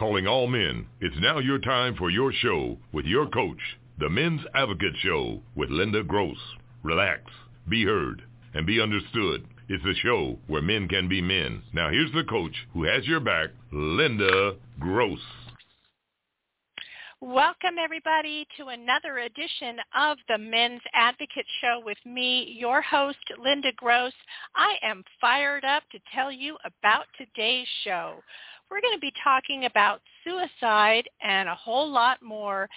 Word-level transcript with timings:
Calling 0.00 0.26
all 0.26 0.46
men, 0.46 0.86
it's 1.02 1.20
now 1.20 1.40
your 1.40 1.58
time 1.58 1.94
for 1.94 2.08
your 2.08 2.32
show 2.32 2.78
with 2.90 3.04
your 3.04 3.26
coach, 3.26 3.60
the 3.98 4.08
Men's 4.08 4.40
Advocate 4.54 4.94
Show 5.02 5.42
with 5.54 5.68
Linda 5.68 6.02
Gross. 6.02 6.38
Relax, 6.82 7.20
be 7.68 7.84
heard, 7.84 8.22
and 8.54 8.66
be 8.66 8.80
understood. 8.80 9.46
It's 9.68 9.84
a 9.84 10.00
show 10.02 10.38
where 10.46 10.62
men 10.62 10.88
can 10.88 11.06
be 11.06 11.20
men. 11.20 11.60
Now 11.74 11.90
here's 11.90 12.10
the 12.12 12.24
coach 12.24 12.54
who 12.72 12.84
has 12.84 13.06
your 13.06 13.20
back, 13.20 13.50
Linda 13.72 14.56
Gross. 14.78 15.20
Welcome 17.20 17.76
everybody 17.78 18.46
to 18.56 18.68
another 18.68 19.18
edition 19.18 19.76
of 19.94 20.16
the 20.30 20.38
Men's 20.38 20.80
Advocate 20.94 21.44
Show 21.60 21.82
with 21.84 21.98
me, 22.06 22.56
your 22.58 22.80
host, 22.80 23.18
Linda 23.38 23.72
Gross. 23.76 24.14
I 24.56 24.76
am 24.82 25.04
fired 25.20 25.66
up 25.66 25.82
to 25.92 25.98
tell 26.14 26.32
you 26.32 26.56
about 26.64 27.04
today's 27.18 27.68
show. 27.84 28.14
We're 28.70 28.80
going 28.80 28.94
to 28.94 29.00
be 29.00 29.12
talking 29.22 29.64
about 29.64 30.00
suicide 30.24 31.08
and 31.22 31.48
a 31.48 31.54
whole 31.54 31.90
lot 31.90 32.22
more. 32.22 32.68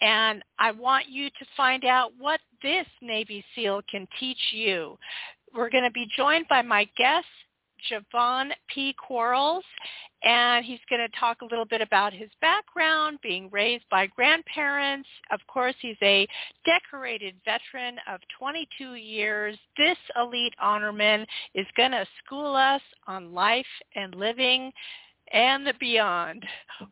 And 0.00 0.42
I 0.58 0.70
want 0.72 1.08
you 1.08 1.28
to 1.28 1.46
find 1.56 1.84
out 1.84 2.12
what 2.18 2.40
this 2.62 2.86
Navy 3.02 3.44
SEAL 3.54 3.82
can 3.90 4.08
teach 4.18 4.38
you. 4.52 4.98
We're 5.54 5.70
going 5.70 5.84
to 5.84 5.90
be 5.90 6.06
joined 6.16 6.46
by 6.48 6.62
my 6.62 6.88
guest, 6.96 7.26
Jovon 7.90 8.50
P. 8.72 8.94
Quarles, 8.94 9.64
and 10.24 10.64
he's 10.64 10.78
going 10.88 11.00
to 11.00 11.18
talk 11.18 11.42
a 11.42 11.46
little 11.46 11.64
bit 11.64 11.80
about 11.80 12.12
his 12.12 12.30
background, 12.40 13.18
being 13.22 13.50
raised 13.50 13.84
by 13.90 14.06
grandparents. 14.06 15.08
Of 15.30 15.40
course, 15.48 15.74
he's 15.80 15.96
a 16.00 16.26
decorated 16.64 17.34
veteran 17.44 17.96
of 18.08 18.20
22 18.38 18.94
years. 18.94 19.58
This 19.76 19.98
elite 20.16 20.54
honorman 20.62 21.26
is 21.54 21.66
going 21.76 21.90
to 21.90 22.06
school 22.24 22.54
us 22.54 22.82
on 23.06 23.34
life 23.34 23.66
and 23.96 24.14
living 24.14 24.72
and 25.32 25.66
the 25.66 25.74
beyond. 25.80 26.44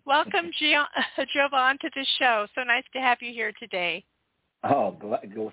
Welcome, 0.04 0.50
Jovon, 0.60 1.78
to 1.80 1.90
the 1.94 2.06
show. 2.18 2.46
So 2.54 2.62
nice 2.62 2.84
to 2.92 3.00
have 3.00 3.18
you 3.20 3.32
here 3.32 3.52
today. 3.58 4.04
Oh, 4.62 4.94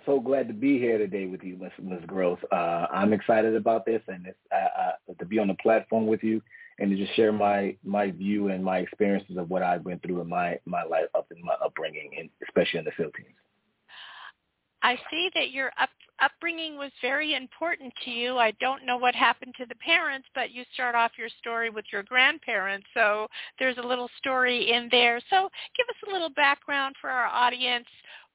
so 0.05 0.19
glad 0.19 0.49
to 0.49 0.53
be 0.53 0.80
here 0.80 0.97
today 0.97 1.27
with 1.27 1.41
you, 1.41 1.55
Ms. 1.55 1.71
Ms. 1.81 2.02
Gross. 2.08 2.39
Uh, 2.52 2.88
I'm 2.91 3.13
excited 3.13 3.55
about 3.55 3.85
this 3.85 4.02
and 4.09 4.27
it's, 4.27 4.38
uh, 4.52 4.81
uh, 4.81 5.13
to 5.17 5.25
be 5.25 5.39
on 5.39 5.47
the 5.47 5.55
platform 5.55 6.08
with 6.08 6.23
you 6.23 6.41
and 6.80 6.91
to 6.91 6.97
just 6.97 7.15
share 7.15 7.31
my 7.31 7.75
my 7.83 8.11
view 8.11 8.49
and 8.49 8.63
my 8.63 8.80
experiences 8.80 9.37
of 9.37 9.49
what 9.49 9.64
I've 9.64 9.83
been 9.83 9.99
through 9.99 10.21
in 10.21 10.30
my 10.30 10.59
my 10.65 10.83
life 10.83 11.05
up 11.15 11.27
in 11.36 11.43
my 11.43 11.55
upbringing, 11.64 12.11
and 12.17 12.30
especially 12.48 12.80
in 12.80 12.86
the 12.86 12.92
Philippines. 12.92 13.36
I 14.87 14.98
see 15.11 15.30
that 15.36 15.52
your 15.52 15.73
up, 15.81 15.89
upbringing 16.21 16.77
was 16.77 16.92
very 17.02 17.36
important 17.36 17.93
to 18.05 18.09
you. 18.09 18.37
I 18.37 18.52
don't 18.52 18.86
know 18.86 18.95
what 18.95 19.14
happened 19.14 19.53
to 19.58 19.65
the 19.65 19.75
parents, 19.75 20.30
but 20.33 20.52
you 20.52 20.64
start 20.73 20.95
off 20.95 21.11
your 21.17 21.27
story 21.42 21.70
with 21.70 21.83
your 21.92 22.03
grandparents. 22.03 22.87
So 22.93 23.27
there's 23.59 23.77
a 23.80 23.86
little 23.86 24.09
story 24.17 24.71
in 24.71 24.87
there. 24.89 25.20
So 25.30 25.49
give 25.75 25.87
us 25.89 26.09
a 26.09 26.14
little 26.14 26.30
background 26.30 26.95
for 27.02 27.09
our 27.09 27.25
audience. 27.25 27.86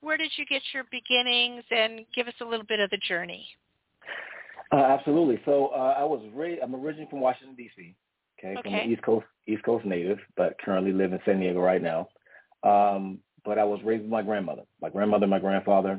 Where 0.02 0.18
did 0.18 0.30
you 0.36 0.44
get 0.44 0.60
your 0.74 0.84
beginnings 0.90 1.64
and 1.70 2.04
give 2.14 2.28
us 2.28 2.34
a 2.42 2.44
little 2.44 2.66
bit 2.66 2.80
of 2.80 2.90
the 2.90 2.98
journey? 3.08 3.46
Uh, 4.72 4.76
absolutely. 4.76 5.40
So 5.46 5.68
uh, 5.68 5.94
I 5.96 6.04
was 6.04 6.22
raised, 6.34 6.60
I'm 6.62 6.74
originally 6.74 7.08
from 7.08 7.20
Washington, 7.20 7.56
D.C., 7.56 7.94
okay, 8.38 8.58
okay, 8.58 8.62
from 8.62 8.72
the 8.72 8.92
East 8.92 9.02
Coast, 9.02 9.26
East 9.46 9.62
Coast 9.64 9.86
native, 9.86 10.18
but 10.36 10.60
currently 10.62 10.92
live 10.92 11.14
in 11.14 11.20
San 11.24 11.40
Diego 11.40 11.60
right 11.60 11.82
now. 11.82 12.08
Um, 12.62 13.20
but 13.42 13.58
I 13.58 13.64
was 13.64 13.80
raised 13.82 14.02
with 14.02 14.12
my 14.12 14.22
grandmother, 14.22 14.62
my 14.82 14.90
grandmother, 14.90 15.26
my 15.26 15.38
grandfather, 15.38 15.98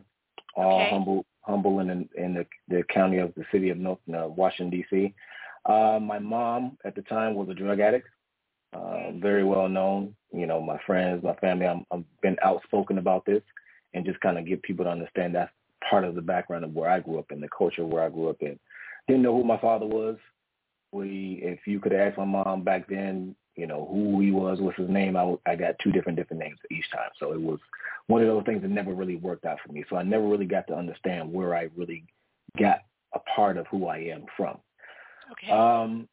all 0.55 0.81
okay. 0.81 0.89
humble, 0.89 1.25
humble 1.41 1.79
in 1.79 1.89
in 2.15 2.33
the, 2.33 2.45
the 2.67 2.83
county 2.93 3.17
of 3.17 3.33
the 3.35 3.45
city 3.51 3.69
of 3.69 3.77
North, 3.77 3.99
uh, 4.13 4.27
Washington 4.27 4.69
D.C. 4.69 5.13
Uh, 5.65 5.99
my 6.01 6.19
mom 6.19 6.77
at 6.85 6.95
the 6.95 7.01
time 7.03 7.35
was 7.35 7.49
a 7.49 7.53
drug 7.53 7.79
addict, 7.79 8.07
uh, 8.73 9.11
very 9.13 9.43
well 9.43 9.69
known. 9.69 10.15
You 10.31 10.45
know, 10.45 10.61
my 10.61 10.79
friends, 10.85 11.23
my 11.23 11.35
family. 11.35 11.67
I'm, 11.67 11.85
I've 11.91 12.03
been 12.21 12.37
outspoken 12.43 12.97
about 12.97 13.25
this, 13.25 13.41
and 13.93 14.05
just 14.05 14.19
kind 14.19 14.37
of 14.37 14.45
get 14.45 14.63
people 14.63 14.85
to 14.85 14.91
understand 14.91 15.35
that's 15.35 15.51
part 15.89 16.03
of 16.03 16.15
the 16.15 16.21
background 16.21 16.63
of 16.63 16.73
where 16.73 16.89
I 16.89 16.99
grew 16.99 17.19
up 17.19 17.31
in, 17.31 17.41
the 17.41 17.49
culture 17.55 17.85
where 17.85 18.03
I 18.03 18.09
grew 18.09 18.29
up 18.29 18.41
in. 18.41 18.59
Didn't 19.07 19.23
know 19.23 19.35
who 19.35 19.43
my 19.43 19.59
father 19.59 19.85
was. 19.85 20.17
We, 20.91 21.39
if 21.43 21.65
you 21.65 21.79
could 21.79 21.93
ask 21.93 22.17
my 22.17 22.25
mom 22.25 22.63
back 22.63 22.87
then, 22.87 23.35
you 23.55 23.67
know, 23.67 23.87
who 23.91 24.19
he 24.19 24.31
was, 24.31 24.59
what's 24.59 24.77
his 24.77 24.89
name, 24.89 25.15
I, 25.15 25.35
I 25.45 25.55
got 25.55 25.75
two 25.83 25.91
different 25.91 26.17
different 26.17 26.41
names 26.41 26.57
each 26.71 26.89
time. 26.91 27.09
So 27.19 27.33
it 27.33 27.41
was 27.41 27.59
one 28.07 28.21
of 28.21 28.27
those 28.27 28.43
things 28.45 28.61
that 28.61 28.71
never 28.71 28.93
really 28.93 29.15
worked 29.15 29.45
out 29.45 29.59
for 29.65 29.71
me. 29.71 29.83
So 29.89 29.95
I 29.95 30.03
never 30.03 30.27
really 30.27 30.45
got 30.45 30.67
to 30.67 30.75
understand 30.75 31.31
where 31.31 31.55
I 31.55 31.69
really 31.75 32.05
got 32.59 32.79
a 33.13 33.19
part 33.19 33.57
of 33.57 33.67
who 33.67 33.87
I 33.87 33.97
am 33.97 34.25
from. 34.35 34.57
Okay. 35.31 35.51
Um, 35.51 36.07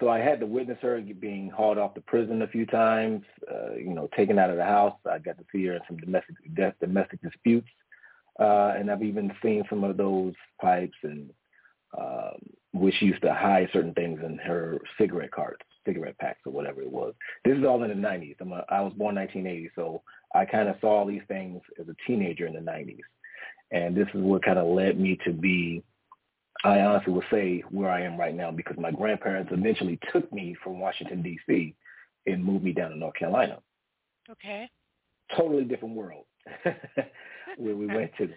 so 0.00 0.08
I 0.08 0.18
had 0.18 0.40
to 0.40 0.46
witness 0.46 0.78
her 0.82 1.00
being 1.00 1.48
hauled 1.50 1.78
off 1.78 1.94
to 1.94 2.00
prison 2.02 2.42
a 2.42 2.48
few 2.48 2.66
times, 2.66 3.22
uh, 3.50 3.74
you 3.74 3.94
know, 3.94 4.08
taken 4.16 4.38
out 4.38 4.50
of 4.50 4.56
the 4.56 4.64
house. 4.64 4.94
I 5.10 5.18
got 5.18 5.38
to 5.38 5.44
see 5.50 5.64
her 5.66 5.74
in 5.74 5.80
some 5.88 5.96
domestic 5.96 6.36
domestic 6.80 7.22
disputes, 7.22 7.68
uh, 8.38 8.74
and 8.76 8.90
I've 8.90 9.02
even 9.02 9.32
seen 9.42 9.64
some 9.70 9.84
of 9.84 9.96
those 9.96 10.34
pipes 10.60 10.96
and 11.02 11.30
um, 11.98 12.36
which 12.74 13.00
used 13.00 13.22
to 13.22 13.32
hide 13.32 13.70
certain 13.72 13.94
things 13.94 14.20
in 14.22 14.36
her 14.38 14.78
cigarette 14.98 15.30
carts 15.30 15.64
cigarette 15.88 16.18
packs 16.18 16.40
or 16.44 16.52
whatever 16.52 16.82
it 16.82 16.92
was. 16.92 17.14
This 17.44 17.56
is 17.56 17.64
all 17.64 17.82
in 17.82 17.88
the 17.88 18.08
90s. 18.08 18.36
I'm 18.40 18.52
a, 18.52 18.64
I 18.68 18.80
was 18.80 18.92
born 18.92 19.16
1980, 19.16 19.70
so 19.74 20.02
I 20.34 20.44
kind 20.44 20.68
of 20.68 20.76
saw 20.80 21.06
these 21.06 21.22
things 21.28 21.60
as 21.80 21.88
a 21.88 21.96
teenager 22.06 22.46
in 22.46 22.52
the 22.52 22.60
90s. 22.60 23.00
And 23.70 23.96
this 23.96 24.08
is 24.14 24.20
what 24.20 24.44
kind 24.44 24.58
of 24.58 24.66
led 24.66 24.98
me 24.98 25.18
to 25.24 25.32
be, 25.32 25.82
I 26.64 26.80
honestly 26.80 27.12
would 27.12 27.24
say, 27.30 27.62
where 27.70 27.90
I 27.90 28.02
am 28.02 28.18
right 28.18 28.34
now 28.34 28.50
because 28.50 28.76
my 28.78 28.90
grandparents 28.90 29.50
eventually 29.52 29.98
took 30.12 30.30
me 30.32 30.56
from 30.62 30.80
Washington, 30.80 31.22
D.C. 31.22 31.74
and 32.26 32.44
moved 32.44 32.64
me 32.64 32.72
down 32.72 32.90
to 32.90 32.96
North 32.96 33.14
Carolina. 33.14 33.58
Okay. 34.30 34.68
Totally 35.36 35.64
different 35.64 35.94
world 35.94 36.24
where 37.56 37.76
we 37.76 37.86
went 37.86 38.10
to. 38.18 38.28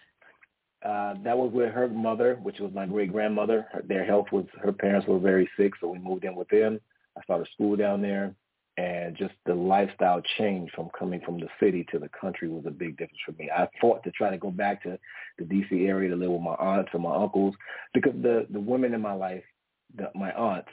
Uh, 0.84 1.14
that 1.24 1.38
was 1.38 1.52
with 1.54 1.72
her 1.72 1.88
mother, 1.88 2.40
which 2.42 2.60
was 2.60 2.72
my 2.74 2.86
great 2.86 3.12
grandmother. 3.12 3.68
Their 3.88 4.04
health 4.04 4.28
was, 4.32 4.46
her 4.62 4.72
parents 4.72 5.08
were 5.08 5.20
very 5.20 5.50
sick, 5.58 5.74
so 5.80 5.90
we 5.90 6.00
moved 6.00 6.24
in 6.24 6.36
with 6.36 6.50
them. 6.50 6.80
I 7.18 7.24
started 7.24 7.48
school 7.54 7.76
down 7.76 8.02
there, 8.02 8.36
and 8.78 9.18
just 9.18 9.34
the 9.46 9.54
lifestyle 9.54 10.22
change 10.38 10.72
from 10.74 10.90
coming 10.98 11.22
from 11.26 11.40
the 11.40 11.48
city 11.60 11.86
to 11.92 12.00
the 12.00 12.10
country 12.10 12.48
was 12.48 12.66
a 12.66 12.72
big 12.72 12.98
difference 12.98 13.20
for 13.26 13.34
me. 13.34 13.50
I 13.56 13.68
fought 13.80 14.04
to 14.04 14.12
try 14.12 14.30
to 14.30 14.38
go 14.38 14.50
back 14.50 14.82
to 14.84 14.98
the 15.38 15.46
D.C. 15.46 15.86
area 15.86 16.10
to 16.10 16.16
live 16.16 16.32
with 16.32 16.42
my 16.42 16.56
aunts 16.56 16.92
and 16.94 17.04
my 17.04 17.16
uncles 17.16 17.56
because 17.94 18.14
the 18.22 18.48
the 18.50 18.60
women 18.60 18.94
in 18.94 19.02
my 19.02 19.14
life, 19.14 19.44
the, 19.96 20.10
my 20.16 20.32
aunts 20.32 20.70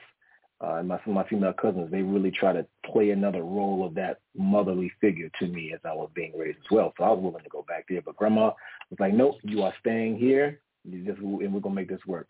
uh, 0.62 0.74
and 0.74 0.88
my 0.88 1.00
my 1.06 1.26
female 1.28 1.52
cousins, 1.52 1.90
they 1.90 2.02
really 2.02 2.30
try 2.30 2.52
to 2.52 2.66
play 2.86 3.10
another 3.10 3.42
role 3.42 3.84
of 3.84 3.94
that 3.94 4.20
motherly 4.36 4.92
figure 5.00 5.30
to 5.40 5.46
me 5.46 5.72
as 5.72 5.80
I 5.84 5.92
was 5.92 6.10
being 6.14 6.36
raised 6.36 6.58
as 6.58 6.70
well. 6.70 6.92
So 6.96 7.04
I 7.04 7.10
was 7.10 7.20
willing 7.20 7.44
to 7.44 7.50
go 7.50 7.64
back 7.68 7.86
there, 7.88 8.02
but 8.02 8.16
Grandma 8.16 8.52
was 8.90 9.00
like, 9.00 9.12
"Nope, 9.12 9.36
you 9.42 9.62
are 9.62 9.74
staying 9.80 10.18
here. 10.18 10.60
You 10.84 11.04
just 11.04 11.18
and 11.18 11.52
we're 11.52 11.60
gonna 11.60 11.74
make 11.74 11.88
this 11.88 12.06
work." 12.06 12.28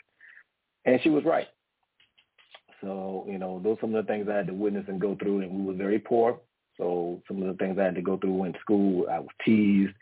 And 0.85 1.01
she 1.03 1.11
was 1.11 1.25
right. 1.25 1.49
So, 2.81 3.27
you 3.29 3.39
know, 3.39 3.61
those 3.63 3.79
some 3.81 3.95
of 3.95 4.07
the 4.07 4.13
things 4.13 4.29
I 4.29 4.37
had 4.37 4.47
to 4.47 4.55
witness 4.55 4.85
and 4.89 5.01
go 5.01 5.17
through, 5.17 5.41
and 5.41 5.51
we 5.53 5.65
were 5.67 5.75
very 5.75 5.99
poor. 5.99 6.41
So 6.77 7.23
some 7.27 7.43
of 7.43 7.49
the 7.49 7.55
things 7.55 7.79
I 7.79 7.85
had 7.85 7.97
to 7.97 8.03
go 8.03 8.17
through 8.17 8.45
in 8.45 8.55
school, 8.61 9.07
I 9.11 9.19
was 9.19 9.29
teased, 9.45 9.95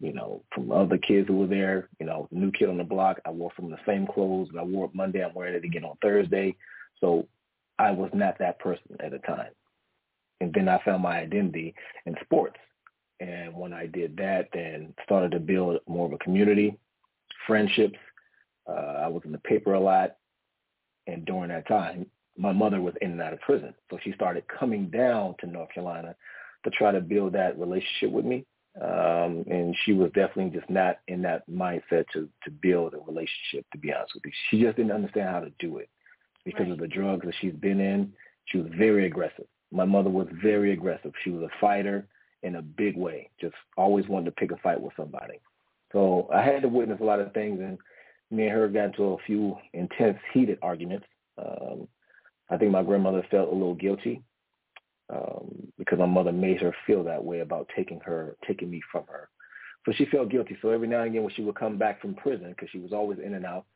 you 0.00 0.12
know, 0.12 0.42
from 0.52 0.72
other 0.72 0.98
kids 0.98 1.28
who 1.28 1.38
were 1.38 1.46
there. 1.46 1.88
You 2.00 2.06
know, 2.06 2.28
new 2.32 2.50
kid 2.50 2.68
on 2.68 2.78
the 2.78 2.84
block. 2.84 3.20
I 3.24 3.30
wore 3.30 3.52
some 3.54 3.66
of 3.66 3.70
the 3.70 3.84
same 3.86 4.06
clothes. 4.06 4.48
That 4.52 4.60
I 4.60 4.64
wore 4.64 4.90
Monday. 4.92 5.24
I'm 5.24 5.34
wearing 5.34 5.54
it 5.54 5.64
again 5.64 5.84
on 5.84 5.96
Thursday. 6.02 6.56
So 7.00 7.28
I 7.78 7.92
was 7.92 8.10
not 8.12 8.38
that 8.38 8.58
person 8.58 8.96
at 9.00 9.12
the 9.12 9.18
time. 9.18 9.50
And 10.40 10.52
then 10.52 10.68
I 10.68 10.82
found 10.84 11.02
my 11.02 11.18
identity 11.20 11.74
in 12.06 12.16
sports. 12.24 12.58
And 13.20 13.54
when 13.54 13.72
I 13.72 13.86
did 13.86 14.16
that, 14.18 14.48
then 14.52 14.92
started 15.04 15.30
to 15.30 15.40
build 15.40 15.80
more 15.86 16.06
of 16.06 16.12
a 16.12 16.18
community. 16.18 16.76
friendships. 17.46 17.98
Uh, 18.68 19.02
I 19.04 19.08
was 19.08 19.22
in 19.24 19.32
the 19.32 19.38
paper 19.38 19.74
a 19.74 19.80
lot, 19.80 20.16
and 21.06 21.24
during 21.24 21.50
that 21.50 21.68
time, 21.68 22.06
my 22.36 22.52
mother 22.52 22.80
was 22.80 22.94
in 23.00 23.12
and 23.12 23.22
out 23.22 23.32
of 23.32 23.40
prison, 23.40 23.74
so 23.90 23.98
she 24.02 24.12
started 24.12 24.44
coming 24.48 24.88
down 24.88 25.34
to 25.40 25.46
North 25.46 25.70
Carolina 25.72 26.14
to 26.64 26.70
try 26.70 26.92
to 26.92 27.00
build 27.00 27.32
that 27.32 27.58
relationship 27.58 28.10
with 28.10 28.24
me. 28.24 28.44
Um, 28.80 29.44
and 29.48 29.74
she 29.84 29.94
was 29.94 30.10
definitely 30.12 30.58
just 30.58 30.68
not 30.68 30.98
in 31.08 31.22
that 31.22 31.48
mindset 31.48 32.04
to 32.12 32.28
to 32.44 32.50
build 32.50 32.92
a 32.92 32.98
relationship. 32.98 33.64
To 33.72 33.78
be 33.78 33.92
honest 33.92 34.14
with 34.14 34.24
you, 34.26 34.32
she 34.50 34.62
just 34.62 34.76
didn't 34.76 34.92
understand 34.92 35.30
how 35.30 35.40
to 35.40 35.50
do 35.58 35.78
it 35.78 35.88
because 36.44 36.64
Right. 36.66 36.72
of 36.72 36.78
the 36.78 36.88
drugs 36.88 37.24
that 37.24 37.34
she's 37.40 37.54
been 37.54 37.80
in. 37.80 38.12
She 38.46 38.58
was 38.58 38.70
very 38.76 39.06
aggressive. 39.06 39.46
My 39.72 39.84
mother 39.84 40.10
was 40.10 40.28
very 40.42 40.72
aggressive. 40.72 41.12
She 41.24 41.30
was 41.30 41.42
a 41.42 41.58
fighter 41.60 42.06
in 42.42 42.56
a 42.56 42.62
big 42.62 42.96
way. 42.96 43.30
Just 43.40 43.56
always 43.76 44.06
wanted 44.08 44.26
to 44.26 44.32
pick 44.32 44.52
a 44.52 44.56
fight 44.58 44.80
with 44.80 44.92
somebody. 44.96 45.40
So 45.92 46.28
I 46.32 46.42
had 46.42 46.62
to 46.62 46.68
witness 46.68 47.00
a 47.00 47.04
lot 47.04 47.20
of 47.20 47.32
things, 47.32 47.60
and 47.60 47.78
me 48.30 48.44
and 48.44 48.52
her 48.52 48.68
got 48.68 48.86
into 48.86 49.04
a 49.14 49.18
few 49.26 49.56
intense, 49.72 50.18
heated 50.32 50.58
arguments. 50.62 51.06
Um, 51.38 51.88
I 52.50 52.56
think 52.56 52.70
my 52.70 52.82
grandmother 52.82 53.26
felt 53.30 53.48
a 53.48 53.52
little 53.54 53.74
guilty 53.74 54.22
um, 55.12 55.72
because 55.78 55.98
my 55.98 56.06
mother 56.06 56.32
made 56.32 56.60
her 56.60 56.74
feel 56.86 57.02
that 57.04 57.24
way 57.24 57.40
about 57.40 57.68
taking 57.74 58.00
her, 58.00 58.36
taking 58.46 58.70
me 58.70 58.80
from 58.90 59.04
her. 59.08 59.28
So 59.84 59.92
she 59.92 60.06
felt 60.06 60.30
guilty. 60.30 60.56
So 60.62 60.70
every 60.70 60.88
now 60.88 61.00
and 61.00 61.10
again, 61.10 61.22
when 61.22 61.32
she 61.34 61.42
would 61.42 61.54
come 61.54 61.78
back 61.78 62.00
from 62.00 62.14
prison, 62.14 62.50
because 62.50 62.68
she 62.70 62.78
was 62.78 62.92
always 62.92 63.18
in 63.24 63.34
and 63.34 63.46
out, 63.46 63.66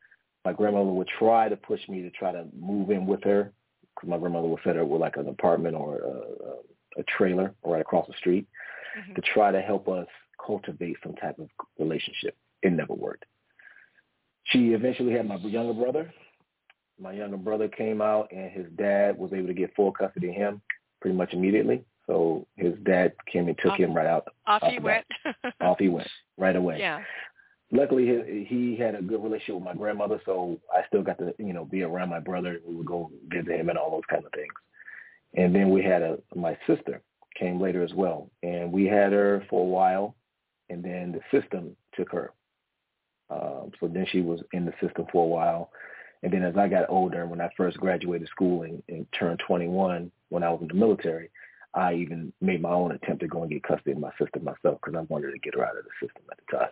my 0.44 0.52
grandmother 0.52 0.90
would 0.90 1.08
try 1.18 1.48
to 1.48 1.56
push 1.56 1.80
me 1.88 2.02
to 2.02 2.10
try 2.10 2.32
to 2.32 2.46
move 2.58 2.90
in 2.90 3.06
with 3.06 3.22
her, 3.24 3.52
because 3.94 4.08
my 4.08 4.18
grandmother 4.18 4.48
would 4.48 4.60
set 4.64 4.76
her 4.76 4.84
with 4.84 5.00
like 5.00 5.16
an 5.16 5.28
apartment 5.28 5.76
or 5.76 5.98
a, 5.98 6.98
a, 6.98 7.00
a 7.00 7.04
trailer 7.16 7.54
right 7.64 7.80
across 7.80 8.06
the 8.06 8.14
street 8.14 8.46
Mhm. 8.98 9.14
to 9.14 9.20
try 9.22 9.52
to 9.52 9.60
help 9.60 9.88
us 9.88 10.08
cultivate 10.44 10.96
some 11.02 11.14
type 11.14 11.38
of 11.38 11.48
relationship. 11.78 12.36
It 12.62 12.72
never 12.72 12.94
worked. 12.94 13.24
She 14.44 14.72
eventually 14.72 15.12
had 15.12 15.28
my 15.28 15.36
younger 15.36 15.74
brother. 15.74 16.12
My 17.00 17.12
younger 17.12 17.36
brother 17.36 17.68
came 17.68 18.00
out, 18.02 18.30
and 18.30 18.50
his 18.50 18.66
dad 18.76 19.16
was 19.18 19.32
able 19.32 19.46
to 19.48 19.54
get 19.54 19.74
full 19.74 19.92
custody 19.92 20.28
of 20.28 20.34
him 20.34 20.62
pretty 21.00 21.16
much 21.16 21.32
immediately. 21.32 21.84
So 22.06 22.46
his 22.56 22.74
dad 22.84 23.12
came 23.32 23.48
and 23.48 23.56
took 23.58 23.72
Off- 23.72 23.78
him 23.78 23.94
right 23.94 24.06
out. 24.06 24.28
Off 24.46 24.62
off 24.62 24.70
the 24.70 24.78
went. 24.80 25.06
Off 25.60 25.78
he 25.78 25.88
went 25.88 26.08
right 26.36 26.56
away. 26.56 26.78
yeah. 26.78 27.02
Luckily, 27.72 28.04
he, 28.04 28.44
he 28.44 28.76
had 28.76 28.96
a 28.96 29.02
good 29.02 29.22
relationship 29.22 29.54
with 29.54 29.64
my 29.64 29.74
grandmother, 29.74 30.20
so 30.26 30.58
I 30.74 30.84
still 30.88 31.02
got 31.02 31.18
to 31.18 31.32
you 31.38 31.52
know 31.52 31.64
be 31.64 31.82
around 31.82 32.08
my 32.08 32.18
brother. 32.18 32.58
We 32.66 32.74
would 32.74 32.86
go 32.86 33.12
visit 33.28 33.60
him 33.60 33.68
and 33.68 33.78
all 33.78 33.92
those 33.92 34.02
kind 34.10 34.24
of 34.24 34.32
things. 34.32 34.52
And 35.34 35.54
then 35.54 35.70
we 35.70 35.82
had 35.82 36.02
a 36.02 36.18
my 36.34 36.58
sister 36.66 37.00
came 37.38 37.60
later 37.60 37.82
as 37.84 37.94
well, 37.94 38.28
and 38.42 38.72
we 38.72 38.86
had 38.86 39.12
her 39.12 39.46
for 39.48 39.60
a 39.62 39.68
while, 39.68 40.16
and 40.68 40.82
then 40.82 41.12
the 41.12 41.40
system 41.40 41.76
took 41.94 42.10
her. 42.10 42.32
Um, 43.30 43.70
so 43.78 43.86
then 43.86 44.04
she 44.10 44.20
was 44.20 44.40
in 44.52 44.64
the 44.64 44.72
system 44.84 45.06
for 45.12 45.22
a 45.22 45.28
while, 45.28 45.70
and 46.22 46.32
then 46.32 46.42
as 46.42 46.56
I 46.56 46.68
got 46.68 46.90
older, 46.90 47.26
when 47.26 47.40
I 47.40 47.50
first 47.56 47.78
graduated 47.78 48.28
school 48.28 48.62
and, 48.62 48.82
and 48.88 49.06
turned 49.18 49.40
21, 49.46 50.10
when 50.28 50.42
I 50.42 50.50
was 50.50 50.60
in 50.62 50.68
the 50.68 50.74
military, 50.74 51.30
I 51.72 51.94
even 51.94 52.32
made 52.40 52.60
my 52.60 52.72
own 52.72 52.92
attempt 52.92 53.20
to 53.22 53.28
go 53.28 53.42
and 53.42 53.50
get 53.50 53.62
custody 53.62 53.92
of 53.92 53.98
my 53.98 54.10
sister 54.18 54.40
myself 54.40 54.80
because 54.82 54.94
I 54.96 55.00
wanted 55.12 55.32
to 55.32 55.38
get 55.38 55.54
her 55.54 55.64
out 55.64 55.78
of 55.78 55.84
the 55.84 56.06
system 56.06 56.22
at 56.30 56.38
the 56.38 56.58
time. 56.58 56.70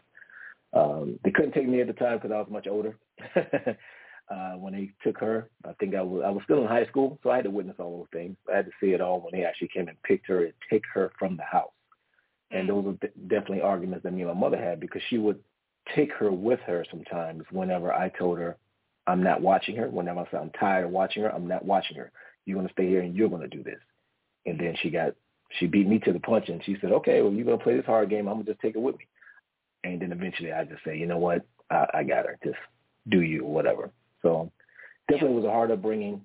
Um, 0.74 1.18
they 1.24 1.30
couldn't 1.30 1.52
take 1.52 1.68
me 1.68 1.80
at 1.80 1.86
the 1.86 1.92
time 1.94 2.18
because 2.18 2.32
I 2.32 2.38
was 2.38 2.48
much 2.50 2.66
older. 2.66 2.98
uh, 3.36 4.52
when 4.56 4.74
they 4.74 4.90
took 5.02 5.18
her, 5.18 5.48
I 5.64 5.72
think 5.74 5.94
I 5.94 6.02
was 6.02 6.22
I 6.26 6.30
was 6.30 6.42
still 6.44 6.60
in 6.60 6.68
high 6.68 6.84
school, 6.86 7.18
so 7.22 7.30
I 7.30 7.36
had 7.36 7.44
to 7.44 7.50
witness 7.50 7.76
all 7.78 7.98
those 7.98 8.20
things. 8.20 8.36
I 8.52 8.56
had 8.56 8.66
to 8.66 8.72
see 8.80 8.88
it 8.88 9.00
all 9.00 9.20
when 9.20 9.32
they 9.32 9.46
actually 9.46 9.68
came 9.68 9.88
and 9.88 10.02
picked 10.02 10.26
her 10.26 10.44
and 10.44 10.52
take 10.68 10.84
her 10.92 11.12
from 11.18 11.36
the 11.36 11.44
house. 11.44 11.72
And 12.50 12.68
Mm. 12.68 12.68
those 12.68 12.84
were 12.84 12.92
de- 13.08 13.28
definitely 13.28 13.62
arguments 13.62 14.02
that 14.02 14.12
me 14.12 14.22
and 14.22 14.30
my 14.30 14.38
mother 14.38 14.58
had 14.58 14.80
because 14.80 15.02
she 15.08 15.16
would 15.16 15.42
take 15.94 16.12
her 16.12 16.30
with 16.30 16.60
her 16.60 16.84
sometimes 16.90 17.44
whenever 17.50 17.92
I 17.92 18.10
told 18.10 18.38
her 18.38 18.58
I'm 19.08 19.22
not 19.22 19.40
watching 19.40 19.76
her. 19.76 19.88
Whenever 19.88 20.26
I'm 20.32 20.50
tired 20.50 20.84
of 20.84 20.90
watching 20.90 21.22
her, 21.22 21.34
I'm 21.34 21.48
not 21.48 21.64
watching 21.64 21.96
her. 21.96 22.12
You're 22.44 22.56
going 22.56 22.68
to 22.68 22.72
stay 22.72 22.86
here 22.86 23.00
and 23.00 23.16
you're 23.16 23.30
going 23.30 23.42
to 23.42 23.48
do 23.48 23.62
this. 23.62 23.80
And 24.46 24.60
then 24.60 24.76
she 24.80 24.90
got 24.90 25.14
she 25.58 25.66
beat 25.66 25.88
me 25.88 25.98
to 26.00 26.12
the 26.12 26.20
punch 26.20 26.48
and 26.48 26.62
she 26.64 26.76
said, 26.80 26.92
okay, 26.92 27.22
well, 27.22 27.32
you're 27.32 27.46
going 27.46 27.58
to 27.58 27.64
play 27.64 27.74
this 27.74 27.86
hard 27.86 28.10
game. 28.10 28.28
I'm 28.28 28.34
going 28.34 28.44
to 28.44 28.52
just 28.52 28.60
take 28.60 28.76
it 28.76 28.82
with 28.82 28.98
me. 28.98 29.06
And 29.82 30.00
then 30.00 30.12
eventually 30.12 30.52
I 30.52 30.64
just 30.64 30.84
say, 30.84 30.98
you 30.98 31.06
know 31.06 31.18
what? 31.18 31.46
I, 31.70 31.86
I 31.94 32.04
got 32.04 32.26
her. 32.26 32.38
Just 32.44 32.58
do 33.08 33.22
you, 33.22 33.44
whatever. 33.44 33.90
So 34.20 34.52
definitely 35.10 35.36
was 35.36 35.46
a 35.46 35.50
hard 35.50 35.70
upbringing. 35.70 36.20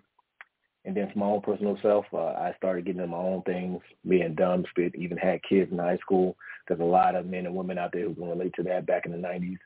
And 0.86 0.97
then 0.97 1.09
for 1.12 1.19
my 1.19 1.27
own 1.27 1.41
personal 1.41 1.77
self, 1.81 2.06
uh, 2.13 2.18
I 2.18 2.53
started 2.57 2.86
getting 2.86 3.01
into 3.01 3.15
my 3.15 3.24
own 3.24 3.41
things, 3.44 3.79
being 4.07 4.36
dumb, 4.36 4.65
spit, 4.69 4.94
even 4.95 5.18
had 5.18 5.41
kids 5.44 5.71
in 5.71 5.77
high 5.77 5.97
school. 5.97 6.36
There's 6.68 6.81
a 6.81 6.83
lot 6.83 7.15
of 7.15 7.25
men 7.25 7.45
and 7.45 7.56
women 7.56 7.77
out 7.77 7.91
there 7.94 8.07
who 8.07 8.15
can 8.15 8.27
relate 8.27 8.53
to 8.56 8.63
that 8.63 8.86
back 8.86 9.06
in 9.06 9.13
the 9.13 9.18
90s, 9.18 9.59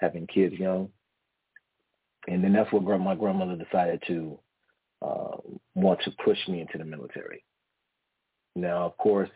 having 0.00 0.26
kids 0.26 0.56
young. 0.56 0.88
And 2.26 2.42
then 2.42 2.52
that's 2.52 2.72
what 2.72 2.82
my 3.00 3.14
grandmother 3.14 3.56
decided 3.56 4.02
to 4.06 4.38
uh, 5.02 5.36
want 5.74 6.00
to 6.02 6.10
push 6.24 6.38
me 6.48 6.60
into 6.60 6.78
the 6.78 6.84
military. 6.84 7.44
Now, 8.56 8.84
of 8.84 8.96
course, 8.96 9.30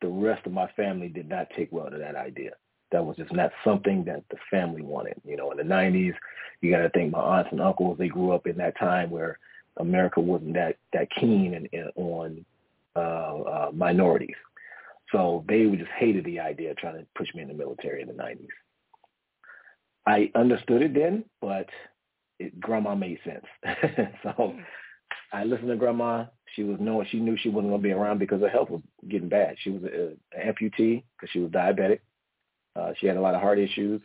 the 0.00 0.08
rest 0.08 0.46
of 0.46 0.52
my 0.52 0.68
family 0.72 1.08
did 1.08 1.28
not 1.28 1.48
take 1.56 1.70
well 1.70 1.90
to 1.90 1.98
that 1.98 2.16
idea. 2.16 2.52
That 2.90 3.04
was 3.04 3.16
just 3.16 3.32
not 3.32 3.52
something 3.64 4.04
that 4.04 4.22
the 4.30 4.36
family 4.50 4.82
wanted. 4.82 5.14
You 5.24 5.36
know, 5.36 5.50
in 5.50 5.56
the 5.56 5.62
90s, 5.62 6.14
you 6.60 6.70
got 6.70 6.82
to 6.82 6.90
think 6.90 7.12
my 7.12 7.20
aunts 7.20 7.50
and 7.52 7.60
uncles, 7.60 7.98
they 7.98 8.08
grew 8.08 8.32
up 8.32 8.46
in 8.46 8.56
that 8.58 8.78
time 8.78 9.10
where 9.10 9.38
America 9.78 10.20
wasn't 10.20 10.54
that, 10.54 10.76
that 10.92 11.08
keen 11.10 11.54
in, 11.54 11.66
in, 11.66 11.90
on 11.96 12.44
uh, 12.94 12.98
uh, 12.98 13.70
minorities. 13.72 14.36
So 15.10 15.44
they 15.48 15.64
just 15.76 15.90
hated 15.90 16.24
the 16.24 16.40
idea 16.40 16.72
of 16.72 16.76
trying 16.76 16.98
to 16.98 17.06
push 17.14 17.32
me 17.34 17.42
in 17.42 17.48
the 17.48 17.54
military 17.54 18.02
in 18.02 18.08
the 18.08 18.14
90s. 18.14 18.48
I 20.06 20.30
understood 20.34 20.82
it 20.82 20.94
then, 20.94 21.24
but 21.40 21.68
it, 22.38 22.58
grandma 22.60 22.94
made 22.94 23.18
sense. 23.24 23.44
so 24.22 24.54
I 25.32 25.44
listened 25.44 25.68
to 25.68 25.76
grandma. 25.76 26.26
She 26.54 26.64
was 26.64 26.78
knowing 26.80 27.06
she 27.10 27.20
knew 27.20 27.36
she 27.36 27.48
wasn't 27.48 27.70
going 27.70 27.82
to 27.82 27.88
be 27.88 27.92
around 27.92 28.18
because 28.18 28.40
her 28.42 28.48
health 28.48 28.70
was 28.70 28.82
getting 29.08 29.28
bad. 29.28 29.56
She 29.62 29.70
was 29.70 29.82
a, 29.84 30.08
an 30.38 30.54
amputee 30.54 31.04
because 31.16 31.30
she 31.32 31.40
was 31.40 31.50
diabetic. 31.50 32.00
Uh, 32.76 32.92
she 32.98 33.06
had 33.06 33.16
a 33.16 33.20
lot 33.20 33.34
of 33.34 33.40
heart 33.40 33.58
issues. 33.58 34.00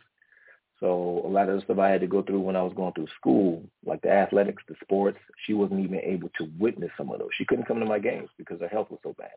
So 0.80 1.22
a 1.24 1.28
lot 1.28 1.48
of 1.48 1.56
the 1.56 1.62
stuff 1.62 1.78
I 1.78 1.90
had 1.90 2.00
to 2.02 2.06
go 2.06 2.22
through 2.22 2.40
when 2.40 2.54
I 2.54 2.62
was 2.62 2.72
going 2.74 2.92
through 2.92 3.08
school, 3.18 3.64
like 3.84 4.00
the 4.02 4.10
athletics, 4.10 4.62
the 4.68 4.76
sports, 4.82 5.18
she 5.44 5.52
wasn't 5.52 5.80
even 5.80 5.98
able 5.98 6.28
to 6.38 6.48
witness 6.58 6.90
some 6.96 7.10
of 7.10 7.18
those. 7.18 7.30
She 7.36 7.44
couldn't 7.44 7.66
come 7.66 7.80
to 7.80 7.86
my 7.86 7.98
games 7.98 8.28
because 8.38 8.60
her 8.60 8.68
health 8.68 8.90
was 8.90 9.00
so 9.02 9.14
bad. 9.18 9.30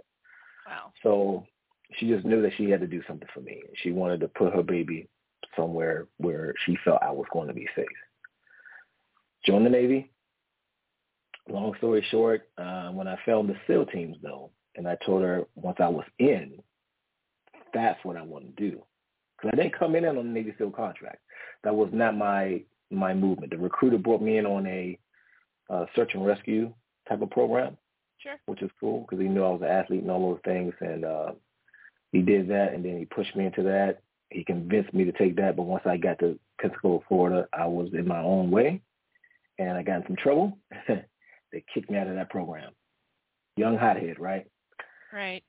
Wow. 0.67 0.91
So 1.01 1.45
she 1.95 2.07
just 2.07 2.25
knew 2.25 2.41
that 2.43 2.53
she 2.57 2.69
had 2.69 2.81
to 2.81 2.87
do 2.87 3.01
something 3.07 3.27
for 3.33 3.41
me. 3.41 3.63
She 3.81 3.91
wanted 3.91 4.19
to 4.19 4.27
put 4.27 4.53
her 4.53 4.61
baby 4.61 5.09
somewhere 5.55 6.07
where 6.17 6.53
she 6.65 6.77
felt 6.85 7.01
I 7.01 7.11
was 7.11 7.25
going 7.33 7.47
to 7.47 7.53
be 7.53 7.67
safe. 7.75 7.87
Joined 9.45 9.65
the 9.65 9.69
Navy. 9.69 10.11
Long 11.49 11.73
story 11.77 12.05
short, 12.11 12.49
uh, 12.57 12.89
when 12.89 13.07
I 13.07 13.17
found 13.25 13.49
the 13.49 13.55
SEAL 13.67 13.87
teams, 13.87 14.17
though, 14.21 14.51
and 14.75 14.87
I 14.87 14.97
told 15.05 15.23
her 15.23 15.43
once 15.55 15.77
I 15.79 15.87
was 15.87 16.05
in, 16.19 16.61
that's 17.73 18.03
what 18.03 18.15
I 18.17 18.21
want 18.21 18.45
to 18.45 18.69
do. 18.69 18.83
Because 19.37 19.51
I 19.53 19.61
didn't 19.61 19.77
come 19.77 19.95
in 19.95 20.05
on 20.05 20.17
a 20.17 20.23
Navy 20.23 20.53
SEAL 20.57 20.71
contract. 20.71 21.19
That 21.63 21.75
was 21.75 21.89
not 21.91 22.15
my 22.15 22.63
my 22.91 23.13
movement. 23.13 23.51
The 23.51 23.57
recruiter 23.57 23.97
brought 23.97 24.21
me 24.21 24.37
in 24.37 24.45
on 24.45 24.67
a 24.67 24.99
uh, 25.69 25.85
search 25.95 26.11
and 26.13 26.25
rescue 26.25 26.73
type 27.07 27.21
of 27.21 27.29
program 27.29 27.77
Sure. 28.21 28.39
which 28.45 28.61
is 28.61 28.69
cool 28.79 29.01
because 29.01 29.19
he 29.19 29.27
knew 29.27 29.43
I 29.43 29.49
was 29.49 29.61
an 29.61 29.67
athlete 29.67 30.01
and 30.01 30.11
all 30.11 30.31
those 30.31 30.41
things. 30.45 30.73
And 30.79 31.05
uh, 31.05 31.31
he 32.11 32.21
did 32.21 32.47
that, 32.49 32.73
and 32.73 32.85
then 32.85 32.97
he 32.99 33.05
pushed 33.05 33.35
me 33.35 33.45
into 33.45 33.63
that. 33.63 34.01
He 34.29 34.43
convinced 34.43 34.93
me 34.93 35.03
to 35.05 35.11
take 35.11 35.35
that, 35.37 35.55
but 35.55 35.63
once 35.63 35.83
I 35.85 35.97
got 35.97 36.19
to 36.19 36.39
Pensacola, 36.59 36.99
Florida, 37.07 37.47
I 37.51 37.65
was 37.65 37.89
in 37.93 38.07
my 38.07 38.21
own 38.21 38.51
way, 38.51 38.81
and 39.69 39.77
I 39.77 39.83
got 39.83 39.97
in 39.97 40.03
some 40.07 40.15
trouble. 40.15 40.57
they 40.87 41.63
kicked 41.73 41.89
me 41.89 41.97
out 41.97 42.07
of 42.07 42.15
that 42.15 42.29
program. 42.29 42.71
Young 43.57 43.77
hothead, 43.77 44.19
right? 44.19 44.45
Right. 45.13 45.43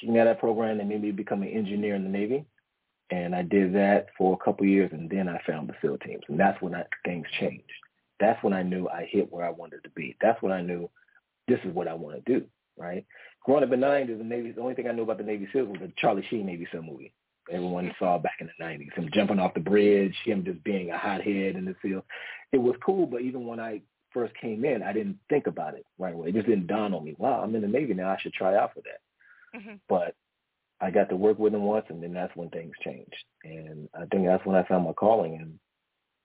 Kicked 0.00 0.12
me 0.12 0.18
out 0.18 0.26
of 0.26 0.36
that 0.36 0.40
program. 0.40 0.78
They 0.78 0.84
made 0.84 1.02
me 1.02 1.10
become 1.10 1.42
an 1.42 1.48
engineer 1.48 1.94
in 1.94 2.04
the 2.04 2.10
Navy, 2.10 2.44
and 3.10 3.34
I 3.34 3.42
did 3.42 3.74
that 3.74 4.06
for 4.16 4.34
a 4.34 4.44
couple 4.44 4.64
of 4.64 4.70
years, 4.70 4.90
and 4.92 5.08
then 5.08 5.28
I 5.28 5.40
found 5.46 5.68
the 5.68 5.74
SEAL 5.80 5.98
teams, 5.98 6.22
and 6.28 6.38
that's 6.38 6.60
when 6.62 6.74
I, 6.74 6.84
things 7.04 7.26
changed. 7.38 7.64
That's 8.20 8.42
when 8.42 8.52
I 8.52 8.62
knew 8.62 8.88
I 8.88 9.08
hit 9.10 9.32
where 9.32 9.44
I 9.44 9.50
wanted 9.50 9.84
to 9.84 9.90
be. 9.90 10.16
That's 10.20 10.40
when 10.42 10.52
I 10.52 10.62
knew 10.62 10.88
this 11.48 11.60
is 11.64 11.74
what 11.74 11.88
I 11.88 11.94
want 11.94 12.24
to 12.24 12.40
do, 12.40 12.46
right? 12.76 13.04
Growing 13.44 13.64
up 13.64 13.72
in 13.72 13.80
the 13.80 13.86
90s, 13.86 14.18
the 14.18 14.24
Navy, 14.24 14.52
the 14.52 14.60
only 14.60 14.74
thing 14.74 14.88
I 14.88 14.92
knew 14.92 15.02
about 15.02 15.18
the 15.18 15.24
Navy 15.24 15.48
SEALs 15.52 15.68
was 15.68 15.80
the 15.80 15.92
Charlie 15.98 16.26
Sheen 16.30 16.46
Navy 16.46 16.66
SEAL 16.70 16.82
movie. 16.82 17.12
Everyone 17.52 17.94
saw 17.98 18.18
back 18.18 18.38
in 18.40 18.48
the 18.48 18.64
90s, 18.64 18.92
him 18.94 19.10
jumping 19.12 19.38
off 19.38 19.54
the 19.54 19.60
bridge, 19.60 20.16
him 20.24 20.44
just 20.44 20.62
being 20.64 20.90
a 20.90 20.98
hothead 20.98 21.56
in 21.56 21.64
the 21.64 21.74
field. 21.82 22.04
It 22.52 22.58
was 22.58 22.74
cool, 22.84 23.06
but 23.06 23.20
even 23.20 23.46
when 23.46 23.60
I 23.60 23.82
first 24.10 24.34
came 24.40 24.64
in, 24.64 24.82
I 24.82 24.92
didn't 24.92 25.18
think 25.28 25.46
about 25.46 25.74
it 25.74 25.86
right 25.98 26.14
away. 26.14 26.28
It 26.28 26.34
just 26.34 26.46
didn't 26.46 26.66
dawn 26.66 26.94
on 26.94 27.04
me, 27.04 27.14
wow, 27.18 27.42
I'm 27.42 27.54
in 27.54 27.62
the 27.62 27.68
Navy 27.68 27.94
now, 27.94 28.10
I 28.10 28.18
should 28.20 28.32
try 28.32 28.56
out 28.56 28.72
for 28.74 28.80
that. 28.82 29.60
hmm 29.60 29.74
But 29.88 30.14
I 30.80 30.90
got 30.90 31.08
to 31.10 31.16
work 31.16 31.38
with 31.38 31.54
him 31.54 31.62
once, 31.62 31.86
and 31.90 32.02
then 32.02 32.12
that's 32.12 32.34
when 32.34 32.50
things 32.50 32.72
changed. 32.82 33.24
And 33.44 33.88
I 33.94 34.04
think 34.06 34.26
that's 34.26 34.44
when 34.44 34.56
I 34.56 34.66
found 34.66 34.84
my 34.84 34.92
calling, 34.92 35.36
and 35.36 35.58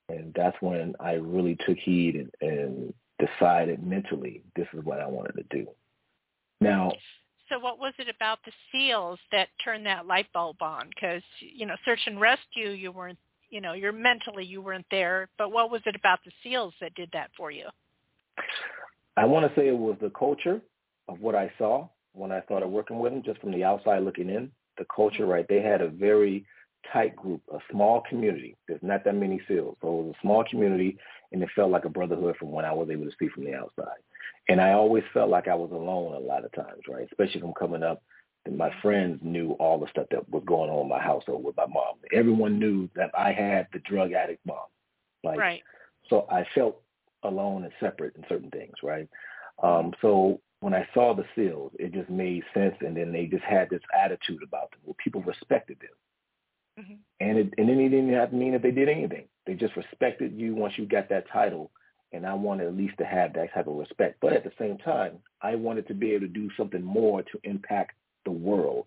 and 0.09 0.33
that's 0.33 0.55
when 0.61 0.95
I 0.99 1.13
really 1.13 1.57
took 1.65 1.77
heed 1.77 2.15
and, 2.15 2.31
and 2.41 2.93
decided 3.19 3.83
mentally 3.83 4.43
this 4.55 4.67
is 4.73 4.83
what 4.83 5.01
I 5.01 5.07
wanted 5.07 5.33
to 5.33 5.43
do. 5.49 5.67
Now, 6.61 6.91
So 7.49 7.59
what 7.59 7.79
was 7.79 7.93
it 7.97 8.07
about 8.13 8.39
the 8.45 8.51
SEALs 8.71 9.19
that 9.31 9.47
turned 9.63 9.85
that 9.85 10.05
light 10.05 10.27
bulb 10.33 10.57
on? 10.61 10.89
Because 10.89 11.23
you 11.39 11.65
know, 11.65 11.75
search 11.85 12.01
and 12.05 12.19
rescue, 12.19 12.69
you 12.69 12.91
weren't 12.91 13.17
you 13.49 13.61
know, 13.61 13.73
you're 13.73 13.93
mentally 13.93 14.45
you 14.45 14.61
weren't 14.61 14.85
there, 14.91 15.29
but 15.37 15.51
what 15.51 15.71
was 15.71 15.81
it 15.85 15.95
about 15.95 16.19
the 16.25 16.31
SEALs 16.43 16.73
that 16.81 16.93
did 16.95 17.09
that 17.13 17.31
for 17.37 17.51
you? 17.51 17.65
I 19.15 19.25
want 19.25 19.47
to 19.47 19.59
say 19.59 19.67
it 19.67 19.77
was 19.77 19.97
the 20.01 20.11
culture 20.11 20.61
of 21.07 21.19
what 21.21 21.35
I 21.35 21.51
saw 21.57 21.87
when 22.13 22.31
I 22.31 22.41
started 22.41 22.67
working 22.67 22.99
with 22.99 23.13
them, 23.13 23.23
just 23.23 23.39
from 23.39 23.51
the 23.51 23.63
outside 23.63 24.03
looking 24.03 24.29
in. 24.29 24.51
The 24.77 24.85
culture, 24.93 25.23
mm-hmm. 25.23 25.31
right? 25.31 25.45
They 25.47 25.61
had 25.61 25.81
a 25.81 25.89
very 25.89 26.45
tight 26.93 27.15
group, 27.15 27.41
a 27.53 27.57
small 27.71 28.03
community. 28.09 28.55
There's 28.67 28.83
not 28.83 29.03
that 29.05 29.15
many 29.15 29.41
SEALs, 29.47 29.77
so 29.81 29.87
it 29.87 30.03
was 30.03 30.15
a 30.17 30.21
small 30.21 30.43
community, 30.49 30.97
and 31.31 31.41
it 31.41 31.49
felt 31.55 31.71
like 31.71 31.85
a 31.85 31.89
brotherhood 31.89 32.35
from 32.37 32.51
what 32.51 32.65
I 32.65 32.73
was 32.73 32.89
able 32.91 33.05
to 33.05 33.11
see 33.19 33.27
from 33.33 33.45
the 33.45 33.55
outside. 33.55 33.97
And 34.49 34.61
I 34.61 34.73
always 34.73 35.03
felt 35.13 35.29
like 35.29 35.47
I 35.47 35.55
was 35.55 35.71
alone 35.71 36.13
a 36.13 36.19
lot 36.19 36.45
of 36.45 36.51
times, 36.53 36.83
right? 36.87 37.07
Especially 37.11 37.41
from 37.41 37.53
coming 37.53 37.83
up 37.83 38.01
my 38.55 38.71
friends 38.81 39.19
knew 39.23 39.51
all 39.53 39.79
the 39.79 39.87
stuff 39.87 40.07
that 40.11 40.29
was 40.29 40.43
going 40.45 40.69
on 40.69 40.83
in 40.83 40.89
my 40.89 41.01
household 41.01 41.43
with 41.43 41.57
my 41.57 41.65
mom. 41.65 41.95
Everyone 42.13 42.59
knew 42.59 42.89
that 42.95 43.11
I 43.17 43.31
had 43.31 43.67
the 43.73 43.79
drug 43.79 44.13
addict 44.13 44.45
mom. 44.45 44.57
Like, 45.23 45.39
right. 45.39 45.63
So 46.09 46.25
I 46.31 46.45
felt 46.55 46.81
alone 47.23 47.63
and 47.63 47.73
separate 47.79 48.15
in 48.15 48.23
certain 48.29 48.51
things, 48.51 48.75
right? 48.83 49.07
Um, 49.61 49.93
so 50.01 50.39
when 50.61 50.73
I 50.73 50.87
saw 50.93 51.13
the 51.13 51.25
seals, 51.35 51.71
it 51.79 51.93
just 51.93 52.09
made 52.09 52.43
sense, 52.53 52.75
and 52.81 52.95
then 52.95 53.11
they 53.11 53.25
just 53.25 53.43
had 53.43 53.69
this 53.69 53.81
attitude 53.93 54.41
about 54.43 54.71
them 54.71 54.79
where 54.83 54.95
people 55.03 55.21
respected 55.23 55.77
them. 55.79 56.85
Mm-hmm. 56.85 56.93
And 57.19 57.37
it, 57.37 57.53
and 57.57 57.69
then 57.69 57.79
it 57.79 57.89
didn't 57.89 58.13
have 58.13 58.29
to 58.29 58.35
mean 58.35 58.53
that 58.53 58.61
they 58.61 58.71
did 58.71 58.87
anything. 58.87 59.27
They 59.45 59.55
just 59.55 59.75
respected 59.75 60.33
you 60.37 60.55
once 60.55 60.77
you 60.77 60.85
got 60.85 61.09
that 61.09 61.29
title, 61.31 61.71
and 62.13 62.25
I 62.25 62.33
wanted 62.33 62.67
at 62.67 62.77
least 62.77 62.97
to 62.99 63.05
have 63.05 63.33
that 63.33 63.53
type 63.53 63.67
of 63.67 63.75
respect. 63.75 64.17
But 64.21 64.33
at 64.33 64.43
the 64.43 64.51
same 64.59 64.77
time, 64.77 65.17
I 65.41 65.55
wanted 65.55 65.87
to 65.87 65.93
be 65.93 66.11
able 66.11 66.27
to 66.27 66.33
do 66.33 66.49
something 66.55 66.83
more 66.83 67.21
to 67.23 67.39
impact 67.43 67.95
the 68.25 68.31
world. 68.31 68.85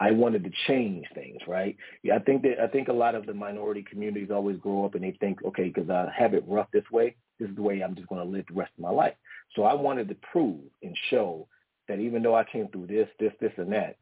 I 0.00 0.12
wanted 0.12 0.44
to 0.44 0.50
change 0.66 1.06
things, 1.14 1.40
right? 1.48 1.76
Yeah, 2.02 2.16
I 2.16 2.18
think 2.20 2.42
that 2.42 2.60
I 2.62 2.68
think 2.68 2.88
a 2.88 2.92
lot 2.92 3.16
of 3.16 3.26
the 3.26 3.34
minority 3.34 3.84
communities 3.88 4.30
always 4.30 4.56
grow 4.58 4.84
up 4.84 4.94
and 4.94 5.02
they 5.02 5.16
think, 5.18 5.42
okay, 5.44 5.64
because 5.64 5.90
I 5.90 6.08
have 6.16 6.34
it 6.34 6.44
rough 6.46 6.68
this 6.72 6.88
way, 6.92 7.16
this 7.40 7.48
is 7.48 7.56
the 7.56 7.62
way 7.62 7.82
I'm 7.82 7.96
just 7.96 8.08
going 8.08 8.24
to 8.24 8.30
live 8.30 8.44
the 8.48 8.54
rest 8.54 8.72
of 8.78 8.82
my 8.82 8.90
life. 8.90 9.14
So 9.56 9.64
I 9.64 9.74
wanted 9.74 10.08
to 10.08 10.16
prove 10.30 10.60
and 10.82 10.96
show 11.10 11.48
that 11.88 11.98
even 11.98 12.22
though 12.22 12.36
I 12.36 12.44
came 12.44 12.68
through 12.68 12.86
this, 12.86 13.08
this, 13.18 13.32
this, 13.40 13.52
and 13.56 13.72
that, 13.72 13.96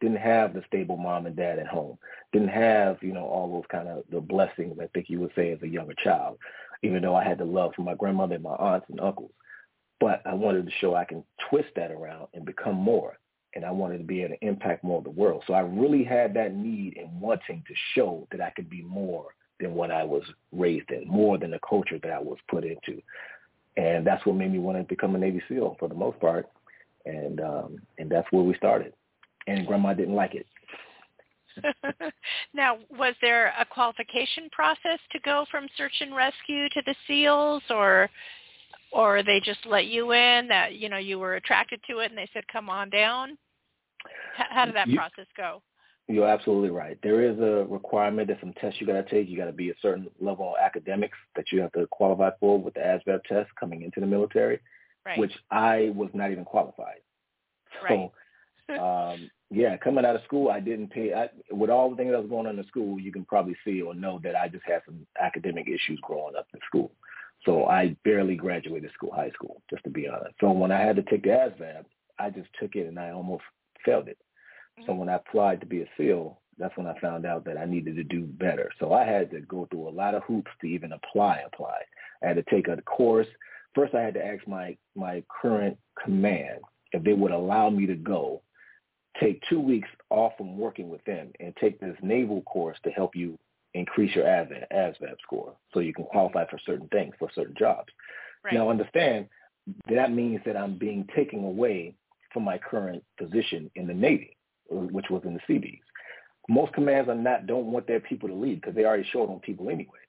didn't 0.00 0.18
have 0.18 0.52
the 0.52 0.62
stable 0.66 0.96
mom 0.96 1.26
and 1.26 1.36
dad 1.36 1.58
at 1.58 1.66
home, 1.66 1.96
didn't 2.32 2.48
have 2.48 2.98
you 3.02 3.12
know 3.12 3.24
all 3.24 3.50
those 3.52 3.66
kind 3.70 3.88
of 3.88 4.04
the 4.10 4.20
blessings 4.20 4.78
I 4.80 4.86
think 4.88 5.08
you 5.08 5.20
would 5.20 5.32
say 5.34 5.52
as 5.52 5.62
a 5.62 5.68
younger 5.68 5.94
child, 6.04 6.38
even 6.82 7.02
though 7.02 7.14
I 7.14 7.24
had 7.24 7.38
the 7.38 7.44
love 7.44 7.74
from 7.74 7.84
my 7.84 7.94
grandmother 7.94 8.34
and 8.34 8.44
my 8.44 8.54
aunts 8.54 8.86
and 8.90 9.00
uncles. 9.00 9.32
But 10.00 10.22
I 10.26 10.34
wanted 10.34 10.66
to 10.66 10.72
show 10.80 10.94
I 10.94 11.04
can 11.04 11.24
twist 11.48 11.68
that 11.76 11.92
around 11.92 12.28
and 12.34 12.44
become 12.44 12.74
more 12.74 13.18
and 13.54 13.64
I 13.64 13.70
wanted 13.70 13.98
to 13.98 14.04
be 14.04 14.22
able 14.22 14.36
to 14.36 14.46
impact 14.46 14.82
more 14.82 14.98
of 14.98 15.04
the 15.04 15.10
world. 15.10 15.44
So 15.46 15.54
I 15.54 15.60
really 15.60 16.04
had 16.04 16.34
that 16.34 16.54
need 16.54 16.96
and 16.96 17.20
wanting 17.20 17.62
to 17.66 17.74
show 17.94 18.26
that 18.30 18.40
I 18.40 18.50
could 18.50 18.70
be 18.70 18.82
more 18.82 19.34
than 19.60 19.74
what 19.74 19.90
I 19.90 20.04
was 20.04 20.22
raised 20.52 20.90
in, 20.90 21.06
more 21.06 21.38
than 21.38 21.50
the 21.50 21.60
culture 21.68 21.98
that 22.02 22.10
I 22.10 22.18
was 22.18 22.38
put 22.48 22.64
into. 22.64 23.02
And 23.76 24.06
that's 24.06 24.24
what 24.26 24.36
made 24.36 24.52
me 24.52 24.58
want 24.58 24.78
to 24.78 24.84
become 24.84 25.14
a 25.14 25.18
Navy 25.18 25.42
SEAL 25.48 25.76
for 25.78 25.88
the 25.88 25.94
most 25.94 26.18
part. 26.20 26.48
And 27.04 27.40
um, 27.40 27.78
and 27.98 28.10
that's 28.10 28.30
where 28.30 28.42
we 28.42 28.54
started. 28.54 28.92
And 29.46 29.66
grandma 29.66 29.92
didn't 29.92 30.14
like 30.14 30.34
it. 30.34 30.46
now, 32.54 32.78
was 32.90 33.14
there 33.20 33.52
a 33.58 33.64
qualification 33.64 34.48
process 34.52 34.98
to 35.10 35.18
go 35.20 35.44
from 35.50 35.66
search 35.76 35.92
and 36.00 36.14
rescue 36.14 36.68
to 36.70 36.82
the 36.86 36.94
SEALs 37.06 37.62
or 37.70 38.08
or 38.92 39.22
they 39.22 39.40
just 39.40 39.64
let 39.64 39.86
you 39.86 40.12
in 40.12 40.46
that 40.48 40.74
you 40.74 40.88
know 40.88 40.98
you 40.98 41.18
were 41.18 41.36
attracted 41.36 41.80
to 41.88 42.00
it 42.00 42.10
and 42.10 42.18
they 42.18 42.28
said 42.34 42.44
come 42.52 42.68
on 42.68 42.90
down 42.90 43.38
how, 44.36 44.44
how 44.50 44.66
did 44.66 44.74
that 44.74 44.88
you, 44.88 44.96
process 44.96 45.26
go? 45.36 45.62
You're 46.08 46.28
absolutely 46.28 46.70
right. 46.70 46.98
There 47.02 47.22
is 47.22 47.38
a 47.38 47.64
requirement. 47.68 48.26
There's 48.26 48.40
some 48.40 48.52
tests 48.54 48.80
you 48.80 48.86
got 48.86 48.94
to 48.94 49.04
take. 49.04 49.28
You 49.28 49.38
got 49.38 49.46
to 49.46 49.52
be 49.52 49.70
a 49.70 49.74
certain 49.80 50.08
level 50.20 50.48
of 50.48 50.54
academics 50.62 51.16
that 51.36 51.52
you 51.52 51.60
have 51.60 51.72
to 51.72 51.86
qualify 51.90 52.30
for 52.40 52.60
with 52.60 52.74
the 52.74 52.80
asvab 52.80 53.22
test 53.24 53.50
coming 53.58 53.82
into 53.82 54.00
the 54.00 54.06
military 54.06 54.60
right. 55.04 55.18
which 55.18 55.32
i 55.50 55.92
was 55.94 56.10
not 56.14 56.30
even 56.30 56.44
qualified. 56.44 57.00
So 57.88 58.12
right. 58.68 59.12
um 59.12 59.30
yeah 59.52 59.76
coming 59.76 60.04
out 60.04 60.16
of 60.16 60.24
school 60.24 60.48
i 60.48 60.58
didn't 60.58 60.88
pay 60.88 61.12
I, 61.12 61.28
with 61.50 61.70
all 61.70 61.90
the 61.90 61.96
things 61.96 62.12
that 62.12 62.20
was 62.20 62.30
going 62.30 62.46
on 62.46 62.58
in 62.58 62.66
school 62.66 62.98
you 62.98 63.12
can 63.12 63.24
probably 63.24 63.56
see 63.64 63.82
or 63.82 63.94
know 63.94 64.20
that 64.24 64.34
i 64.34 64.48
just 64.48 64.64
had 64.64 64.82
some 64.86 65.06
academic 65.20 65.68
issues 65.68 66.00
growing 66.02 66.36
up 66.36 66.46
in 66.54 66.60
school 66.66 66.92
so 67.44 67.66
I 67.66 67.96
barely 68.04 68.36
graduated 68.36 68.92
school, 68.92 69.12
high 69.12 69.30
school, 69.30 69.62
just 69.68 69.82
to 69.84 69.90
be 69.90 70.08
honest. 70.08 70.34
So 70.40 70.50
when 70.52 70.70
I 70.70 70.80
had 70.80 70.96
to 70.96 71.02
take 71.02 71.24
the 71.24 71.30
ASVAB, 71.30 71.84
I 72.18 72.30
just 72.30 72.48
took 72.60 72.76
it 72.76 72.86
and 72.86 72.98
I 72.98 73.10
almost 73.10 73.42
failed 73.84 74.08
it. 74.08 74.18
Mm-hmm. 74.78 74.86
So 74.86 74.94
when 74.94 75.08
I 75.08 75.14
applied 75.14 75.60
to 75.60 75.66
be 75.66 75.82
a 75.82 75.86
SEAL, 75.96 76.38
that's 76.58 76.76
when 76.76 76.86
I 76.86 76.98
found 77.00 77.26
out 77.26 77.44
that 77.46 77.58
I 77.58 77.64
needed 77.64 77.96
to 77.96 78.04
do 78.04 78.26
better. 78.26 78.70
So 78.78 78.92
I 78.92 79.04
had 79.04 79.30
to 79.32 79.40
go 79.40 79.66
through 79.70 79.88
a 79.88 79.90
lot 79.90 80.14
of 80.14 80.22
hoops 80.24 80.50
to 80.60 80.66
even 80.68 80.92
apply, 80.92 81.42
apply. 81.46 81.80
I 82.22 82.28
had 82.28 82.36
to 82.36 82.44
take 82.44 82.68
a 82.68 82.80
course. 82.82 83.26
First, 83.74 83.94
I 83.94 84.02
had 84.02 84.14
to 84.14 84.24
ask 84.24 84.46
my, 84.46 84.76
my 84.94 85.24
current 85.42 85.78
command 86.02 86.60
if 86.92 87.02
they 87.02 87.14
would 87.14 87.32
allow 87.32 87.70
me 87.70 87.86
to 87.86 87.96
go 87.96 88.42
take 89.20 89.42
two 89.48 89.60
weeks 89.60 89.88
off 90.10 90.32
from 90.36 90.56
working 90.56 90.88
with 90.88 91.04
them 91.04 91.32
and 91.40 91.54
take 91.56 91.80
this 91.80 91.96
naval 92.02 92.42
course 92.42 92.78
to 92.84 92.90
help 92.90 93.14
you 93.14 93.38
increase 93.74 94.14
your 94.14 94.24
ASVAB, 94.24 94.64
ASVAB 94.72 95.16
score 95.22 95.54
so 95.72 95.80
you 95.80 95.94
can 95.94 96.04
qualify 96.04 96.46
for 96.48 96.58
certain 96.64 96.88
things, 96.88 97.14
for 97.18 97.30
certain 97.34 97.54
jobs. 97.58 97.88
Right. 98.44 98.54
Now, 98.54 98.70
understand 98.70 99.28
that 99.88 100.12
means 100.12 100.40
that 100.44 100.56
I'm 100.56 100.76
being 100.78 101.06
taken 101.14 101.44
away 101.44 101.94
from 102.32 102.44
my 102.44 102.58
current 102.58 103.04
position 103.18 103.70
in 103.74 103.86
the 103.86 103.94
Navy, 103.94 104.36
which 104.70 105.06
was 105.10 105.22
in 105.24 105.34
the 105.34 105.40
Seabees. 105.46 105.80
Most 106.48 106.72
commands 106.72 107.08
are 107.08 107.14
not 107.14 107.46
don't 107.46 107.66
want 107.66 107.86
their 107.86 108.00
people 108.00 108.28
to 108.28 108.34
leave 108.34 108.60
because 108.60 108.74
they 108.74 108.84
already 108.84 109.08
showed 109.12 109.30
on 109.30 109.38
people 109.40 109.70
anyway. 109.70 110.00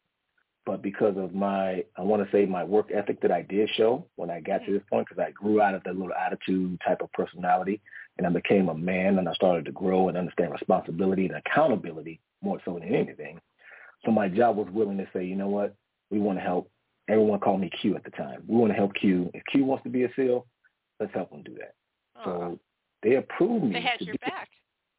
But 0.66 0.82
because 0.82 1.18
of 1.18 1.34
my, 1.34 1.84
I 1.98 2.02
want 2.02 2.24
to 2.24 2.32
say 2.32 2.46
my 2.46 2.64
work 2.64 2.90
ethic 2.94 3.22
that 3.22 3.32
I 3.32 3.42
did 3.42 3.70
show 3.76 4.06
when 4.16 4.30
I 4.30 4.40
got 4.40 4.66
to 4.66 4.72
this 4.72 4.82
point, 4.90 5.08
because 5.10 5.22
I 5.22 5.32
grew 5.32 5.62
out 5.62 5.76
of 5.76 5.84
that 5.84 5.98
little 5.98 6.14
attitude 6.14 6.80
type 6.86 7.02
of 7.02 7.12
personality, 7.12 7.82
and 8.18 8.26
I 8.26 8.30
became 8.30 8.70
a 8.70 8.74
man, 8.74 9.20
and 9.20 9.28
I 9.28 9.34
started 9.34 9.66
to 9.66 9.72
grow 9.72 10.08
and 10.08 10.18
understand 10.18 10.54
responsibility 10.54 11.26
and 11.26 11.36
accountability 11.36 12.22
more 12.42 12.62
so 12.64 12.80
than 12.80 12.96
anything. 12.96 13.40
So 14.06 14.12
my 14.12 14.30
job 14.30 14.56
was 14.56 14.68
willing 14.72 14.98
to 14.98 15.08
say, 15.14 15.26
you 15.26 15.36
know 15.36 15.50
what, 15.50 15.76
we 16.10 16.20
want 16.20 16.38
to 16.38 16.44
help. 16.44 16.70
Everyone 17.10 17.40
called 17.40 17.60
me 17.60 17.70
Q 17.82 17.98
at 17.98 18.04
the 18.06 18.12
time. 18.12 18.44
We 18.48 18.56
want 18.56 18.72
to 18.72 18.78
help 18.78 18.94
Q. 18.94 19.30
If 19.34 19.44
Q 19.52 19.66
wants 19.66 19.84
to 19.84 19.90
be 19.90 20.04
a 20.04 20.10
SEAL, 20.16 20.46
let's 21.00 21.14
help 21.14 21.32
him 21.32 21.44
do 21.44 21.56
that. 21.56 21.74
Aww. 22.22 22.24
So 22.26 22.60
they 23.02 23.16
approved 23.16 23.66
me. 23.66 23.74
They 23.74 23.82
had 23.82 24.00
your 24.00 24.16
back. 24.22 24.48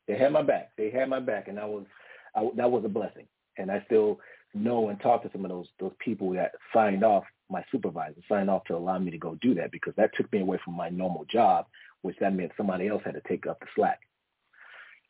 They 0.06 0.18
had 0.18 0.33
my 0.33 0.42
back. 0.42 0.73
They 0.76 0.90
had 0.90 1.09
my 1.09 1.21
back, 1.21 1.49
and 1.49 1.56
that 1.56 1.68
was 1.68 1.87
I, 2.35 2.47
that 2.56 2.71
was 2.71 2.85
a 2.85 2.88
blessing. 2.88 3.26
And 3.56 3.71
I 3.71 3.83
still 3.87 4.21
know 4.55 4.89
and 4.89 5.01
talk 5.01 5.23
to 5.23 5.31
some 5.33 5.45
of 5.45 5.51
those 5.51 5.69
those 5.81 5.93
people 5.99 6.33
that 6.33 6.53
signed 6.73 7.05
off, 7.05 7.25
my 7.51 7.65
supervisor 7.71 8.21
signed 8.29 8.51
off 8.51 8.65
to 8.65 8.77
allow 8.77 8.99
me 8.99 9.11
to 9.11 9.19
go 9.19 9.37
do 9.37 9.55
that 9.55 9.73
because 9.73 9.95
that 9.97 10.11
took 10.15 10.33
me 10.33 10.41
away 10.41 10.59
from 10.65 10.75
my 10.75 10.89
normal 10.89 11.25
job, 11.27 11.67
which 12.03 12.17
that 12.21 12.35
meant 12.35 12.53
somebody 12.57 12.89
else 12.89 13.03
had 13.05 13.15
to 13.15 13.23
take 13.29 13.47
up 13.47 13.61
the 13.61 13.67
slack. 13.75 14.01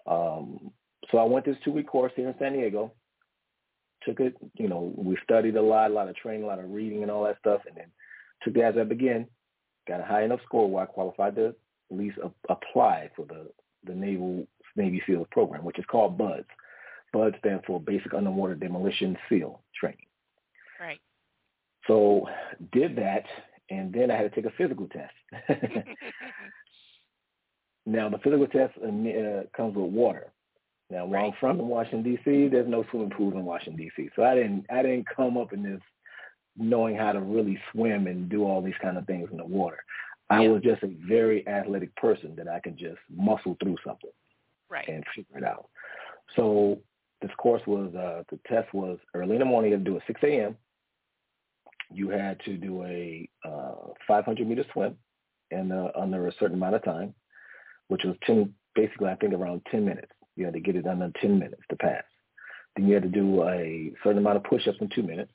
Um, 0.06 0.70
so 1.10 1.18
I 1.18 1.24
went 1.24 1.44
this 1.44 1.56
two 1.64 1.72
week 1.72 1.86
course 1.86 2.12
here 2.16 2.28
in 2.28 2.34
San 2.38 2.54
Diego 2.54 2.92
took 4.04 4.20
it, 4.20 4.34
you 4.54 4.68
know, 4.68 4.92
we 4.96 5.16
studied 5.22 5.56
a 5.56 5.62
lot, 5.62 5.90
a 5.90 5.94
lot 5.94 6.08
of 6.08 6.16
training, 6.16 6.44
a 6.44 6.46
lot 6.46 6.58
of 6.58 6.70
reading 6.70 7.02
and 7.02 7.10
all 7.10 7.24
that 7.24 7.38
stuff, 7.38 7.62
and 7.66 7.76
then 7.76 7.86
took 8.42 8.56
it 8.56 8.62
as 8.62 8.74
I 8.78 8.84
began, 8.84 9.26
got 9.88 10.00
a 10.00 10.04
high 10.04 10.24
enough 10.24 10.40
score 10.44 10.70
where 10.70 10.84
I 10.84 10.86
qualified 10.86 11.36
to 11.36 11.48
at 11.48 11.56
least 11.96 12.18
a- 12.22 12.52
apply 12.52 13.10
for 13.16 13.26
the, 13.26 13.50
the 13.84 13.94
Naval 13.94 14.46
Navy 14.76 15.02
SEALs 15.06 15.26
program, 15.30 15.64
which 15.64 15.78
is 15.78 15.84
called 15.90 16.18
BUDS. 16.18 16.46
BUDS 17.14 17.36
stands 17.38 17.64
for 17.64 17.80
Basic 17.80 18.12
Underwater 18.12 18.56
Demolition 18.56 19.16
SEAL 19.28 19.62
Training. 19.78 20.06
Right. 20.80 21.00
So 21.86 22.26
did 22.72 22.96
that, 22.96 23.24
and 23.70 23.92
then 23.92 24.10
I 24.10 24.16
had 24.16 24.22
to 24.22 24.30
take 24.30 24.50
a 24.50 24.56
physical 24.56 24.88
test. 24.88 25.14
now 27.86 28.08
the 28.08 28.18
physical 28.18 28.48
test 28.48 28.76
uh, 28.78 29.44
comes 29.56 29.76
with 29.76 29.92
water. 29.92 30.32
Now, 30.90 31.06
where 31.06 31.20
right. 31.20 31.26
I'm 31.28 31.32
from 31.40 31.60
in 31.60 31.68
Washington 31.68 32.02
D.C., 32.02 32.48
there's 32.48 32.68
no 32.68 32.84
swimming 32.90 33.10
pools 33.10 33.34
in 33.34 33.44
Washington 33.44 33.76
D.C., 33.76 34.10
so 34.16 34.24
I 34.24 34.34
didn't 34.34 34.66
I 34.70 34.82
didn't 34.82 35.06
come 35.14 35.38
up 35.38 35.52
in 35.52 35.62
this 35.62 35.80
knowing 36.56 36.96
how 36.96 37.12
to 37.12 37.20
really 37.20 37.58
swim 37.72 38.06
and 38.06 38.28
do 38.28 38.44
all 38.44 38.60
these 38.60 38.74
kind 38.82 38.98
of 38.98 39.06
things 39.06 39.28
in 39.30 39.38
the 39.38 39.44
water. 39.44 39.78
I 40.30 40.42
yeah. 40.42 40.50
was 40.50 40.62
just 40.62 40.82
a 40.82 40.90
very 41.06 41.46
athletic 41.46 41.94
person 41.96 42.34
that 42.36 42.48
I 42.48 42.60
could 42.60 42.76
just 42.76 42.98
muscle 43.14 43.56
through 43.62 43.76
something 43.84 44.10
right. 44.70 44.88
and 44.88 45.04
figure 45.14 45.38
it 45.38 45.44
out. 45.44 45.68
So 46.36 46.78
this 47.24 47.34
course 47.38 47.62
was 47.66 47.94
uh, 47.94 48.22
the 48.30 48.38
test 48.46 48.72
was 48.74 48.98
early 49.14 49.36
in 49.36 49.38
the 49.38 49.46
morning. 49.46 49.70
You 49.70 49.78
had 49.78 49.84
to 49.86 49.90
do 49.90 49.96
it 49.96 50.02
6 50.06 50.20
a.m. 50.24 50.56
You 51.90 52.10
had 52.10 52.38
to 52.40 52.58
do 52.58 52.82
a 52.84 53.26
uh, 53.42 53.92
500 54.06 54.46
meter 54.46 54.64
swim 54.74 54.98
and 55.50 55.72
uh, 55.72 55.88
under 55.98 56.28
a 56.28 56.32
certain 56.38 56.56
amount 56.56 56.74
of 56.74 56.84
time, 56.84 57.14
which 57.88 58.04
was 58.04 58.14
10, 58.26 58.52
basically 58.74 59.08
I 59.08 59.14
think 59.14 59.32
around 59.32 59.62
10 59.70 59.86
minutes. 59.86 60.12
You 60.36 60.44
had 60.44 60.52
to 60.52 60.60
get 60.60 60.76
it 60.76 60.84
in 60.84 61.12
10 61.18 61.38
minutes 61.38 61.62
to 61.70 61.76
pass. 61.76 62.02
Then 62.76 62.88
you 62.88 62.94
had 62.94 63.04
to 63.04 63.08
do 63.08 63.42
a 63.44 63.94
certain 64.02 64.18
amount 64.18 64.36
of 64.36 64.44
push-ups 64.44 64.78
in 64.82 64.90
two 64.94 65.02
minutes, 65.02 65.32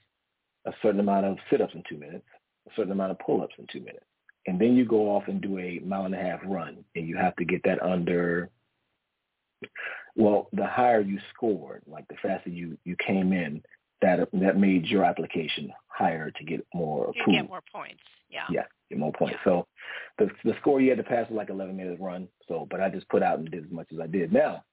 a 0.66 0.72
certain 0.84 1.00
amount 1.00 1.26
of 1.26 1.38
sit-ups 1.50 1.74
in 1.74 1.82
two 1.90 1.98
minutes, 1.98 2.28
a 2.68 2.72
certain 2.76 2.92
amount 2.92 3.12
of 3.12 3.20
pull-ups 3.20 3.56
in 3.58 3.66
two 3.72 3.80
minutes. 3.80 4.06
And 4.46 4.62
then 4.62 4.76
you 4.76 4.86
go 4.86 5.16
off 5.16 5.24
and 5.28 5.42
do 5.42 5.58
a 5.58 5.80
mile 5.80 6.06
and 6.06 6.14
a 6.14 6.20
half 6.20 6.42
run, 6.46 6.84
and 6.96 7.08
you 7.08 7.18
have 7.18 7.36
to 7.38 7.46
get 7.46 7.64
that 7.64 7.82
under, 7.82 8.52
well, 10.16 10.50
the 10.54 10.66
higher 10.66 11.02
you 11.02 11.20
scored, 11.34 11.82
like 11.88 12.08
the 12.08 12.16
faster 12.22 12.50
you, 12.50 12.78
you 12.86 12.96
came 13.06 13.34
in, 13.34 13.62
that 14.02 14.30
that 14.34 14.58
made 14.58 14.86
your 14.86 15.04
application 15.04 15.72
higher 15.88 16.32
to 16.32 16.44
get 16.46 16.66
more 16.74 17.12
You 17.16 17.22
approved. 17.22 17.40
get 17.40 17.50
more 17.50 17.64
points. 17.74 18.02
Yeah. 18.30 18.46
Yeah, 18.50 18.64
get 18.90 18.98
more 19.00 19.12
points. 19.12 19.36
Yeah. 19.46 19.52
So 19.52 19.68
the 20.18 20.30
the 20.46 20.54
score 20.62 20.80
you 20.80 20.90
had 20.90 20.98
to 21.00 21.04
pass 21.04 21.30
was 21.30 21.36
like 21.36 21.50
11 21.50 21.76
minutes 21.76 22.00
run. 22.00 22.28
So, 22.48 22.68
but 22.70 22.80
I 22.82 22.90
just 22.90 23.10
put 23.10 23.24
out 23.24 23.40
and 23.40 23.50
did 23.50 23.66
as 23.66 23.72
much 23.72 23.88
as 23.92 24.00
I 24.00 24.08
did. 24.08 24.32
Now, 24.32 24.64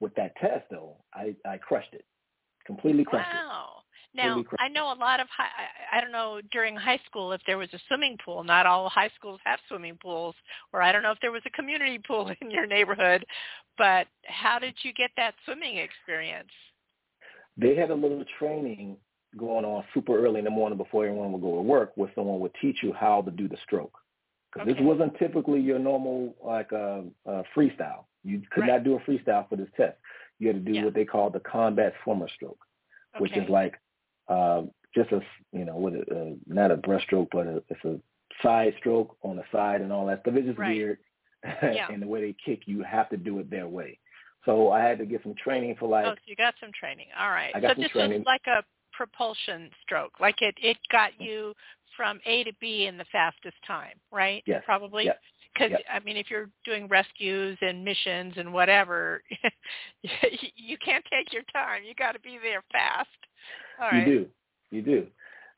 with 0.00 0.14
that 0.14 0.36
test 0.36 0.66
though, 0.70 0.96
I 1.14 1.34
I 1.44 1.58
crushed 1.58 1.94
it, 1.94 2.04
completely 2.66 3.04
crushed 3.04 3.28
it. 3.32 3.36
Wow. 3.36 3.79
Now, 4.12 4.42
I 4.58 4.68
know 4.68 4.92
a 4.92 4.98
lot 4.98 5.20
of 5.20 5.28
high, 5.28 5.44
I, 5.92 5.98
I 5.98 6.00
don't 6.00 6.10
know 6.10 6.40
during 6.50 6.74
high 6.74 6.98
school 7.06 7.32
if 7.32 7.40
there 7.46 7.58
was 7.58 7.68
a 7.72 7.78
swimming 7.86 8.16
pool. 8.24 8.42
Not 8.42 8.66
all 8.66 8.88
high 8.88 9.10
schools 9.16 9.40
have 9.44 9.60
swimming 9.68 9.98
pools, 10.02 10.34
or 10.72 10.82
I 10.82 10.90
don't 10.90 11.02
know 11.02 11.12
if 11.12 11.20
there 11.20 11.30
was 11.30 11.42
a 11.46 11.50
community 11.50 11.98
pool 12.06 12.32
in 12.40 12.50
your 12.50 12.66
neighborhood. 12.66 13.24
But 13.78 14.08
how 14.26 14.58
did 14.58 14.74
you 14.82 14.92
get 14.92 15.10
that 15.16 15.34
swimming 15.44 15.76
experience? 15.78 16.50
They 17.56 17.76
had 17.76 17.90
a 17.90 17.94
little 17.94 18.24
training 18.38 18.96
going 19.36 19.64
on 19.64 19.84
super 19.94 20.18
early 20.24 20.40
in 20.40 20.44
the 20.44 20.50
morning 20.50 20.76
before 20.76 21.04
everyone 21.06 21.30
would 21.32 21.42
go 21.42 21.54
to 21.54 21.62
work, 21.62 21.92
where 21.94 22.10
someone 22.16 22.40
would 22.40 22.52
teach 22.60 22.78
you 22.82 22.92
how 22.92 23.22
to 23.22 23.30
do 23.30 23.48
the 23.48 23.56
stroke. 23.64 23.96
Because 24.52 24.68
Okay. 24.68 24.80
this 24.80 24.84
wasn't 24.84 25.16
typically 25.18 25.60
your 25.60 25.78
normal 25.78 26.34
like 26.44 26.72
uh, 26.72 27.02
uh, 27.26 27.42
freestyle. 27.54 28.06
You 28.24 28.42
could 28.50 28.62
Right. 28.62 28.70
not 28.70 28.84
do 28.84 28.96
a 28.96 29.00
freestyle 29.00 29.48
for 29.48 29.54
this 29.54 29.68
test. 29.76 29.96
You 30.40 30.48
had 30.48 30.56
to 30.56 30.72
do 30.72 30.78
Yeah. 30.78 30.84
what 30.86 30.94
they 30.94 31.04
call 31.04 31.30
the 31.30 31.40
combat 31.40 31.94
swimmer 32.02 32.28
stroke. 32.28 32.58
which 33.18 33.36
is 33.36 33.48
like 33.48 33.76
uh, 34.28 34.62
just 34.94 35.10
a 35.12 35.20
you 35.52 35.64
know 35.64 35.76
what 35.76 35.94
uh, 35.94 36.34
not 36.46 36.70
a 36.70 36.76
breaststroke, 36.76 37.28
but 37.32 37.46
a, 37.46 37.62
it's 37.68 37.84
a 37.84 38.00
side 38.42 38.74
stroke 38.78 39.16
on 39.22 39.36
the 39.36 39.44
side 39.52 39.80
and 39.80 39.92
all 39.92 40.06
that 40.06 40.20
stuff. 40.22 40.34
It's 40.36 40.46
just 40.46 40.58
Right. 40.58 40.76
weird, 40.76 40.98
Yeah. 41.44 41.88
and 41.92 42.02
the 42.02 42.06
way 42.06 42.20
they 42.20 42.36
kick, 42.44 42.62
you 42.66 42.82
have 42.82 43.08
to 43.10 43.16
do 43.16 43.38
it 43.38 43.50
their 43.50 43.68
way. 43.68 43.98
So 44.44 44.70
I 44.70 44.80
had 44.82 44.98
to 44.98 45.06
get 45.06 45.22
some 45.22 45.34
training 45.34 45.76
for 45.78 45.88
like 45.88 46.06
oh, 46.06 46.14
so 46.14 46.20
you 46.26 46.36
got 46.36 46.54
some 46.60 46.70
training. 46.78 47.08
All 47.18 47.30
right. 47.30 47.52
I 47.54 47.60
got 47.60 47.70
so 47.70 47.74
some 47.74 47.82
this 47.82 47.90
training. 47.92 48.18
was 48.20 48.26
like 48.26 48.46
a 48.46 48.62
propulsion 48.92 49.70
stroke. 49.82 50.18
Like 50.20 50.40
it, 50.40 50.54
it 50.62 50.76
got 50.90 51.10
you 51.20 51.54
from 51.96 52.20
A 52.24 52.44
to 52.44 52.52
B 52.60 52.86
in 52.86 52.96
the 52.96 53.04
fastest 53.12 53.56
time, 53.66 53.98
right? 54.10 54.42
Yes. 54.46 54.62
Probably. 54.64 55.04
Yes. 55.04 55.18
Because 55.52 55.72
Yep. 55.72 55.80
I 55.92 55.98
mean, 56.00 56.16
if 56.16 56.30
you're 56.30 56.48
doing 56.64 56.86
rescues 56.88 57.58
and 57.60 57.84
missions 57.84 58.34
and 58.36 58.52
whatever, 58.52 59.22
you 60.56 60.78
can't 60.78 61.04
take 61.10 61.32
your 61.32 61.42
time. 61.52 61.82
You 61.84 61.94
got 61.94 62.12
to 62.12 62.20
be 62.20 62.38
there 62.42 62.62
fast. 62.72 63.08
Right. 63.80 64.06
You 64.06 64.18
do. 64.18 64.26
You 64.70 64.82
do. 64.82 65.06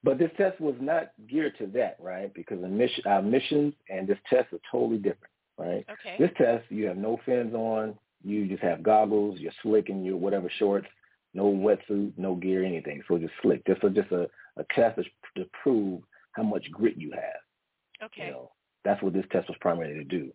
But 0.04 0.18
this 0.18 0.30
test 0.36 0.60
was 0.60 0.74
not 0.80 1.12
geared 1.28 1.56
to 1.58 1.66
that, 1.68 1.96
right? 2.00 2.32
Because 2.34 2.58
mission, 2.60 3.04
our 3.06 3.22
missions 3.22 3.74
and 3.88 4.06
this 4.06 4.18
test 4.28 4.52
are 4.52 4.60
totally 4.70 4.98
different, 4.98 5.32
right? 5.58 5.86
Okay. 5.90 6.16
This 6.18 6.30
test, 6.36 6.64
you 6.70 6.86
have 6.86 6.96
no 6.96 7.20
fins 7.24 7.54
on. 7.54 7.94
You 8.24 8.46
just 8.46 8.62
have 8.62 8.82
goggles. 8.82 9.38
You're 9.38 9.52
slick 9.62 9.88
in 9.88 10.04
your 10.04 10.16
whatever 10.16 10.50
shorts. 10.58 10.88
No 11.34 11.44
wetsuit, 11.44 12.12
no 12.16 12.34
gear, 12.34 12.64
anything. 12.64 13.02
So 13.08 13.16
just 13.18 13.32
slick. 13.42 13.64
Just 13.66 13.84
a, 13.84 13.90
just 13.90 14.10
a, 14.12 14.28
a 14.56 14.64
test 14.74 14.96
to, 14.96 15.04
to 15.42 15.48
prove 15.62 16.02
how 16.32 16.42
much 16.42 16.70
grit 16.70 16.96
you 16.96 17.12
have. 17.12 18.04
okay. 18.06 18.26
You 18.26 18.32
know, 18.32 18.50
that's 18.84 19.02
what 19.02 19.12
this 19.12 19.24
test 19.30 19.48
was 19.48 19.56
primarily 19.60 19.94
to 19.94 20.04
do. 20.04 20.32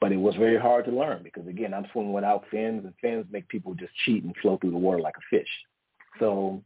But 0.00 0.12
it 0.12 0.18
was 0.18 0.34
very 0.36 0.60
hard 0.60 0.84
to 0.84 0.90
learn 0.90 1.22
because 1.22 1.46
again, 1.46 1.72
I'm 1.72 1.86
swimming 1.92 2.12
without 2.12 2.44
fins, 2.50 2.84
and 2.84 2.94
fins 3.00 3.26
make 3.30 3.48
people 3.48 3.74
just 3.74 3.92
cheat 4.04 4.24
and 4.24 4.36
flow 4.42 4.58
through 4.58 4.72
the 4.72 4.76
water 4.76 5.00
like 5.00 5.14
a 5.16 5.36
fish. 5.36 5.48
So 6.20 6.62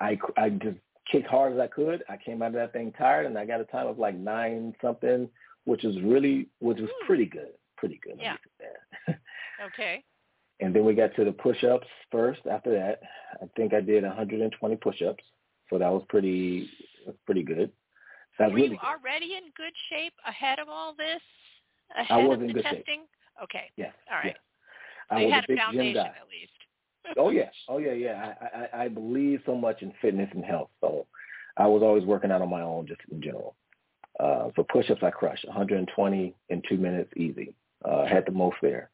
I 0.00 0.18
I 0.36 0.50
just 0.50 0.78
kicked 1.10 1.26
hard 1.28 1.52
as 1.54 1.58
I 1.58 1.66
could. 1.66 2.02
I 2.08 2.16
came 2.16 2.42
out 2.42 2.48
of 2.48 2.52
that 2.54 2.72
thing 2.72 2.92
tired, 2.98 3.26
and 3.26 3.38
I 3.38 3.44
got 3.44 3.60
a 3.60 3.64
time 3.64 3.86
of 3.86 3.98
like 3.98 4.14
nine 4.16 4.74
something, 4.82 5.28
which 5.64 5.82
was 5.82 6.00
really 6.02 6.48
which 6.60 6.78
was 6.80 6.90
Hmm. 7.00 7.06
pretty 7.06 7.26
good, 7.26 7.52
pretty 7.76 7.98
good. 8.02 8.18
Yeah. 8.20 8.36
Okay. 9.64 10.04
and 10.60 10.72
then 10.74 10.84
we 10.84 10.94
got 10.94 11.14
to 11.16 11.24
the 11.24 11.32
push-ups 11.32 11.86
first. 12.12 12.40
After 12.46 12.70
that, 12.72 13.00
I 13.42 13.46
think 13.56 13.74
I 13.74 13.80
did 13.80 14.04
120 14.04 14.76
push-ups, 14.76 15.24
so 15.68 15.78
that 15.78 15.88
was 15.90 16.04
pretty 16.08 16.70
pretty 17.26 17.42
good. 17.42 17.72
Was 18.38 18.50
Were 18.50 18.54
really 18.54 18.68
you 18.70 18.78
good. 18.78 18.86
already 18.86 19.34
in 19.34 19.50
good 19.56 19.72
shape 19.90 20.12
ahead 20.24 20.60
of 20.60 20.68
all 20.68 20.94
this? 20.94 21.20
I 21.96 22.02
Ahead 22.02 22.28
was 22.28 22.36
of 22.36 22.42
in 22.42 22.46
the 22.48 22.52
good 22.54 22.64
shape. 22.66 22.76
testing? 22.86 23.00
Okay. 23.42 23.70
Yes. 23.76 23.92
All 24.10 24.18
right. 24.18 24.26
yes. 24.26 24.36
So 25.10 25.16
I 25.16 25.20
you 25.20 25.26
was 25.26 25.34
had 25.34 25.44
a 25.44 25.46
big 25.48 25.56
gym 25.58 25.64
foundation 25.66 25.96
at 25.98 26.28
least. 26.30 26.57
Oh 27.16 27.30
yeah, 27.30 27.48
oh 27.68 27.78
yeah, 27.78 27.92
yeah. 27.92 28.34
I, 28.40 28.56
I 28.80 28.84
I 28.84 28.88
believe 28.88 29.40
so 29.46 29.54
much 29.56 29.82
in 29.82 29.92
fitness 30.02 30.28
and 30.34 30.44
health, 30.44 30.70
so 30.80 31.06
I 31.56 31.66
was 31.66 31.82
always 31.82 32.04
working 32.04 32.30
out 32.30 32.42
on 32.42 32.50
my 32.50 32.62
own, 32.62 32.86
just 32.86 33.00
in 33.10 33.20
general. 33.22 33.56
Uh, 34.20 34.50
so 34.56 34.64
push-ups 34.64 35.02
I 35.02 35.10
crushed, 35.10 35.46
120 35.46 36.34
in 36.48 36.62
two 36.68 36.76
minutes, 36.76 37.10
easy. 37.16 37.54
Uh, 37.84 38.04
had 38.06 38.26
the 38.26 38.32
most 38.32 38.56
there. 38.60 38.90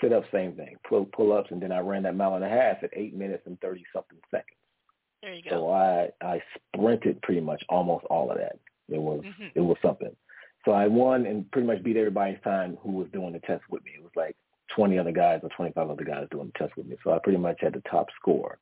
Sit-ups, 0.00 0.26
same 0.32 0.52
thing. 0.54 0.76
Pull 0.88 1.04
pull-ups, 1.06 1.50
and 1.50 1.62
then 1.62 1.70
I 1.70 1.80
ran 1.80 2.02
that 2.04 2.16
mile 2.16 2.34
and 2.34 2.44
a 2.44 2.48
half 2.48 2.82
at 2.82 2.90
eight 2.94 3.14
minutes 3.14 3.42
and 3.46 3.60
30 3.60 3.84
something 3.92 4.18
seconds. 4.30 4.58
There 5.22 5.34
you 5.34 5.42
go. 5.42 5.50
So 5.50 5.70
I 5.70 6.10
I 6.20 6.42
sprinted 6.74 7.20
pretty 7.22 7.40
much 7.40 7.62
almost 7.68 8.04
all 8.06 8.30
of 8.30 8.38
that. 8.38 8.58
It 8.88 9.00
was 9.00 9.22
Mhm. 9.22 9.52
it 9.54 9.60
was 9.60 9.78
something. 9.80 10.14
So 10.64 10.72
I 10.72 10.86
won 10.86 11.26
and 11.26 11.50
pretty 11.50 11.66
much 11.66 11.82
beat 11.82 11.96
everybody's 11.96 12.40
time 12.42 12.76
who 12.78 12.92
was 12.92 13.08
doing 13.10 13.32
the 13.32 13.38
test 13.40 13.62
with 13.70 13.84
me. 13.84 13.92
It 13.96 14.02
was 14.02 14.14
like 14.16 14.36
20 14.74 14.98
other 14.98 15.12
guys 15.12 15.40
or 15.42 15.50
25 15.50 15.90
other 15.90 16.04
guys 16.04 16.26
doing 16.30 16.50
the 16.52 16.58
test 16.58 16.76
with 16.76 16.86
me. 16.86 16.96
So 17.04 17.12
I 17.12 17.18
pretty 17.18 17.38
much 17.38 17.58
had 17.60 17.74
the 17.74 17.82
top 17.90 18.08
score. 18.20 18.58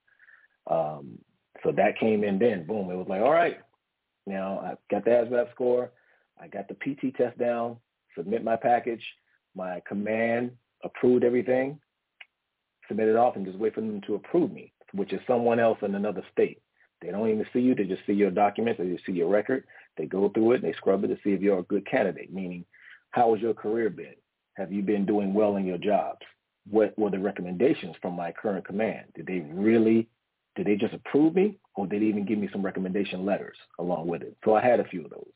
Um, 0.69 1.19
so 1.63 1.73
that 1.73 1.99
came 1.99 2.25
in 2.25 2.39
then. 2.39 2.67
Boom. 2.67 2.91
It 2.91 2.97
was 2.97 3.07
like, 3.09 3.21
all 3.21 3.33
right, 3.33 3.59
now 4.27 4.59
I 4.59 4.75
got 4.91 5.05
the 5.05 5.11
ASVAB 5.11 5.51
score. 5.53 5.93
I 6.41 6.49
got 6.49 6.67
the 6.69 6.75
PT 6.75 7.17
test 7.17 7.39
down, 7.39 7.77
submit 8.17 8.43
my 8.43 8.57
package. 8.57 9.05
My 9.55 9.81
command 9.87 10.53
approved 10.83 11.25
everything, 11.25 11.79
submit 12.89 13.09
it 13.09 13.17
off, 13.17 13.37
and 13.37 13.47
just 13.47 13.59
wait 13.59 13.75
for 13.75 13.81
them 13.81 14.01
to 14.07 14.15
approve 14.15 14.51
me, 14.51 14.73
which 14.93 15.13
is 15.13 15.21
someone 15.27 15.61
else 15.61 15.79
in 15.83 15.95
another 15.95 16.25
state. 16.33 16.61
They 17.01 17.11
don't 17.11 17.29
even 17.29 17.47
see 17.53 17.61
you. 17.61 17.75
They 17.75 17.85
just 17.85 18.07
see 18.07 18.13
your 18.13 18.31
documents. 18.31 18.81
They 18.81 18.91
just 18.91 19.05
see 19.05 19.13
your 19.13 19.29
record. 19.29 19.65
They 19.97 20.07
go 20.07 20.29
through 20.31 20.53
it 20.53 20.63
and 20.63 20.65
they 20.65 20.77
scrub 20.77 21.05
it 21.05 21.09
to 21.09 21.19
see 21.23 21.33
if 21.33 21.43
you're 21.43 21.59
a 21.59 21.65
good 21.65 21.87
candidate, 21.87 22.33
meaning 22.33 22.65
how 23.11 23.35
has 23.35 23.43
your 23.43 23.55
career 23.55 23.91
been? 23.91 24.15
Have 24.55 24.73
you 24.73 24.83
been 24.83 25.07
doing 25.07 25.35
well 25.35 25.57
in 25.57 25.67
your 25.67 25.79
jobs? 25.79 26.21
What 26.71 26.97
were 26.99 27.11
the 27.11 27.19
recommendations 27.19 27.97
from 28.01 28.15
my 28.15 28.33
current 28.33 28.67
command? 28.67 29.07
Did 29.15 29.27
they 29.27 29.41
really, 29.41 30.09
did 30.55 30.67
they 30.67 30.77
just 30.77 30.95
approve 30.95 31.35
me 31.35 31.59
or 31.75 31.87
did 31.87 32.03
they 32.03 32.07
even 32.07 32.25
give 32.25 32.39
me 32.39 32.49
some 32.53 32.65
recommendation 32.65 33.25
letters 33.25 33.57
along 33.79 34.07
with 34.07 34.23
it? 34.23 34.37
So 34.45 34.55
I 34.55 34.63
had 34.63 34.81
a 34.81 34.85
few 34.85 35.05
of 35.05 35.11
those. 35.11 35.33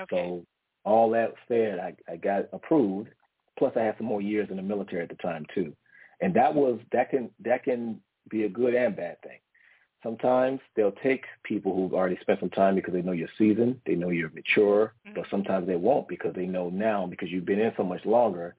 Okay. 0.00 0.16
So 0.16 0.46
all 0.84 1.10
that 1.10 1.34
said, 1.48 1.78
I, 1.78 1.94
I 2.10 2.16
got 2.16 2.48
approved. 2.52 3.10
Plus, 3.58 3.72
I 3.76 3.80
had 3.82 3.96
some 3.98 4.06
more 4.06 4.22
years 4.22 4.48
in 4.50 4.56
the 4.56 4.62
military 4.62 5.02
at 5.02 5.08
the 5.08 5.14
time 5.16 5.44
too, 5.54 5.76
and 6.20 6.34
that 6.34 6.54
was 6.54 6.80
that 6.90 7.10
can 7.10 7.30
that 7.44 7.64
can 7.64 8.00
be 8.30 8.44
a 8.44 8.48
good 8.48 8.74
and 8.74 8.96
bad 8.96 9.20
thing. 9.22 9.38
Sometimes 10.02 10.60
they'll 10.74 10.94
take 11.02 11.24
people 11.44 11.74
who've 11.74 11.94
already 11.94 12.18
spent 12.20 12.40
some 12.40 12.50
time 12.50 12.74
because 12.74 12.92
they 12.92 13.02
know 13.02 13.12
you're 13.12 13.28
seasoned, 13.38 13.80
they 13.86 13.94
know 13.94 14.10
you're 14.10 14.30
mature, 14.30 14.94
mm-hmm. 15.06 15.14
but 15.14 15.26
sometimes 15.30 15.66
they 15.66 15.76
won't 15.76 16.08
because 16.08 16.34
they 16.34 16.46
know 16.46 16.70
now 16.70 17.06
because 17.06 17.30
you've 17.30 17.46
been 17.46 17.60
in 17.60 17.72
so 17.76 17.84
much 17.84 18.04
longer, 18.04 18.56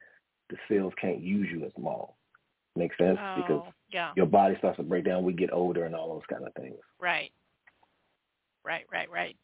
the 0.49 0.57
SEALs 0.67 0.93
can't 0.99 1.21
use 1.21 1.47
you 1.51 1.65
as 1.65 1.71
long. 1.77 2.07
Makes 2.75 2.97
sense 2.97 3.19
because 3.35 3.61
oh, 3.67 3.73
yeah. 3.91 4.11
your 4.15 4.25
body 4.25 4.55
starts 4.57 4.77
to 4.77 4.83
break 4.83 5.05
down. 5.05 5.23
We 5.23 5.33
get 5.33 5.53
older 5.53 5.85
and 5.85 5.93
all 5.93 6.13
those 6.13 6.25
kind 6.29 6.47
of 6.47 6.53
things. 6.55 6.79
Right. 6.99 7.31
Right, 8.65 8.85
right, 8.91 9.11
right. 9.11 9.35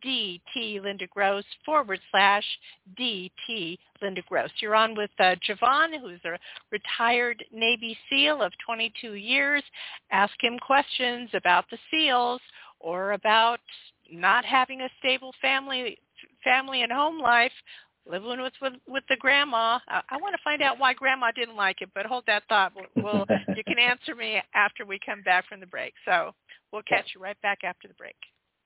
DT 0.05 0.83
Linda 0.83 1.07
Gross 1.07 1.45
forward 1.65 2.01
slash 2.11 2.45
DT 2.99 3.79
Linda 4.03 4.23
Gross. 4.29 4.51
You're 4.61 4.75
on 4.75 4.97
with 4.97 5.11
uh, 5.21 5.37
Jovon, 5.49 6.01
who's 6.01 6.21
a 6.25 6.39
retired 6.73 7.45
Navy 7.53 7.97
SEAL 8.11 8.43
of 8.43 8.53
22 8.67 9.15
years. 9.15 9.63
Ask 10.11 10.35
him 10.41 10.59
questions 10.59 11.31
about 11.35 11.65
the 11.71 11.79
SEALs 11.91 12.41
or 12.81 13.13
about 13.13 13.61
not 14.11 14.45
having 14.45 14.81
a 14.81 14.89
stable 14.99 15.33
family 15.41 15.99
family 16.43 16.83
and 16.83 16.93
home 16.93 17.19
life 17.21 17.53
living 18.07 18.41
with 18.41 18.53
with, 18.61 18.75
with 18.87 19.05
the 19.09 19.17
grandma. 19.17 19.79
I, 19.89 20.03
I 20.11 20.17
want 20.19 20.35
to 20.35 20.43
find 20.43 20.63
out 20.63 20.79
why 20.79 20.95
grandma 20.95 21.31
didn't 21.33 21.57
like 21.57 21.81
it, 21.81 21.91
but 21.95 22.07
hold 22.07 22.25
that 22.27 22.45
thought. 22.49 22.73
We'll, 22.75 23.05
we'll 23.05 23.27
you 23.57 23.65
can 23.65 23.79
answer 23.79 24.15
me 24.15 24.41
after 24.55 24.85
we 24.85 24.99
come 25.05 25.23
back 25.23 25.49
from 25.49 25.61
the 25.61 25.67
break. 25.67 25.95
So 26.05 26.33
we'll 26.73 26.83
catch 26.83 27.11
you 27.15 27.21
right 27.21 27.41
back 27.43 27.59
after 27.65 27.89
the 27.89 27.95
break. 27.95 28.17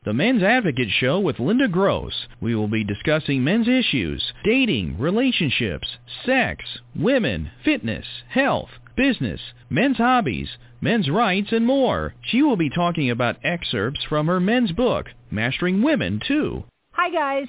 The 0.05 0.15
Men's 0.15 0.45
Advocate 0.45 0.91
Show 0.91 1.19
with 1.19 1.41
Linda 1.41 1.67
Gross. 1.67 2.29
We 2.41 2.55
will 2.55 2.69
be 2.69 2.85
discussing 2.85 3.43
men's 3.43 3.67
issues, 3.67 4.33
dating, 4.45 4.97
relationships, 4.99 5.89
sex, 6.25 6.65
women, 6.95 7.51
fitness, 7.65 8.07
health, 8.29 8.71
business, 8.97 9.41
men's 9.69 9.97
hobbies, 9.97 10.51
men's 10.81 11.11
rights, 11.11 11.49
and 11.51 11.67
more. 11.67 12.15
She 12.23 12.43
will 12.43 12.57
be 12.57 12.71
talking 12.71 13.11
about 13.11 13.45
excerpts 13.45 14.05
from 14.09 14.29
her 14.29 14.39
men's 14.39 14.71
book, 14.71 15.07
Mastering 15.33 15.83
Women, 15.83 16.21
too. 16.27 16.65
Hi, 16.93 17.11
guys. 17.11 17.49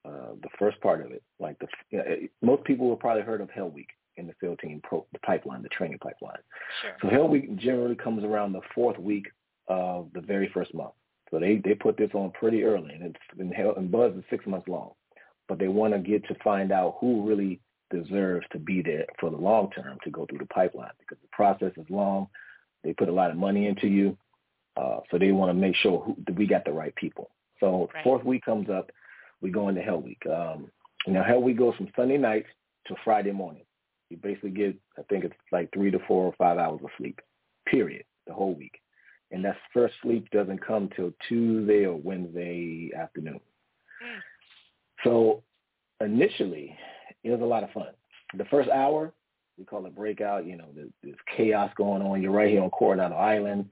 uh, 0.06 0.34
the 0.42 0.50
first 0.60 0.80
part 0.82 1.06
of 1.06 1.12
it, 1.12 1.24
like 1.40 1.58
the 1.60 1.68
you 1.90 1.98
know, 1.98 2.06
most 2.42 2.64
people 2.64 2.90
have 2.90 3.00
probably 3.00 3.24
heard 3.24 3.42
of 3.42 3.50
Hell 3.50 3.70
Week 3.70 3.90
in 4.18 4.28
the 4.28 4.34
SEAL 4.42 4.58
team, 4.58 4.82
pro, 4.84 5.06
the 5.14 5.20
pipeline, 5.20 5.62
the 5.62 5.70
training 5.70 6.00
pipeline. 6.00 6.40
Sure. 6.82 6.96
So 7.02 7.10
Hell 7.10 7.28
Week 7.28 7.56
generally 7.58 7.96
comes 7.96 8.24
around 8.24 8.54
the 8.54 8.62
fourth 8.74 8.98
week 8.98 9.28
of 9.68 10.08
the 10.14 10.22
very 10.22 10.50
first 10.54 10.74
month. 10.74 10.94
So 11.32 11.40
they 11.40 11.62
they 11.64 11.76
put 11.76 11.98
this 11.98 12.12
on 12.14 12.32
pretty 12.32 12.64
early, 12.64 12.94
and 12.94 13.04
it's 13.04 13.40
and, 13.40 13.54
Hell, 13.54 13.74
and 13.76 13.92
BUDS 13.92 14.18
is 14.18 14.24
six 14.30 14.46
months 14.46 14.68
long, 14.68 14.92
but 15.48 15.60
they 15.60 15.68
want 15.68 15.94
to 15.94 16.00
get 16.00 16.26
to 16.28 16.36
find 16.44 16.72
out 16.72 16.98
who 17.00 17.28
really 17.28 17.60
deserves 17.90 18.46
to 18.52 18.60
be 18.60 18.82
there 18.82 19.06
for 19.20 19.30
the 19.30 19.38
long 19.38 19.70
term 19.72 19.98
to 20.04 20.10
go 20.10 20.26
through 20.26 20.40
the 20.40 20.46
pipeline 20.48 20.92
because 21.00 21.18
the 21.22 21.30
process 21.32 21.72
is 21.78 21.86
long. 21.90 22.28
They 22.88 22.94
put 22.94 23.10
a 23.10 23.14
lot 23.14 23.32
of 23.32 23.36
money 23.36 23.68
into 23.68 23.86
you. 23.86 24.18
Uh, 24.78 25.02
so 25.12 25.18
they 25.18 25.34
want 25.34 25.50
to 25.50 25.54
make 25.54 25.76
sure 25.76 26.00
who, 26.00 26.16
that 26.26 26.38
we 26.38 26.48
got 26.48 26.64
the 26.64 26.72
right 26.72 26.96
people. 26.96 27.30
So 27.60 27.90
right. 27.94 28.02
fourth 28.02 28.24
week 28.24 28.46
comes 28.46 28.70
up, 28.70 28.92
we 29.42 29.50
go 29.52 29.68
into 29.68 29.82
Hell 29.82 30.00
Week. 30.00 30.22
Um, 30.26 30.72
now 31.06 31.22
Hell 31.22 31.42
Week 31.42 31.58
goes 31.58 31.76
from 31.76 31.90
Sunday 31.98 32.18
night 32.18 32.46
to 32.86 32.96
Friday 33.04 33.34
morning. 33.34 33.64
You 34.10 34.16
basically 34.16 34.52
get, 34.52 34.78
I 34.98 35.02
think 35.10 35.26
it's 35.26 35.36
like 35.52 35.70
three 35.74 35.92
to 35.92 36.00
four 36.08 36.24
or 36.24 36.34
five 36.38 36.60
hours 36.60 36.80
of 36.82 36.90
sleep, 36.98 37.20
period, 37.66 38.06
the 38.26 38.34
whole 38.34 38.56
week. 38.56 38.80
And 39.32 39.44
that 39.44 39.58
first 39.74 39.96
sleep 40.02 40.30
doesn't 40.30 40.66
come 40.66 40.90
till 40.96 41.12
Tuesday 41.28 41.84
or 41.86 41.98
Wednesday 41.98 42.92
afternoon. 42.98 43.42
Mm. 44.02 44.20
So 45.04 45.44
initially, 46.00 46.74
it 47.26 47.32
was 47.32 47.42
a 47.42 47.44
lot 47.44 47.64
of 47.64 47.72
fun. 47.72 47.90
The 48.38 48.46
first 48.46 48.70
hour, 48.70 49.12
we 49.58 49.66
call 49.66 49.86
it 49.86 49.96
breakout. 49.96 50.46
You 50.46 50.58
know, 50.58 50.68
there's, 50.76 50.92
there's 51.04 51.16
chaos 51.36 51.72
going 51.76 52.02
on. 52.02 52.22
You're 52.22 52.32
right 52.32 52.50
here 52.50 52.62
on 52.62 52.70
Coronado 52.70 53.16
Island. 53.16 53.70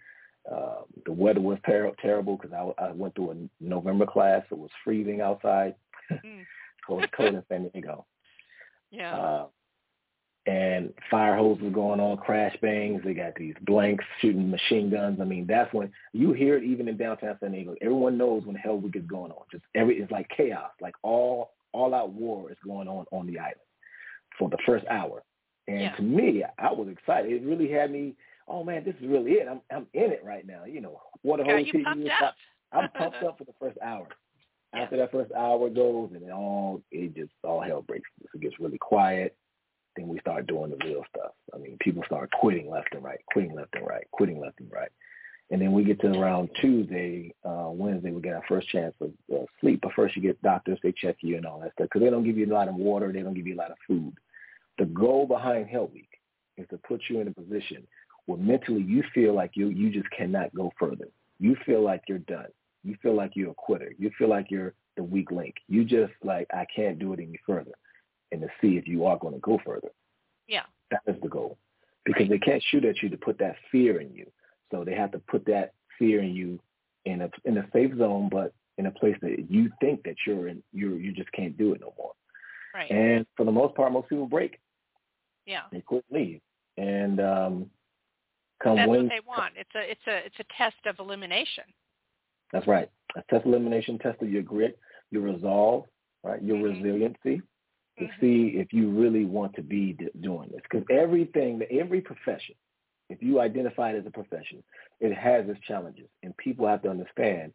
Uh, 0.52 0.82
the 1.06 1.12
weather 1.12 1.42
was 1.42 1.58
ter- 1.66 1.92
terrible 2.02 2.38
because 2.38 2.54
I, 2.54 2.84
I 2.84 2.92
went 2.92 3.16
through 3.16 3.32
a 3.32 3.36
November 3.64 4.06
class. 4.06 4.44
It 4.52 4.58
was 4.58 4.70
freezing 4.84 5.22
outside. 5.22 5.76
Mm. 6.12 6.44
cold, 6.88 7.06
cold 7.16 7.36
in 7.36 7.44
San 7.50 7.70
Diego. 7.70 8.06
Yeah. 8.92 9.16
Uh, 9.16 9.46
and 10.48 10.94
fire 11.10 11.36
hoses 11.36 11.74
going 11.74 12.00
on, 12.00 12.18
crash 12.18 12.56
bangs. 12.62 13.02
They 13.04 13.16
got 13.16 13.34
these 13.36 13.56
blanks 13.62 14.06
shooting 14.22 14.52
machine 14.52 14.92
guns. 14.92 15.20
I 15.20 15.24
mean, 15.24 15.48
that's 15.48 15.74
when 15.74 15.92
you 16.14 16.34
hear 16.34 16.58
it 16.58 16.64
even 16.64 16.88
in 16.88 16.98
downtown 16.98 17.36
San 17.40 17.52
Diego. 17.52 17.74
Everyone 17.82 18.18
knows 18.18 18.46
when 18.46 18.56
hell 18.56 18.78
week 18.78 18.96
is 18.96 19.06
going 19.08 19.32
on. 19.32 19.44
Just 19.52 19.64
every 19.74 19.98
it's 19.98 20.12
like 20.12 20.30
chaos, 20.30 20.70
like 20.82 20.94
all 21.02 21.54
all 21.72 21.96
out 21.96 22.12
war 22.12 22.52
is 22.52 22.58
going 22.64 22.88
on 22.88 23.06
on 23.12 23.26
the 23.26 23.40
island 23.40 23.56
for 24.38 24.50
the 24.50 24.58
first 24.68 24.86
hour. 24.88 25.24
And 25.68 25.82
yeah. 25.82 25.96
to 25.96 26.02
me, 26.02 26.44
I 26.60 26.72
was 26.72 26.88
excited. 26.90 27.32
It 27.32 27.44
really 27.44 27.70
had 27.70 27.92
me. 27.92 28.16
Oh 28.48 28.64
man, 28.64 28.84
this 28.84 28.96
is 29.02 29.08
really 29.08 29.34
it. 29.34 29.48
I'm 29.50 29.62
I'm 29.72 29.88
in 29.94 30.12
it 30.12 30.24
right 30.24 30.46
now. 30.46 30.66
You 30.66 30.82
know, 30.82 31.02
water 31.24 31.44
Got 31.44 31.54
hose 31.54 31.68
you 31.74 31.84
pumped 31.84 32.10
up. 32.24 32.36
I'm 32.72 32.90
pumped 32.92 33.24
up 33.24 33.38
for 33.38 33.46
the 33.46 33.54
first 33.60 33.78
hour. 33.84 34.08
Yeah. 34.74 34.82
After 34.82 34.98
that 34.98 35.12
first 35.14 35.32
hour 35.32 35.70
goes, 35.70 36.10
and 36.14 36.22
it 36.22 36.32
all 36.32 36.82
it 36.92 37.16
just 37.16 37.32
all 37.46 37.62
hell 37.62 37.82
breaks 37.82 38.10
loose. 38.20 38.30
It 38.34 38.42
gets 38.42 38.60
really 38.60 38.78
quiet. 38.78 39.38
Then 39.96 40.10
we 40.10 40.20
start 40.20 40.48
doing 40.48 40.70
the 40.70 40.86
real 40.86 41.04
stuff. 41.16 41.32
I 41.54 41.58
mean, 41.58 41.78
people 41.80 42.04
start 42.06 42.30
quitting 42.32 42.70
left 42.70 42.90
and 42.94 43.02
right, 43.02 43.20
quitting 43.32 43.56
left 43.56 43.74
and 43.76 43.88
right, 43.88 44.06
quitting 44.12 44.38
left 44.38 44.60
and 44.60 44.70
right. 44.70 44.92
And 45.52 45.62
then 45.62 45.72
we 45.72 45.84
get 45.84 46.02
to 46.02 46.08
around 46.08 46.50
Tuesday, 46.60 47.34
uh, 47.46 47.70
Wednesday, 47.70 48.12
we 48.12 48.22
get 48.22 48.34
our 48.34 48.44
first 48.50 48.68
chance 48.68 48.96
of 49.00 49.12
uh, 49.34 49.46
sleep. 49.62 49.80
But 49.82 49.94
first, 49.94 50.16
you 50.16 50.22
get 50.22 50.42
doctors, 50.42 50.80
they 50.82 50.92
check 50.92 51.18
you 51.22 51.38
and 51.38 51.46
all 51.46 51.60
that 51.60 51.74
stuff 51.74 51.86
because 51.86 52.02
they 52.02 52.10
don't 52.10 52.24
give 52.24 52.38
you 52.38 52.48
a 52.48 52.54
lot 52.54 52.68
of 52.68 52.76
water, 52.76 53.14
they 53.14 53.22
don't 53.22 53.36
give 53.36 53.48
you 53.48 53.56
a 53.56 53.62
lot 53.62 53.72
of 53.72 53.78
food. 53.88 54.14
The 54.78 54.86
goal 54.86 55.26
behind 55.26 55.68
Hell 55.68 55.90
Week 55.94 56.10
is 56.58 56.68
to 56.70 56.78
put 56.78 57.02
you 57.10 57.20
in 57.22 57.28
a 57.28 57.32
position 57.32 57.88
where 58.26 58.38
mentally 58.38 58.82
you 58.82 59.04
feel 59.14 59.34
like 59.34 59.52
you 59.56 59.70
you 59.70 59.90
just 59.92 60.10
cannot 60.12 60.54
go 60.56 60.72
further. 60.80 61.08
You 61.40 61.56
feel 61.66 61.82
like 61.82 62.04
you're 62.08 62.20
done. 62.20 62.48
You 62.84 62.96
feel 63.02 63.16
like 63.16 63.32
you're 63.36 63.52
a 63.52 63.56
quitter. 63.56 63.94
You 63.98 64.12
feel 64.18 64.30
like 64.30 64.48
you're 64.50 64.74
the 64.98 65.04
weak 65.04 65.32
link. 65.32 65.56
You 65.68 65.84
just 65.84 66.14
like 66.24 66.48
I 66.54 66.66
can't 66.74 67.00
do 67.00 67.14
it 67.14 67.20
any 67.20 67.40
further. 67.46 67.74
And 68.32 68.42
to 68.42 68.48
see 68.62 68.78
if 68.78 68.88
you 68.88 69.06
are 69.06 69.18
going 69.18 69.34
to 69.34 69.40
go 69.40 69.60
further. 69.66 69.90
Yeah. 70.48 70.64
That 70.92 71.02
is 71.08 71.16
the 71.22 71.30
goal. 71.30 71.58
Because 72.04 72.22
right. 72.22 72.32
they 72.32 72.40
can't 72.40 72.64
shoot 72.70 72.86
at 72.86 73.02
you 73.02 73.10
to 73.10 73.18
put 73.18 73.38
that 73.40 73.56
fear 73.72 74.02
in 74.02 74.14
you. 74.14 74.30
So 74.72 74.84
they 74.84 74.96
have 74.96 75.12
to 75.12 75.20
put 75.20 75.46
that 75.46 75.74
fear 75.98 76.22
in 76.22 76.36
you 76.36 76.60
in 77.06 77.22
a 77.22 77.30
in 77.46 77.58
a 77.58 77.68
safe 77.72 77.96
zone, 77.98 78.30
but 78.32 78.54
in 78.78 78.88
a 78.88 78.92
place 78.92 79.16
that 79.22 79.50
you 79.50 79.72
think 79.80 80.04
that 80.04 80.16
you're 80.26 80.48
in, 80.48 80.62
you 80.74 80.96
you 80.96 81.12
just 81.12 81.32
can't 81.32 81.58
do 81.58 81.74
it 81.74 81.82
no 81.82 81.94
more. 81.98 82.12
Right. 82.74 82.92
And 82.92 83.26
for 83.38 83.46
the 83.46 83.52
most 83.52 83.76
part, 83.76 83.92
most 83.92 84.10
people 84.10 84.28
break. 84.28 84.60
Yeah. 85.46 85.62
They 85.72 85.82
quit 85.82 86.06
leave, 86.12 86.42
and 86.78 87.20
um, 87.20 87.70
come 88.62 88.78
That's 88.78 88.90
when, 88.90 89.04
what 89.04 89.10
they 89.10 89.22
want. 89.28 89.54
It's 89.58 89.70
a 89.76 89.92
it's 89.92 90.08
a 90.08 90.26
it's 90.26 90.40
a 90.40 90.46
test 90.58 90.78
of 90.86 91.00
elimination. 91.00 91.64
That's 92.52 92.68
right. 92.68 92.90
A 93.16 93.24
test 93.30 93.46
of 93.46 93.54
elimination 93.54 94.00
test 94.00 94.22
of 94.22 94.32
your 94.32 94.42
grit, 94.42 94.78
your 95.12 95.24
resolve, 95.24 95.86
right, 96.24 96.42
your 96.42 96.58
mm-hmm. 96.58 96.84
resiliency, 96.84 97.42
to 98.00 98.04
mm-hmm. 98.04 98.22
see 98.22 98.58
if 98.58 98.74
you 98.74 98.90
really 98.90 99.26
want 99.26 99.54
to 99.56 99.62
be 99.62 99.98
doing 100.22 100.50
this. 100.52 100.62
Because 100.70 100.86
everything, 100.90 101.62
every 101.72 102.02
profession, 102.02 102.56
if 103.10 103.22
you 103.22 103.40
identify 103.40 103.92
it 103.92 104.00
as 104.00 104.06
a 104.06 104.12
profession, 104.12 104.64
it 105.00 105.14
has 105.16 105.48
its 105.48 105.60
challenges, 105.68 106.08
and 106.24 106.36
people 106.38 106.68
have 106.68 106.82
to 106.84 106.90
understand 106.90 107.54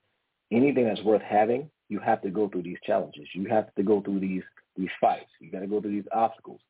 anything 0.53 0.85
that's 0.85 1.03
worth 1.03 1.23
having, 1.23 1.71
you 1.89 1.99
have 2.01 2.23
to 2.23 2.31
go 2.31 2.49
through 2.49 2.63
these 2.63 2.79
challenges. 2.85 3.27
You 3.35 3.47
have 3.47 3.75
to 3.75 3.83
go 3.83 4.01
through 4.01 4.21
these 4.21 4.43
these 4.77 4.89
fights. 5.01 5.31
You 5.41 5.51
got 5.51 5.61
to 5.61 5.67
go 5.67 5.81
through 5.81 5.91
these 5.91 6.09
obstacles. 6.13 6.61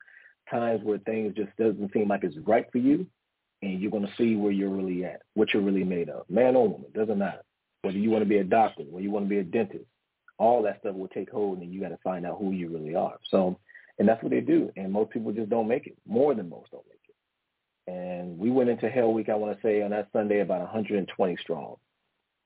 Times 0.51 0.81
where 0.83 0.99
things 0.99 1.35
just 1.37 1.55
doesn't 1.57 1.93
seem 1.93 2.09
like 2.09 2.25
it's 2.25 2.37
right 2.39 2.67
for 2.73 2.79
you, 2.79 3.07
and 3.63 3.81
you're 3.81 3.91
going 3.91 4.07
to 4.07 4.13
see 4.17 4.37
where 4.37 4.53
you're 4.53 4.71
really 4.71 5.05
at, 5.05 5.23
what 5.35 5.53
you're 5.53 5.63
really 5.63 5.85
made 5.85 6.09
of, 6.09 6.29
man 6.29 6.57
or 6.57 6.69
woman, 6.69 6.91
doesn't 6.95 7.19
matter. 7.19 7.43
Whether 7.83 7.99
you 7.99 8.11
want 8.11 8.23
to 8.23 8.29
be 8.29 8.39
a 8.39 8.45
doctor, 8.45 8.83
whether 8.83 9.03
you 9.03 9.11
want 9.11 9.27
to 9.27 9.31
be 9.31 9.39
a 9.39 9.45
dentist, 9.45 9.85
all 10.39 10.63
that 10.63 10.81
stuff 10.81 10.95
will 10.95 11.09
take 11.09 11.31
hold, 11.31 11.59
and 11.59 11.73
you 11.73 11.81
got 11.81 11.89
to 11.89 11.99
find 12.03 12.27
out 12.27 12.39
who 12.39 12.53
you 12.53 12.69
really 12.69 12.95
are. 12.95 13.17
So, 13.31 13.59
and 13.99 14.09
that's 14.09 14.23
what 14.23 14.31
they 14.31 14.41
do, 14.41 14.73
and 14.77 14.93
most 14.93 15.11
people 15.11 15.33
just 15.33 15.51
don't 15.51 15.69
make 15.69 15.87
it. 15.87 15.97
More 16.07 16.35
than 16.35 16.49
most 16.49 16.71
don't 16.71 16.85
make 16.89 17.01
it. 17.09 17.91
And 17.91 18.39
we 18.39 18.51
went 18.51 18.71
into 18.71 18.89
Hell 18.89 19.13
Week, 19.13 19.29
I 19.29 19.35
want 19.35 19.55
to 19.55 19.63
say, 19.67 19.83
on 19.83 19.91
that 19.91 20.09
Sunday 20.13 20.41
about 20.41 20.61
120 20.61 21.37
strong. 21.41 21.77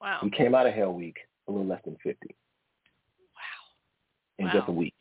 Wow. 0.00 0.20
We 0.22 0.30
came 0.30 0.54
out 0.54 0.66
of 0.66 0.74
Hell 0.74 0.92
Week 0.92 1.16
a 1.48 1.52
little 1.52 1.66
less 1.66 1.80
than 1.84 1.96
50. 2.02 2.18
Wow. 2.28 2.34
In 4.38 4.46
wow. 4.46 4.52
just 4.52 4.68
a 4.68 4.72
week. 4.72 4.93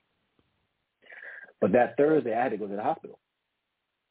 But 1.63 1.71
that 1.71 1.95
Thursday, 1.95 2.35
I 2.35 2.43
had 2.43 2.51
to 2.51 2.57
go 2.57 2.67
to 2.67 2.75
the 2.75 2.83
hospital. 2.83 3.19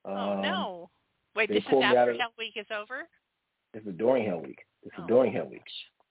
Oh, 0.07 0.17
um, 0.17 0.41
no. 0.41 0.91
Wait, 1.37 1.51
they 1.51 1.57
this 1.57 1.65
is 1.65 1.69
pulled 1.69 1.83
me 1.83 1.87
out 1.88 1.97
after 1.99 2.12
of- 2.12 2.19
Hell 2.19 2.33
Week 2.38 2.55
is 2.57 2.65
over? 2.75 3.03
This 3.75 3.83
is 3.85 3.95
during 3.99 4.25
Hell 4.25 4.41
Week. 4.41 4.59
This 4.83 4.91
is 4.95 5.01
Oh, 5.03 5.07
during 5.07 5.35
Hell 5.35 5.51
Week. 5.51 5.61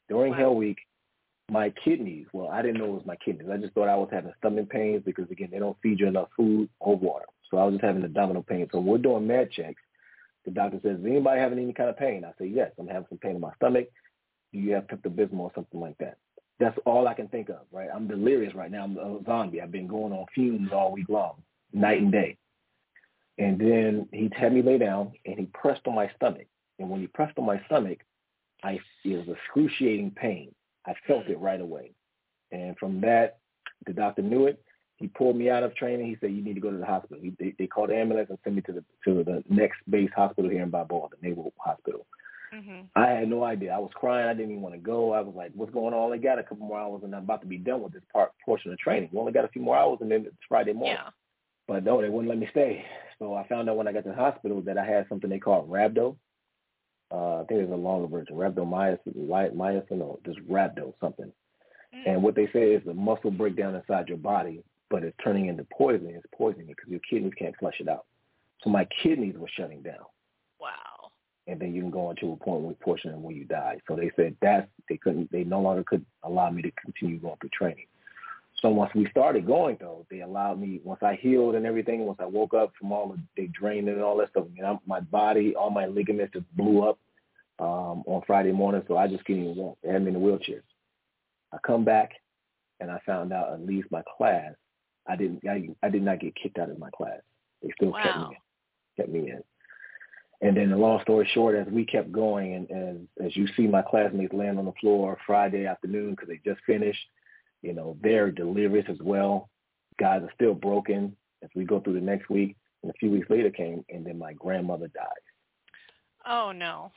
During 0.08 0.34
Wow. 0.34 0.38
Hell 0.38 0.56
Week, 0.56 0.78
my 1.50 1.72
kidneys, 1.84 2.28
well, 2.32 2.50
I 2.50 2.62
didn't 2.62 2.78
know 2.78 2.86
it 2.86 2.94
was 2.94 3.06
my 3.08 3.16
kidneys. 3.16 3.50
I 3.50 3.58
just 3.58 3.74
thought 3.74 3.90
I 3.90 3.96
was 3.96 4.10
having 4.12 4.32
stomach 4.38 4.70
pains 4.70 5.02
because, 5.04 5.32
again, 5.32 5.50
they 5.52 5.58
don't 5.58 5.76
feed 5.82 6.00
you 6.00 6.06
enough 6.06 6.30
food 6.38 6.70
or 6.80 6.96
water. 6.96 7.26
So 7.50 7.58
I 7.58 7.64
was 7.66 7.74
just 7.74 7.84
having 7.84 8.04
abdominal 8.04 8.44
pain. 8.44 8.70
So 8.72 8.80
we're 8.80 9.00
doing 9.00 9.26
med 9.26 9.50
checks. 9.52 9.82
The 10.46 10.52
doctor 10.52 10.80
says, 10.84 11.00
is 11.00 11.06
anybody 11.08 11.40
having 11.42 11.58
any 11.58 11.74
kind 11.74 11.90
of 11.90 11.98
pain? 11.98 12.24
I 12.24 12.34
say, 12.38 12.46
yes, 12.46 12.72
I'm 12.78 12.88
having 12.88 13.08
some 13.10 13.18
pain 13.18 13.34
in 13.34 13.42
my 13.42 13.54
stomach. 13.56 13.90
Do 14.54 14.60
you 14.60 14.76
have 14.76 14.86
Pepto-Bismol 14.86 15.40
or 15.40 15.52
something 15.56 15.80
like 15.80 15.98
that? 15.98 16.20
That's 16.62 16.78
all 16.86 17.08
I 17.08 17.16
can 17.16 17.28
think 17.28 17.50
of, 17.50 17.62
right? 17.72 17.90
I'm 17.94 18.08
delirious 18.08 18.54
right 18.54 18.70
now. 18.70 18.84
I'm 18.84 18.96
a 18.96 19.24
zombie. 19.26 19.62
I've 19.62 19.72
been 19.72 19.88
going 19.88 20.14
on 20.14 20.28
fumes 20.36 20.70
all 20.72 20.92
week 20.92 21.10
long, 21.10 21.42
night 21.74 22.00
and 22.00 22.12
day. 22.12 22.38
And 23.40 23.60
then 23.60 24.08
he 24.12 24.30
had 24.36 24.54
me 24.54 24.62
lay 24.62 24.78
down, 24.78 25.12
and 25.26 25.40
he 25.40 25.46
pressed 25.48 25.88
on 25.88 25.96
my 25.96 26.08
stomach. 26.16 26.46
And 26.78 26.88
when 26.88 27.02
he 27.02 27.08
pressed 27.08 27.40
on 27.40 27.48
my 27.48 27.60
stomach, 27.66 27.98
I 28.64 28.80
it 29.04 29.28
was 29.28 29.36
excruciating 29.36 30.12
pain. 30.12 30.54
I 30.86 30.94
felt 31.08 31.28
it 31.28 31.40
right 31.40 31.60
away. 31.60 31.94
And 32.52 32.78
from 32.78 33.02
that, 33.02 33.40
the 33.88 33.94
doctor 33.94 34.22
knew 34.22 34.46
it. 34.46 34.64
He 34.98 35.08
pulled 35.08 35.36
me 35.36 35.50
out 35.50 35.64
of 35.64 35.76
training. 35.76 36.06
He 36.06 36.18
said, 36.22 36.32
"You 36.32 36.44
need 36.44 36.54
to 36.54 36.60
go 36.62 36.70
to 36.70 36.78
the 36.78 36.86
hospital." 36.86 37.24
He, 37.24 37.34
they, 37.40 37.56
they 37.58 37.66
called 37.66 37.90
the 37.90 37.96
ambulance 37.96 38.30
and 38.30 38.38
sent 38.44 38.56
me 38.56 38.62
to 38.64 38.74
the 38.74 38.84
to 39.06 39.24
the 39.24 39.44
next 39.50 39.80
base 39.90 40.12
hospital 40.16 40.52
here 40.52 40.62
in 40.62 40.70
Balboa, 40.70 41.08
the 41.10 41.28
Naval 41.28 41.52
Hospital. 41.58 42.06
Mm-hmm. 42.54 42.82
I 42.96 43.08
had 43.08 43.30
no 43.30 43.44
idea. 43.46 43.72
I 43.72 43.80
was 43.80 43.92
crying. 43.96 44.28
I 44.28 44.34
didn't 44.34 44.52
even 44.52 44.62
want 44.62 44.76
to 44.76 44.82
go. 44.82 45.14
I 45.14 45.22
was 45.22 45.34
like, 45.36 45.52
"What's 45.56 45.72
going 45.72 45.94
on?" 45.94 46.02
I 46.02 46.04
only 46.04 46.18
got 46.18 46.38
a 46.38 46.44
couple 46.44 46.68
more 46.68 46.80
hours, 46.80 47.02
and 47.04 47.16
I'm 47.16 47.24
about 47.24 47.42
to 47.42 47.48
be 47.48 47.58
done 47.58 47.82
with 47.82 47.94
this 47.94 48.04
part 48.12 48.32
portion 48.44 48.74
of 48.74 48.80
training. 48.80 49.10
We 49.12 49.20
only 49.20 49.32
got 49.32 49.46
a 49.46 49.50
few 49.50 49.62
more 49.62 49.78
hours, 49.78 50.00
and 50.02 50.12
then 50.12 50.26
it's 50.26 50.36
Friday 50.50 50.74
morning. 50.74 50.98
Yeah. 51.02 51.12
But 51.68 51.86
no, 51.86 52.02
they 52.02 52.10
wouldn't 52.10 52.28
let 52.28 52.38
me 52.38 52.48
stay. 52.52 52.84
So 53.20 53.36
I 53.36 53.48
found 53.48 53.70
out 53.70 53.78
when 53.78 53.88
I 53.88 53.94
got 53.94 54.04
to 54.04 54.10
the 54.10 54.16
hospital 54.16 54.62
that 54.62 54.78
I 54.78 54.86
had 54.86 55.06
something 55.08 55.30
they 55.30 55.40
call 55.40 55.66
rhabdo. 55.68 56.18
Uh, 57.12 57.36
I 57.36 57.46
think 57.46 57.60
there's 57.60 57.72
a 57.72 57.76
longer 57.76 58.08
version, 58.08 58.36
rhabdomyosin, 58.36 59.16
myosin, 59.28 60.02
or 60.02 60.18
just 60.26 60.40
rhabdo 60.50 60.94
something. 61.00 61.32
Mm. 61.96 62.08
And 62.08 62.24
what 62.24 62.36
they 62.36 62.48
say 62.52 62.72
is 62.72 62.82
the 62.86 62.94
muscle 62.94 63.32
breakdown 63.32 63.76
inside 63.76 64.08
your 64.08 64.18
body, 64.18 64.64
but 64.90 65.04
it's 65.04 65.16
turning 65.24 65.48
into 65.48 65.66
poison. 65.72 66.08
It's 66.08 66.26
poisoning 66.36 66.68
because 66.68 66.90
your 66.90 67.02
kidneys 67.10 67.34
can't 67.38 67.56
flush 67.58 67.76
it 67.80 67.88
out. 67.88 68.06
So 68.64 68.70
my 68.70 68.88
kidneys 69.04 69.36
were 69.38 69.50
shutting 69.56 69.82
down. 69.82 70.06
And 71.48 71.60
then 71.60 71.74
you 71.74 71.82
can 71.82 71.92
go 71.92 72.10
into 72.12 72.32
a 72.32 72.36
point 72.38 72.62
where 72.62 72.74
portion 72.76 73.22
where 73.22 73.34
you 73.34 73.46
die. 73.46 73.80
So 73.88 73.96
they 73.96 74.12
said 74.16 74.36
that's 74.42 74.68
they 74.90 74.98
couldn't, 74.98 75.32
they 75.32 75.44
no 75.44 75.62
longer 75.62 75.84
could 75.84 76.06
allow 76.24 76.50
me 76.50 76.62
to 76.62 76.72
continue 76.72 77.20
going 77.20 77.38
through 77.40 77.50
training. 77.50 77.86
So 78.62 78.70
once 78.70 78.94
we 78.94 79.10
started 79.10 79.48
going 79.48 79.78
though, 79.80 80.06
they 80.12 80.22
allowed 80.22 80.60
me. 80.60 80.82
Once 80.84 81.02
I 81.02 81.16
healed 81.16 81.56
and 81.56 81.66
everything, 81.66 82.06
once 82.06 82.20
I 82.22 82.26
woke 82.26 82.54
up 82.54 82.74
from 82.80 82.92
all 82.92 83.10
the 83.10 83.20
they 83.36 83.48
drained 83.48 83.90
and 83.90 84.02
all 84.02 84.18
that 84.18 84.30
stuff, 84.30 84.46
you 84.56 84.62
know, 84.62 84.80
my 84.86 85.00
body, 85.00 85.56
all 85.56 85.72
my 85.72 85.88
ligaments 85.88 86.34
just 86.34 86.56
blew 86.56 86.88
up 86.88 87.00
um, 87.60 88.04
on 88.06 88.22
Friday 88.28 88.52
morning. 88.52 88.84
So 88.88 88.98
I 88.98 89.08
just 89.08 89.26
couldn't 89.26 89.44
even 89.44 89.56
walk. 89.56 89.78
They 89.84 89.90
had 89.90 90.04
me 90.04 90.10
in 90.10 90.16
a 90.16 90.20
wheelchair. 90.20 90.62
I 91.52 91.58
come 91.66 91.84
back 91.84 92.12
and 92.80 92.92
I 92.92 93.00
found 93.06 93.34
out 93.34 93.52
at 93.54 93.66
least 93.66 93.92
my 93.92 94.04
class, 94.18 94.54
I 95.08 95.16
didn't, 95.16 95.42
I, 95.48 95.70
I 95.82 95.90
did 95.90 96.04
not 96.04 96.20
get 96.20 96.36
kicked 96.36 96.60
out 96.60 96.70
of 96.70 96.78
my 96.78 96.90
class. 96.92 97.20
They 97.64 97.70
still 97.76 97.94
kept 97.94 98.18
me, 98.18 98.24
in, 98.24 98.36
kept 98.98 99.10
me 99.10 99.32
in. 99.32 99.44
And 100.42 100.58
then 100.58 100.72
the 100.72 100.78
long 100.78 101.02
story 101.04 101.30
short, 101.34 101.56
as 101.56 101.68
we 101.72 101.86
kept 101.86 102.12
going, 102.12 102.56
and, 102.56 102.70
and 102.70 103.08
as 103.24 103.36
you 103.38 103.48
see 103.56 103.68
my 103.68 103.84
classmates 103.84 104.34
land 104.34 104.58
on 104.58 104.66
the 104.66 104.74
floor 104.82 105.18
Friday 105.26 105.68
afternoon 105.68 106.12
because 106.12 106.30
they 106.30 106.40
just 106.44 106.64
finished, 106.66 107.00
you 107.62 107.74
know, 107.74 107.96
they're 108.02 108.32
delirious 108.32 108.88
as 108.90 108.98
well. 109.02 109.50
Guys 110.00 110.24
are 110.24 110.34
still 110.34 110.56
broken 110.56 111.16
as 111.44 111.50
we 111.56 111.64
go 111.64 111.80
through 111.80 111.94
the 111.94 112.02
next 112.02 112.30
week. 112.30 112.56
And 112.82 112.90
a 112.90 112.94
few 112.96 113.12
weeks 113.12 113.30
later 113.30 113.52
came, 113.52 113.86
and 113.90 114.04
then 114.04 114.18
my 114.18 114.34
grandmother 114.34 114.88
died. 114.88 115.06
Oh 116.26 116.52
no. 116.52 116.92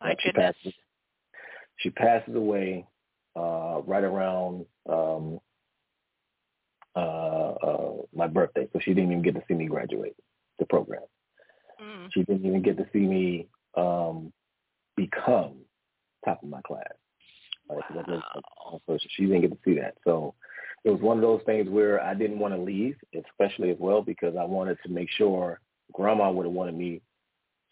My 0.00 0.14
she 0.20 0.28
goodness. 0.28 0.54
passes, 0.62 0.74
she 1.78 1.90
passes 1.90 2.36
away 2.36 2.86
uh, 3.34 3.80
right 3.84 4.04
around 4.04 4.66
um, 4.88 5.40
uh, 6.94 6.98
uh, 6.98 7.92
my 8.14 8.28
birthday, 8.28 8.68
so 8.72 8.78
she 8.80 8.94
didn't 8.94 9.10
even 9.10 9.22
get 9.22 9.34
to 9.34 9.42
see 9.48 9.54
me 9.54 9.66
graduate 9.66 10.14
the 10.60 10.66
program. 10.66 11.02
Mm. 11.80 12.08
She 12.12 12.22
didn't 12.24 12.46
even 12.46 12.62
get 12.62 12.76
to 12.78 12.86
see 12.92 13.00
me 13.00 13.48
um, 13.76 14.32
become 14.96 15.52
top 16.24 16.42
of 16.42 16.48
my 16.48 16.60
class. 16.62 16.82
Right? 17.68 17.78
'Cause 17.86 17.96
I 17.98 18.02
just- 18.02 18.26
Wow. 18.34 18.80
so 18.86 18.98
she 18.98 19.26
didn't 19.26 19.42
get 19.42 19.52
to 19.52 19.58
see 19.64 19.78
that. 19.78 19.96
So 20.04 20.34
it 20.84 20.90
was 20.90 21.00
one 21.00 21.18
of 21.18 21.22
those 21.22 21.42
things 21.44 21.68
where 21.68 22.02
I 22.02 22.14
didn't 22.14 22.38
want 22.38 22.54
to 22.54 22.60
leave, 22.60 22.96
especially 23.14 23.70
as 23.70 23.78
well 23.78 24.02
because 24.02 24.36
I 24.36 24.44
wanted 24.44 24.78
to 24.82 24.88
make 24.90 25.10
sure 25.10 25.60
Grandma 25.92 26.30
would 26.30 26.46
have 26.46 26.54
wanted 26.54 26.74
me 26.74 27.02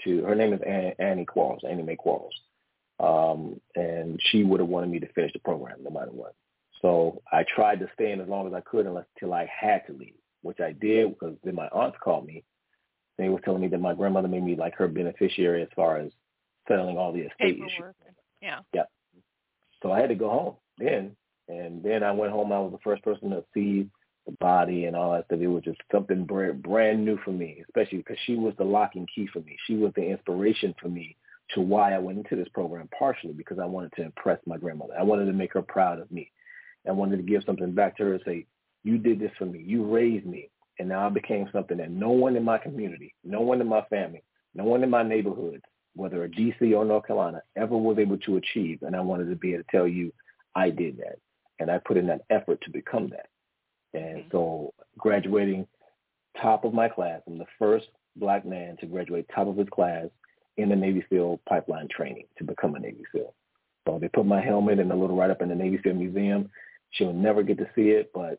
to. 0.05 0.23
Her 0.25 0.35
name 0.35 0.53
is 0.53 0.61
Annie, 0.62 0.95
Annie 0.99 1.25
Quarles, 1.25 1.64
Annie 1.64 1.83
Mae 1.83 1.97
Quarles, 1.97 2.35
um, 3.01 3.61
and 3.75 4.21
she 4.23 4.45
would 4.45 4.61
have 4.61 4.69
wanted 4.69 4.90
me 4.90 5.01
to 5.01 5.07
finish 5.12 5.33
the 5.33 5.38
program 5.40 5.83
no 5.83 5.90
matter 5.90 6.11
what. 6.12 6.35
So 6.83 7.23
I 7.33 7.42
tried 7.45 7.81
to 7.81 7.90
stay 7.95 8.12
in 8.12 8.21
as 8.21 8.29
long 8.29 8.47
as 8.47 8.53
I 8.53 8.61
could 8.61 8.87
unless 8.87 9.07
till 9.19 9.33
I 9.33 9.47
had 9.47 9.87
to 9.87 9.92
leave, 9.95 10.19
which 10.42 10.61
I 10.61 10.73
did 10.73 11.11
because 11.11 11.37
then 11.42 11.55
my 11.55 11.69
aunts 11.69 11.99
called 11.99 12.27
me. 12.27 12.45
They 13.19 13.29
were 13.29 13.41
telling 13.41 13.63
me 13.63 13.69
that 13.69 13.81
my 13.81 13.95
grandmother 13.95 14.29
made 14.29 14.45
me 14.45 14.57
like 14.57 14.75
her 14.77 14.89
beneficiary 14.89 15.63
as 15.63 15.69
far 15.75 15.99
as 15.99 16.13
settling 16.69 16.99
all 16.99 17.13
the 17.13 17.21
estate 17.21 17.57
issues. 17.57 17.71
Paperwork. 17.73 17.97
Yeah. 18.43 18.61
So 19.83 19.93
I 19.93 20.01
had 20.01 20.09
to 20.09 20.15
go 20.15 20.31
home 20.31 20.55
then. 20.79 21.17
And 21.49 21.83
then 21.83 22.03
I 22.03 22.11
went 22.11 22.33
home. 22.33 22.53
I 22.53 22.59
was 22.59 22.73
the 22.73 22.79
first 22.83 23.05
person 23.05 23.31
to 23.31 23.45
see 23.55 23.89
the 24.27 24.33
body 24.41 24.87
and 24.87 24.97
all 24.97 25.13
that 25.13 25.27
stuff. 25.27 25.39
It 25.41 25.47
was 25.47 25.63
just 25.63 25.81
something 25.93 26.25
brand, 26.25 26.63
brand 26.63 27.05
new 27.05 27.19
for 27.25 27.31
me, 27.31 27.63
especially 27.69 27.99
because 27.99 28.19
she 28.27 28.35
was 28.35 28.53
the 28.59 28.65
locking 28.65 29.07
key 29.15 29.29
for 29.33 29.39
me. 29.41 29.57
She 29.67 29.77
was 29.77 29.93
the 29.95 30.03
inspiration 30.03 30.75
for 30.83 30.89
me 30.89 31.17
to 31.55 31.61
why 31.61 31.95
I 31.95 31.99
went 31.99 32.19
into 32.19 32.35
this 32.35 32.49
program, 32.53 32.89
partially 32.99 33.33
because 33.33 33.61
I 33.61 33.67
wanted 33.67 33.93
to 33.93 34.03
impress 34.03 34.41
my 34.45 34.57
grandmother. 34.57 34.95
I 34.99 35.05
wanted 35.05 35.27
to 35.27 35.33
make 35.33 35.53
her 35.53 35.63
proud 35.63 36.01
of 36.01 36.11
me. 36.11 36.33
I 36.89 36.93
wanted 36.93 37.19
to 37.19 37.23
give 37.23 37.45
something 37.47 37.73
back 37.73 37.97
to 37.97 38.05
her 38.05 38.15
and 38.15 38.23
say, 38.25 38.47
you 38.83 38.99
did 38.99 39.21
this 39.21 39.31
for 39.39 39.47
me. 39.47 39.63
You 39.65 39.85
raised 39.85 40.27
me. 40.27 40.51
And 40.79 40.89
now 40.89 41.07
I 41.07 41.11
became 41.11 41.49
something 41.53 41.79
that 41.79 41.91
no 41.91 42.11
one 42.11 42.37
in 42.37 42.45
my 42.45 42.59
community, 42.59 43.15
no 43.25 43.41
one 43.41 43.61
in 43.61 43.67
my 43.69 43.83
family, 43.83 44.23
no 44.55 44.65
one 44.65 44.83
in 44.83 44.91
my 44.91 45.03
neighborhood, 45.03 45.62
whether 45.95 46.25
a 46.25 46.29
DC 46.29 46.77
or 46.77 46.85
North 46.85 47.07
Carolina, 47.07 47.43
ever 47.57 47.77
was 47.77 47.99
able 47.99 48.19
to 48.19 48.37
achieve. 48.37 48.83
And 48.83 48.95
I 48.95 49.01
wanted 49.01 49.31
to 49.31 49.37
be 49.37 49.55
able 49.55 49.65
to 49.65 49.71
tell 49.71 49.89
you 49.89 50.12
I 50.55 50.71
did 50.71 50.99
that. 50.99 51.19
And 51.59 51.71
I 51.71 51.79
put 51.79 51.97
in 51.97 52.07
that 52.09 52.23
effort 52.29 52.61
to 52.62 52.71
become 52.71 53.09
that. 53.09 53.29
And 53.95 54.25
Mhm. 54.25 54.31
so 54.31 54.75
graduating 54.99 55.67
top 56.37 56.65
of 56.65 56.75
my 56.75 56.89
class, 56.89 57.23
I'm 57.27 57.39
the 57.39 57.47
first 57.59 57.89
black 58.17 58.45
man 58.45 58.77
to 58.79 58.87
graduate 58.87 59.27
top 59.29 59.49
of 59.49 59.57
his 59.57 59.69
class 59.71 60.09
in 60.57 60.69
the 60.69 60.77
Navy 60.77 61.05
SEAL 61.09 61.41
pipeline 61.47 61.89
training 61.89 62.27
to 62.37 62.45
become 62.45 62.75
a 62.75 62.79
Navy 62.79 63.05
SEAL. 63.12 63.35
So 63.87 63.99
they 63.99 64.09
put 64.09 64.27
my 64.27 64.41
helmet 64.41 64.81
and 64.81 64.91
a 64.93 64.97
little 64.97 65.17
write-up 65.17 65.43
in 65.43 65.49
the 65.49 65.55
Navy 65.55 65.79
SEAL 65.83 65.95
Museum. 65.95 66.51
She'll 66.91 67.12
never 67.12 67.43
get 67.43 67.59
to 67.59 67.71
see 67.75 67.91
it, 67.91 68.11
but 68.12 68.39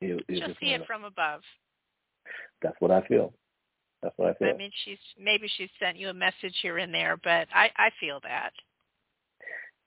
It, 0.00 0.24
She'll 0.28 0.48
just 0.48 0.60
see 0.60 0.66
it 0.66 0.86
from 0.86 1.04
above. 1.04 1.40
That's 2.62 2.76
what 2.80 2.90
I 2.90 3.06
feel. 3.06 3.32
That's 4.02 4.16
what 4.18 4.30
I 4.30 4.34
feel. 4.34 4.48
I 4.48 4.56
mean, 4.56 4.70
she's 4.84 4.98
maybe 5.18 5.48
she's 5.56 5.70
sent 5.80 5.96
you 5.96 6.08
a 6.10 6.14
message 6.14 6.54
here 6.62 6.78
and 6.78 6.92
there, 6.92 7.16
but 7.22 7.48
I 7.54 7.70
I 7.76 7.90
feel 7.98 8.20
that. 8.22 8.52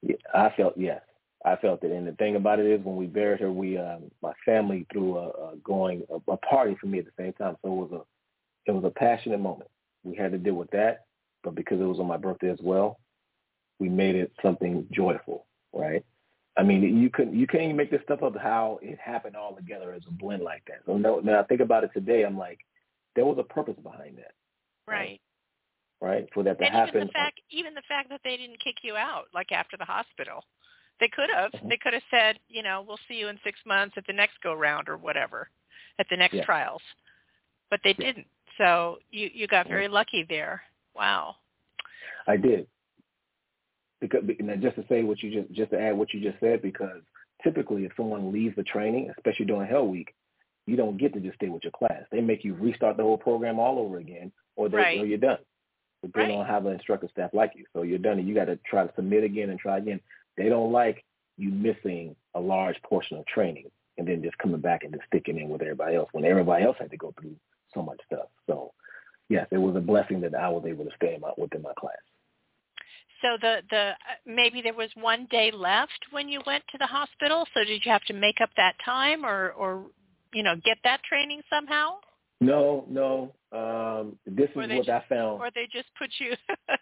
Yeah, 0.01 0.15
I 0.33 0.51
felt 0.55 0.73
yes, 0.77 1.01
I 1.45 1.55
felt 1.57 1.83
it. 1.83 1.91
And 1.91 2.07
the 2.07 2.13
thing 2.13 2.35
about 2.35 2.59
it 2.59 2.65
is, 2.65 2.83
when 2.83 2.95
we 2.95 3.05
buried 3.05 3.39
her, 3.41 3.51
we 3.51 3.77
um, 3.77 4.11
my 4.21 4.33
family 4.45 4.85
threw 4.91 5.17
a, 5.17 5.27
a 5.29 5.55
going 5.63 6.03
a, 6.09 6.31
a 6.31 6.37
party 6.37 6.75
for 6.79 6.87
me 6.87 6.99
at 6.99 7.05
the 7.05 7.11
same 7.17 7.33
time. 7.33 7.55
So 7.61 7.71
it 7.71 7.75
was 7.75 7.91
a 7.91 8.69
it 8.69 8.73
was 8.73 8.83
a 8.83 8.99
passionate 8.99 9.39
moment. 9.39 9.69
We 10.03 10.15
had 10.15 10.31
to 10.31 10.37
deal 10.37 10.55
with 10.55 10.71
that, 10.71 11.05
but 11.43 11.55
because 11.55 11.79
it 11.79 11.85
was 11.85 11.99
on 11.99 12.07
my 12.07 12.17
birthday 12.17 12.49
as 12.49 12.59
well, 12.61 12.99
we 13.79 13.89
made 13.89 14.15
it 14.15 14.31
something 14.41 14.87
joyful, 14.91 15.45
right? 15.73 16.05
I 16.59 16.63
mean, 16.63 16.97
you 16.97 17.09
couldn't 17.09 17.35
you 17.35 17.47
can't 17.47 17.63
even 17.63 17.77
make 17.77 17.89
this 17.89 18.01
stuff 18.03 18.21
up 18.21 18.35
how 18.37 18.79
it 18.81 18.99
happened 18.99 19.37
all 19.37 19.55
together 19.55 19.93
as 19.93 20.01
a 20.07 20.11
blend 20.11 20.43
like 20.43 20.63
that. 20.67 20.81
So 20.85 20.97
no, 20.97 21.19
now 21.19 21.39
I 21.39 21.43
think 21.43 21.61
about 21.61 21.85
it 21.85 21.91
today, 21.93 22.23
I'm 22.25 22.37
like, 22.37 22.59
there 23.15 23.25
was 23.25 23.37
a 23.39 23.43
purpose 23.43 23.77
behind 23.81 24.17
that, 24.17 24.33
Right. 24.85 25.21
right? 26.01 26.27
For 26.33 26.43
that 26.43 26.59
to 26.59 26.65
and 26.65 26.73
happen. 26.75 26.95
even 26.95 27.07
the 27.07 27.13
fact 27.13 27.39
even 27.49 27.73
the 27.73 27.81
fact 27.87 28.09
that 28.09 28.19
they 28.25 28.35
didn't 28.35 28.59
kick 28.59 28.75
you 28.83 28.97
out 28.97 29.27
like 29.33 29.53
after 29.53 29.77
the 29.77 29.85
hospital. 29.85 30.43
They 30.99 31.07
could 31.07 31.29
have. 31.33 31.53
Mhm. 31.53 31.69
They 31.69 31.77
could 31.77 31.93
have 31.93 32.03
said, 32.11 32.39
you 32.49 32.61
know, 32.61 32.81
we'll 32.81 32.99
see 33.07 33.17
you 33.17 33.29
in 33.29 33.39
6 33.41 33.57
months 33.65 33.97
at 33.97 34.05
the 34.05 34.11
next 34.11 34.41
go 34.41 34.53
round 34.53 34.89
or 34.89 34.97
whatever, 34.97 35.49
at 35.97 36.09
the 36.09 36.17
next 36.17 36.35
Yeah. 36.35 36.43
trials. 36.43 36.81
But 37.69 37.79
they 37.83 37.93
Yeah. 37.97 38.07
didn't. 38.07 38.27
So 38.57 38.99
you 39.11 39.29
you 39.33 39.47
got 39.47 39.67
Yeah. 39.67 39.75
very 39.75 39.87
lucky 39.87 40.23
there. 40.23 40.61
Wow. 40.93 41.37
I 42.27 42.35
did. 42.35 42.67
Because 44.01 44.23
just 44.61 44.75
to 44.77 44.85
say 44.87 45.03
what 45.03 45.21
you 45.21 45.31
just 45.41 45.51
just 45.53 45.71
to 45.71 45.79
add 45.79 45.97
what 45.97 46.13
you 46.13 46.21
just 46.21 46.39
said, 46.39 46.61
because 46.61 47.01
typically 47.43 47.85
if 47.85 47.91
someone 47.97 48.31
leaves 48.31 48.55
the 48.55 48.63
training, 48.63 49.11
especially 49.17 49.45
during 49.45 49.67
Hell 49.67 49.87
Week, 49.87 50.13
you 50.65 50.75
don't 50.75 50.97
get 50.97 51.13
to 51.13 51.19
just 51.19 51.35
stay 51.35 51.49
with 51.49 51.63
your 51.63 51.71
class. 51.71 52.03
They 52.11 52.21
make 52.21 52.43
you 52.43 52.53
restart 52.53 52.97
the 52.97 53.03
whole 53.03 53.17
program 53.17 53.59
all 53.59 53.79
over 53.79 53.97
again, 53.97 54.31
or 54.55 54.69
they 54.69 54.77
Right. 54.77 54.99
or 54.99 55.05
you're 55.05 55.17
done. 55.17 55.39
But 56.01 56.13
they 56.13 56.21
Right. 56.21 56.27
don't 56.29 56.45
have 56.45 56.65
an 56.65 56.73
instructor 56.73 57.09
staff 57.09 57.33
like 57.33 57.55
you, 57.55 57.65
so 57.73 57.81
you're 57.81 57.97
done, 57.97 58.19
and 58.19 58.27
you 58.27 58.33
got 58.33 58.45
to 58.45 58.55
try 58.57 58.85
to 58.87 58.93
submit 58.95 59.23
again 59.23 59.49
and 59.49 59.59
try 59.59 59.77
again. 59.77 59.99
They 60.37 60.47
don't 60.47 60.71
like 60.71 61.03
you 61.37 61.49
missing 61.49 62.15
a 62.35 62.39
large 62.39 62.81
portion 62.83 63.17
of 63.17 63.25
training 63.25 63.69
and 63.97 64.07
then 64.07 64.21
just 64.21 64.37
coming 64.37 64.61
back 64.61 64.83
and 64.83 64.93
just 64.93 65.05
sticking 65.07 65.37
in 65.37 65.49
with 65.49 65.61
everybody 65.61 65.95
else 65.95 66.09
when 66.13 66.23
everybody 66.23 66.63
else 66.63 66.77
had 66.77 66.91
to 66.91 66.97
go 66.97 67.13
through 67.19 67.35
so 67.73 67.81
much 67.81 67.99
stuff. 68.05 68.27
So, 68.47 68.73
yes, 69.27 69.47
it 69.51 69.57
was 69.57 69.75
a 69.75 69.81
blessing 69.81 70.21
that 70.21 70.35
I 70.35 70.47
was 70.49 70.65
able 70.65 70.85
to 70.85 70.95
stay 70.95 71.15
in 71.15 71.21
my, 71.21 71.31
within 71.37 71.61
my 71.61 71.73
class. 71.73 71.97
So 73.21 73.37
the 73.41 73.61
the 73.69 73.89
uh, 73.91 73.93
maybe 74.25 74.61
there 74.61 74.73
was 74.73 74.89
one 74.95 75.27
day 75.29 75.51
left 75.51 76.07
when 76.11 76.29
you 76.29 76.41
went 76.45 76.63
to 76.71 76.77
the 76.77 76.85
hospital. 76.85 77.45
So 77.53 77.63
did 77.63 77.85
you 77.85 77.91
have 77.91 78.03
to 78.05 78.13
make 78.13 78.41
up 78.41 78.49
that 78.57 78.75
time 78.83 79.25
or 79.25 79.51
or 79.51 79.85
you 80.33 80.43
know 80.43 80.55
get 80.63 80.77
that 80.83 81.01
training 81.03 81.41
somehow, 81.49 81.97
No, 82.41 82.85
no. 82.89 83.33
Um, 83.51 84.17
this 84.27 84.49
Or 84.55 84.63
is 84.63 84.69
what 84.69 84.89
I 84.89 85.03
found. 85.09 85.41
or 85.41 85.49
they 85.53 85.67
just 85.71 85.87
put 85.97 86.09
you 86.19 86.33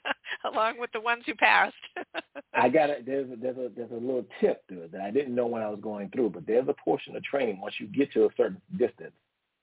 along 0.53 0.79
with 0.79 0.91
the 0.91 0.99
ones 0.99 1.23
who 1.25 1.33
passed? 1.35 1.73
I 2.53 2.67
got 2.69 2.89
a, 2.89 2.97
there's 3.05 3.31
a, 3.31 3.35
there's 3.37 3.57
a 3.57 3.69
there's 3.75 3.91
a 3.91 3.95
little 3.95 4.25
tip 4.41 4.67
to 4.67 4.83
it 4.83 4.91
that 4.91 5.01
I 5.01 5.11
didn't 5.11 5.33
know 5.33 5.47
when 5.47 5.61
I 5.61 5.69
was 5.69 5.79
going 5.81 6.09
through, 6.09 6.31
but 6.31 6.45
there's 6.45 6.67
a 6.67 6.73
portion 6.73 7.15
of 7.15 7.23
training 7.23 7.61
once 7.61 7.75
you 7.79 7.87
get 7.87 8.11
to 8.13 8.25
a 8.25 8.29
certain 8.35 8.61
distance 8.77 9.13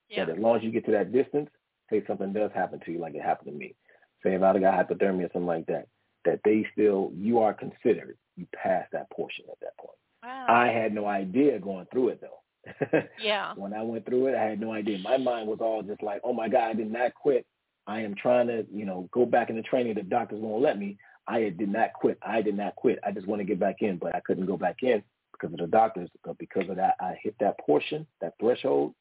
yeah. 0.09 0.25
that 0.25 0.33
as 0.35 0.39
long 0.39 0.57
as 0.57 0.63
you 0.63 0.71
get 0.71 0.85
to 0.85 0.91
that 0.93 1.13
distance, 1.13 1.49
say 1.89 2.03
something 2.07 2.33
does 2.33 2.51
happen 2.53 2.79
to 2.85 2.91
you 2.91 2.99
like 2.99 3.13
it 3.15 3.21
happened 3.21 3.51
to 3.51 3.57
me. 3.57 3.75
Say 4.23 4.33
if 4.33 4.41
I'd 4.41 4.59
got 4.59 4.73
hypothermia 4.73 5.25
or 5.25 5.29
something 5.33 5.45
like 5.45 5.67
that, 5.67 5.87
that 6.25 6.39
they 6.43 6.65
still 6.73 7.11
you 7.15 7.39
are 7.39 7.53
considered 7.53 8.17
you 8.35 8.47
passed 8.53 8.91
that 8.91 9.09
portion 9.11 9.45
at 9.51 9.59
that 9.61 9.77
point. 9.77 9.97
Wow. 10.23 10.45
I 10.49 10.67
had 10.67 10.93
no 10.93 11.05
idea 11.05 11.59
going 11.59 11.87
through 11.91 12.09
it 12.09 12.21
though. 12.21 13.03
yeah. 13.21 13.53
when 13.55 13.73
I 13.73 13.83
went 13.83 14.05
through 14.05 14.27
it, 14.27 14.35
I 14.35 14.43
had 14.43 14.59
no 14.59 14.73
idea. 14.73 14.97
My 14.99 15.17
mind 15.17 15.47
was 15.47 15.59
all 15.61 15.83
just 15.83 16.01
like, 16.01 16.21
oh 16.23 16.33
my 16.33 16.49
God, 16.49 16.69
I 16.69 16.73
did 16.73 16.91
not 16.91 17.13
quit. 17.13 17.45
I 17.87 18.01
am 18.01 18.15
trying 18.15 18.47
to, 18.47 18.65
you 18.73 18.85
know, 18.85 19.07
go 19.11 19.25
back 19.25 19.49
into 19.49 19.61
training. 19.61 19.93
The 19.93 20.01
doctors 20.01 20.41
won't 20.41 20.63
let 20.63 20.79
me. 20.79 20.97
I 21.27 21.53
did 21.57 21.69
not 21.69 21.93
quit. 21.93 22.17
I 22.23 22.41
did 22.41 22.57
not 22.57 22.75
quit. 22.75 22.99
I 23.05 23.11
just 23.11 23.27
want 23.27 23.39
to 23.39 23.45
get 23.45 23.59
back 23.59 23.81
in, 23.81 23.97
but 23.97 24.15
I 24.15 24.19
couldn't 24.21 24.47
go 24.47 24.57
back 24.57 24.77
in 24.81 25.03
because 25.31 25.53
of 25.53 25.59
the 25.59 25.67
doctors. 25.67 26.09
But 26.23 26.37
because 26.39 26.69
of 26.69 26.77
that, 26.77 26.95
I 26.99 27.15
hit 27.21 27.35
that 27.39 27.59
portion, 27.59 28.07
that 28.21 28.33
threshold. 28.39 28.93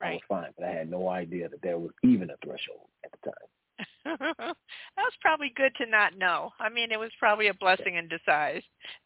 Right. 0.00 0.10
I 0.10 0.12
was 0.14 0.22
fine, 0.28 0.52
but 0.56 0.68
I 0.68 0.70
had 0.70 0.88
no 0.88 1.08
idea 1.08 1.48
that 1.48 1.62
there 1.62 1.78
was 1.78 1.90
even 2.04 2.30
a 2.30 2.36
threshold 2.44 2.86
at 3.04 3.10
the 3.10 3.30
time. 3.30 3.48
that 4.04 4.56
was 4.96 5.12
probably 5.20 5.52
good 5.56 5.72
to 5.76 5.86
not 5.86 6.16
know. 6.16 6.52
I 6.58 6.68
mean, 6.68 6.90
it 6.92 6.98
was 6.98 7.10
probably 7.18 7.48
a 7.48 7.54
blessing 7.54 7.96
in 7.96 8.08
disguise. 8.08 8.62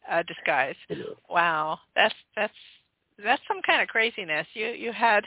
Uh, 0.09 0.23
disguise. 0.23 0.75
Wow, 1.29 1.79
that's 1.95 2.15
that's 2.35 2.53
that's 3.23 3.41
some 3.47 3.61
kind 3.61 3.81
of 3.81 3.87
craziness. 3.87 4.47
You 4.53 4.67
you 4.67 4.91
had 4.91 5.23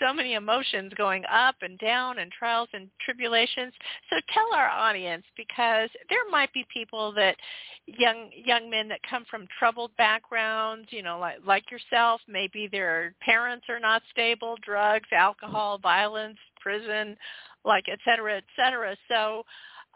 so 0.00 0.12
many 0.12 0.34
emotions 0.34 0.92
going 0.96 1.24
up 1.30 1.56
and 1.62 1.78
down 1.78 2.18
and 2.18 2.30
trials 2.30 2.68
and 2.72 2.88
tribulations. 3.04 3.72
So 4.10 4.16
tell 4.32 4.52
our 4.54 4.68
audience 4.68 5.24
because 5.36 5.88
there 6.08 6.28
might 6.30 6.52
be 6.52 6.66
people 6.72 7.12
that 7.12 7.36
young 7.86 8.30
young 8.34 8.68
men 8.68 8.88
that 8.88 9.00
come 9.08 9.24
from 9.30 9.46
troubled 9.58 9.92
backgrounds, 9.96 10.88
you 10.90 11.02
know, 11.02 11.18
like 11.18 11.38
like 11.46 11.70
yourself, 11.70 12.20
maybe 12.28 12.68
their 12.70 13.14
parents 13.20 13.66
are 13.68 13.80
not 13.80 14.02
stable, 14.10 14.56
drugs, 14.62 15.08
alcohol, 15.12 15.78
violence, 15.78 16.38
prison, 16.60 17.16
like 17.64 17.84
et 17.88 17.98
cetera, 18.04 18.36
et 18.36 18.44
cetera. 18.56 18.96
So 19.08 19.44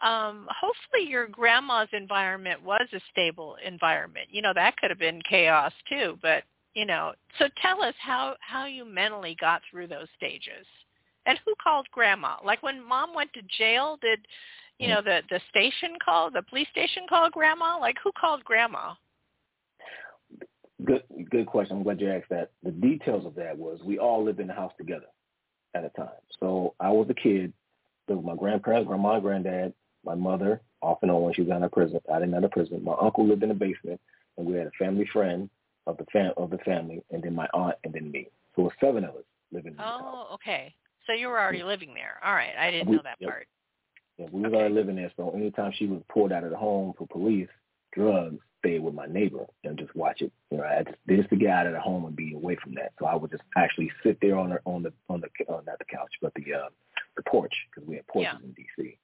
um, 0.02 0.48
hopefully 0.50 1.08
your 1.08 1.26
grandma's 1.28 1.88
environment 1.92 2.62
was 2.62 2.86
a 2.92 3.00
stable 3.10 3.56
environment. 3.64 4.28
You 4.30 4.42
know, 4.42 4.52
that 4.54 4.76
could 4.76 4.90
have 4.90 4.98
been 4.98 5.20
chaos 5.28 5.72
too, 5.88 6.18
but 6.22 6.44
you 6.74 6.84
know, 6.84 7.12
so 7.38 7.46
tell 7.62 7.82
us 7.82 7.94
how, 8.00 8.34
how 8.40 8.66
you 8.66 8.84
mentally 8.84 9.36
got 9.40 9.62
through 9.70 9.86
those 9.86 10.08
stages. 10.16 10.66
And 11.26 11.38
who 11.44 11.54
called 11.62 11.86
grandma? 11.92 12.36
Like 12.44 12.62
when 12.62 12.86
mom 12.86 13.14
went 13.14 13.32
to 13.34 13.40
jail, 13.56 13.98
did 14.02 14.26
you 14.78 14.88
know 14.88 15.00
the 15.00 15.22
the 15.30 15.40
station 15.48 15.96
call, 16.04 16.30
the 16.30 16.42
police 16.42 16.68
station 16.70 17.04
call 17.08 17.30
grandma? 17.30 17.78
Like 17.78 17.96
who 18.02 18.10
called 18.20 18.44
grandma? 18.44 18.94
Good, 20.84 21.04
good 21.30 21.46
question. 21.46 21.76
I'm 21.76 21.82
glad 21.82 22.00
you 22.00 22.10
asked 22.10 22.28
that. 22.28 22.50
The 22.62 22.72
details 22.72 23.24
of 23.24 23.34
that 23.36 23.56
was 23.56 23.80
we 23.82 23.98
all 23.98 24.22
lived 24.22 24.40
in 24.40 24.48
the 24.48 24.52
house 24.52 24.72
together 24.76 25.06
at 25.74 25.84
a 25.84 25.90
time. 25.90 26.08
So 26.40 26.74
I 26.80 26.90
was 26.90 27.08
a 27.10 27.14
kid. 27.14 27.52
There 28.06 28.16
was 28.16 28.24
my 28.24 28.36
grandparents, 28.36 28.86
grandma, 28.86 29.14
and 29.14 29.22
granddad, 29.22 29.74
my 30.04 30.14
mother, 30.14 30.60
off 30.82 30.98
and 31.02 31.10
on 31.10 31.22
when 31.22 31.34
she 31.34 31.42
was 31.42 31.50
out 31.50 31.62
of 31.62 31.72
prison, 31.72 32.00
out 32.12 32.22
in 32.22 32.34
out 32.34 32.44
of 32.44 32.50
prison. 32.50 32.82
My 32.84 32.94
uncle 33.00 33.26
lived 33.26 33.42
in 33.42 33.48
the 33.48 33.54
basement, 33.54 34.00
and 34.36 34.46
we 34.46 34.54
had 34.54 34.66
a 34.66 34.70
family 34.78 35.06
friend 35.12 35.48
of 35.86 35.96
the 35.96 36.04
fam- 36.12 36.34
of 36.36 36.50
the 36.50 36.58
family, 36.58 37.02
and 37.10 37.22
then 37.22 37.34
my 37.34 37.48
aunt, 37.54 37.76
and 37.84 37.92
then 37.94 38.10
me. 38.10 38.28
So 38.54 38.62
it 38.62 38.64
was 38.66 38.72
seven 38.80 39.04
of 39.04 39.16
us 39.16 39.24
living 39.52 39.72
in. 39.72 39.80
Oh, 39.80 40.28
okay. 40.34 40.74
So 41.06 41.12
you 41.12 41.28
were 41.28 41.40
already 41.40 41.62
living 41.62 41.92
there. 41.94 42.18
All 42.24 42.34
right, 42.34 42.54
I 42.58 42.70
didn't 42.70 42.88
We- 42.88 42.96
know 42.96 43.02
that 43.04 43.16
yep. 43.20 43.30
part. 43.30 43.46
Yeah, 44.18 44.26
we 44.30 44.42
was 44.42 44.48
Okay. 44.48 44.56
already 44.58 44.74
living 44.74 44.96
there, 44.96 45.10
so 45.16 45.30
anytime 45.30 45.72
she 45.72 45.86
was 45.86 46.02
pulled 46.08 46.30
out 46.32 46.44
of 46.44 46.50
the 46.50 46.56
home 46.56 46.92
for 46.96 47.06
police, 47.08 47.48
drugs, 47.92 48.38
stay 48.64 48.78
with 48.78 48.94
my 48.94 49.06
neighbor 49.06 49.44
and 49.64 49.78
just 49.78 49.94
watch 49.94 50.20
it. 50.22 50.32
You 50.50 50.58
know, 50.58 50.64
I 50.64 50.82
just 50.84 50.96
just 51.08 51.30
to 51.30 51.36
get 51.36 51.50
out 51.50 51.66
of 51.66 51.72
the 51.72 51.80
home 51.80 52.04
and 52.06 52.16
be 52.16 52.34
away 52.34 52.56
from 52.62 52.74
that. 52.74 52.92
So 52.98 53.06
I 53.06 53.14
would 53.14 53.30
just 53.30 53.42
actually 53.56 53.90
sit 54.02 54.18
there 54.20 54.36
on 54.38 54.50
the 54.50 54.58
on 54.64 54.82
the 54.82 54.92
on 55.08 55.20
the 55.20 55.28
uh, 55.52 55.60
not 55.66 55.78
the 55.78 55.84
couch, 55.84 56.10
but 56.22 56.32
the 56.34 56.54
uh, 56.54 56.68
the 57.16 57.22
porch 57.28 57.52
because 57.74 57.88
we 57.88 57.96
had 57.96 58.06
porches 58.06 58.32
Yeah. 58.40 58.44
in 58.46 58.52
D.C. 58.52 58.98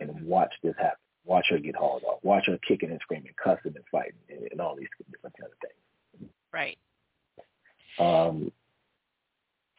and 0.00 0.26
watch 0.26 0.52
this 0.62 0.74
happen. 0.78 0.98
Watch 1.24 1.46
her 1.50 1.58
get 1.58 1.74
hauled 1.74 2.04
off. 2.04 2.20
Watch 2.22 2.44
her 2.46 2.58
kicking 2.66 2.90
and 2.90 3.00
screaming, 3.02 3.32
cussing 3.42 3.74
and 3.74 3.84
fighting, 3.90 4.12
and, 4.28 4.46
and 4.52 4.60
all 4.60 4.76
these 4.76 4.88
different 5.12 5.34
kind 5.40 5.50
of 5.52 5.58
things. 5.58 6.30
Right. 6.52 6.78
Um, 7.98 8.52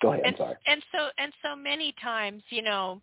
go 0.01 0.11
ahead. 0.13 0.23
I'm 0.25 0.29
and 0.29 0.37
sorry. 0.37 0.55
and 0.67 0.83
so 0.91 1.07
and 1.17 1.33
so 1.43 1.55
many 1.55 1.93
times 2.01 2.43
you 2.49 2.61
know 2.63 3.01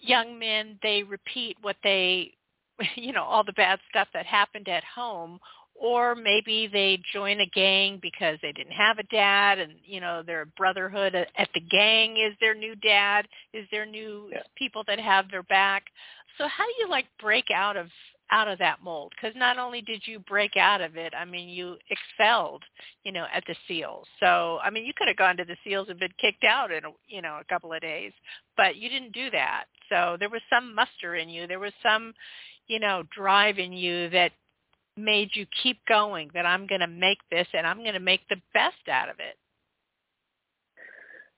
young 0.00 0.38
men 0.38 0.78
they 0.82 1.02
repeat 1.02 1.56
what 1.62 1.76
they 1.82 2.32
you 2.96 3.12
know 3.12 3.22
all 3.24 3.44
the 3.44 3.52
bad 3.52 3.78
stuff 3.90 4.08
that 4.14 4.26
happened 4.26 4.68
at 4.68 4.84
home 4.84 5.38
or 5.74 6.14
maybe 6.14 6.68
they 6.72 7.00
join 7.12 7.40
a 7.40 7.46
gang 7.46 7.98
because 8.00 8.38
they 8.42 8.52
didn't 8.52 8.72
have 8.72 8.98
a 8.98 9.02
dad 9.04 9.58
and 9.58 9.72
you 9.84 10.00
know 10.00 10.22
their 10.24 10.46
brotherhood 10.56 11.14
at 11.14 11.48
the 11.54 11.60
gang 11.60 12.16
is 12.16 12.34
their 12.40 12.54
new 12.54 12.74
dad 12.76 13.26
is 13.52 13.66
their 13.70 13.86
new 13.86 14.28
Yeah. 14.32 14.42
people 14.56 14.84
that 14.86 15.00
have 15.00 15.30
their 15.30 15.42
back. 15.44 15.84
So 16.38 16.48
how 16.48 16.64
do 16.64 16.72
you 16.80 16.88
like 16.88 17.06
break 17.20 17.46
out 17.54 17.76
of 17.76 17.88
out 18.30 18.48
of 18.48 18.58
that 18.58 18.82
mold? 18.82 19.12
Because 19.14 19.36
not 19.36 19.58
only 19.58 19.82
did 19.82 20.02
you 20.06 20.18
break 20.20 20.56
out 20.56 20.80
of 20.80 20.96
it 20.96 21.12
i 21.18 21.24
mean 21.24 21.48
you 21.48 21.76
excelled 21.90 22.62
you 23.04 23.12
know 23.12 23.26
at 23.34 23.44
the 23.46 23.56
seals. 23.68 24.06
So 24.20 24.58
i 24.62 24.70
mean 24.70 24.84
you 24.86 24.92
could 24.96 25.08
have 25.08 25.16
gone 25.16 25.36
to 25.38 25.44
the 25.44 25.56
seals 25.64 25.88
and 25.90 25.98
been 25.98 26.14
kicked 26.20 26.44
out 26.44 26.70
in 26.70 26.84
a, 26.84 26.90
you 27.08 27.20
know 27.22 27.38
a 27.40 27.44
couple 27.52 27.72
of 27.72 27.80
days 27.80 28.12
but 28.56 28.76
you 28.76 28.88
didn't 28.88 29.12
do 29.12 29.30
that. 29.30 29.64
So 29.88 30.16
there 30.18 30.30
was 30.30 30.40
some 30.48 30.74
muster 30.74 31.16
in 31.16 31.28
you. 31.28 31.46
There 31.46 31.58
was 31.58 31.72
some 31.82 32.14
you 32.68 32.80
know 32.80 33.02
drive 33.16 33.58
in 33.58 33.72
you 33.72 34.08
that 34.10 34.32
made 34.96 35.30
you 35.34 35.46
keep 35.62 35.78
going 35.86 36.30
that 36.34 36.46
i'm 36.46 36.66
going 36.66 36.80
to 36.80 36.86
make 36.86 37.18
this 37.30 37.46
and 37.52 37.66
i'm 37.66 37.78
going 37.78 37.94
to 37.94 38.00
make 38.00 38.20
the 38.28 38.40
best 38.54 38.88
out 38.88 39.08
of 39.08 39.16
it 39.18 39.36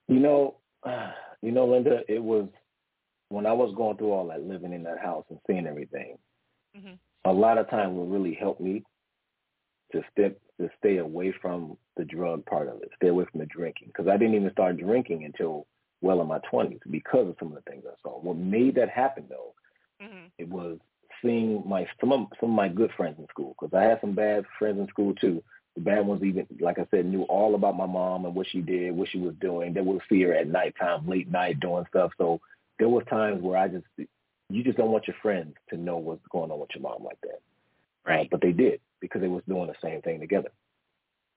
You 0.09 0.21
know, 0.21 0.57
you 1.43 1.53
know, 1.53 1.67
Linda, 1.67 2.01
it 2.09 2.23
was 2.23 2.49
when 3.29 3.47
I 3.47 3.53
was 3.53 3.75
going 3.77 3.97
through 3.97 4.13
all 4.13 4.29
that, 4.29 4.43
living 4.43 4.73
in 4.73 4.83
that 4.85 5.01
house 5.01 5.25
and 5.31 5.39
seeing 5.47 5.67
everything. 5.67 6.17
hmm 6.75 6.95
A 7.25 7.33
lot 7.33 7.59
of 7.59 7.69
time 7.69 7.97
what 7.97 8.09
really 8.09 8.35
help 8.35 8.61
me 8.61 8.85
to 9.93 10.03
step 10.13 10.39
to 10.61 10.71
stay 10.79 10.99
away 10.99 11.35
from 11.43 11.77
the 11.97 12.05
drug 12.05 12.45
part 12.47 12.69
of 12.69 12.81
it, 12.83 12.91
stay 12.97 13.09
away 13.09 13.27
from 13.31 13.41
the 13.41 13.47
drinking, 13.47 13.89
because 13.89 14.09
I 14.09 14.17
didn't 14.17 14.35
even 14.35 14.51
start 14.53 14.79
drinking 14.79 15.25
until 15.25 15.67
well 16.03 16.21
in 16.21 16.29
my 16.29 16.39
twenties 16.51 16.81
because 16.91 17.29
of 17.29 17.37
some 17.39 17.49
of 17.49 17.55
the 17.55 17.71
things 17.71 17.85
I 17.87 17.95
saw. 18.03 18.21
What 18.21 18.37
made 18.37 18.75
that 18.77 18.89
happen 18.89 19.25
though, 19.29 19.55
mm-hmm. 20.03 20.27
it 20.39 20.49
was 20.49 20.79
seeing 21.27 21.63
my 21.67 21.87
some 22.01 22.13
of 22.13 22.27
some 22.41 22.51
of 22.51 22.57
my 22.57 22.69
good 22.69 22.91
friends 22.97 23.17
in 23.19 23.27
school 23.29 23.55
because 23.59 23.75
I 23.77 23.83
had 23.83 24.01
some 24.01 24.15
bad 24.15 24.45
friends 24.59 24.79
in 24.79 24.87
school 24.89 25.15
too. 25.15 25.43
The 25.75 25.83
bad 25.83 26.07
ones 26.07 26.23
even, 26.23 26.47
like 26.61 26.79
I 26.79 26.87
said, 26.91 27.05
knew 27.05 27.25
all 27.25 27.55
about 27.55 27.77
my 27.77 27.85
mom 27.85 28.25
and 28.25 28.35
what 28.35 28.47
she 28.49 28.63
did, 28.63 28.97
what 28.97 29.11
she 29.11 29.19
was 29.19 29.35
doing. 29.43 29.75
They 29.75 29.83
would 29.83 30.01
see 30.09 30.23
her 30.23 30.33
at 30.33 30.49
nighttime, 30.49 31.07
late 31.07 31.31
night, 31.31 31.61
doing 31.61 31.85
stuff. 31.91 32.13
So 32.17 32.41
there 32.79 32.89
was 32.89 33.05
times 33.11 33.43
where 33.43 33.59
I 33.59 33.69
just, 33.69 33.85
you 34.49 34.65
just 34.65 34.79
don't 34.79 34.91
want 34.91 35.07
your 35.07 35.17
friends 35.21 35.55
to 35.69 35.77
know 35.77 35.99
what's 35.99 36.23
going 36.31 36.51
on 36.51 36.61
with 36.61 36.71
your 36.75 36.81
mom 36.83 37.05
like 37.05 37.21
that. 37.25 37.41
Right. 38.07 38.25
Uh, 38.25 38.29
but 38.31 38.41
they 38.41 38.53
did 38.53 38.81
because 39.01 39.21
they 39.21 39.29
was 39.29 39.43
doing 39.47 39.67
the 39.67 39.75
same 39.83 40.01
thing 40.01 40.19
together. 40.19 40.51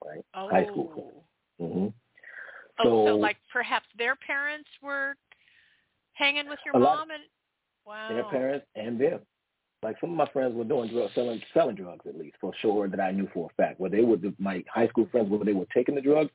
Right. 0.05 0.23
Oh. 0.33 0.47
High 0.49 0.67
school. 0.67 1.25
Mm-hmm. 1.59 1.87
Oh, 2.79 2.83
So- 2.83 3.05
so 3.07 3.15
like 3.17 3.37
perhaps 3.51 3.87
their 3.97 4.15
parents 4.15 4.69
were 4.81 5.15
hanging 6.13 6.47
with 6.47 6.59
your 6.65 6.77
A 6.77 6.79
lot- 6.79 6.99
mom 6.99 7.11
and 7.11 7.23
wow. 7.85 8.07
Their 8.07 8.23
parents 8.23 8.65
and 8.77 8.97
them. 8.97 9.19
Like 9.81 9.95
some 10.01 10.11
of 10.11 10.17
my 10.17 10.27
friends 10.33 10.55
were 10.55 10.65
doing 10.65 10.91
drugs, 10.91 11.13
selling 11.15 11.41
selling 11.53 11.75
drugs 11.75 12.05
at 12.07 12.17
least 12.17 12.35
for 12.41 12.51
sure 12.61 12.89
that 12.89 12.99
I 12.99 13.11
knew 13.11 13.29
for 13.33 13.49
a 13.49 13.53
fact. 13.61 13.79
Where 13.79 13.89
they 13.89 14.01
were 14.01 14.17
my 14.37 14.63
high 14.73 14.87
school 14.89 15.07
friends, 15.11 15.29
whether 15.29 15.45
they 15.45 15.53
were 15.53 15.67
taking 15.73 15.95
the 15.95 16.01
drugs, 16.01 16.31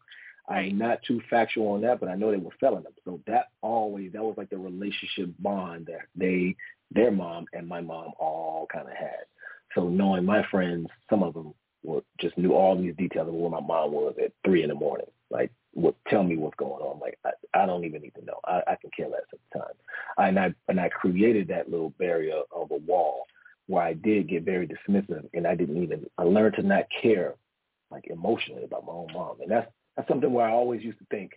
Right. 0.49 0.71
I'm 0.71 0.79
not 0.79 1.03
too 1.07 1.21
factual 1.31 1.69
on 1.69 1.81
that, 1.83 2.01
but 2.01 2.09
I 2.09 2.17
know 2.17 2.31
they 2.31 2.37
were 2.37 2.51
selling 2.61 2.83
them. 2.83 2.93
So 3.05 3.21
that 3.27 3.49
always 3.63 4.13
that 4.13 4.23
was 4.23 4.35
like 4.37 4.51
the 4.51 4.59
relationship 4.59 5.31
bond 5.39 5.87
that 5.87 6.07
they, 6.15 6.57
their 6.91 7.11
mom 7.11 7.47
and 7.53 7.67
my 7.67 7.81
mom 7.81 8.13
all 8.19 8.67
kind 8.73 8.87
of 8.87 8.95
had. 8.95 9.25
So 9.75 9.89
knowing 9.89 10.25
my 10.25 10.47
friends, 10.51 10.89
some 11.09 11.23
of 11.23 11.35
them 11.35 11.55
were 11.83 12.03
just 12.21 12.37
knew 12.37 12.53
all 12.53 12.77
these 12.77 12.95
details 12.97 13.29
of 13.29 13.35
where 13.35 13.51
my 13.51 13.61
mom 13.61 13.93
was 13.93 14.15
at 14.23 14.33
three 14.45 14.63
in 14.63 14.69
the 14.69 14.75
morning. 14.75 15.07
Like 15.31 15.51
would 15.75 15.95
tell 16.09 16.23
me 16.23 16.37
what's 16.37 16.57
going 16.57 16.83
on. 16.83 17.01
Like 17.01 17.19
I, 17.25 17.31
I 17.55 17.67
don't 17.67 17.85
even 17.85 18.03
need 18.03 18.15
to 18.17 18.25
know. 18.25 18.39
I, 18.45 18.61
I 18.69 18.77
can 18.77 18.91
care 18.97 19.09
less 19.09 19.23
at 19.33 19.39
the 19.53 19.59
time. 19.59 19.75
And 20.19 20.39
I 20.39 20.55
and 20.69 20.79
I 20.79 20.91
created 20.91 21.49
that 21.49 21.71
little 21.71 21.91
barrier 21.99 22.43
of 22.55 22.71
a 22.71 22.77
wall 22.77 23.25
where 23.67 23.83
I 23.83 23.95
did 23.95 24.29
get 24.29 24.45
very 24.45 24.69
dismissive 24.69 25.29
and 25.33 25.47
I 25.47 25.55
didn't 25.55 25.83
even 25.83 26.07
I 26.19 26.23
learned 26.25 26.57
to 26.57 26.63
not 26.63 26.85
care 27.03 27.35
like 27.91 28.07
emotionally 28.09 28.65
about 28.65 28.87
my 28.87 28.93
own 28.93 29.09
mom. 29.13 29.41
And 29.41 29.51
that's 29.51 29.71
that's 29.97 30.09
something 30.09 30.33
where 30.33 30.47
I 30.47 30.53
always 30.53 30.83
used 30.83 30.99
to 30.99 31.07
think 31.11 31.33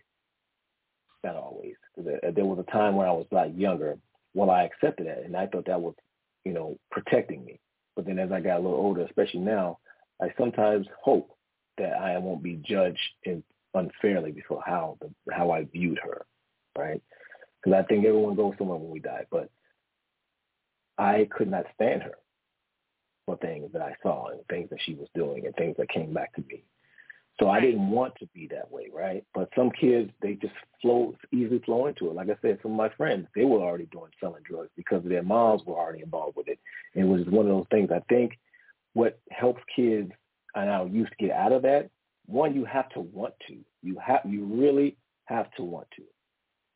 not 1.23 1.35
always, 1.35 1.75
There 1.97 2.19
uh, 2.25 2.31
there 2.31 2.45
was 2.45 2.59
a 2.59 2.71
time 2.71 2.95
when 2.95 3.07
I 3.07 3.11
was 3.11 3.25
like 3.31 3.51
younger, 3.55 3.97
well 4.33 4.49
I 4.49 4.63
accepted 4.63 5.07
that 5.07 5.23
and 5.23 5.35
I 5.35 5.47
thought 5.47 5.65
that 5.65 5.81
was, 5.81 5.95
you 6.45 6.53
know, 6.53 6.77
protecting 6.91 7.43
me. 7.43 7.59
But 7.95 8.05
then 8.05 8.19
as 8.19 8.31
I 8.31 8.39
got 8.39 8.57
a 8.57 8.61
little 8.61 8.77
older, 8.77 9.01
especially 9.01 9.41
now, 9.41 9.79
I 10.21 10.33
sometimes 10.37 10.87
hope 11.01 11.35
that 11.77 11.93
I 11.93 12.17
won't 12.17 12.43
be 12.43 12.55
judged 12.55 12.99
in, 13.23 13.43
unfairly 13.73 14.31
before 14.31 14.61
how 14.65 14.97
the, 15.01 15.09
how 15.33 15.51
I 15.51 15.65
viewed 15.65 15.99
her, 16.03 16.25
right? 16.77 17.01
Because 17.63 17.77
I 17.77 17.87
think 17.87 18.05
everyone 18.05 18.35
goes 18.35 18.53
somewhere 18.57 18.77
when 18.77 18.91
we 18.91 18.99
die, 18.99 19.25
but 19.31 19.49
I 20.97 21.27
could 21.31 21.49
not 21.49 21.65
stand 21.75 22.03
her 22.03 22.15
for 23.25 23.37
things 23.37 23.71
that 23.73 23.81
I 23.81 23.95
saw 24.01 24.29
and 24.29 24.41
things 24.49 24.69
that 24.69 24.79
she 24.83 24.95
was 24.95 25.07
doing 25.13 25.45
and 25.45 25.55
things 25.55 25.75
that 25.77 25.89
came 25.89 26.13
back 26.13 26.33
to 26.35 26.41
me. 26.47 26.63
So 27.39 27.49
I 27.49 27.59
didn't 27.59 27.91
want 27.91 28.15
to 28.15 28.27
be 28.33 28.47
that 28.47 28.71
way, 28.71 28.89
right? 28.91 29.23
But 29.35 29.49
some 29.55 29.69
kids, 29.69 30.09
they 30.21 30.33
just 30.33 30.53
flow, 30.81 31.13
easily 31.31 31.59
flow 31.59 31.85
into 31.85 32.09
it. 32.09 32.15
Like 32.15 32.29
I 32.29 32.37
said, 32.41 32.57
some 32.63 32.71
of 32.71 32.77
my 32.77 32.89
friends, 32.89 33.27
they 33.35 33.45
were 33.45 33.59
already 33.59 33.85
doing 33.91 34.09
selling 34.19 34.41
drugs 34.43 34.71
because 34.75 35.03
their 35.03 35.21
moms 35.21 35.61
were 35.65 35.75
already 35.75 36.01
involved 36.01 36.35
with 36.35 36.47
it. 36.47 36.57
It 36.95 37.03
was 37.03 37.25
one 37.27 37.45
of 37.45 37.51
those 37.51 37.67
things. 37.69 37.91
I 37.91 38.01
think 38.09 38.39
what 38.93 39.19
helps 39.29 39.61
kids, 39.75 40.11
and 40.55 40.69
I 40.69 40.83
used 40.85 41.11
to 41.11 41.23
get 41.27 41.35
out 41.35 41.51
of 41.51 41.61
that, 41.61 41.91
one, 42.25 42.55
you 42.55 42.65
have 42.65 42.89
to 42.89 43.01
want 43.01 43.35
to. 43.47 43.57
You 43.83 43.97
have, 44.03 44.21
you 44.25 44.43
really 44.45 44.97
have 45.25 45.51
to 45.57 45.63
want 45.63 45.87
to, 45.97 46.03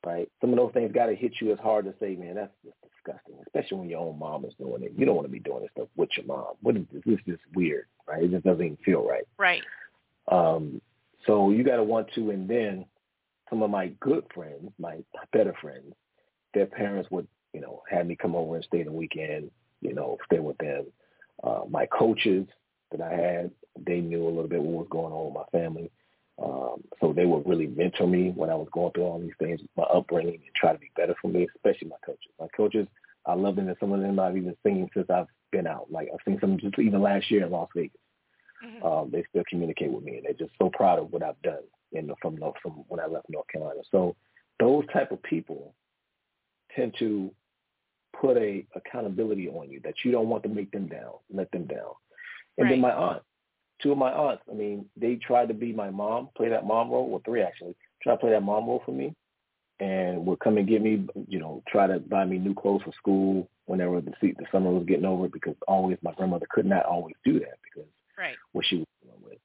right? 0.07 0.29
Some 0.41 0.51
of 0.51 0.57
those 0.57 0.73
things 0.73 0.91
got 0.91 1.07
to 1.07 1.15
hit 1.15 1.33
you 1.41 1.51
as 1.51 1.59
hard 1.59 1.85
to 1.85 1.95
say, 1.99 2.15
man, 2.15 2.35
that's 2.35 2.53
just 2.63 2.77
disgusting, 3.03 3.35
especially 3.45 3.77
when 3.79 3.89
your 3.89 4.01
own 4.01 4.19
mom 4.19 4.45
is 4.45 4.53
doing 4.59 4.83
it. 4.83 4.93
You 4.95 5.05
don't 5.05 5.15
want 5.15 5.27
to 5.27 5.31
be 5.31 5.39
doing 5.39 5.61
this 5.61 5.71
stuff 5.71 5.87
with 5.95 6.09
your 6.15 6.25
mom. 6.25 6.53
What 6.61 6.77
is 6.77 6.85
this? 6.91 7.03
This 7.05 7.35
is 7.35 7.39
weird, 7.53 7.85
right? 8.07 8.23
It 8.23 8.31
just 8.31 8.45
doesn't 8.45 8.63
even 8.63 8.77
feel 8.83 9.07
right. 9.07 9.27
Right. 9.37 9.63
Um, 10.31 10.81
so 11.25 11.51
you 11.51 11.63
got 11.63 11.77
to 11.77 11.83
want 11.83 12.11
to, 12.15 12.31
and 12.31 12.49
then 12.49 12.85
some 13.49 13.61
of 13.61 13.69
my 13.69 13.87
good 13.99 14.25
friends, 14.33 14.71
my 14.79 14.97
better 15.33 15.53
friends, 15.61 15.93
their 16.53 16.65
parents 16.65 17.09
would, 17.11 17.27
you 17.53 17.61
know, 17.61 17.81
have 17.89 18.07
me 18.07 18.15
come 18.15 18.35
over 18.35 18.55
and 18.55 18.65
stay 18.65 18.83
the 18.83 18.91
weekend, 18.91 19.51
you 19.81 19.93
know, 19.93 20.17
stay 20.25 20.39
with 20.39 20.57
them. 20.57 20.85
Uh, 21.43 21.61
my 21.69 21.85
coaches 21.87 22.47
that 22.91 23.01
I 23.01 23.13
had, 23.13 23.51
they 23.85 23.99
knew 23.99 24.25
a 24.25 24.29
little 24.29 24.47
bit 24.47 24.61
what 24.61 24.79
was 24.79 24.87
going 24.89 25.13
on 25.13 25.25
with 25.25 25.33
my 25.33 25.59
family. 25.59 25.91
Um, 26.41 26.83
so 26.99 27.13
they 27.13 27.25
would 27.25 27.47
really 27.47 27.67
mentor 27.67 28.07
me 28.07 28.31
when 28.31 28.49
I 28.49 28.55
was 28.55 28.67
going 28.71 28.91
through 28.93 29.03
all 29.03 29.19
these 29.19 29.31
things, 29.39 29.61
my 29.77 29.83
upbringing, 29.83 30.35
and 30.35 30.55
try 30.55 30.73
to 30.73 30.79
be 30.79 30.91
better 30.95 31.15
for 31.21 31.27
me, 31.27 31.47
especially 31.55 31.87
my 31.87 31.97
coaches. 32.05 32.31
My 32.39 32.47
coaches, 32.55 32.87
I 33.25 33.33
love 33.33 33.55
them, 33.55 33.67
and 33.67 33.77
some 33.79 33.91
of 33.91 34.01
them 34.01 34.19
I've 34.19 34.37
even 34.37 34.55
seen 34.65 34.89
since 34.93 35.09
I've 35.09 35.27
been 35.51 35.67
out. 35.67 35.91
Like 35.91 36.09
I've 36.13 36.19
seen 36.25 36.39
some 36.39 36.57
just 36.57 36.79
even 36.79 37.01
last 37.01 37.29
year 37.29 37.45
in 37.45 37.51
Las 37.51 37.69
Vegas 37.75 37.91
Mm-hmm. 38.63 38.85
um, 38.85 39.09
they 39.11 39.23
still 39.29 39.43
communicate 39.49 39.91
with 39.91 40.03
me, 40.03 40.17
and 40.17 40.25
they're 40.25 40.33
just 40.33 40.51
so 40.59 40.69
proud 40.69 40.99
of 40.99 41.11
what 41.11 41.23
I've 41.23 41.41
done 41.41 41.63
in 41.93 42.07
the, 42.07 42.15
from 42.21 42.35
North, 42.35 42.55
from 42.61 42.83
when 42.87 42.99
I 42.99 43.07
left 43.07 43.25
North 43.29 43.47
Carolina. 43.47 43.81
So 43.89 44.15
those 44.59 44.85
type 44.93 45.11
of 45.11 45.21
people 45.23 45.73
tend 46.75 46.95
to 46.99 47.31
put 48.19 48.37
a 48.37 48.65
accountability 48.75 49.49
on 49.49 49.69
you 49.71 49.81
that 49.83 49.95
you 50.03 50.11
don't 50.11 50.29
want 50.29 50.43
to 50.43 50.49
make 50.49 50.71
them 50.71 50.87
down, 50.87 51.13
let 51.33 51.51
them 51.51 51.65
down. 51.65 51.93
And 52.57 52.69
then 52.69 52.81
my 52.81 52.91
aunt, 52.91 53.23
two 53.81 53.91
of 53.91 53.97
my 53.97 54.11
aunts, 54.11 54.43
I 54.49 54.53
mean, 54.53 54.85
they 54.95 55.15
tried 55.15 55.47
to 55.47 55.53
be 55.53 55.73
my 55.73 55.89
mom, 55.89 56.29
play 56.35 56.49
that 56.49 56.65
mom 56.65 56.89
role, 56.89 57.09
well, 57.09 57.21
three 57.25 57.41
actually, 57.41 57.75
try 58.01 58.13
to 58.13 58.19
play 58.19 58.31
that 58.31 58.43
mom 58.43 58.65
role 58.67 58.81
for 58.85 58.91
me, 58.91 59.15
and 59.79 60.25
would 60.25 60.39
come 60.39 60.57
and 60.57 60.67
give 60.67 60.81
me, 60.81 61.07
you 61.27 61.39
know, 61.39 61.63
try 61.67 61.87
to 61.87 61.99
buy 61.99 62.25
me 62.25 62.37
new 62.37 62.53
clothes 62.53 62.83
for 62.83 62.93
school 62.93 63.49
whenever 63.65 64.01
the, 64.01 64.11
the 64.21 64.45
summer 64.51 64.71
was 64.71 64.85
getting 64.85 65.05
over 65.05 65.27
because 65.27 65.55
always 65.67 65.97
my 66.01 66.13
grandmother 66.13 66.47
could 66.49 66.65
not 66.65 66.85
always 66.85 67.15
do 67.25 67.39
that 67.39 67.57
because 67.63 67.89
Right. 68.17 68.35
what 68.51 68.65
she 68.65 68.77
was 68.77 68.87
dealing 69.01 69.21
with. 69.23 69.39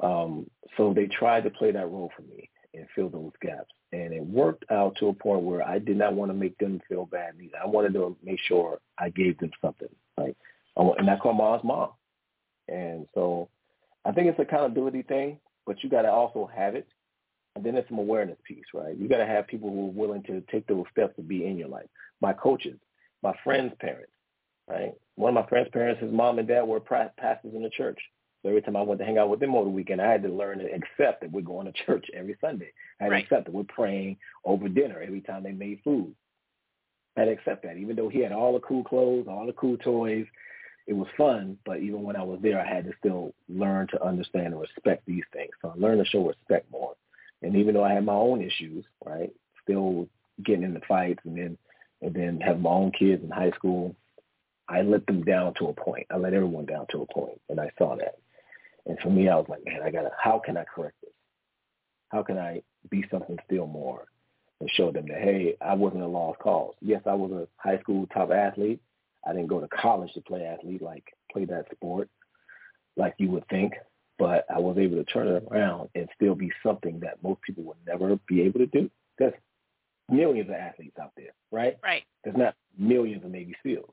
Um, 0.00 0.50
so 0.76 0.92
they 0.92 1.06
tried 1.06 1.44
to 1.44 1.50
play 1.50 1.72
that 1.72 1.90
role 1.90 2.12
for 2.14 2.22
me 2.22 2.48
and 2.74 2.86
fill 2.94 3.08
those 3.08 3.32
gaps. 3.40 3.72
And 3.92 4.12
it 4.12 4.24
worked 4.24 4.64
out 4.70 4.96
to 4.98 5.08
a 5.08 5.14
point 5.14 5.42
where 5.42 5.66
I 5.66 5.78
did 5.78 5.96
not 5.96 6.14
want 6.14 6.30
to 6.30 6.34
make 6.34 6.56
them 6.58 6.80
feel 6.88 7.06
bad 7.06 7.34
either. 7.42 7.56
I 7.62 7.66
wanted 7.66 7.94
to 7.94 8.16
make 8.22 8.38
sure 8.46 8.78
I 8.98 9.10
gave 9.10 9.38
them 9.38 9.50
something. 9.60 9.88
Like, 10.16 10.36
I 10.76 10.82
want, 10.82 11.00
and 11.00 11.10
I 11.10 11.16
called 11.16 11.38
mom's 11.38 11.64
mom. 11.64 11.90
And 12.68 13.06
so 13.14 13.48
I 14.06 14.12
think 14.12 14.28
it's 14.28 14.38
an 14.38 14.46
accountability 14.46 15.02
thing, 15.02 15.38
but 15.66 15.82
you 15.82 15.90
got 15.90 16.02
to 16.02 16.10
also 16.12 16.48
have 16.54 16.74
it. 16.74 16.86
And 17.54 17.64
then 17.64 17.74
it's 17.76 17.88
some 17.88 17.98
awareness 17.98 18.36
piece, 18.46 18.64
right? 18.74 18.96
You 18.96 19.08
got 19.08 19.16
to 19.18 19.26
have 19.26 19.46
people 19.46 19.70
who 19.70 19.86
are 19.86 19.90
willing 19.92 20.22
to 20.24 20.42
take 20.50 20.66
those 20.66 20.84
steps 20.92 21.16
to 21.16 21.22
be 21.22 21.46
in 21.46 21.56
your 21.56 21.68
life. 21.68 21.86
My 22.20 22.32
coaches, 22.34 22.78
my 23.22 23.34
friends' 23.42 23.72
parents, 23.80 24.12
right? 24.68 24.92
One 25.16 25.36
of 25.36 25.42
my 25.42 25.48
friends' 25.48 25.70
parents, 25.72 26.02
his 26.02 26.12
mom 26.12 26.38
and 26.38 26.46
dad 26.46 26.62
were 26.62 26.80
pastors 26.80 27.54
in 27.54 27.62
the 27.62 27.70
church. 27.70 27.98
So 28.42 28.50
every 28.50 28.60
time 28.62 28.76
I 28.76 28.82
went 28.82 29.00
to 29.00 29.06
hang 29.06 29.18
out 29.18 29.30
with 29.30 29.40
them 29.40 29.54
over 29.54 29.64
the 29.64 29.70
weekend, 29.70 30.02
I 30.02 30.12
had 30.12 30.22
to 30.22 30.28
learn 30.28 30.58
to 30.58 30.66
accept 30.66 31.22
that 31.22 31.32
we're 31.32 31.40
going 31.40 31.66
to 31.66 31.72
church 31.86 32.06
every 32.14 32.36
Sunday. 32.40 32.72
I 33.00 33.04
had 33.04 33.12
Right. 33.12 33.18
to 33.20 33.24
accept 33.24 33.46
that 33.46 33.54
we're 33.54 33.64
praying 33.64 34.18
over 34.44 34.68
dinner 34.68 35.00
every 35.00 35.22
time 35.22 35.42
they 35.42 35.52
made 35.52 35.80
food. 35.82 36.14
I 37.16 37.20
had 37.20 37.26
to 37.26 37.32
accept 37.32 37.62
that, 37.64 37.78
even 37.78 37.96
though 37.96 38.10
he 38.10 38.20
had 38.20 38.32
all 38.32 38.52
the 38.52 38.60
cool 38.60 38.84
clothes, 38.84 39.26
all 39.28 39.46
the 39.46 39.54
cool 39.54 39.78
toys. 39.78 40.26
It 40.86 40.94
was 40.94 41.08
fun, 41.16 41.58
but 41.64 41.80
even 41.80 42.02
when 42.02 42.16
I 42.16 42.22
was 42.22 42.38
there, 42.42 42.60
I 42.60 42.66
had 42.66 42.84
to 42.84 42.92
still 42.98 43.34
learn 43.48 43.88
to 43.88 44.04
understand 44.04 44.48
and 44.48 44.60
respect 44.60 45.04
these 45.04 45.24
things. 45.32 45.50
So 45.60 45.72
I 45.74 45.80
learned 45.80 46.04
to 46.04 46.08
show 46.08 46.26
respect 46.26 46.70
more. 46.70 46.94
And 47.42 47.56
even 47.56 47.74
though 47.74 47.84
I 47.84 47.92
had 47.92 48.04
my 48.04 48.14
own 48.14 48.40
issues, 48.40 48.84
right, 49.04 49.32
still 49.62 50.08
getting 50.44 50.62
into 50.62 50.80
fights 50.86 51.20
and 51.24 51.36
then 51.36 51.58
and 52.02 52.12
then 52.14 52.40
have 52.40 52.60
my 52.60 52.70
own 52.70 52.92
kids 52.92 53.24
in 53.24 53.30
high 53.30 53.50
school, 53.52 53.96
I 54.68 54.82
let 54.82 55.06
them 55.06 55.24
down 55.24 55.54
to 55.54 55.68
a 55.68 55.72
point. 55.72 56.06
I 56.10 56.18
let 56.18 56.34
everyone 56.34 56.66
down 56.66 56.86
to 56.90 57.02
a 57.02 57.06
point, 57.06 57.40
and 57.48 57.58
I 57.58 57.70
saw 57.78 57.96
that. 57.96 58.18
And 58.84 58.98
for 59.00 59.10
me, 59.10 59.28
I 59.28 59.36
was 59.36 59.46
like, 59.48 59.64
man, 59.64 59.80
I 59.82 59.90
gotta. 59.90 60.10
How 60.22 60.38
can 60.38 60.56
I 60.56 60.64
correct 60.64 60.96
this? 61.02 61.12
How 62.10 62.22
can 62.22 62.38
I 62.38 62.62
be 62.90 63.04
something 63.10 63.38
still 63.46 63.66
more 63.66 64.04
and 64.60 64.70
show 64.70 64.90
them 64.90 65.06
that 65.08 65.20
hey, 65.20 65.56
I 65.60 65.74
wasn't 65.74 66.02
a 66.02 66.06
lost 66.06 66.38
cause. 66.38 66.74
Yes, 66.80 67.02
I 67.06 67.14
was 67.14 67.32
a 67.32 67.48
high 67.56 67.78
school 67.80 68.06
top 68.06 68.30
athlete. 68.30 68.80
I 69.26 69.32
didn't 69.32 69.48
go 69.48 69.60
to 69.60 69.68
college 69.68 70.12
to 70.14 70.20
play 70.20 70.44
athlete, 70.44 70.82
like 70.82 71.04
play 71.32 71.44
that 71.46 71.66
sport, 71.72 72.08
like 72.96 73.14
you 73.18 73.30
would 73.30 73.46
think. 73.48 73.74
But 74.18 74.46
I 74.48 74.58
was 74.58 74.78
able 74.78 74.96
to 74.96 75.04
turn 75.04 75.28
it 75.28 75.42
around 75.50 75.90
and 75.94 76.08
still 76.14 76.34
be 76.34 76.50
something 76.62 77.00
that 77.00 77.22
most 77.22 77.42
people 77.42 77.64
would 77.64 77.76
never 77.86 78.18
be 78.26 78.42
able 78.42 78.60
to 78.60 78.66
do. 78.66 78.90
There's 79.18 79.34
millions 80.08 80.48
of 80.48 80.54
athletes 80.54 80.96
out 81.00 81.12
there, 81.16 81.34
right? 81.50 81.76
Right. 81.82 82.04
There's 82.24 82.36
not 82.36 82.54
millions 82.78 83.24
of 83.24 83.30
Navy 83.30 83.54
SEALs. 83.62 83.92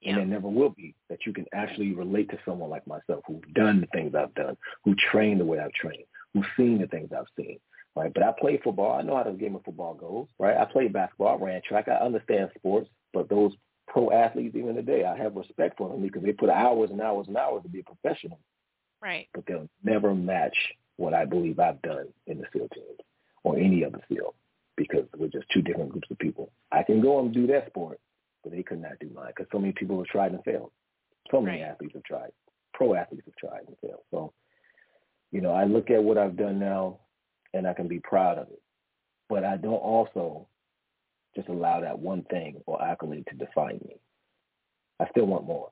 Yeah. 0.00 0.10
And 0.10 0.18
there 0.18 0.26
never 0.26 0.48
will 0.48 0.68
be 0.68 0.94
that 1.08 1.24
you 1.24 1.32
can 1.32 1.46
actually 1.54 1.94
relate 1.94 2.28
to 2.30 2.38
someone 2.44 2.68
like 2.68 2.86
myself 2.86 3.24
who's 3.26 3.40
done 3.54 3.80
the 3.80 3.86
things 3.86 4.14
I've 4.14 4.34
done, 4.34 4.56
who 4.84 4.94
trained 4.96 5.40
the 5.40 5.46
way 5.46 5.58
I've 5.58 5.72
trained, 5.72 6.04
who's 6.34 6.44
seen 6.58 6.78
the 6.78 6.86
things 6.86 7.10
I've 7.16 7.24
seen. 7.36 7.58
Right. 7.96 8.12
But 8.12 8.24
I 8.24 8.32
played 8.38 8.62
football. 8.62 8.98
I 8.98 9.02
know 9.02 9.16
how 9.16 9.22
the 9.22 9.30
game 9.30 9.54
of 9.54 9.64
football 9.64 9.94
goes. 9.94 10.26
Right. 10.38 10.58
I 10.58 10.66
played 10.66 10.92
basketball, 10.92 11.38
I 11.40 11.42
ran 11.42 11.62
track. 11.66 11.88
I 11.88 12.04
understand 12.04 12.50
sports, 12.54 12.90
but 13.14 13.30
those 13.30 13.52
pro 13.86 14.10
athletes, 14.10 14.56
even 14.56 14.74
today, 14.74 15.04
I 15.04 15.16
have 15.16 15.36
respect 15.36 15.78
for 15.78 15.88
them 15.88 16.02
because 16.02 16.22
they 16.22 16.32
put 16.32 16.50
hours 16.50 16.90
and 16.90 17.00
hours 17.00 17.28
and 17.28 17.36
hours 17.36 17.62
to 17.62 17.68
be 17.68 17.80
a 17.80 17.84
professional. 17.84 18.38
Right. 19.00 19.28
But 19.34 19.44
they'll 19.46 19.68
never 19.82 20.14
match 20.14 20.56
what 20.96 21.14
I 21.14 21.24
believe 21.24 21.58
I've 21.58 21.82
done 21.82 22.08
in 22.26 22.38
the 22.38 22.46
SEAL 22.52 22.68
team 22.74 22.84
or 23.42 23.58
any 23.58 23.84
other 23.84 24.00
SEAL 24.08 24.34
because 24.76 25.04
we're 25.16 25.28
just 25.28 25.46
two 25.52 25.62
different 25.62 25.90
groups 25.90 26.10
of 26.10 26.18
people. 26.18 26.50
I 26.72 26.82
can 26.82 27.00
go 27.00 27.20
and 27.20 27.32
do 27.32 27.46
that 27.48 27.66
sport, 27.66 28.00
but 28.42 28.52
they 28.52 28.62
could 28.62 28.80
not 28.80 28.98
do 29.00 29.10
mine 29.14 29.32
because 29.34 29.46
so 29.52 29.58
many 29.58 29.72
people 29.72 29.98
have 29.98 30.06
tried 30.06 30.32
and 30.32 30.42
failed. 30.44 30.72
So 31.30 31.40
many 31.40 31.62
Right. 31.62 31.70
athletes 31.70 31.94
have 31.94 32.04
tried. 32.04 32.32
Pro 32.72 32.94
athletes 32.94 33.26
have 33.26 33.36
tried 33.36 33.66
and 33.66 33.78
failed. 33.78 34.02
So, 34.10 34.32
you 35.30 35.40
know, 35.40 35.52
I 35.52 35.64
look 35.64 35.90
at 35.90 36.02
what 36.02 36.18
I've 36.18 36.36
done 36.36 36.58
now 36.58 36.98
and 37.52 37.66
I 37.66 37.74
can 37.74 37.88
be 37.88 38.00
proud 38.00 38.38
of 38.38 38.48
it. 38.50 38.60
But 39.28 39.44
I 39.44 39.56
don't 39.56 39.74
also 39.74 40.48
just 41.34 41.48
allow 41.48 41.80
that 41.80 41.98
one 41.98 42.22
thing 42.24 42.60
or 42.66 42.82
accolade 42.82 43.26
to 43.28 43.36
define 43.36 43.80
me. 43.86 43.96
I 45.00 45.08
still 45.10 45.26
want 45.26 45.46
more, 45.46 45.70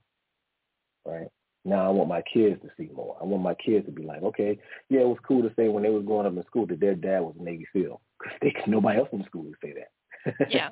right? 1.06 1.28
Now 1.64 1.86
I 1.86 1.90
want 1.90 2.08
my 2.08 2.22
kids 2.22 2.60
to 2.62 2.68
see 2.76 2.90
more. 2.92 3.16
I 3.20 3.24
want 3.24 3.42
my 3.42 3.54
kids 3.54 3.86
to 3.86 3.92
be 3.92 4.02
like, 4.02 4.22
okay, 4.22 4.58
yeah, 4.88 5.00
it 5.00 5.08
was 5.08 5.18
cool 5.26 5.42
to 5.42 5.54
say 5.54 5.68
when 5.68 5.84
they 5.84 5.90
was 5.90 6.04
growing 6.04 6.26
up 6.26 6.36
in 6.36 6.44
school 6.44 6.66
that 6.66 6.80
their 6.80 6.96
dad 6.96 7.20
was 7.20 7.36
a 7.38 7.42
Navy 7.42 7.66
SEAL 7.72 8.00
because 8.40 8.62
nobody 8.66 8.98
else 8.98 9.08
in 9.12 9.20
the 9.20 9.24
school 9.26 9.44
would 9.44 9.54
say 9.62 9.74
that. 9.74 10.50
Yeah. 10.50 10.70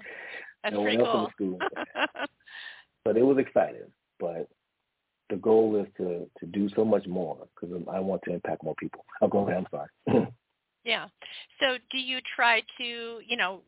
That's 0.62 0.74
no 0.74 0.82
pretty 0.82 0.98
one 0.98 1.06
else 1.06 1.32
cool. 1.38 1.52
in 1.52 1.58
the 1.58 1.58
school 1.58 1.58
would 1.74 1.86
say 1.86 1.90
that. 1.94 2.30
But 3.04 3.16
it 3.16 3.22
was 3.22 3.38
exciting. 3.38 3.90
But 4.18 4.48
the 5.30 5.36
goal 5.36 5.76
is 5.76 5.86
to 5.96 6.28
to 6.38 6.46
do 6.46 6.68
so 6.76 6.84
much 6.84 7.06
more 7.06 7.48
because 7.54 7.74
I 7.90 7.98
want 7.98 8.20
to 8.24 8.34
impact 8.34 8.62
more 8.62 8.74
people. 8.78 9.06
Oh, 9.22 9.28
go 9.28 9.48
ahead. 9.48 9.64
I'm 9.64 9.66
sorry. 9.70 10.28
Yeah. 10.84 11.06
So 11.60 11.76
do 11.90 11.98
you 11.98 12.20
try 12.34 12.62
to, 12.78 13.20
you 13.26 13.36
know, 13.36 13.60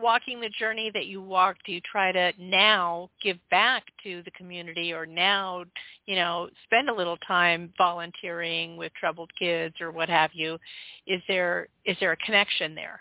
walking 0.00 0.40
the 0.40 0.50
journey 0.50 0.90
that 0.94 1.06
you 1.06 1.22
walked, 1.22 1.66
do 1.66 1.72
you 1.72 1.80
try 1.80 2.12
to 2.12 2.32
now 2.38 3.10
give 3.22 3.38
back 3.50 3.84
to 4.02 4.22
the 4.24 4.30
community 4.32 4.92
or 4.92 5.06
now, 5.06 5.64
you 6.06 6.16
know, 6.16 6.48
spend 6.64 6.88
a 6.88 6.94
little 6.94 7.16
time 7.18 7.72
volunteering 7.78 8.76
with 8.76 8.92
troubled 8.94 9.30
kids 9.38 9.76
or 9.80 9.90
what 9.90 10.08
have 10.08 10.30
you? 10.34 10.58
Is 11.06 11.22
there 11.28 11.68
is 11.84 11.96
there 12.00 12.12
a 12.12 12.16
connection 12.16 12.74
there? 12.74 13.00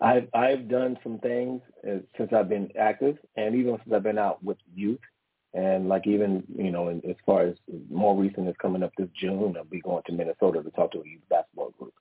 I've 0.00 0.28
I've 0.32 0.68
done 0.68 0.96
some 1.02 1.18
things 1.18 1.60
uh, 1.86 1.98
since 2.16 2.32
I've 2.32 2.48
been 2.48 2.70
active, 2.78 3.18
and 3.36 3.54
even 3.54 3.76
since 3.82 3.94
I've 3.94 4.04
been 4.04 4.18
out 4.18 4.42
with 4.44 4.58
youth, 4.74 5.00
and 5.54 5.88
like 5.88 6.06
even 6.06 6.44
you 6.56 6.70
know, 6.70 6.88
as 6.88 7.16
far 7.26 7.42
as 7.42 7.56
more 7.90 8.16
recent 8.16 8.48
is 8.48 8.54
coming 8.62 8.82
up 8.82 8.92
this 8.96 9.08
June, 9.20 9.56
I'll 9.56 9.64
be 9.64 9.80
going 9.80 10.02
to 10.06 10.12
Minnesota 10.12 10.62
to 10.62 10.70
talk 10.70 10.92
to 10.92 10.98
a 10.98 11.08
youth 11.08 11.22
basketball 11.28 11.70
group. 11.78 11.94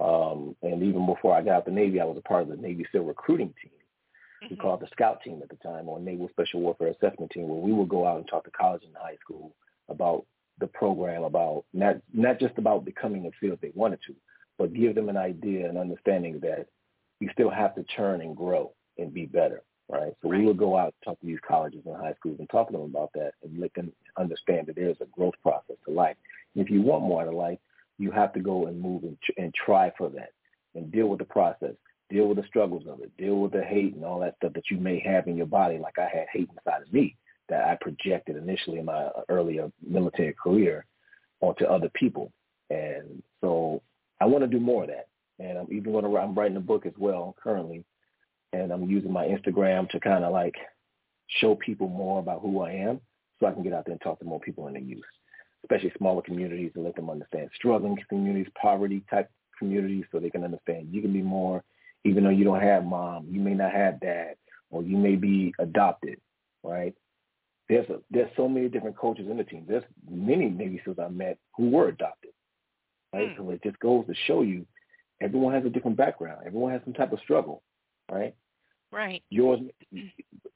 Um, 0.00 0.56
and 0.62 0.82
even 0.82 1.06
before 1.06 1.34
I 1.34 1.42
got 1.42 1.56
out 1.56 1.64
the 1.64 1.70
Navy, 1.70 2.00
I 2.00 2.04
was 2.04 2.18
a 2.18 2.28
part 2.28 2.42
of 2.42 2.48
the 2.48 2.56
Navy 2.56 2.86
SEAL 2.92 3.04
recruiting 3.04 3.54
team. 3.62 3.72
We 4.50 4.56
Mhm. 4.56 4.60
called 4.60 4.80
the 4.80 4.88
Scout 4.88 5.22
Team 5.22 5.42
at 5.42 5.48
the 5.48 5.56
time, 5.56 5.88
or 5.88 5.98
Naval 5.98 6.28
Special 6.28 6.60
Warfare 6.60 6.88
Assessment 6.88 7.30
Team, 7.30 7.48
where 7.48 7.60
we 7.60 7.72
would 7.72 7.88
go 7.88 8.06
out 8.06 8.18
and 8.18 8.28
talk 8.28 8.44
to 8.44 8.50
college 8.50 8.84
and 8.84 8.94
high 8.94 9.16
school 9.16 9.54
about 9.88 10.26
the 10.58 10.66
program, 10.66 11.24
about 11.24 11.64
not 11.72 11.96
not 12.12 12.38
just 12.38 12.56
about 12.58 12.84
becoming 12.84 13.26
a 13.26 13.30
if 13.46 13.60
they 13.60 13.72
wanted 13.74 14.00
to, 14.06 14.14
but 14.58 14.72
give 14.72 14.94
them 14.94 15.08
an 15.08 15.16
idea 15.16 15.68
and 15.68 15.78
understanding 15.78 16.38
that 16.40 16.68
you 17.20 17.28
still 17.32 17.50
have 17.50 17.74
to 17.74 17.84
churn 17.84 18.20
and 18.20 18.36
grow 18.36 18.72
and 18.98 19.12
be 19.12 19.26
better, 19.26 19.62
right? 19.88 20.14
So 20.22 20.28
we 20.28 20.44
would 20.44 20.58
go 20.58 20.76
out 20.76 20.94
and 20.94 21.02
talk 21.04 21.20
to 21.20 21.26
these 21.26 21.40
colleges 21.46 21.82
and 21.86 21.96
high 21.96 22.14
schools 22.14 22.38
and 22.38 22.48
talk 22.48 22.68
to 22.68 22.72
them 22.72 22.82
about 22.82 23.10
that 23.14 23.32
and 23.42 23.58
let 23.58 23.72
them 23.74 23.92
understand 24.18 24.66
that 24.66 24.76
there's 24.76 25.00
a 25.00 25.06
growth 25.06 25.34
process 25.42 25.76
to 25.86 25.90
life. 25.92 26.16
And 26.54 26.64
if 26.64 26.70
you 26.70 26.82
want 26.82 27.04
more 27.04 27.22
out 27.22 27.28
of 27.28 27.34
life, 27.34 27.58
you 27.98 28.10
have 28.10 28.32
to 28.34 28.40
go 28.40 28.66
and 28.66 28.80
move 28.80 29.04
and, 29.04 29.16
and 29.36 29.54
try 29.54 29.92
for 29.96 30.08
that 30.10 30.30
and 30.74 30.92
deal 30.92 31.08
with 31.08 31.18
the 31.18 31.24
process, 31.24 31.74
deal 32.10 32.26
with 32.26 32.36
the 32.36 32.46
struggles 32.46 32.84
of 32.86 33.00
it, 33.00 33.10
deal 33.16 33.36
with 33.36 33.52
the 33.52 33.62
hate 33.62 33.94
and 33.94 34.04
all 34.04 34.20
that 34.20 34.36
stuff 34.36 34.52
that 34.52 34.70
you 34.70 34.76
may 34.76 34.98
have 35.00 35.26
in 35.26 35.36
your 35.36 35.46
body, 35.46 35.78
like 35.78 35.98
I 35.98 36.08
had 36.12 36.26
hate 36.32 36.48
inside 36.50 36.82
of 36.82 36.92
me 36.92 37.16
that 37.48 37.64
I 37.64 37.78
projected 37.80 38.36
initially 38.36 38.78
in 38.78 38.86
my 38.86 39.04
uh, 39.04 39.22
earlier 39.28 39.70
military 39.86 40.34
career 40.34 40.84
onto 41.40 41.64
other 41.64 41.90
people. 41.94 42.32
And 42.70 43.22
so 43.40 43.82
I 44.20 44.26
want 44.26 44.42
to 44.42 44.48
do 44.48 44.60
more 44.60 44.82
of 44.82 44.90
that. 44.90 45.08
And 45.38 45.58
I'm 45.58 45.68
even 45.70 45.92
going 45.92 46.04
to, 46.04 46.10
write 46.10 46.24
I'm 46.24 46.34
writing 46.34 46.56
a 46.56 46.60
book 46.60 46.86
as 46.86 46.94
well 46.98 47.36
currently. 47.42 47.84
And 48.52 48.72
I'm 48.72 48.88
using 48.88 49.12
my 49.12 49.26
Instagram 49.26 49.88
to 49.90 50.00
kind 50.00 50.24
of 50.24 50.32
like 50.32 50.54
show 51.40 51.54
people 51.54 51.88
more 51.88 52.20
about 52.20 52.40
who 52.40 52.62
I 52.62 52.72
am 52.72 53.00
so 53.38 53.46
I 53.46 53.52
can 53.52 53.62
get 53.62 53.72
out 53.72 53.84
there 53.84 53.92
and 53.92 54.00
talk 54.00 54.18
to 54.20 54.24
more 54.24 54.40
people 54.40 54.66
in 54.68 54.74
the 54.74 54.80
youth, 54.80 55.04
especially 55.66 55.92
smaller 55.98 56.22
communities 56.22 56.70
and 56.74 56.84
let 56.84 56.94
them 56.94 57.10
understand 57.10 57.50
struggling 57.54 57.98
communities, 58.08 58.52
poverty 58.60 59.02
type 59.10 59.30
communities 59.58 60.04
so 60.12 60.18
they 60.18 60.30
can 60.30 60.44
understand 60.44 60.88
you 60.90 61.02
can 61.02 61.12
be 61.12 61.22
more, 61.22 61.64
even 62.04 62.24
though 62.24 62.30
you 62.30 62.44
don't 62.44 62.62
have 62.62 62.84
mom, 62.84 63.26
you 63.30 63.40
may 63.40 63.54
not 63.54 63.72
have 63.72 64.00
dad, 64.00 64.36
or 64.70 64.82
you 64.82 64.96
may 64.96 65.16
be 65.16 65.52
adopted, 65.58 66.20
right? 66.62 66.94
There's 67.68 67.88
a, 67.90 67.96
there's 68.10 68.30
so 68.36 68.48
many 68.48 68.68
different 68.68 68.96
coaches 68.96 69.26
in 69.28 69.36
the 69.36 69.44
team. 69.44 69.64
There's 69.68 69.82
many 70.08 70.48
Navy 70.48 70.80
SEALs 70.84 70.98
I 71.02 71.08
met 71.08 71.38
who 71.56 71.70
were 71.70 71.88
adopted, 71.88 72.30
right? 73.12 73.30
Mm. 73.30 73.36
So 73.36 73.50
it 73.50 73.62
just 73.62 73.78
goes 73.80 74.06
to 74.06 74.14
show 74.26 74.42
you 74.42 74.66
everyone 75.20 75.54
has 75.54 75.64
a 75.64 75.70
different 75.70 75.96
background. 75.96 76.42
Everyone 76.46 76.72
has 76.72 76.82
some 76.84 76.94
type 76.94 77.12
of 77.12 77.18
struggle, 77.20 77.62
right? 78.10 78.34
Right. 78.92 79.24
Yours, 79.30 79.60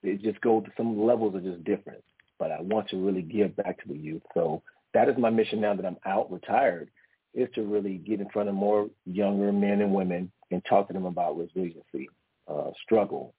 it 0.04 0.22
just 0.22 0.40
goes 0.40 0.64
to 0.64 0.70
some 0.76 1.04
levels 1.04 1.34
are 1.34 1.40
just 1.40 1.64
different. 1.64 2.04
But 2.38 2.52
I 2.52 2.60
want 2.60 2.88
to 2.90 3.04
really 3.04 3.22
give 3.22 3.56
back 3.56 3.82
to 3.82 3.88
the 3.88 3.98
youth. 3.98 4.22
So 4.34 4.62
that 4.94 5.08
is 5.08 5.16
my 5.18 5.30
mission 5.30 5.60
now 5.60 5.74
that 5.74 5.86
I'm 5.86 5.96
out, 6.06 6.30
retired, 6.30 6.90
is 7.34 7.48
to 7.54 7.62
really 7.62 7.98
get 7.98 8.20
in 8.20 8.28
front 8.30 8.48
of 8.48 8.54
more 8.54 8.88
younger 9.04 9.52
men 9.52 9.80
and 9.80 9.94
women 9.94 10.30
and 10.50 10.64
talk 10.64 10.88
to 10.88 10.92
them 10.92 11.04
about 11.06 11.38
resiliency, 11.38 12.08
uh, 12.48 12.70
struggle, 12.82 13.34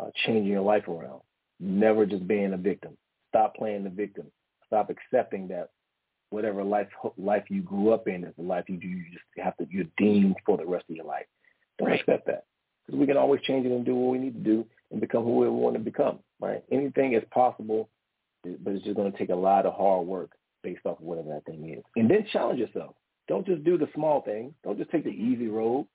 uh, 0.00 0.10
changing 0.26 0.44
your 0.44 0.62
life 0.62 0.88
around, 0.88 1.20
never 1.60 2.04
just 2.04 2.26
being 2.26 2.52
a 2.52 2.56
victim. 2.56 2.96
Stop 3.28 3.54
playing 3.54 3.84
the 3.84 3.90
victim. 3.90 4.26
Stop 4.66 4.90
accepting 4.90 5.48
that 5.48 5.70
whatever 6.30 6.62
life 6.62 6.88
life 7.16 7.44
you 7.48 7.62
grew 7.62 7.92
up 7.92 8.06
in 8.06 8.24
is 8.24 8.34
the 8.36 8.42
life 8.42 8.64
you 8.68 8.76
do. 8.76 8.88
You 8.88 9.04
just 9.12 9.24
have 9.38 9.56
to 9.58 9.66
you're 9.70 9.86
deemed 9.96 10.36
for 10.44 10.56
the 10.56 10.66
rest 10.66 10.84
of 10.90 10.96
your 10.96 11.06
life. 11.06 11.26
Don't 11.78 11.88
Right. 11.88 12.00
accept 12.00 12.26
that 12.26 12.44
because 12.84 12.98
we 12.98 13.06
can 13.06 13.16
always 13.16 13.40
change 13.42 13.64
it 13.66 13.72
and 13.72 13.84
do 13.84 13.94
what 13.94 14.12
we 14.12 14.18
need 14.18 14.34
to 14.34 14.40
do 14.40 14.66
and 14.90 15.00
become 15.00 15.24
who 15.24 15.36
we 15.36 15.48
want 15.48 15.74
to 15.74 15.80
become. 15.80 16.18
Right? 16.40 16.62
Anything 16.70 17.12
is 17.14 17.22
possible, 17.30 17.88
but 18.44 18.74
it's 18.74 18.84
just 18.84 18.96
going 18.96 19.10
to 19.10 19.18
take 19.18 19.30
a 19.30 19.34
lot 19.34 19.64
of 19.64 19.74
hard 19.74 20.06
work 20.06 20.32
based 20.62 20.84
off 20.84 20.98
of 20.98 21.04
whatever 21.04 21.28
that 21.28 21.44
thing 21.44 21.70
is. 21.70 21.84
And 21.96 22.10
then 22.10 22.26
challenge 22.32 22.58
yourself. 22.60 22.94
Don't 23.28 23.46
just 23.46 23.64
do 23.64 23.76
the 23.76 23.88
small 23.94 24.22
things. 24.22 24.52
Don't 24.64 24.78
just 24.78 24.90
take 24.90 25.04
the 25.04 25.10
easy 25.10 25.48
road. 25.48 25.86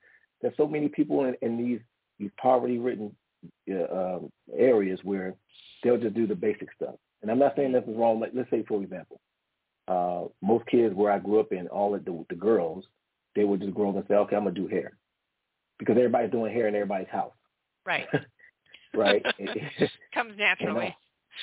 There's 0.42 0.56
so 0.58 0.68
many 0.68 0.88
people 0.90 1.26
in, 1.26 1.36
in 1.42 1.58
these 1.58 1.80
these 2.20 2.32
poverty-ridden 2.40 3.16
uh, 3.72 3.98
um, 3.98 4.30
areas 4.56 5.00
where 5.04 5.34
they'll 5.84 5.98
just 5.98 6.14
do 6.16 6.28
the 6.28 6.36
basic 6.36 6.70
stuff. 6.76 6.96
And 7.22 7.32
I'm 7.32 7.40
not 7.40 7.56
saying 7.56 7.72
this 7.72 7.84
is 7.88 7.98
wrong. 7.98 8.20
Like 8.20 8.32
let's 8.34 8.50
say, 8.52 8.64
for 8.68 8.82
example, 8.82 9.20
uh, 9.88 10.26
most 10.42 10.66
kids 10.68 10.94
where 10.94 11.12
I 11.12 11.20
grew 11.20 11.40
up 11.40 11.52
in, 11.52 11.68
all 11.68 11.96
of 11.96 12.06
the, 12.06 12.26
the 12.30 12.36
girls, 12.36 12.86
they 13.36 13.44
would 13.44 13.62
just 13.62 13.74
grow 13.74 13.90
up 13.90 13.96
and 13.96 14.06
say, 14.08 14.16
okay, 14.16 14.36
I'm 14.36 14.44
gonna 14.44 14.56
do 14.56 14.68
hair 14.68 14.94
because 15.80 15.98
everybody's 15.98 16.32
doing 16.32 16.54
hair 16.54 16.68
in 16.68 16.76
everybody's 16.76 17.10
house, 17.10 17.34
Right. 17.86 18.08
right? 18.94 19.26
it, 19.40 19.92
Comes 20.14 20.34
naturally. 20.38 20.96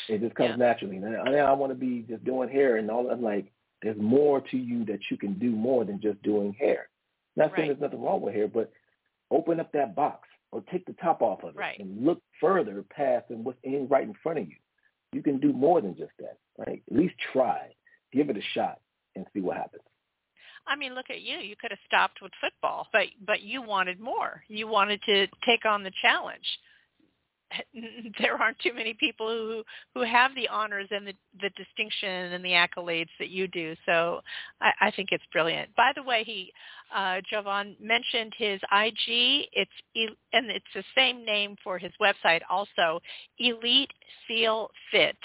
It 0.09 0.21
just 0.21 0.35
comes 0.35 0.51
Yeah. 0.51 0.57
naturally. 0.57 0.97
And 0.97 1.17
I, 1.17 1.39
I 1.39 1.53
want 1.53 1.71
to 1.73 1.79
be 1.79 2.03
just 2.09 2.25
doing 2.25 2.49
hair 2.49 2.77
and 2.77 2.91
all. 2.91 3.11
I'm 3.11 3.23
like, 3.23 3.53
there's 3.83 3.99
more 3.99 4.41
to 4.41 4.57
you 4.57 4.85
that 4.87 5.01
you 5.11 5.17
can 5.17 5.39
do 5.39 5.51
more 5.51 5.85
than 5.85 6.01
just 6.01 6.23
doing 6.23 6.53
hair. 6.55 6.89
Not 7.37 7.51
saying 7.57 7.69
Right. 7.71 7.79
there's 7.79 7.81
nothing 7.91 8.03
wrong 8.03 8.21
with 8.21 8.35
hair, 8.35 8.49
but 8.49 8.73
open 9.31 9.61
up 9.61 9.73
that 9.73 9.95
box 9.95 10.29
or 10.53 10.63
take 10.71 10.85
the 10.87 10.93
top 10.95 11.23
off 11.23 11.43
of 11.45 11.51
it 11.51 11.59
Right. 11.59 11.79
and 11.79 12.05
look 12.05 12.21
further 12.41 12.83
past 12.83 13.31
and 13.31 13.45
what's 13.45 13.59
in 13.63 13.87
right 13.89 14.05
in 14.05 14.15
front 14.15 14.39
of 14.41 14.49
you. 14.49 14.57
You 15.13 15.23
can 15.23 15.39
do 15.39 15.53
more 15.53 15.81
than 15.81 15.97
just 15.97 16.13
that, 16.19 16.39
right? 16.59 16.83
At 16.91 16.97
least 16.97 17.15
try, 17.33 17.75
give 18.13 18.31
it 18.31 18.37
a 18.37 18.43
shot, 18.55 18.81
and 19.17 19.27
see 19.33 19.41
what 19.41 19.57
happens. 19.57 19.83
I 20.67 20.77
mean, 20.77 20.95
look 20.95 21.11
at 21.11 21.23
you. 21.23 21.39
You 21.39 21.57
could 21.57 21.71
have 21.71 21.81
stopped 21.87 22.21
with 22.23 22.33
football, 22.41 22.87
but 22.93 23.07
but 23.27 23.41
you 23.43 23.63
wanted 23.63 23.99
more. 23.99 24.45
You 24.49 24.69
wanted 24.69 25.03
to 25.05 25.27
take 25.45 25.65
on 25.65 25.83
the 25.83 25.91
challenge. 26.03 26.47
There 28.21 28.37
aren't 28.37 28.59
too 28.59 28.73
many 28.75 28.95
people 28.95 29.29
who 29.29 29.63
who 29.95 30.07
have 30.07 30.35
the 30.35 30.49
honors 30.49 30.89
and 30.91 31.07
the 31.07 31.15
the 31.41 31.51
distinction 31.51 32.33
and 32.33 32.45
the 32.45 32.51
accolades 32.51 33.09
that 33.19 33.31
you 33.31 33.49
do. 33.49 33.75
So 33.87 34.21
I, 34.61 34.73
I 34.81 34.91
think 34.91 35.09
it's 35.13 35.25
brilliant. 35.33 35.75
By 35.77 35.93
the 35.95 36.03
way, 36.03 36.25
he 36.25 36.53
uh, 36.95 37.21
Jovon 37.33 37.81
mentioned 37.81 38.33
his 38.37 38.61
IG. 38.73 39.49
It's 39.53 39.71
and 40.33 40.51
it's 40.51 40.67
the 40.75 40.85
same 40.95 41.25
name 41.25 41.57
for 41.63 41.79
his 41.79 41.93
website 42.01 42.41
also. 42.49 43.01
Elite 43.39 43.93
Seal 44.27 44.71
Fit. 44.91 45.17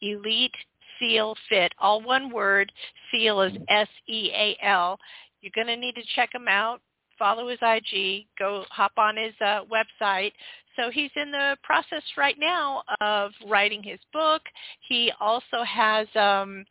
Elite 0.00 0.54
Seal 0.98 1.34
Fit. 1.48 1.72
All 1.78 2.00
one 2.02 2.30
word. 2.30 2.72
Seal 3.10 3.40
is 3.42 3.52
S 3.68 3.88
E 4.08 4.30
A 4.34 4.56
L. 4.62 4.98
You're 5.40 5.52
going 5.54 5.68
to 5.68 5.76
need 5.76 5.94
to 5.94 6.02
check 6.16 6.34
him 6.34 6.48
out. 6.48 6.80
Follow 7.18 7.48
his 7.48 7.58
IG. 7.62 8.26
Go 8.38 8.64
hop 8.70 8.92
on 8.96 9.16
his 9.16 9.34
uh, 9.40 9.60
website. 9.64 10.32
So 10.78 10.90
he's 10.90 11.10
in 11.16 11.30
the 11.32 11.56
process 11.62 12.02
right 12.16 12.36
now 12.38 12.82
of 13.00 13.32
writing 13.48 13.82
his 13.82 13.98
book. 14.12 14.42
He 14.88 15.10
also 15.20 15.64
has 15.66 16.06
um, 16.14 16.64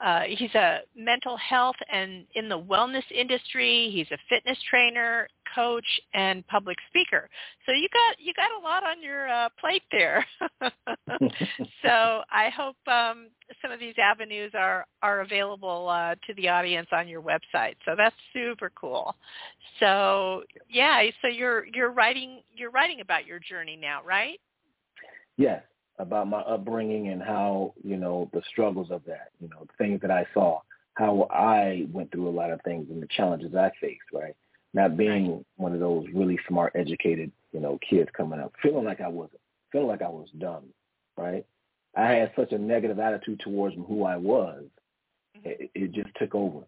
uh, 0.00 0.22
he's 0.22 0.54
a 0.54 0.80
mental 0.96 1.36
health 1.36 1.76
and 1.92 2.26
in 2.34 2.48
the 2.48 2.58
wellness 2.58 3.04
industry. 3.14 3.90
He's 3.92 4.10
a 4.10 4.18
fitness 4.28 4.58
trainer, 4.68 5.28
coach 5.54 5.84
and 6.14 6.46
public 6.46 6.76
speaker. 6.88 7.28
So 7.66 7.72
you 7.72 7.88
got 7.92 8.16
you 8.18 8.32
got 8.34 8.50
a 8.58 8.62
lot 8.62 8.84
on 8.84 9.02
your 9.02 9.28
uh, 9.28 9.48
plate 9.60 9.82
there. 9.92 10.26
so 11.82 12.22
I 12.30 12.50
hope 12.54 12.76
um, 12.86 13.28
some 13.62 13.70
of 13.70 13.80
these 13.80 13.94
avenues 14.02 14.52
are 14.54 14.86
are 15.02 15.20
available 15.20 15.88
uh, 15.88 16.14
to 16.26 16.34
the 16.34 16.48
audience 16.48 16.88
on 16.92 17.08
your 17.08 17.22
website. 17.22 17.74
So 17.84 17.94
that's 17.96 18.16
super 18.32 18.70
cool. 18.74 19.14
So 19.80 20.42
yeah, 20.68 21.02
so 21.22 21.28
you're 21.28 21.66
you're 21.74 21.90
writing 21.92 22.42
you're 22.54 22.70
writing 22.70 23.00
about 23.00 23.26
your 23.26 23.38
journey 23.38 23.76
now, 23.80 24.00
right? 24.04 24.40
Yes, 25.36 25.62
about 25.98 26.28
my 26.28 26.40
upbringing 26.40 27.08
and 27.08 27.22
how 27.22 27.74
you 27.82 27.96
know 27.96 28.30
the 28.32 28.42
struggles 28.50 28.90
of 28.90 29.02
that. 29.06 29.30
You 29.40 29.48
know, 29.48 29.66
things 29.78 30.00
that 30.02 30.10
I 30.10 30.26
saw, 30.34 30.60
how 30.94 31.28
I 31.30 31.86
went 31.92 32.10
through 32.12 32.28
a 32.28 32.30
lot 32.30 32.50
of 32.50 32.60
things 32.62 32.86
and 32.90 33.02
the 33.02 33.08
challenges 33.16 33.54
I 33.54 33.70
faced. 33.80 34.00
Right, 34.12 34.36
not 34.74 34.96
being 34.96 35.44
one 35.56 35.72
of 35.72 35.80
those 35.80 36.06
really 36.12 36.38
smart, 36.48 36.72
educated, 36.74 37.32
you 37.52 37.60
know, 37.60 37.78
kids 37.88 38.10
coming 38.16 38.40
up, 38.40 38.52
feeling 38.62 38.84
like 38.84 39.00
I 39.00 39.08
wasn't, 39.08 39.40
feeling 39.72 39.88
like 39.88 40.02
I 40.02 40.08
was 40.08 40.28
dumb. 40.38 40.64
Right, 41.16 41.46
I 41.96 42.12
had 42.12 42.32
such 42.36 42.52
a 42.52 42.58
negative 42.58 42.98
attitude 42.98 43.40
towards 43.40 43.76
who 43.76 44.04
I 44.04 44.16
was. 44.16 44.64
Mm-hmm. 45.38 45.48
It, 45.48 45.70
it 45.74 45.92
just 45.92 46.10
took 46.16 46.34
over. 46.34 46.60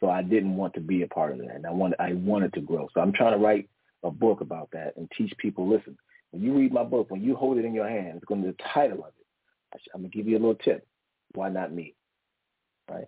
So 0.00 0.10
I 0.10 0.22
didn't 0.22 0.56
want 0.56 0.74
to 0.74 0.80
be 0.80 1.02
a 1.02 1.06
part 1.06 1.32
of 1.32 1.38
that, 1.38 1.54
and 1.54 1.64
I 1.64 1.70
wanted 1.70 2.00
I 2.00 2.14
wanted 2.14 2.52
to 2.54 2.60
grow. 2.60 2.88
So 2.92 3.00
I'm 3.00 3.12
trying 3.12 3.32
to 3.32 3.38
write 3.38 3.68
a 4.02 4.10
book 4.10 4.40
about 4.40 4.68
that 4.72 4.96
and 4.96 5.08
teach 5.16 5.32
people. 5.38 5.68
Listen, 5.68 5.96
when 6.32 6.42
you 6.42 6.52
read 6.52 6.72
my 6.72 6.82
book, 6.82 7.10
when 7.10 7.22
you 7.22 7.36
hold 7.36 7.58
it 7.58 7.64
in 7.64 7.74
your 7.74 7.88
hand, 7.88 8.16
it's 8.16 8.24
going 8.24 8.42
to 8.42 8.48
be 8.48 8.56
the 8.56 8.62
title 8.74 8.98
of 9.04 9.12
it. 9.18 9.80
I'm 9.94 10.00
going 10.02 10.10
to 10.10 10.16
give 10.16 10.26
you 10.26 10.36
a 10.36 10.40
little 10.40 10.56
tip. 10.56 10.86
Why 11.34 11.48
not 11.48 11.72
me? 11.72 11.94
Right? 12.90 13.06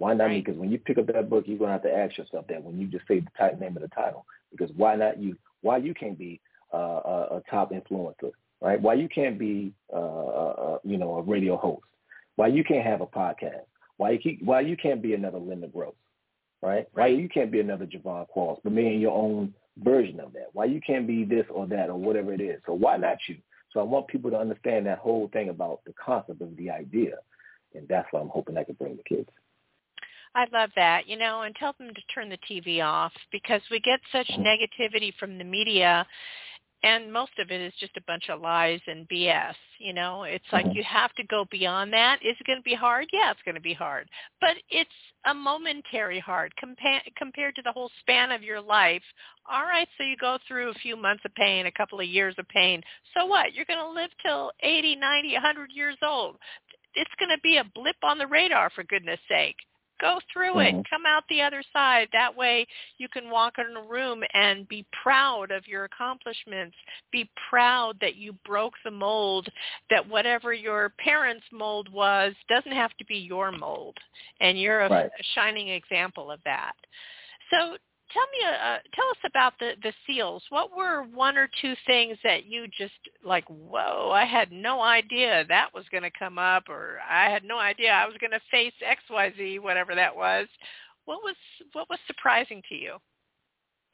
Why 0.00 0.14
not 0.14 0.24
right. 0.24 0.32
me? 0.36 0.40
Because 0.40 0.58
when 0.58 0.70
you 0.70 0.78
pick 0.78 0.96
up 0.96 1.06
that 1.08 1.28
book, 1.28 1.44
you're 1.46 1.58
going 1.58 1.68
to 1.68 1.72
have 1.72 1.82
to 1.82 1.94
ask 1.94 2.16
yourself 2.16 2.46
that 2.48 2.64
when 2.64 2.80
you 2.80 2.86
just 2.86 3.06
say 3.06 3.20
the 3.20 3.30
title, 3.36 3.60
name 3.60 3.76
of 3.76 3.82
the 3.82 3.88
title. 3.88 4.24
Because 4.50 4.70
why 4.74 4.96
not 4.96 5.22
you? 5.22 5.36
Why 5.60 5.76
you 5.76 5.92
can't 5.92 6.18
be 6.18 6.40
uh, 6.72 6.76
a, 6.78 7.26
a 7.36 7.42
top 7.50 7.70
influencer? 7.72 8.30
Right? 8.62 8.80
Why 8.80 8.94
you 8.94 9.08
can't 9.08 9.38
be, 9.38 9.74
uh, 9.92 9.96
uh, 9.96 10.78
you 10.84 10.96
know, 10.96 11.16
a 11.16 11.22
radio 11.22 11.56
host? 11.58 11.84
Why 12.36 12.46
you 12.46 12.64
can't 12.64 12.84
have 12.84 13.02
a 13.02 13.06
podcast? 13.06 13.66
Why 13.98 14.12
you 14.12 14.18
keep, 14.18 14.42
why 14.42 14.60
you 14.60 14.76
can't 14.76 15.02
be 15.02 15.12
another 15.12 15.38
Linda 15.38 15.68
Gross? 15.68 15.94
Right? 16.62 16.88
Why 16.94 17.08
you 17.08 17.28
can't 17.28 17.50
be 17.52 17.60
another 17.60 17.86
Jovon 17.86 18.26
Quarles, 18.28 18.60
but 18.64 18.72
me 18.72 18.94
in 18.94 19.00
your 19.00 19.16
own 19.16 19.54
version 19.78 20.18
of 20.18 20.32
that. 20.32 20.48
Why 20.54 20.64
you 20.64 20.80
can't 20.80 21.06
be 21.06 21.24
this 21.24 21.44
or 21.50 21.66
that 21.66 21.90
or 21.90 21.96
whatever 21.96 22.32
it 22.32 22.40
is. 22.40 22.60
So 22.64 22.72
why 22.72 22.96
not 22.96 23.18
you? 23.28 23.36
So 23.72 23.80
I 23.80 23.82
want 23.82 24.08
people 24.08 24.30
to 24.30 24.38
understand 24.38 24.86
that 24.86 24.98
whole 24.98 25.28
thing 25.32 25.50
about 25.50 25.80
the 25.84 25.92
concept 25.92 26.40
of 26.40 26.56
the 26.56 26.70
idea. 26.70 27.16
And 27.74 27.86
that's 27.86 28.08
what 28.10 28.22
I'm 28.22 28.28
hoping 28.28 28.56
I 28.56 28.64
can 28.64 28.74
bring 28.74 28.96
the 28.96 29.02
kids. 29.02 29.28
I 30.34 30.46
love 30.52 30.70
that, 30.76 31.08
you 31.08 31.16
know, 31.16 31.42
and 31.42 31.54
tell 31.56 31.74
them 31.78 31.92
to 31.92 32.00
turn 32.14 32.28
the 32.28 32.38
TV 32.48 32.84
off 32.84 33.12
because 33.32 33.62
we 33.70 33.80
get 33.80 34.00
such 34.12 34.28
negativity 34.38 35.12
from 35.18 35.38
the 35.38 35.44
media 35.44 36.06
and 36.82 37.12
most 37.12 37.32
of 37.38 37.50
it 37.50 37.60
is 37.60 37.74
just 37.78 37.96
a 37.96 38.02
bunch 38.06 38.30
of 38.30 38.40
lies 38.40 38.80
and 38.86 39.08
BS. 39.08 39.54
You 39.78 39.92
know, 39.92 40.22
it's 40.22 40.44
like 40.52 40.64
mm-hmm. 40.64 40.76
you 40.76 40.84
have 40.84 41.12
to 41.14 41.24
go 41.24 41.44
beyond 41.50 41.92
that. 41.92 42.20
Is 42.22 42.36
it 42.40 42.46
going 42.46 42.58
to 42.58 42.62
be 42.62 42.74
hard? 42.74 43.06
Yeah, 43.12 43.30
it's 43.30 43.42
going 43.44 43.54
to 43.54 43.60
be 43.60 43.74
hard, 43.74 44.08
but 44.40 44.56
it's 44.70 44.90
a 45.26 45.34
momentary 45.34 46.18
hard 46.18 46.52
compa- 46.62 47.00
compared 47.16 47.54
to 47.56 47.62
the 47.62 47.72
whole 47.72 47.90
span 48.00 48.32
of 48.32 48.42
your 48.42 48.60
life. 48.60 49.02
All 49.50 49.64
right, 49.64 49.88
so 49.98 50.04
you 50.04 50.16
go 50.18 50.38
through 50.48 50.70
a 50.70 50.74
few 50.74 50.96
months 50.96 51.22
of 51.26 51.34
pain, 51.34 51.66
a 51.66 51.72
couple 51.72 52.00
of 52.00 52.06
years 52.06 52.34
of 52.38 52.48
pain. 52.48 52.80
So 53.14 53.26
what? 53.26 53.54
You're 53.54 53.66
going 53.66 53.78
to 53.78 53.90
live 53.90 54.10
till 54.24 54.52
80, 54.60 54.96
90, 54.96 55.32
100 55.34 55.70
years 55.74 55.96
old. 56.02 56.36
It's 56.94 57.10
going 57.18 57.30
to 57.30 57.40
be 57.42 57.58
a 57.58 57.70
blip 57.74 57.96
on 58.02 58.18
the 58.18 58.26
radar, 58.26 58.70
for 58.70 58.84
goodness 58.84 59.20
sake. 59.28 59.56
Go 60.00 60.18
through 60.32 60.54
mm-hmm. 60.54 60.78
it. 60.78 60.86
Come 60.88 61.02
out 61.06 61.24
the 61.28 61.42
other 61.42 61.62
side. 61.72 62.08
That 62.12 62.34
way 62.34 62.66
you 62.98 63.08
can 63.08 63.30
walk 63.30 63.54
in 63.58 63.76
a 63.76 63.82
room 63.82 64.22
and 64.34 64.68
be 64.68 64.86
proud 65.02 65.50
of 65.50 65.66
your 65.66 65.84
accomplishments. 65.84 66.76
Be 67.12 67.28
proud 67.48 67.96
that 68.00 68.16
you 68.16 68.34
broke 68.44 68.74
the 68.84 68.90
mold, 68.90 69.48
that 69.90 70.08
whatever 70.08 70.52
your 70.52 70.92
parents' 70.98 71.46
mold 71.52 71.92
was 71.92 72.34
doesn't 72.48 72.72
have 72.72 72.96
to 72.96 73.04
be 73.04 73.16
your 73.16 73.52
mold. 73.52 73.96
And 74.40 74.58
you're 74.58 74.82
a, 74.82 74.90
right. 74.90 75.06
a 75.06 75.24
shining 75.34 75.68
example 75.68 76.30
of 76.30 76.40
that. 76.44 76.72
So 77.50 77.76
tell 78.12 78.22
me, 78.32 78.46
uh, 78.46 78.50
uh, 78.50 78.78
tell 78.94 79.08
us 79.10 79.16
about 79.24 79.54
the 79.58 79.72
the 79.82 79.92
seals. 80.06 80.42
What 80.50 80.76
were 80.76 81.02
one 81.02 81.36
or 81.36 81.48
two 81.60 81.74
things 81.86 82.18
that 82.24 82.46
you 82.46 82.66
just 82.68 82.92
like? 83.24 83.44
Whoa! 83.48 84.10
I 84.12 84.24
had 84.24 84.52
no 84.52 84.80
idea 84.80 85.44
that 85.48 85.72
was 85.74 85.84
going 85.90 86.02
to 86.02 86.10
come 86.18 86.38
up, 86.38 86.68
or 86.68 86.98
I 87.08 87.30
had 87.30 87.44
no 87.44 87.58
idea 87.58 87.92
I 87.92 88.06
was 88.06 88.16
going 88.20 88.32
to 88.32 88.40
face 88.50 88.72
X, 88.84 89.02
Y, 89.10 89.32
Z, 89.36 89.58
whatever 89.60 89.94
that 89.94 90.14
was. 90.14 90.46
What 91.04 91.20
was 91.22 91.36
what 91.72 91.88
was 91.88 91.98
surprising 92.06 92.62
to 92.68 92.74
you? 92.74 92.96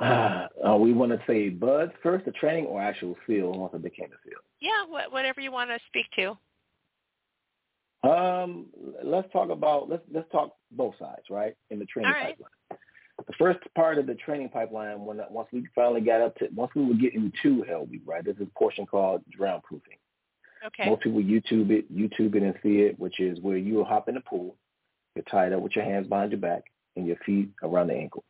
Uh, 0.00 0.46
uh, 0.68 0.76
we 0.76 0.92
want 0.92 1.12
to 1.12 1.20
say 1.26 1.48
BUDS 1.48 1.92
first, 2.02 2.24
the 2.24 2.32
training, 2.32 2.66
or 2.66 2.80
actual 2.80 3.16
seal 3.26 3.52
once 3.52 3.74
it 3.74 3.82
became 3.82 4.06
a 4.06 4.28
seal. 4.28 4.38
Yeah, 4.60 4.84
wh- 4.86 5.12
whatever 5.12 5.40
you 5.40 5.52
want 5.52 5.70
to 5.70 5.78
speak 5.88 6.06
to. 6.16 6.36
Um, 8.08 8.66
let's 9.02 9.30
talk 9.32 9.50
about 9.50 9.88
let's 9.88 10.02
let's 10.12 10.30
talk 10.30 10.54
both 10.72 10.94
sides, 10.98 11.24
right? 11.30 11.56
In 11.70 11.78
the 11.78 11.86
training 11.86 12.12
right. 12.12 12.36
pipeline 12.38 12.50
the 13.24 13.32
first 13.38 13.58
part 13.74 13.98
of 13.98 14.06
the 14.06 14.14
training 14.14 14.50
pipeline, 14.50 15.04
when 15.04 15.20
once 15.30 15.48
we 15.52 15.66
finally 15.74 16.00
got 16.00 16.20
up 16.20 16.36
to, 16.36 16.48
once 16.54 16.72
we 16.74 16.84
were 16.84 16.94
getting 16.94 17.32
to 17.42 17.62
Hell 17.62 17.86
Week, 17.86 18.02
right? 18.04 18.24
There's 18.24 18.36
a 18.40 18.58
portion 18.58 18.86
called 18.86 19.22
drown 19.30 19.62
proofing. 19.62 19.96
Okay. 20.66 20.88
Most 20.88 21.02
people 21.02 21.20
YouTube 21.20 21.70
it, 21.70 21.92
YouTube 21.94 22.34
it 22.34 22.42
and 22.42 22.54
see 22.62 22.80
it, 22.80 22.98
which 22.98 23.20
is 23.20 23.40
where 23.40 23.56
you 23.56 23.84
hop 23.84 24.08
in 24.08 24.16
the 24.16 24.20
pool, 24.20 24.56
you're 25.14 25.24
tied 25.24 25.52
up 25.52 25.60
with 25.60 25.74
your 25.74 25.84
hands 25.84 26.06
behind 26.06 26.32
your 26.32 26.40
back 26.40 26.64
and 26.96 27.06
your 27.06 27.16
feet 27.24 27.48
around 27.62 27.88
the 27.88 27.94
ankles, 27.94 28.24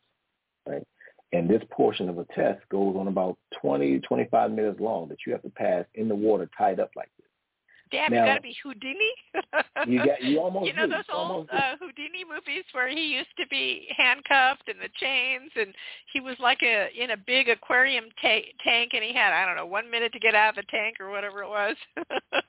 right? 0.68 0.86
And 1.32 1.48
this 1.48 1.62
portion 1.70 2.08
of 2.08 2.18
a 2.18 2.24
test 2.34 2.60
goes 2.68 2.94
on 2.96 3.08
about 3.08 3.38
20, 3.60 4.00
25 4.00 4.50
minutes 4.52 4.80
long 4.80 5.08
that 5.08 5.18
you 5.26 5.32
have 5.32 5.42
to 5.42 5.50
pass 5.50 5.84
in 5.94 6.08
the 6.08 6.14
water 6.14 6.48
tied 6.56 6.78
up 6.78 6.90
like. 6.94 7.10
Damn, 7.90 8.12
now, 8.12 8.20
you 8.20 8.26
gotta 8.26 8.40
be 8.40 8.56
Houdini. 8.62 9.12
you 9.86 9.98
got 10.04 10.22
you 10.22 10.40
almost 10.42 10.66
you 10.66 10.74
know 10.74 10.86
do, 10.86 10.92
those 10.92 11.04
old 11.12 11.48
uh, 11.52 11.76
Houdini 11.78 12.24
movies 12.24 12.64
where 12.72 12.88
he 12.88 13.14
used 13.14 13.34
to 13.38 13.46
be 13.48 13.86
handcuffed 13.96 14.68
and 14.68 14.78
the 14.80 14.88
chains, 15.00 15.50
and 15.54 15.72
he 16.12 16.20
was 16.20 16.36
like 16.40 16.62
a 16.62 16.88
in 16.98 17.12
a 17.12 17.16
big 17.16 17.48
aquarium 17.48 18.06
ta- 18.20 18.50
tank, 18.64 18.90
and 18.94 19.04
he 19.04 19.14
had 19.14 19.32
I 19.32 19.46
don't 19.46 19.56
know 19.56 19.66
one 19.66 19.90
minute 19.90 20.12
to 20.14 20.18
get 20.18 20.34
out 20.34 20.50
of 20.50 20.56
the 20.56 20.70
tank 20.70 20.96
or 21.00 21.10
whatever 21.10 21.42
it 21.42 21.48
was. 21.48 21.76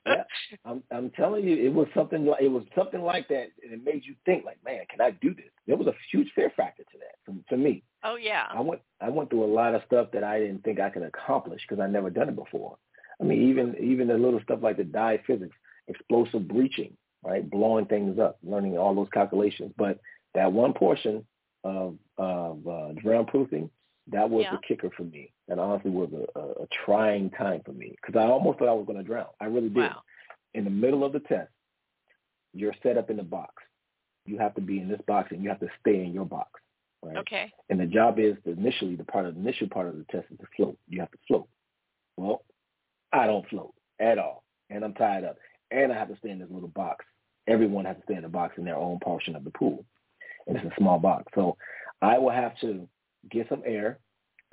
yeah, 0.06 0.24
I'm 0.64 0.82
I'm 0.90 1.10
telling 1.10 1.46
you, 1.46 1.56
it 1.56 1.72
was 1.72 1.86
something 1.94 2.26
like 2.26 2.42
it 2.42 2.48
was 2.48 2.64
something 2.76 3.02
like 3.02 3.28
that, 3.28 3.48
and 3.62 3.72
it 3.72 3.84
made 3.84 4.02
you 4.04 4.16
think 4.24 4.44
like, 4.44 4.58
man, 4.64 4.80
can 4.90 5.00
I 5.00 5.12
do 5.12 5.34
this? 5.34 5.50
There 5.66 5.76
was 5.76 5.86
a 5.86 5.94
huge 6.10 6.28
fear 6.34 6.50
factor 6.56 6.82
to 6.82 6.98
that 6.98 7.14
for, 7.24 7.34
for 7.48 7.56
me. 7.56 7.84
Oh 8.02 8.16
yeah. 8.16 8.46
I 8.50 8.60
went 8.60 8.80
I 9.00 9.08
went 9.08 9.30
through 9.30 9.44
a 9.44 9.52
lot 9.52 9.74
of 9.74 9.82
stuff 9.86 10.08
that 10.12 10.24
I 10.24 10.40
didn't 10.40 10.64
think 10.64 10.80
I 10.80 10.90
could 10.90 11.02
accomplish 11.02 11.62
because 11.68 11.80
I 11.80 11.86
never 11.86 12.10
done 12.10 12.28
it 12.28 12.36
before. 12.36 12.76
I 13.20 13.24
mean, 13.24 13.48
even 13.48 13.76
even 13.82 14.08
the 14.08 14.14
little 14.14 14.40
stuff 14.42 14.60
like 14.62 14.76
the 14.76 14.84
dive 14.84 15.20
physics, 15.26 15.56
explosive 15.88 16.46
breaching, 16.46 16.96
right, 17.24 17.48
blowing 17.48 17.86
things 17.86 18.18
up, 18.18 18.38
learning 18.42 18.78
all 18.78 18.94
those 18.94 19.08
calculations. 19.12 19.72
But 19.76 19.98
that 20.34 20.52
one 20.52 20.72
portion 20.72 21.26
of 21.64 21.96
of 22.16 22.66
uh, 22.66 22.92
drown 23.02 23.26
proofing, 23.26 23.70
that 24.12 24.28
was 24.28 24.44
yeah. 24.44 24.52
the 24.52 24.58
kicker 24.66 24.90
for 24.96 25.04
me. 25.04 25.32
That 25.48 25.58
honestly 25.58 25.90
was 25.90 26.10
a, 26.12 26.38
a, 26.38 26.42
a 26.62 26.66
trying 26.84 27.30
time 27.30 27.62
for 27.64 27.72
me 27.72 27.94
because 28.00 28.18
I 28.18 28.30
almost 28.30 28.58
thought 28.58 28.68
I 28.68 28.72
was 28.72 28.86
going 28.86 28.98
to 28.98 29.04
drown. 29.04 29.26
I 29.40 29.46
really 29.46 29.68
did. 29.68 29.78
Wow. 29.78 30.02
In 30.54 30.64
the 30.64 30.70
middle 30.70 31.04
of 31.04 31.12
the 31.12 31.20
test, 31.20 31.50
you're 32.54 32.74
set 32.82 32.96
up 32.96 33.10
in 33.10 33.16
the 33.16 33.22
box. 33.22 33.54
You 34.26 34.38
have 34.38 34.54
to 34.54 34.60
be 34.60 34.78
in 34.80 34.88
this 34.88 35.00
box 35.06 35.30
and 35.32 35.42
you 35.42 35.48
have 35.48 35.60
to 35.60 35.68
stay 35.80 36.02
in 36.04 36.12
your 36.12 36.24
box. 36.24 36.50
Right? 37.02 37.16
Okay. 37.18 37.52
And 37.70 37.78
the 37.78 37.86
job 37.86 38.18
is 38.18 38.36
to 38.44 38.52
initially 38.52 38.96
the 38.96 39.04
part 39.04 39.26
of 39.26 39.34
the 39.34 39.40
initial 39.40 39.68
part 39.68 39.88
of 39.88 39.96
the 39.96 40.04
test 40.10 40.26
is 40.30 40.38
to 40.38 40.46
float. 40.56 40.76
You 40.88 41.00
have 41.00 41.10
to 41.10 41.18
float. 41.28 41.48
Well, 42.16 42.42
I 43.12 43.26
don't 43.26 43.48
float 43.48 43.74
at 44.00 44.18
all, 44.18 44.44
and 44.70 44.84
I'm 44.84 44.94
tied 44.94 45.24
up, 45.24 45.36
and 45.70 45.92
I 45.92 45.96
have 45.96 46.08
to 46.08 46.16
stay 46.18 46.30
in 46.30 46.38
this 46.38 46.50
little 46.50 46.68
box. 46.68 47.04
Everyone 47.46 47.84
has 47.84 47.96
to 47.96 48.02
stay 48.02 48.14
in 48.14 48.22
the 48.22 48.28
box 48.28 48.54
in 48.58 48.64
their 48.64 48.76
own 48.76 48.98
portion 49.02 49.34
of 49.34 49.44
the 49.44 49.50
pool, 49.50 49.84
and 50.46 50.56
it's 50.56 50.66
a 50.66 50.80
small 50.80 50.98
box. 50.98 51.24
So 51.34 51.56
I 52.02 52.18
will 52.18 52.30
have 52.30 52.58
to 52.60 52.88
get 53.30 53.48
some 53.48 53.62
air, 53.64 53.98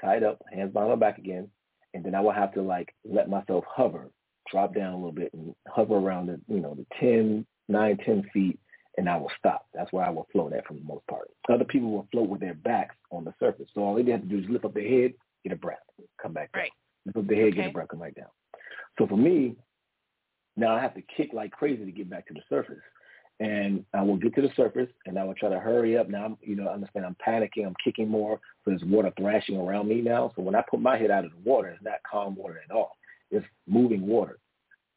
tied 0.01 0.23
up, 0.23 0.41
hands 0.53 0.73
behind 0.73 0.91
my 0.91 0.95
back 0.95 1.17
again, 1.17 1.49
and 1.93 2.03
then 2.03 2.15
I 2.15 2.21
will 2.21 2.31
have 2.31 2.53
to 2.53 2.61
like 2.61 2.93
let 3.03 3.29
myself 3.29 3.63
hover, 3.67 4.09
drop 4.51 4.73
down 4.73 4.93
a 4.93 4.97
little 4.97 5.11
bit, 5.11 5.33
and 5.33 5.53
hover 5.67 5.95
around 5.95 6.27
the 6.27 6.39
you 6.47 6.61
know 6.61 6.75
the 6.75 6.85
10, 6.99 7.45
9, 7.67 7.97
10 8.05 8.29
feet, 8.33 8.59
and 8.97 9.09
I 9.09 9.17
will 9.17 9.31
stop. 9.37 9.67
That's 9.73 9.91
where 9.91 10.05
I 10.05 10.09
will 10.09 10.27
float 10.31 10.53
at 10.53 10.65
for 10.67 10.73
the 10.73 10.81
most 10.81 11.05
part. 11.07 11.29
Other 11.49 11.65
people 11.65 11.91
will 11.91 12.07
float 12.11 12.29
with 12.29 12.41
their 12.41 12.53
backs 12.53 12.95
on 13.11 13.23
the 13.23 13.33
surface, 13.39 13.67
so 13.73 13.81
all 13.81 13.95
they 13.95 14.11
have 14.11 14.21
to 14.21 14.27
do 14.27 14.39
is 14.39 14.49
lift 14.49 14.65
up 14.65 14.73
their 14.73 14.87
head, 14.87 15.13
get 15.43 15.53
a 15.53 15.57
breath, 15.57 15.79
come 16.21 16.33
back 16.33 16.51
down. 16.51 16.63
Right. 16.63 16.71
Lift 17.05 17.17
up 17.17 17.27
their 17.27 17.37
head, 17.37 17.47
okay. 17.47 17.55
get 17.55 17.69
a 17.69 17.73
breath, 17.73 17.87
come 17.89 17.99
back 17.99 18.15
down. 18.15 18.27
So 18.97 19.07
for 19.07 19.17
me, 19.17 19.55
now 20.57 20.75
I 20.75 20.81
have 20.81 20.95
to 20.95 21.01
kick 21.15 21.31
like 21.33 21.51
crazy 21.51 21.85
to 21.85 21.91
get 21.91 22.09
back 22.09 22.27
to 22.27 22.33
the 22.33 22.41
surface. 22.49 22.81
And 23.41 23.83
I 23.93 24.01
will 24.01 24.15
get 24.15 24.33
to 24.35 24.41
the 24.41 24.51
surface 24.55 24.87
and 25.05 25.19
I 25.19 25.25
will 25.25 25.33
try 25.33 25.49
to 25.49 25.59
hurry 25.59 25.97
up. 25.97 26.07
Now, 26.07 26.23
I'm, 26.23 26.37
you 26.41 26.55
know, 26.55 26.67
I 26.67 26.73
understand 26.73 27.05
I'm 27.05 27.17
panicking. 27.25 27.65
I'm 27.65 27.75
kicking 27.83 28.07
more. 28.07 28.39
So 28.63 28.71
there's 28.71 28.83
water 28.85 29.11
thrashing 29.19 29.57
around 29.57 29.89
me 29.89 29.99
now. 29.99 30.31
So 30.35 30.41
when 30.41 30.55
I 30.55 30.63
put 30.69 30.79
my 30.79 30.97
head 30.97 31.11
out 31.11 31.25
of 31.25 31.31
the 31.31 31.49
water, 31.49 31.69
it's 31.69 31.83
not 31.83 31.95
calm 32.09 32.35
water 32.35 32.61
at 32.63 32.73
all. 32.73 32.95
It's 33.31 33.45
moving 33.67 34.07
water. 34.07 34.39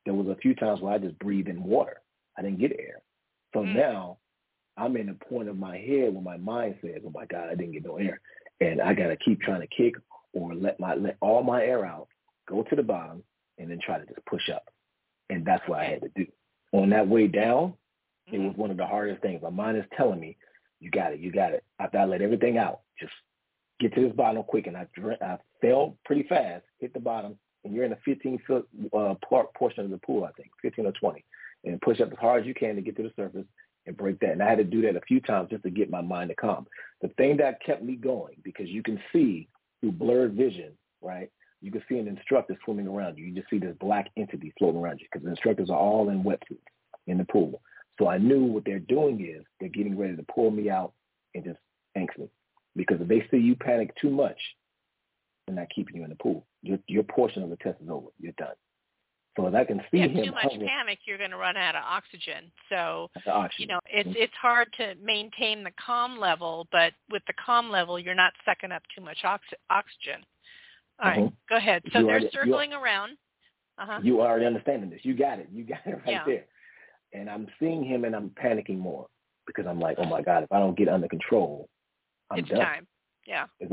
There 0.05 0.15
was 0.15 0.29
a 0.29 0.41
few 0.41 0.55
times 0.55 0.81
where 0.81 0.95
I 0.95 0.99
just 0.99 1.19
breathed 1.19 1.49
in 1.49 1.63
water. 1.65 2.01
I 2.39 2.43
didn't 2.43 2.61
get 2.61 2.79
air. 2.79 3.03
So 3.53 3.61
mm. 3.61 3.75
now 3.75 4.19
I'm 4.77 4.97
in 4.97 5.09
a 5.09 5.15
point 5.15 5.49
of 5.49 5.59
my 5.59 5.77
head 5.77 6.15
where 6.15 6.23
my 6.23 6.37
mind 6.37 6.77
says, 6.81 7.03
oh 7.05 7.11
my 7.13 7.27
God, 7.27 7.49
I 7.51 7.57
didn't 7.57 7.73
get 7.73 7.85
no 7.85 7.97
air. 7.97 8.21
And 8.61 8.81
I 8.81 8.95
got 8.95 9.09
to 9.09 9.17
keep 9.17 9.41
trying 9.41 9.63
to 9.63 9.67
kick 9.67 9.95
or 10.33 10.55
let 10.55 10.79
my 10.79 10.95
let 10.95 11.17
all 11.21 11.43
my 11.43 11.65
air 11.65 11.85
out, 11.85 12.09
go 12.49 12.63
to 12.63 12.77
the 12.77 12.83
bottom, 12.83 13.23
and 13.59 13.71
then 13.71 13.79
try 13.85 13.99
to 13.99 14.07
just 14.07 14.25
push 14.27 14.49
up. 14.51 14.65
And 15.31 15.45
that's 15.45 15.67
what 15.69 15.81
I 15.81 15.85
had 15.85 16.03
to 16.03 16.11
do. 16.15 16.27
On 16.73 16.91
that 16.91 17.09
way 17.09 17.27
down, 17.27 17.75
mm-hmm. 18.31 18.35
it 18.35 18.39
was 18.49 18.57
one 18.57 18.71
of 18.71 18.77
the 18.77 18.87
hardest 18.87 19.23
things. 19.23 19.43
My 19.43 19.51
mind 19.51 19.77
is 19.77 19.85
telling 19.97 20.21
me, 20.21 20.37
you 20.81 20.91
got 20.91 21.13
it, 21.13 21.21
you 21.21 21.33
got 21.33 21.53
it. 21.53 21.65
After 21.81 21.99
I 21.99 22.05
let 22.05 22.23
everything 22.23 22.59
out, 22.59 22.81
just 23.01 23.13
get 23.81 23.95
to 23.95 24.01
this 24.01 24.13
bottom 24.13 24.43
quick. 24.45 24.67
And 24.67 24.77
I, 24.77 24.87
I 25.21 25.39
fell 25.61 25.97
pretty 26.05 26.25
fast, 26.29 26.65
hit 26.79 26.95
the 26.95 27.01
bottom, 27.01 27.37
and 27.65 27.75
you're 27.75 27.85
in 27.85 27.93
a 27.93 27.99
15 28.05 28.39
foot 28.47 28.69
uh, 28.97 29.15
portion 29.57 29.85
of 29.85 29.91
the 29.91 29.99
pool, 29.99 30.25
I 30.25 30.33
think, 30.33 30.51
15 30.63 30.87
or 30.87 30.93
20. 30.93 31.25
And 31.65 31.81
push 31.81 32.01
up 32.01 32.13
as 32.13 32.19
hard 32.19 32.43
as 32.43 32.47
you 32.47 32.55
can 32.55 32.77
to 32.77 32.83
get 32.83 32.97
to 32.97 33.03
the 33.03 33.13
surface 33.17 33.47
and 33.87 33.97
break 33.97 34.21
that. 34.21 34.31
And 34.31 34.43
I 34.43 34.49
had 34.49 34.59
to 34.59 34.65
do 34.65 34.83
that 34.83 34.97
a 34.97 35.01
few 35.01 35.21
times 35.21 35.51
just 35.51 35.65
to 35.65 35.71
get 35.71 35.91
my 35.91 36.01
mind 36.01 36.29
to 36.31 36.37
calm. 36.37 36.67
The 37.03 37.09
thing 37.09 37.39
that 37.39 37.63
kept 37.65 37.83
me 37.83 37.97
going, 37.97 38.37
because 38.45 38.69
you 38.69 38.83
can 38.83 39.01
see 39.13 39.49
through 39.81 39.93
blurred 39.93 40.35
vision, 40.35 40.73
right? 41.01 41.31
You 41.61 41.73
can 41.73 41.83
see 41.89 41.99
an 41.99 42.09
instructor 42.09 42.57
swimming 42.65 42.87
around 42.87 43.19
you. 43.19 43.27
You 43.27 43.35
just 43.35 43.51
see 43.51 43.59
this 43.59 43.75
black 43.81 44.11
entity 44.17 44.53
floating 44.59 44.81
around 44.81 45.01
you 45.01 45.07
because 45.11 45.25
the 45.25 45.31
instructors 45.31 45.71
are 45.71 45.79
all 45.79 46.09
in 46.11 46.23
wetsuits 46.23 46.59
in 47.07 47.19
the 47.19 47.25
pool. 47.25 47.61
So 47.99 48.09
I 48.09 48.19
knew 48.19 48.45
what 48.45 48.65
they're 48.65 48.79
doing 48.79 49.25
is 49.25 49.45
they're 49.59 49.69
getting 49.69 49.99
ready 49.99 50.17
to 50.17 50.25
pull 50.33 50.51
me 50.51 50.71
out 50.71 50.93
and 51.35 51.45
just 51.45 51.59
angst 51.97 52.19
me. 52.19 52.29
Because 52.77 53.01
if 53.01 53.09
they 53.09 53.27
see 53.31 53.39
you 53.39 53.57
panic 53.57 53.93
too 54.01 54.11
much, 54.11 54.39
they're 55.47 55.57
not 55.57 55.69
keeping 55.75 55.97
you 55.97 56.05
in 56.05 56.11
the 56.11 56.17
pool. 56.17 56.47
Your, 56.63 56.79
your 56.87 57.03
portion 57.03 57.43
of 57.43 57.51
the 57.51 57.57
test 57.57 57.81
is 57.83 57.89
over. 57.91 58.09
You're 58.21 58.33
done. 58.39 58.55
So 59.37 59.47
as 59.47 59.55
I 59.55 59.65
can 59.65 59.81
see 59.91 59.99
yeah, 59.99 60.09
him, 60.09 60.25
too 60.25 60.33
much 60.33 60.45
hovering, 60.51 60.69
panic, 60.69 60.99
you're 61.05 61.19
going 61.19 61.31
to 61.31 61.37
run 61.37 61.57
out 61.57 61.77
of 61.77 61.83
oxygen. 61.85 62.51
So 62.69 63.09
oxygen. 63.27 63.51
you 63.59 63.67
know 63.69 63.79
it's 63.87 64.09
Mm-hmm. 64.09 64.23
it's 64.23 64.35
hard 64.35 64.69
to 64.79 64.95
maintain 65.03 65.63
the 65.63 65.71
calm 65.85 66.19
level, 66.19 66.67
but 66.73 66.93
with 67.11 67.23
the 67.29 67.35
calm 67.45 67.71
level, 67.71 68.01
you're 68.01 68.17
not 68.17 68.33
sucking 68.45 68.73
up 68.73 68.83
too 68.95 69.03
much 69.03 69.19
ox- 69.23 69.47
oxygen. 69.71 70.25
All 71.01 71.09
right, 71.11 71.19
Mhm. 71.21 71.33
go 71.49 71.57
ahead. 71.57 71.83
So 71.93 71.99
You 72.01 72.05
they're 72.07 72.11
already- 72.13 72.25
you- 72.27 72.31
circling 72.33 72.73
around. 72.73 73.17
Uh-huh. 73.79 74.01
You 74.03 74.21
already 74.21 74.45
understanding 74.47 74.91
this. 74.91 75.05
You 75.05 75.15
got 75.15 75.39
it. 75.39 75.49
You 75.51 75.65
got 75.65 75.87
it 75.87 75.95
right 75.97 76.07
Yeah. 76.09 76.25
there. 76.25 76.47
And 77.13 77.31
I'm 77.31 77.49
seeing 77.61 77.85
him 77.85 78.05
and 78.05 78.15
I'm 78.17 78.31
panicking 78.31 78.79
more 78.79 79.09
because 79.47 79.67
I'm 79.67 79.79
like, 79.79 79.99
oh 79.99 80.05
my 80.07 80.21
God, 80.21 80.43
if 80.43 80.53
I 80.53 80.59
don't 80.59 80.77
get 80.77 80.89
under 80.89 81.07
control, 81.09 81.69
I'm 82.31 82.41
it's 82.41 82.49
done. 82.49 82.59
time. 82.59 82.87
Yeah. 83.25 83.47
He's 83.59 83.69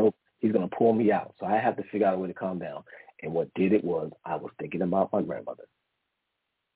going 0.52 0.70
to 0.70 0.76
pull 0.76 0.94
me 0.94 1.12
out. 1.12 1.34
So 1.40 1.46
I 1.48 1.58
have 1.58 1.76
to 1.78 1.84
figure 1.84 2.06
out 2.06 2.14
a 2.16 2.20
way 2.20 2.28
to 2.28 2.34
calm 2.34 2.60
down. 2.60 2.84
And 3.24 3.34
what 3.34 3.52
did 3.56 3.74
it 3.74 3.84
was 3.84 4.12
I 4.26 4.36
was 4.36 4.52
thinking 4.60 4.84
about 4.84 5.12
my 5.12 5.22
grandmother, 5.24 5.66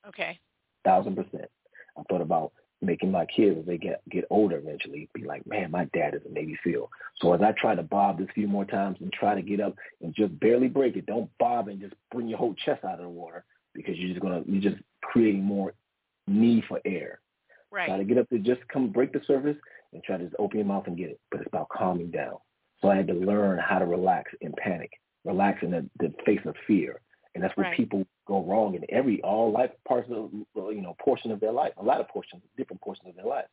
Okay. 0.08 0.40
thousand 0.84 1.16
percent. 1.16 1.52
I 1.98 2.04
thought 2.04 2.22
about 2.22 2.54
making 2.82 3.12
my 3.12 3.26
kids 3.26 3.58
as 3.60 3.66
they 3.66 3.78
get 3.78 4.02
get 4.10 4.26
older 4.30 4.58
eventually 4.58 5.10
be 5.14 5.24
like, 5.24 5.46
man, 5.46 5.72
my 5.72 5.86
dad 5.94 6.14
is 6.14 6.22
a 6.26 6.32
Navy 6.32 6.58
SEAL. 6.64 6.90
So 7.22 7.34
as 7.34 7.42
I 7.42 7.52
try 7.52 7.76
to 7.76 7.84
bob 7.84 8.20
this 8.20 8.28
few 8.34 8.48
more 8.48 8.66
times 8.66 8.98
and 9.02 9.12
try 9.12 9.36
to 9.36 9.42
get 9.42 9.60
up 9.60 9.76
and 10.02 10.16
just 10.16 10.38
barely 10.40 10.68
break 10.68 10.96
it, 10.96 11.06
don't 11.06 11.30
bob 11.40 11.68
and 11.68 11.80
just 11.80 11.94
bring 12.12 12.28
your 12.28 12.38
whole 12.38 12.56
chest 12.66 12.84
out 12.86 12.96
of 12.96 13.02
the 13.02 13.10
water 13.10 13.44
because 13.74 13.98
you're 13.98 14.10
just 14.10 14.22
gonna 14.22 14.44
you're 14.46 14.62
just 14.62 14.82
creating 15.02 15.44
more 15.44 15.74
need 16.28 16.64
for 16.68 16.80
air. 16.86 17.20
Right. 17.72 17.88
Try 17.88 17.98
to 17.98 18.04
get 18.04 18.18
up 18.18 18.30
to 18.30 18.40
just 18.40 18.62
come 18.72 18.90
break 18.90 19.12
the 19.12 19.22
surface 19.28 19.58
and 19.94 20.04
try 20.04 20.18
to 20.18 20.24
just 20.24 20.36
open 20.40 20.58
your 20.60 20.68
mouth 20.68 20.88
and 20.88 20.98
get 20.98 21.10
it. 21.10 21.20
But 21.32 21.42
it's 21.42 21.48
about 21.48 21.70
calming 21.70 22.12
down. 22.12 22.38
So 22.82 22.90
I 22.90 22.96
had 22.96 23.08
to 23.08 23.14
learn 23.14 23.60
how 23.60 23.80
to 23.80 23.86
relax 23.86 24.32
in 24.42 24.54
panic, 24.58 24.92
relax 25.26 25.62
in 25.64 25.72
the, 25.72 25.86
the 26.00 26.14
face 26.26 26.40
of 26.46 26.56
fear. 26.66 27.02
And 27.36 27.44
that's 27.44 27.56
where 27.58 27.68
Right. 27.68 27.78
people 27.78 28.06
go 28.30 28.44
wrong 28.44 28.76
in 28.76 28.86
every 28.90 29.22
all 29.24 29.52
life 29.52 29.72
parts 29.88 30.10
of 30.12 30.30
you 30.32 30.82
know 30.82 30.96
portion 31.04 31.32
of 31.32 31.40
their 31.40 31.52
life, 31.52 31.74
a 31.78 31.84
lot 31.84 32.00
of 32.00 32.08
portions, 32.08 32.42
different 32.56 32.82
portions 32.82 33.10
of 33.10 33.16
their 33.16 33.26
lives. 33.26 33.50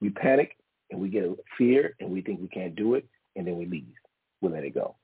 We 0.00 0.10
panic 0.10 0.56
and 0.90 1.00
we 1.00 1.08
get 1.08 1.24
a 1.24 1.34
fear 1.56 1.96
and 1.98 2.10
we 2.10 2.20
think 2.20 2.40
we 2.40 2.48
can't 2.48 2.76
do 2.76 2.94
it, 2.94 3.04
and 3.34 3.46
then 3.46 3.56
we 3.58 3.66
leave. 3.66 3.94
We 4.40 4.50
let 4.50 4.64
it 4.64 4.74
go. 4.74 4.94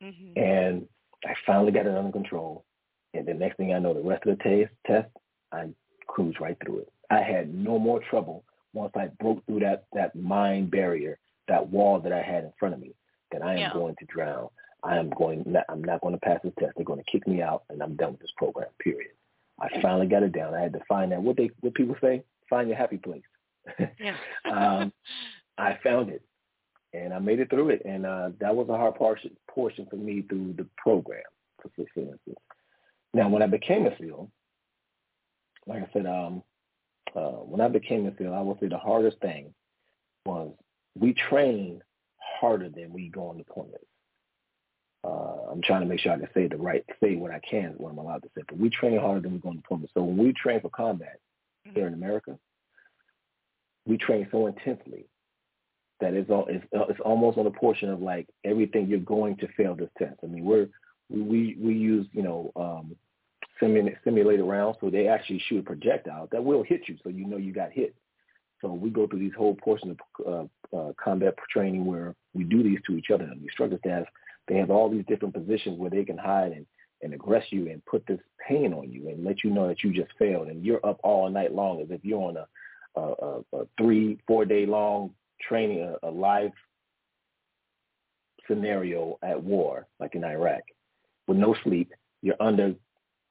hmm 0.00 0.32
And 0.36 0.86
I 1.26 1.34
finally 1.46 1.72
got 1.72 1.86
it 1.86 1.94
under 1.94 2.12
control. 2.12 2.64
And 3.12 3.26
the 3.26 3.34
next 3.34 3.56
thing 3.56 3.74
I 3.74 3.78
know, 3.80 3.92
the 3.92 4.00
rest 4.00 4.24
of 4.26 4.38
the 4.38 4.42
test, 4.44 4.72
test 4.86 5.08
I 5.52 5.68
cruised 6.06 6.40
right 6.40 6.56
through 6.64 6.78
it. 6.78 6.88
I 7.10 7.22
had 7.22 7.52
no 7.52 7.78
more 7.78 8.00
trouble 8.08 8.44
once 8.72 8.92
I 8.94 9.08
broke 9.20 9.44
through 9.46 9.60
that 9.60 9.84
that 9.92 10.14
mind 10.14 10.70
barrier, 10.70 11.18
that 11.48 11.68
wall 11.68 11.98
that 12.00 12.12
I 12.12 12.22
had 12.22 12.44
in 12.44 12.52
front 12.58 12.74
of 12.74 12.80
me, 12.80 12.94
that 13.32 13.42
I 13.42 13.52
am 13.54 13.58
Yeah. 13.58 13.72
going 13.72 13.96
to 13.98 14.04
drown. 14.06 14.48
I 14.82 14.96
am 14.96 15.10
going. 15.10 15.54
I'm 15.68 15.84
not 15.84 16.00
going 16.00 16.14
to 16.14 16.20
pass 16.20 16.40
this 16.42 16.52
test. 16.58 16.72
They're 16.76 16.84
going 16.84 17.02
to 17.02 17.10
kick 17.10 17.26
me 17.26 17.42
out, 17.42 17.64
and 17.68 17.82
I'm 17.82 17.96
done 17.96 18.12
with 18.12 18.20
this 18.20 18.32
program. 18.36 18.68
Period. 18.78 19.12
I 19.60 19.68
finally 19.82 20.06
got 20.06 20.22
it 20.22 20.32
down. 20.32 20.54
I 20.54 20.60
had 20.60 20.72
to 20.72 20.80
find 20.88 21.12
that 21.12 21.22
what 21.22 21.36
they 21.36 21.50
what 21.60 21.74
people 21.74 21.96
say. 22.00 22.22
Find 22.48 22.68
your 22.68 22.78
happy 22.78 22.98
place. 22.98 23.22
Yeah. 23.98 24.16
um, 24.50 24.92
I 25.58 25.78
found 25.84 26.08
it, 26.08 26.22
and 26.94 27.12
I 27.12 27.18
made 27.18 27.40
it 27.40 27.50
through 27.50 27.68
it, 27.70 27.82
and 27.84 28.06
uh, 28.06 28.30
that 28.40 28.56
was 28.56 28.68
a 28.70 28.76
hard 28.76 28.94
portion 28.94 29.36
portion 29.48 29.86
for 29.90 29.96
me 29.96 30.22
through 30.22 30.54
the 30.56 30.66
program 30.78 31.22
for 31.60 31.70
six 31.76 31.90
instance. 31.96 32.38
Now, 33.12 33.28
when 33.28 33.42
I 33.42 33.46
became 33.46 33.86
a 33.86 33.96
SEAL, 33.98 34.30
like 35.66 35.82
I 35.82 35.88
said, 35.92 36.06
um, 36.06 36.42
uh, 37.14 37.42
when 37.42 37.60
I 37.60 37.68
became 37.68 38.06
a 38.06 38.16
SEAL, 38.16 38.32
I 38.32 38.40
would 38.40 38.58
say 38.60 38.68
the 38.68 38.78
hardest 38.78 39.18
thing 39.20 39.52
was 40.24 40.52
we 40.98 41.12
train 41.12 41.82
harder 42.40 42.68
than 42.68 42.92
we 42.92 43.08
go 43.08 43.28
on 43.28 43.36
deployments. 43.36 43.84
Uh, 45.02 45.50
I'm 45.50 45.62
trying 45.62 45.80
to 45.80 45.86
make 45.86 46.00
sure 46.00 46.12
I 46.12 46.18
can 46.18 46.28
say 46.34 46.46
the 46.46 46.56
right, 46.56 46.84
say 47.02 47.16
what 47.16 47.30
I 47.30 47.40
can, 47.40 47.74
what 47.78 47.90
I'm 47.90 47.98
allowed 47.98 48.22
to 48.22 48.28
say. 48.36 48.42
But 48.46 48.58
we 48.58 48.68
train 48.68 48.98
harder 48.98 49.20
than 49.20 49.32
we 49.32 49.38
go 49.38 49.48
on 49.48 49.56
deployment. 49.56 49.90
So 49.94 50.02
when 50.02 50.18
we 50.18 50.32
train 50.32 50.60
for 50.60 50.70
combat 50.70 51.18
here 51.64 51.86
in 51.86 51.94
America, 51.94 52.38
we 53.86 53.96
train 53.96 54.28
so 54.30 54.46
intensely 54.46 55.06
that 56.00 56.14
it's, 56.14 56.30
all, 56.30 56.46
it's, 56.48 56.64
it's 56.72 57.00
almost 57.00 57.38
on 57.38 57.46
a 57.46 57.50
portion 57.50 57.90
of 57.90 58.00
like 58.00 58.28
everything 58.44 58.88
you're 58.88 59.00
going 59.00 59.36
to 59.38 59.48
fail 59.56 59.74
this 59.74 59.90
test. 59.98 60.16
I 60.22 60.26
mean, 60.26 60.44
we're 60.44 60.68
we 61.10 61.56
we 61.60 61.74
use 61.74 62.06
you 62.12 62.22
know 62.22 62.52
um, 62.56 62.96
simulated, 63.58 63.98
simulated 64.04 64.44
rounds, 64.44 64.78
so 64.80 64.90
they 64.90 65.08
actually 65.08 65.42
shoot 65.48 65.58
a 65.58 65.62
projectile 65.62 66.28
that 66.32 66.44
will 66.44 66.62
hit 66.62 66.82
you, 66.88 66.96
so 67.02 67.10
you 67.10 67.26
know 67.26 67.36
you 67.36 67.52
got 67.52 67.72
hit. 67.72 67.94
So 68.60 68.72
we 68.72 68.90
go 68.90 69.06
through 69.06 69.20
these 69.20 69.34
whole 69.36 69.54
portions 69.54 69.96
of 70.24 70.48
uh, 70.72 70.76
uh, 70.76 70.92
combat 71.02 71.34
training 71.50 71.86
where 71.86 72.14
we 72.34 72.44
do 72.44 72.62
these 72.62 72.78
to 72.86 72.96
each 72.96 73.10
other. 73.12 73.24
And 73.24 73.40
the 73.40 73.46
instructor 73.46 73.78
staff 73.78 74.04
they 74.50 74.56
have 74.56 74.70
all 74.70 74.90
these 74.90 75.04
different 75.06 75.32
positions 75.32 75.78
where 75.78 75.90
they 75.90 76.04
can 76.04 76.18
hide 76.18 76.52
and 76.52 76.66
and 77.02 77.18
aggress 77.18 77.44
you 77.50 77.70
and 77.70 77.82
put 77.86 78.04
this 78.06 78.18
pain 78.46 78.74
on 78.74 78.90
you 78.90 79.08
and 79.08 79.24
let 79.24 79.42
you 79.42 79.48
know 79.48 79.68
that 79.68 79.82
you 79.82 79.90
just 79.90 80.10
failed 80.18 80.48
and 80.48 80.66
you're 80.66 80.84
up 80.84 81.00
all 81.02 81.30
night 81.30 81.54
long 81.54 81.80
as 81.80 81.86
if 81.90 82.04
you're 82.04 82.20
on 82.20 82.36
a 82.36 82.46
a, 82.96 83.40
a, 83.54 83.66
three 83.78 84.18
four 84.26 84.44
day 84.44 84.66
long 84.66 85.10
training 85.40 85.80
a, 85.80 86.06
a 86.06 86.10
live 86.10 86.50
scenario 88.48 89.16
at 89.22 89.40
war 89.40 89.86
like 90.00 90.14
in 90.14 90.24
Iraq 90.24 90.62
with 91.28 91.38
no 91.38 91.54
sleep. 91.62 91.92
You're 92.20 92.40
under 92.40 92.74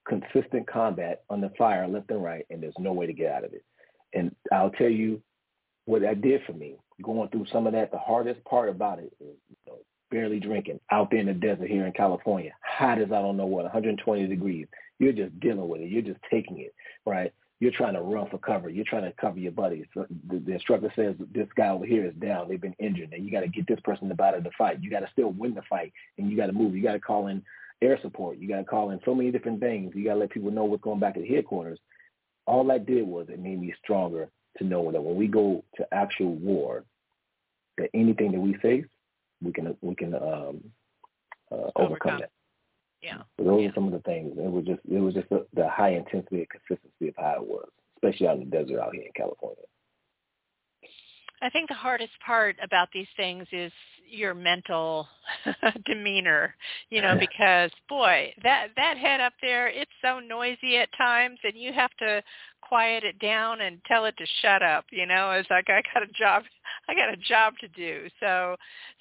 consistent 0.08 0.66
combat, 0.68 1.24
under 1.30 1.50
fire 1.58 1.88
left 1.88 2.10
and 2.10 2.24
right, 2.24 2.46
and 2.50 2.64
there's 2.64 2.74
no 2.80 2.94
way 2.94 3.06
to 3.06 3.14
get 3.14 3.32
out 3.32 3.44
of 3.44 3.54
it. 3.54 3.64
And 4.14 4.34
I'll 4.52 4.72
tell 4.72 4.90
you 4.90 5.22
what 5.86 6.02
that 6.02 6.22
did 6.22 6.42
for 6.48 6.54
me. 6.54 6.76
Going 7.04 7.30
through 7.30 7.46
some 7.52 7.68
of 7.68 7.74
that, 7.74 7.92
the 7.92 8.00
hardest 8.00 8.44
part 8.46 8.70
about 8.70 9.00
it 9.00 9.14
is 9.20 9.36
you 9.50 9.56
know, 9.68 9.78
barely 10.10 10.40
drinking 10.40 10.80
out 10.92 11.12
there 11.12 11.20
in 11.20 11.28
the 11.28 11.34
desert 11.34 11.70
here 11.70 11.86
in 11.86 11.94
California, 11.94 12.52
hot 12.64 13.00
as 13.00 13.12
I 13.12 13.22
don't 13.22 13.38
know 13.38 13.46
what, 13.46 13.64
120 13.64 14.28
degrees. 14.28 14.68
You're 15.00 15.14
just 15.14 15.40
dealing 15.40 15.68
with 15.68 15.82
it. 15.82 15.90
You're 15.90 16.02
just 16.02 16.20
taking 16.30 16.60
it, 16.60 16.74
right? 17.06 17.34
You're 17.60 17.72
trying 17.72 17.94
to 17.94 18.02
run 18.02 18.30
for 18.30 18.38
cover. 18.38 18.70
You're 18.70 18.86
trying 18.86 19.04
to 19.04 19.14
cover 19.20 19.38
your 19.38 19.52
buddies. 19.52 19.86
So 19.94 20.06
the, 20.30 20.40
the 20.40 20.54
instructor 20.54 20.92
says 20.96 21.16
this 21.34 21.48
guy 21.58 21.70
over 21.70 21.86
here 21.86 22.06
is 22.06 22.14
down. 22.16 22.48
They've 22.48 22.60
been 22.60 22.76
injured, 22.80 23.12
and 23.12 23.26
you 23.26 23.32
got 23.32 23.42
to 23.42 23.50
get 23.50 23.68
this 23.68 23.80
person 23.84 24.12
out 24.12 24.38
of 24.38 24.44
the 24.44 24.52
fight. 24.58 24.82
You 24.82 24.90
got 24.90 25.02
to 25.02 25.10
still 25.12 25.32
win 25.32 25.56
the 25.56 25.62
fight, 25.70 25.92
and 26.18 26.30
you 26.30 26.38
got 26.38 26.48
to 26.48 26.54
move. 26.54 26.76
You 26.76 26.84
got 26.84 26.94
to 26.94 27.00
call 27.00 27.28
in 27.28 27.44
air 27.82 28.00
support. 28.02 28.38
You 28.38 28.48
got 28.48 28.58
to 28.58 28.64
call 28.64 28.92
in 28.92 29.00
so 29.04 29.14
many 29.14 29.32
different 29.32 29.60
things. 29.60 29.94
You 29.94 30.06
got 30.06 30.14
to 30.14 30.20
let 30.20 30.30
people 30.30 30.52
know 30.52 30.66
what's 30.66 30.84
going 30.84 31.00
back 31.00 31.18
at 31.18 31.28
headquarters. 31.28 31.80
All 32.46 32.64
that 32.66 32.86
did 32.86 33.06
was 33.06 33.28
it 33.30 33.40
made 33.40 33.60
me 33.60 33.74
stronger 33.84 34.30
to 34.58 34.64
know 34.64 34.92
that 34.92 35.02
when 35.02 35.16
we 35.16 35.28
go 35.28 35.64
to 35.76 35.94
actual 35.94 36.36
war, 36.36 36.84
that 37.78 37.90
anything 37.94 38.32
that 38.32 38.40
we 38.40 38.54
face, 38.56 38.86
we 39.42 39.52
can 39.52 39.76
we 39.82 39.96
can 39.96 40.14
um, 40.16 40.64
uh, 41.52 41.72
overcome, 41.76 41.86
Overcome. 41.86 42.20
that. 42.20 42.32
Yeah. 43.02 43.22
So 43.38 43.46
those 43.46 43.70
are 43.70 43.74
some 43.74 43.86
of 43.86 43.94
the 43.94 44.00
things. 44.00 44.34
It 44.38 44.52
was 44.52 44.66
just 44.66 44.82
it 44.90 45.00
was 45.00 45.14
just 45.14 45.30
the, 45.30 45.46
the 45.54 45.70
high 45.70 45.94
intensity 45.94 46.40
and 46.40 46.50
consistency 46.50 47.08
of 47.08 47.16
how 47.18 47.42
it 47.42 47.48
was, 47.48 47.70
especially 47.98 48.28
out 48.28 48.38
in 48.38 48.50
the 48.50 48.58
desert 48.58 48.80
out 48.80 48.94
here 48.94 49.04
in 49.04 49.12
California. 49.16 49.64
I 51.42 51.50
think 51.50 51.70
the 51.70 51.76
hardest 51.76 52.12
part 52.26 52.58
about 52.62 52.90
these 52.94 53.08
things 53.16 53.48
is 53.54 53.72
your 54.10 54.34
mental 54.34 55.08
demeanor, 55.86 56.56
you 56.90 57.02
know, 57.02 57.16
because 57.20 57.72
boy, 57.88 58.34
that 58.44 58.68
that 58.76 58.98
head 58.98 59.22
up 59.22 59.34
there, 59.42 59.70
it's 59.70 59.92
so 60.02 60.20
noisy 60.20 60.78
at 60.78 60.90
times 60.98 61.40
and 61.44 61.54
you 61.56 61.72
have 61.72 61.92
to 62.00 62.22
quiet 62.62 63.04
it 63.04 63.18
down 63.20 63.62
and 63.62 63.80
tell 63.88 64.06
it 64.06 64.16
to 64.18 64.26
shut 64.42 64.62
up, 64.62 64.86
you 64.92 65.06
know, 65.06 65.32
it's 65.32 65.50
like 65.50 65.70
I 65.70 65.82
got 65.94 66.04
a 66.04 66.12
job 66.14 66.44
I 66.88 66.96
got 66.96 67.14
a 67.14 67.18
job 67.18 67.54
to 67.62 67.68
do. 67.70 68.08
So 68.20 68.56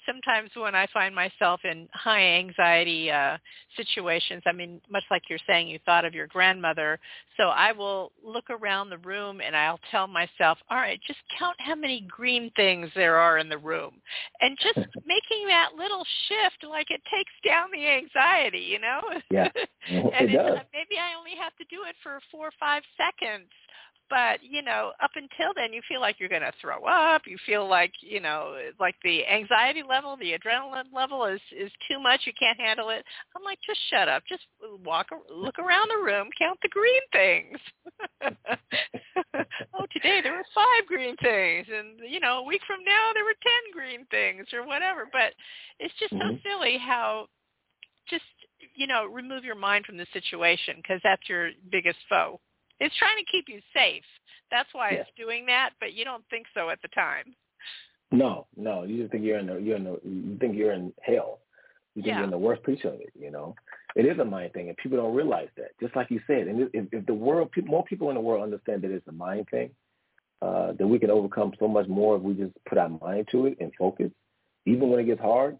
sometimes 0.05 0.51
when 0.55 0.75
I 0.75 0.87
find 0.93 1.13
myself 1.13 1.61
in 1.63 1.87
high 1.93 2.21
anxiety 2.21 3.11
uh, 3.11 3.37
situations, 3.75 4.43
I 4.45 4.51
mean, 4.51 4.81
much 4.89 5.03
like 5.09 5.23
you're 5.29 5.39
saying, 5.47 5.67
you 5.67 5.79
thought 5.85 6.05
of 6.05 6.13
your 6.13 6.27
grandmother. 6.27 6.99
So 7.37 7.49
I 7.49 7.71
will 7.71 8.11
look 8.23 8.49
around 8.49 8.89
the 8.89 8.97
room 8.99 9.41
and 9.41 9.55
I'll 9.55 9.79
tell 9.91 10.07
myself, 10.07 10.57
all 10.69 10.77
right, 10.77 10.99
just 11.07 11.19
count 11.37 11.55
how 11.59 11.75
many 11.75 12.05
green 12.09 12.51
things 12.55 12.89
there 12.95 13.17
are 13.17 13.37
in 13.37 13.49
the 13.49 13.57
room. 13.57 13.93
And 14.41 14.57
just 14.61 14.77
making 15.05 15.47
that 15.47 15.69
little 15.77 16.05
shift, 16.27 16.69
like 16.69 16.91
it 16.91 17.01
takes 17.11 17.31
down 17.45 17.69
the 17.71 17.87
anxiety, 17.87 18.59
you 18.59 18.79
know? 18.79 19.01
Yeah, 19.31 19.49
and 19.89 20.29
it 20.29 20.33
does. 20.33 20.59
maybe 20.73 20.99
I 20.99 21.17
only 21.17 21.35
have 21.41 21.55
to 21.57 21.65
do 21.69 21.83
it 21.87 21.95
for 22.03 22.19
four 22.31 22.47
or 22.47 22.53
five 22.59 22.83
seconds 22.97 23.49
but 24.09 24.39
you 24.41 24.61
know 24.61 24.91
up 25.01 25.11
until 25.15 25.53
then 25.55 25.73
you 25.73 25.81
feel 25.87 26.01
like 26.01 26.19
you're 26.19 26.29
going 26.29 26.41
to 26.41 26.51
throw 26.61 26.83
up. 26.85 27.23
You 27.25 27.37
feel 27.45 27.67
like 27.67 27.91
you 28.01 28.19
know 28.19 28.55
like 28.79 28.95
the 29.03 29.25
anxiety 29.27 29.83
level 29.87 30.17
the 30.17 30.33
adrenaline 30.33 30.93
level 30.93 31.25
is 31.25 31.41
is 31.55 31.71
too 31.89 31.99
much. 31.99 32.21
You 32.25 32.33
can't 32.39 32.59
handle 32.59 32.89
it. 32.89 33.03
I'm 33.35 33.43
like 33.43 33.59
just 33.65 33.79
shut 33.89 34.09
up. 34.09 34.23
Just 34.27 34.43
walk 34.83 35.07
look 35.33 35.59
around 35.59 35.89
the 35.89 36.03
room. 36.03 36.29
Count 36.37 36.59
the 36.61 36.69
green 36.69 37.01
things. 37.11 37.59
Oh 39.73 39.85
today 39.91 40.21
there 40.21 40.33
were 40.33 40.45
five 40.55 40.87
green 40.87 41.15
things 41.17 41.67
and 41.73 41.99
you 42.07 42.19
know 42.19 42.39
a 42.39 42.43
week 42.43 42.61
from 42.65 42.83
now 42.85 43.11
there 43.13 43.23
were 43.23 43.35
ten 43.41 43.73
green 43.73 44.05
things 44.11 44.47
or 44.53 44.65
whatever. 44.65 45.07
But 45.11 45.33
it's 45.79 45.93
just 45.99 46.13
mm-hmm. 46.13 46.35
so 46.35 46.49
silly 46.49 46.77
how 46.77 47.27
just 48.09 48.23
you 48.75 48.87
know 48.87 49.05
remove 49.05 49.43
your 49.43 49.55
mind 49.55 49.85
from 49.85 49.97
the 49.97 50.05
situation 50.13 50.75
because 50.77 50.99
that's 51.03 51.27
your 51.29 51.51
biggest 51.71 51.97
foe 52.09 52.39
it's 52.79 52.95
trying 52.97 53.17
to 53.17 53.31
keep 53.31 53.45
you 53.47 53.59
safe. 53.73 54.03
That's 54.51 54.69
why 54.73 54.91
Yeah. 54.91 55.01
it's 55.01 55.11
doing 55.15 55.45
that, 55.47 55.71
but 55.79 55.93
you 55.93 56.05
don't 56.05 56.25
think 56.29 56.47
so 56.53 56.69
at 56.69 56.81
the 56.81 56.87
time. 56.89 57.35
No, 58.11 58.47
no. 58.55 58.83
You 58.83 58.97
just 59.01 59.11
think 59.11 59.23
you're 59.23 59.37
in 59.37 59.47
the 59.47 59.57
you're 59.57 59.75
in 59.75 59.83
the 59.83 59.99
you 60.03 60.37
think 60.39 60.55
you're 60.55 60.71
in 60.71 60.93
hell. 61.01 61.41
You 61.95 62.01
think 62.01 62.07
Yeah. 62.07 62.15
you're 62.17 62.25
in 62.25 62.31
the 62.31 62.37
worst 62.37 62.63
piece 62.63 62.83
of 62.85 62.93
it. 62.95 63.11
You 63.13 63.31
know, 63.31 63.55
it 63.95 64.05
is 64.05 64.17
a 64.19 64.25
mind 64.25 64.53
thing, 64.53 64.69
and 64.69 64.77
people 64.77 64.97
don't 64.97 65.15
realize 65.15 65.49
that. 65.57 65.77
Just 65.79 65.95
like 65.95 66.09
you 66.09 66.19
said, 66.25 66.47
and 66.47 66.69
if, 66.73 66.87
if 66.91 67.05
the 67.05 67.13
world, 67.13 67.51
more 67.65 67.83
people 67.83 68.09
in 68.09 68.15
the 68.15 68.21
world 68.21 68.43
understand 68.43 68.81
that 68.81 68.91
it's 68.91 69.07
a 69.07 69.11
mind 69.11 69.47
thing, 69.49 69.69
uh, 70.41 70.71
then 70.73 70.89
we 70.89 70.97
can 70.97 71.11
overcome 71.11 71.53
so 71.59 71.67
much 71.67 71.87
more 71.87 72.15
if 72.15 72.21
we 72.21 72.33
just 72.33 72.53
put 72.65 72.77
our 72.77 72.89
mind 72.89 73.27
to 73.31 73.45
it 73.45 73.57
and 73.59 73.71
focus. 73.75 74.11
Even 74.65 74.89
when 74.89 74.99
it 74.99 75.05
gets 75.05 75.21
hard, 75.21 75.59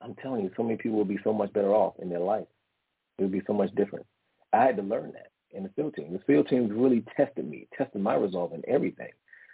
I'm 0.00 0.14
telling 0.16 0.42
you, 0.44 0.50
so 0.56 0.62
many 0.62 0.76
people 0.76 0.98
will 0.98 1.04
be 1.04 1.18
so 1.24 1.32
much 1.32 1.52
better 1.52 1.74
off 1.74 1.94
in 1.98 2.08
their 2.08 2.20
life. 2.20 2.46
It 3.18 3.22
would 3.22 3.32
be 3.32 3.42
so 3.46 3.52
much 3.52 3.74
different. 3.74 4.06
I 4.52 4.64
had 4.64 4.76
to 4.76 4.82
learn 4.82 5.12
that 5.12 5.31
in 5.52 5.62
the 5.62 5.70
SEAL 5.76 5.92
team. 5.92 6.12
The 6.12 6.20
SEAL 6.26 6.44
team 6.44 6.68
really 6.68 7.04
tested 7.16 7.48
me, 7.48 7.68
tested 7.76 8.00
my 8.00 8.14
resolve 8.14 8.52
and 8.52 8.64
everything. 8.66 9.10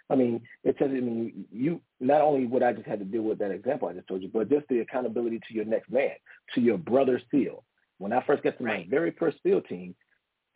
I 0.09 0.15
mean, 0.15 0.41
it 0.63 0.77
tested 0.77 0.97
I 0.97 1.01
me. 1.01 1.11
Mean, 1.11 1.45
you 1.51 1.81
not 1.99 2.21
only 2.21 2.45
what 2.47 2.63
I 2.63 2.73
just 2.73 2.87
had 2.87 2.99
to 2.99 3.05
deal 3.05 3.21
with 3.21 3.39
that 3.39 3.51
example 3.51 3.87
I 3.87 3.93
just 3.93 4.07
told 4.07 4.21
you, 4.21 4.29
but 4.33 4.49
just 4.49 4.67
the 4.67 4.79
accountability 4.79 5.39
to 5.47 5.53
your 5.53 5.65
next 5.65 5.91
man, 5.91 6.11
to 6.55 6.61
your 6.61 6.77
brother 6.77 7.21
SEAL. 7.31 7.63
When 7.99 8.13
I 8.13 8.23
first 8.25 8.43
got 8.43 8.57
to 8.57 8.63
my 8.63 8.87
very 8.89 9.11
first 9.19 9.37
SEAL 9.43 9.61
team, 9.61 9.93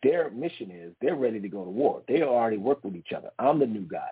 their 0.02 0.30
mission 0.30 0.70
is 0.70 0.92
they're 1.00 1.16
ready 1.16 1.40
to 1.40 1.48
go 1.48 1.64
to 1.64 1.70
war. 1.70 2.02
They 2.08 2.22
already 2.22 2.58
work 2.58 2.84
with 2.84 2.96
each 2.96 3.12
other. 3.16 3.30
I'm 3.38 3.58
the 3.58 3.66
new 3.66 3.86
guy, 3.86 4.08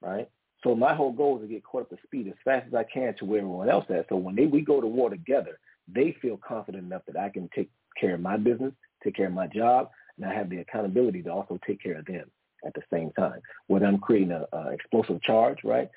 right? 0.00 0.28
So 0.62 0.74
my 0.74 0.94
whole 0.94 1.12
goal 1.12 1.36
is 1.36 1.42
to 1.42 1.48
get 1.48 1.64
caught 1.64 1.82
up 1.82 1.90
to 1.90 1.96
speed 2.04 2.28
as 2.28 2.34
fast 2.44 2.66
as 2.66 2.74
I 2.74 2.84
can 2.84 3.14
to 3.18 3.26
where 3.26 3.40
everyone 3.40 3.68
else 3.68 3.84
is. 3.90 4.04
So 4.08 4.16
when 4.16 4.34
they 4.34 4.46
we 4.46 4.62
go 4.62 4.80
to 4.80 4.86
war 4.86 5.10
together, 5.10 5.58
they 5.86 6.16
feel 6.22 6.38
confident 6.38 6.84
enough 6.84 7.02
that 7.06 7.18
I 7.18 7.28
can 7.28 7.50
take 7.54 7.70
care 8.00 8.14
of 8.14 8.20
my 8.20 8.38
business, 8.38 8.72
take 9.02 9.14
care 9.14 9.26
of 9.26 9.34
my 9.34 9.46
job, 9.46 9.90
and 10.16 10.26
I 10.26 10.34
have 10.34 10.50
the 10.50 10.58
accountability 10.58 11.22
to 11.22 11.32
also 11.32 11.58
take 11.66 11.82
care 11.82 11.98
of 11.98 12.06
them 12.06 12.30
at 12.66 12.74
the 12.74 12.82
same 12.92 13.10
time. 13.12 13.40
Whether 13.66 13.86
I'm 13.86 13.98
creating 13.98 14.32
a, 14.32 14.46
a 14.52 14.70
explosive 14.70 15.20
charge, 15.22 15.58
right? 15.64 15.90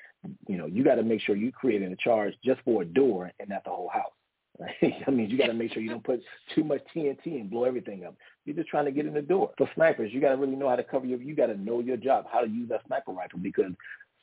You 0.48 0.56
know, 0.56 0.66
you 0.66 0.84
got 0.84 0.96
to 0.96 1.02
make 1.02 1.20
sure 1.20 1.36
you're 1.36 1.52
creating 1.52 1.92
a 1.92 1.96
charge 1.96 2.34
just 2.44 2.60
for 2.64 2.82
a 2.82 2.84
door 2.84 3.30
and 3.38 3.48
not 3.48 3.64
the 3.64 3.70
whole 3.70 3.88
house. 3.88 4.12
Right? 4.58 4.94
I 5.06 5.10
mean, 5.10 5.30
you 5.30 5.38
got 5.38 5.46
to 5.46 5.54
make 5.54 5.72
sure 5.72 5.82
you 5.82 5.90
don't 5.90 6.04
put 6.04 6.20
too 6.54 6.64
much 6.64 6.80
TNT 6.94 7.40
and 7.40 7.50
blow 7.50 7.64
everything 7.64 8.04
up. 8.04 8.16
You're 8.44 8.56
just 8.56 8.68
trying 8.68 8.86
to 8.86 8.90
get 8.90 9.06
in 9.06 9.14
the 9.14 9.22
door. 9.22 9.52
For 9.56 9.70
snipers, 9.74 10.12
you 10.12 10.20
got 10.20 10.30
to 10.30 10.36
really 10.36 10.56
know 10.56 10.68
how 10.68 10.76
to 10.76 10.84
cover 10.84 11.06
your. 11.06 11.20
You 11.20 11.34
got 11.34 11.46
to 11.46 11.56
know 11.56 11.80
your 11.80 11.96
job, 11.96 12.26
how 12.30 12.40
to 12.40 12.48
use 12.48 12.68
that 12.70 12.86
sniper 12.86 13.12
rifle 13.12 13.38
because 13.38 13.72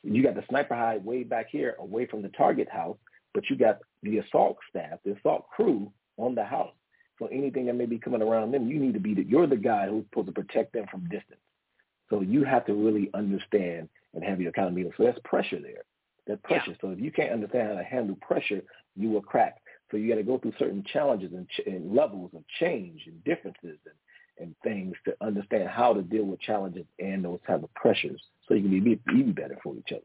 you 0.02 0.22
got 0.22 0.34
the 0.34 0.44
sniper 0.48 0.74
hide 0.74 1.04
way 1.04 1.22
back 1.24 1.46
here, 1.50 1.76
away 1.78 2.06
from 2.06 2.22
the 2.22 2.28
target 2.28 2.68
house, 2.68 2.96
but 3.34 3.48
you 3.48 3.56
got 3.56 3.78
the 4.02 4.18
assault 4.18 4.56
staff, 4.70 4.98
the 5.04 5.16
assault 5.16 5.48
crew 5.48 5.90
on 6.18 6.34
the 6.34 6.44
house. 6.44 6.72
So 7.18 7.26
anything 7.26 7.66
that 7.66 7.74
may 7.74 7.86
be 7.86 7.98
coming 7.98 8.22
around 8.22 8.52
them, 8.52 8.68
you 8.68 8.78
need 8.78 8.94
to 8.94 9.00
be 9.00 9.14
the, 9.14 9.24
you're 9.24 9.46
the 9.46 9.56
guy 9.56 9.88
who's 9.88 10.04
supposed 10.04 10.26
to 10.26 10.32
protect 10.32 10.72
them 10.72 10.86
from 10.90 11.08
distance. 11.08 11.40
So 12.10 12.20
you 12.20 12.44
have 12.44 12.66
to 12.66 12.74
really 12.74 13.10
understand 13.14 13.88
and 14.14 14.22
have 14.22 14.40
your 14.40 14.50
accountability. 14.50 14.94
So 14.96 15.04
that's 15.04 15.18
pressure 15.24 15.60
there. 15.60 15.82
That 16.26 16.42
pressure. 16.42 16.76
So 16.80 16.90
if 16.90 17.00
you 17.00 17.10
can't 17.10 17.32
understand 17.32 17.68
how 17.68 17.74
to 17.74 17.84
handle 17.84 18.16
pressure, 18.20 18.62
you 18.96 19.10
will 19.10 19.22
crack. 19.22 19.56
So 19.90 19.96
you 19.96 20.08
got 20.08 20.16
to 20.16 20.24
go 20.24 20.38
through 20.38 20.54
certain 20.58 20.84
challenges 20.92 21.32
and, 21.32 21.48
ch- 21.48 21.66
and 21.66 21.94
levels 21.94 22.32
of 22.34 22.42
change 22.58 23.02
and 23.06 23.22
differences 23.24 23.78
and, 23.86 23.94
and 24.38 24.54
things 24.64 24.94
to 25.04 25.14
understand 25.20 25.68
how 25.68 25.94
to 25.94 26.02
deal 26.02 26.24
with 26.24 26.40
challenges 26.40 26.84
and 26.98 27.24
those 27.24 27.38
type 27.46 27.62
of 27.62 27.72
pressures 27.74 28.20
so 28.46 28.54
you 28.54 28.62
can 28.62 28.84
be 28.84 29.00
even 29.14 29.32
better 29.32 29.56
for 29.62 29.74
each 29.76 29.92
other. 29.92 30.02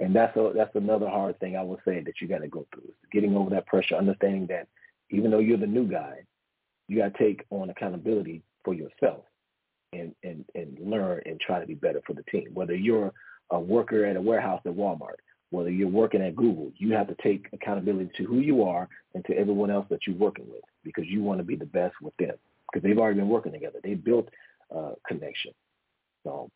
And 0.00 0.14
that's 0.14 0.36
a, 0.36 0.52
that's 0.54 0.74
another 0.74 1.08
hard 1.08 1.38
thing 1.40 1.56
I 1.56 1.62
would 1.62 1.80
say 1.84 2.00
that 2.00 2.20
you 2.20 2.28
got 2.28 2.38
to 2.38 2.48
go 2.48 2.66
through 2.72 2.88
is 2.88 2.94
getting 3.12 3.36
over 3.36 3.50
that 3.50 3.66
pressure, 3.66 3.96
understanding 3.96 4.46
that 4.48 4.68
even 5.10 5.30
though 5.30 5.38
you're 5.38 5.58
the 5.58 5.66
new 5.66 5.86
guy, 5.86 6.20
you 6.88 6.98
got 6.98 7.14
to 7.14 7.18
take 7.18 7.44
on 7.50 7.70
accountability 7.70 8.42
for 8.64 8.74
yourself 8.74 9.24
and, 9.92 10.14
and, 10.22 10.44
and 10.54 10.78
learn 10.80 11.20
and 11.26 11.40
try 11.40 11.60
to 11.60 11.66
be 11.66 11.74
better 11.74 12.00
for 12.06 12.14
the 12.14 12.24
team. 12.30 12.48
Whether 12.52 12.74
you're 12.74 13.12
a 13.50 13.60
worker 13.60 14.04
at 14.04 14.16
a 14.16 14.20
warehouse 14.20 14.60
at 14.66 14.72
Walmart, 14.72 15.20
whether 15.50 15.70
you're 15.70 15.88
working 15.88 16.22
at 16.22 16.36
Google, 16.36 16.72
you 16.76 16.92
have 16.92 17.08
to 17.08 17.16
take 17.22 17.48
accountability 17.52 18.10
to 18.16 18.24
who 18.24 18.40
you 18.40 18.64
are 18.64 18.88
and 19.14 19.24
to 19.26 19.36
everyone 19.36 19.70
else 19.70 19.86
that 19.90 20.06
you're 20.06 20.16
working 20.16 20.46
with 20.50 20.62
because 20.84 21.04
you 21.06 21.22
want 21.22 21.38
to 21.38 21.44
be 21.44 21.56
the 21.56 21.64
best 21.66 21.94
with 22.02 22.14
them 22.18 22.34
because 22.70 22.86
they've 22.86 22.98
already 22.98 23.18
been 23.18 23.28
working 23.28 23.52
together. 23.52 23.78
They 23.82 23.94
built 23.94 24.28
uh, 24.74 24.92
connection. 25.06 25.52
So 26.24 26.50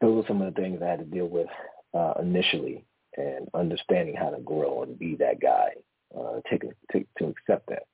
those 0.00 0.24
are 0.24 0.28
some 0.28 0.40
of 0.40 0.54
the 0.54 0.60
things 0.60 0.80
I 0.82 0.88
had 0.88 1.00
to 1.00 1.04
deal 1.04 1.26
with 1.26 1.48
uh, 1.94 2.14
initially 2.20 2.84
and 3.16 3.48
understanding 3.54 4.14
how 4.14 4.30
to 4.30 4.40
grow 4.40 4.84
and 4.84 4.98
be 4.98 5.16
that 5.16 5.40
guy, 5.40 5.70
uh, 6.16 6.40
take, 6.48 6.62
take, 6.92 7.06
to 7.18 7.26
accept 7.26 7.68
that. 7.68 7.84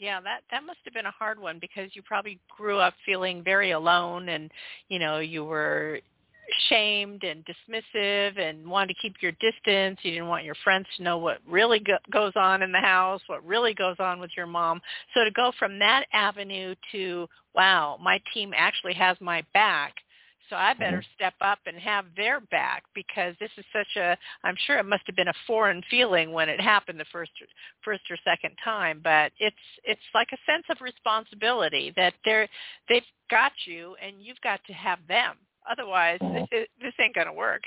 Yeah, 0.00 0.20
that 0.22 0.40
that 0.50 0.64
must 0.64 0.78
have 0.86 0.94
been 0.94 1.06
a 1.06 1.10
hard 1.10 1.38
one 1.38 1.58
because 1.60 1.90
you 1.92 2.02
probably 2.02 2.40
grew 2.56 2.78
up 2.78 2.94
feeling 3.04 3.44
very 3.44 3.72
alone 3.72 4.30
and 4.30 4.50
you 4.88 4.98
know, 4.98 5.18
you 5.18 5.44
were 5.44 6.00
shamed 6.68 7.22
and 7.22 7.44
dismissive 7.44 8.38
and 8.38 8.66
wanted 8.66 8.94
to 8.94 9.00
keep 9.02 9.16
your 9.20 9.32
distance. 9.32 9.98
You 10.02 10.12
didn't 10.12 10.28
want 10.28 10.44
your 10.44 10.56
friends 10.64 10.86
to 10.96 11.02
know 11.02 11.18
what 11.18 11.38
really 11.46 11.78
go- 11.78 11.98
goes 12.10 12.32
on 12.34 12.62
in 12.62 12.72
the 12.72 12.80
house, 12.80 13.20
what 13.26 13.44
really 13.46 13.74
goes 13.74 13.96
on 14.00 14.18
with 14.20 14.30
your 14.36 14.46
mom. 14.46 14.80
So 15.14 15.22
to 15.22 15.30
go 15.32 15.52
from 15.58 15.78
that 15.80 16.06
avenue 16.12 16.74
to, 16.92 17.28
wow, 17.54 17.98
my 18.02 18.20
team 18.34 18.52
actually 18.56 18.94
has 18.94 19.16
my 19.20 19.44
back. 19.54 19.94
So 20.50 20.56
I 20.56 20.74
better 20.74 21.02
step 21.14 21.34
up 21.40 21.60
and 21.66 21.78
have 21.78 22.04
their 22.16 22.40
back 22.40 22.82
because 22.94 23.34
this 23.40 23.50
is 23.56 23.64
such 23.72 23.96
a 23.96 24.18
I'm 24.42 24.56
sure 24.66 24.78
it 24.78 24.84
must 24.84 25.04
have 25.06 25.16
been 25.16 25.28
a 25.28 25.34
foreign 25.46 25.82
feeling 25.88 26.32
when 26.32 26.48
it 26.48 26.60
happened 26.60 26.98
the 26.98 27.06
first 27.12 27.30
first 27.84 28.02
or 28.10 28.16
second 28.24 28.56
time, 28.62 29.00
but 29.02 29.32
it's 29.38 29.56
it's 29.84 30.00
like 30.12 30.28
a 30.32 30.50
sense 30.50 30.64
of 30.68 30.82
responsibility 30.82 31.92
that 31.96 32.14
they're 32.24 32.48
they've 32.88 33.06
got 33.30 33.52
you 33.64 33.94
and 34.04 34.16
you've 34.20 34.40
got 34.42 34.60
to 34.66 34.72
have 34.72 34.98
them. 35.08 35.36
Otherwise, 35.70 36.18
Mhm. 36.20 36.48
this, 36.50 36.66
this 36.80 36.94
ain't 37.00 37.14
going 37.14 37.28
to 37.28 37.32
work. 37.32 37.62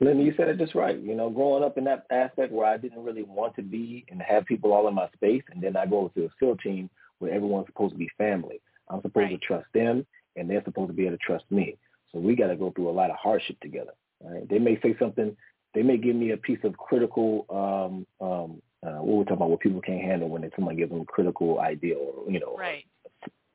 Lynn, 0.00 0.20
you 0.20 0.32
said 0.36 0.48
it 0.48 0.58
just 0.58 0.74
right. 0.74 0.98
You 0.98 1.14
know, 1.14 1.28
growing 1.28 1.64
up 1.64 1.76
in 1.76 1.84
that 1.84 2.06
aspect 2.10 2.52
where 2.52 2.66
I 2.66 2.76
didn't 2.76 3.02
really 3.02 3.24
want 3.24 3.54
to 3.56 3.62
be 3.62 4.06
and 4.08 4.22
have 4.22 4.46
people 4.46 4.72
all 4.72 4.88
in 4.88 4.94
my 4.94 5.08
space, 5.10 5.42
and 5.50 5.62
then 5.62 5.76
I 5.76 5.86
go 5.86 6.08
to 6.14 6.24
a 6.24 6.28
SEAL 6.38 6.56
team 6.58 6.88
where 7.18 7.32
everyone's 7.32 7.66
supposed 7.66 7.92
to 7.92 7.98
be 7.98 8.08
family. 8.16 8.60
I'm 8.88 9.02
supposed 9.02 9.30
to 9.30 9.38
trust 9.38 9.66
them, 9.74 10.06
and 10.36 10.48
they're 10.48 10.64
supposed 10.64 10.88
to 10.88 10.94
be 10.94 11.06
able 11.06 11.16
to 11.16 11.22
trust 11.24 11.44
me. 11.50 11.76
So 12.12 12.18
we 12.18 12.36
got 12.36 12.48
to 12.48 12.56
go 12.56 12.70
through 12.70 12.88
a 12.88 12.92
lot 12.92 13.10
of 13.10 13.16
hardship 13.16 13.58
together. 13.60 13.92
Right? 14.22 14.48
They 14.48 14.58
may 14.58 14.80
say 14.80 14.96
something. 14.98 15.36
They 15.74 15.82
may 15.82 15.96
give 15.98 16.16
me 16.16 16.30
a 16.30 16.36
piece 16.36 16.60
of 16.64 16.76
critical. 16.76 17.46
Um, 17.50 18.26
um, 18.26 18.62
uh, 18.86 19.00
what 19.02 19.16
we're 19.18 19.24
talking 19.24 19.36
about, 19.38 19.50
what 19.50 19.60
people 19.60 19.80
can't 19.80 20.00
handle 20.02 20.28
when 20.28 20.48
someone 20.54 20.76
gives 20.76 20.90
them 20.92 21.00
a 21.00 21.04
critical 21.04 21.60
idea 21.60 21.96
or 21.96 22.30
you 22.30 22.38
know, 22.38 22.56
Right. 22.56 22.84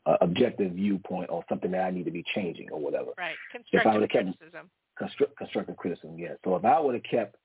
uh, 0.05 0.17
objective 0.21 0.73
viewpoint 0.73 1.29
or 1.29 1.45
something 1.47 1.71
that 1.71 1.85
I 1.85 1.91
need 1.91 2.05
to 2.05 2.11
be 2.11 2.23
changing 2.35 2.69
or 2.71 2.79
whatever. 2.79 3.11
Right. 3.17 3.35
If 3.53 3.85
I 3.85 3.93
Constructive 3.93 4.09
kept 4.09 4.37
criticism. 4.39 4.69
constru- 4.99 5.35
constructive 5.37 5.77
criticism, 5.77 6.17
yes. 6.17 6.37
So 6.43 6.55
if 6.55 6.65
I 6.65 6.79
would 6.79 6.95
have 6.95 7.03
kept 7.03 7.37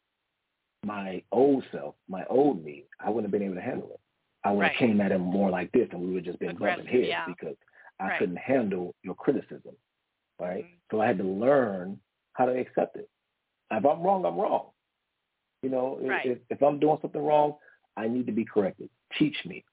my 0.84 1.22
old 1.32 1.64
self, 1.70 1.94
my 2.08 2.24
old 2.26 2.64
me, 2.64 2.84
I 2.98 3.08
wouldn't 3.10 3.24
have 3.24 3.32
been 3.32 3.42
able 3.42 3.56
to 3.56 3.60
handle 3.60 3.90
it. 3.92 4.00
I 4.44 4.52
would 4.52 4.62
have 4.64 4.70
Right. 4.70 4.78
came 4.78 5.00
at 5.00 5.12
him 5.12 5.20
more 5.22 5.50
like 5.50 5.70
this, 5.72 5.88
and 5.90 6.00
we 6.00 6.06
would 6.08 6.24
have 6.24 6.24
just 6.24 6.38
been 6.38 6.56
bumping 6.56 6.86
heads 6.86 7.08
yeah. 7.08 7.26
because 7.26 7.56
I 7.98 8.08
Right. 8.08 8.18
couldn't 8.18 8.38
handle 8.38 8.94
your 9.02 9.14
criticism, 9.14 9.74
right? 10.38 10.64
Mm-hmm. 10.64 10.74
So 10.90 11.00
I 11.00 11.06
had 11.06 11.18
to 11.18 11.24
learn 11.24 11.98
how 12.34 12.46
to 12.46 12.52
accept 12.58 12.96
it. 12.96 13.08
If 13.70 13.84
I'm 13.84 14.02
wrong, 14.02 14.24
I'm 14.24 14.36
wrong. 14.38 14.70
You 15.62 15.70
know, 15.70 15.98
if- 16.00 16.08
Right. 16.08 16.26
if, 16.26 16.38
if 16.50 16.62
I'm 16.62 16.78
doing 16.78 16.98
something 17.00 17.22
wrong, 17.24 17.56
I 17.96 18.08
need 18.08 18.26
to 18.26 18.32
be 18.32 18.44
corrected. 18.44 18.90
Teach 19.18 19.36
me, 19.46 19.64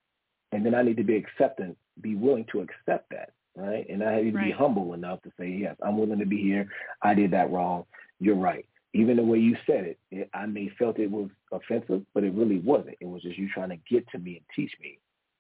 and 0.52 0.66
then 0.66 0.74
I 0.74 0.82
need 0.82 0.98
to 0.98 1.04
be 1.04 1.16
acceptant, 1.18 1.78
be 2.02 2.16
willing 2.16 2.46
to 2.46 2.62
accept 2.62 3.10
that, 3.10 3.34
right? 3.56 3.88
And 3.90 4.02
I 4.04 4.22
need 4.22 4.32
to 4.34 4.40
be 4.40 4.52
humble 4.52 4.94
enough 4.94 5.22
to 5.24 5.32
say, 5.38 5.50
yes, 5.50 5.76
I'm 5.84 5.98
willing 5.98 6.20
to 6.20 6.26
be 6.26 6.42
here. 6.42 6.68
I 7.02 7.14
did 7.14 7.32
that 7.32 7.52
wrong. 7.52 7.86
You're 8.20 8.36
right. 8.36 8.66
even 8.96 9.18
the 9.18 9.24
way 9.24 9.40
you 9.40 9.58
said 9.66 9.84
it, 9.86 10.00
it, 10.12 10.30
I 10.36 10.46
may 10.46 10.70
felt 10.78 11.00
it 11.00 11.10
was 11.10 11.28
offensive, 11.52 12.06
but 12.14 12.24
it 12.24 12.32
really 12.34 12.60
wasn't. 12.60 12.96
It 13.02 13.08
was 13.08 13.24
just 13.24 13.38
you 13.40 13.50
trying 13.50 13.70
to 13.70 13.78
get 13.90 14.08
to 14.10 14.20
me 14.20 14.38
and 14.38 14.46
teach 14.56 14.72
me. 14.80 15.00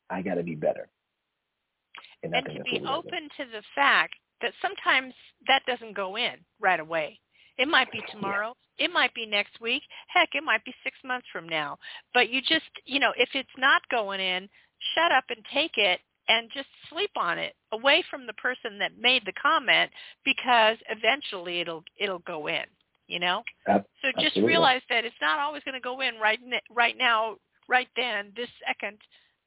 I 0.10 0.24
got 0.24 0.36
to 0.36 0.44
be 0.44 0.56
better. 0.56 0.90
And, 2.24 2.34
and 2.34 2.46
to 2.46 2.64
be 2.64 2.82
open 2.88 3.30
to 3.38 3.46
the 3.52 3.64
fact 3.76 4.16
that 4.42 4.54
sometimes 4.62 5.14
that 5.48 5.64
doesn't 5.68 5.96
go 5.96 6.18
in 6.18 6.36
right 6.60 6.80
away. 6.80 7.20
It 7.58 7.68
might 7.68 7.92
be 7.92 8.02
tomorrow. 8.12 8.56
It 8.80 8.92
might 8.92 9.14
be 9.14 9.26
next 9.26 9.62
week. 9.62 9.84
Heck, 10.08 10.30
it 10.34 10.44
might 10.44 10.66
be 10.66 10.74
six 10.84 10.98
months 11.04 11.28
from 11.32 11.48
now. 11.48 11.78
But 12.14 12.30
you 12.30 12.42
just, 12.42 12.66
you 12.86 13.00
know, 13.00 13.14
if 13.16 13.30
it's 13.34 13.48
not 13.58 13.82
going 13.92 14.20
in, 14.20 14.50
shut 14.96 15.12
up 15.12 15.26
and 15.30 15.46
take 15.54 15.78
it 15.78 16.00
and 16.28 16.50
just 16.54 16.68
sleep 16.90 17.12
on 17.16 17.38
it 17.38 17.54
away 17.72 18.04
from 18.10 18.26
the 18.26 18.34
person 18.34 18.80
that 18.80 18.98
made 19.00 19.24
the 19.26 19.34
comment 19.34 19.92
because 20.24 20.78
eventually 20.90 21.60
it'll 21.60 21.84
it'll 22.00 22.20
go 22.20 22.48
in 22.48 22.64
you 23.08 23.20
know 23.20 23.44
so 23.68 24.08
just 24.16 24.28
Absolutely. 24.28 24.44
realize 24.44 24.82
that 24.90 25.06
it's 25.06 25.16
not 25.22 25.40
always 25.40 25.64
going 25.64 25.76
to 25.76 25.82
go 25.82 26.02
in 26.02 26.16
right 26.22 26.40
right 26.74 26.96
now 26.98 27.36
right 27.68 27.90
then 27.96 28.32
this 28.36 28.50
second 28.66 28.98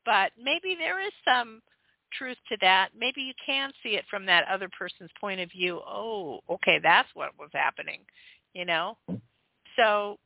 but 0.05 0.33
maybe 0.39 0.77
there 0.79 1.01
is 1.01 1.13
some 1.27 1.63
truth 2.19 2.37
to 2.49 2.57
that 2.61 2.91
maybe 2.99 3.23
you 3.23 3.35
can 3.45 3.73
see 3.83 3.91
it 3.91 4.05
from 4.11 4.27
that 4.27 4.47
other 4.49 4.69
person's 4.79 5.11
point 5.21 5.41
of 5.41 5.51
view. 5.51 5.81
Oh 5.87 6.41
okay 6.51 6.79
that's 6.83 7.09
what 7.15 7.31
was 7.39 7.51
happening 7.53 8.01
you 8.57 8.65
know? 8.65 8.97
So 9.77 10.19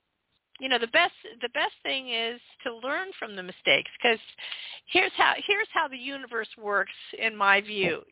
you 0.60 0.68
know 0.68 0.78
the 0.78 0.86
best 0.88 1.12
the 1.42 1.48
best 1.48 1.72
thing 1.82 2.10
is 2.10 2.40
to 2.64 2.76
learn 2.76 3.08
from 3.18 3.34
the 3.34 3.42
mistakes 3.42 3.90
because 4.00 4.20
here's 4.86 5.12
how 5.16 5.32
here's 5.46 5.68
how 5.72 5.88
the 5.88 5.96
universe 5.96 6.48
works 6.62 6.92
in 7.18 7.36
my 7.36 7.60
view. 7.60 8.02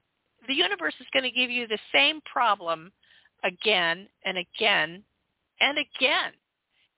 The 0.49 0.55
universe 0.55 0.95
is 1.01 1.07
going 1.13 1.25
to 1.25 1.31
give 1.31 1.51
you 1.51 1.69
the 1.69 1.79
same 1.93 2.21
problem 2.31 2.91
again 3.45 4.09
and 4.25 4.39
again 4.39 5.05
and 5.61 5.79
again. 5.79 6.33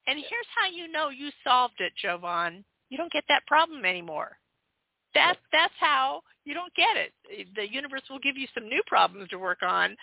And 0.06 0.18
here's 0.18 0.46
how 0.56 0.70
you 0.70 0.90
know 0.90 1.10
you 1.10 1.30
solved 1.44 1.80
it 1.80 1.92
Jovon. 2.02 2.64
You 2.88 2.96
don't 2.96 3.12
get 3.12 3.24
that 3.28 3.46
problem 3.46 3.84
anymore 3.84 4.39
that's 5.14 5.38
that's 5.52 5.74
how 5.78 6.20
you 6.44 6.54
don't 6.54 6.74
get 6.74 6.96
it 6.96 7.12
the 7.56 7.70
universe 7.70 8.02
will 8.10 8.18
give 8.18 8.36
you 8.36 8.46
some 8.54 8.68
new 8.68 8.82
problems 8.86 9.28
to 9.28 9.38
work 9.38 9.62
on 9.62 9.96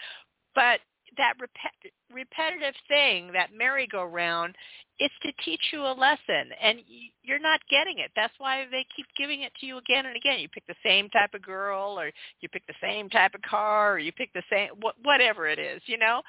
but 0.55 0.79
that 1.17 1.33
repet- 1.39 1.91
repetitive 2.13 2.75
thing, 2.87 3.31
that 3.33 3.49
merry-go-round, 3.55 4.55
is 4.99 5.11
to 5.21 5.31
teach 5.45 5.61
you 5.71 5.81
a 5.81 5.93
lesson, 5.93 6.51
and 6.61 6.79
you're 7.23 7.39
not 7.39 7.59
getting 7.69 7.99
it. 7.99 8.11
That's 8.15 8.33
why 8.39 8.65
they 8.71 8.85
keep 8.95 9.05
giving 9.17 9.43
it 9.43 9.51
to 9.59 9.65
you 9.65 9.77
again 9.77 10.07
and 10.07 10.15
again. 10.15 10.39
You 10.39 10.49
pick 10.49 10.65
the 10.67 10.75
same 10.83 11.09
type 11.09 11.33
of 11.33 11.43
girl, 11.43 11.99
or 11.99 12.11
you 12.41 12.49
pick 12.49 12.65
the 12.67 12.73
same 12.81 13.09
type 13.09 13.35
of 13.35 13.41
car, 13.43 13.93
or 13.93 13.99
you 13.99 14.11
pick 14.11 14.33
the 14.33 14.43
same 14.49 14.69
wh- 14.83 15.05
whatever 15.05 15.47
it 15.47 15.59
is, 15.59 15.81
you 15.85 15.97
know. 15.97 16.21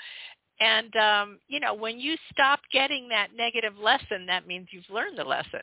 And 0.61 0.95
um, 0.97 1.39
you 1.49 1.61
know, 1.61 1.73
when 1.73 1.99
you 1.99 2.17
stop 2.31 2.61
getting 2.73 3.09
that 3.09 3.29
negative 3.37 3.79
lesson, 3.79 4.27
that 4.27 4.47
means 4.47 4.69
you've 4.71 4.91
learned 4.91 5.17
the 5.17 5.25
lesson. 5.25 5.63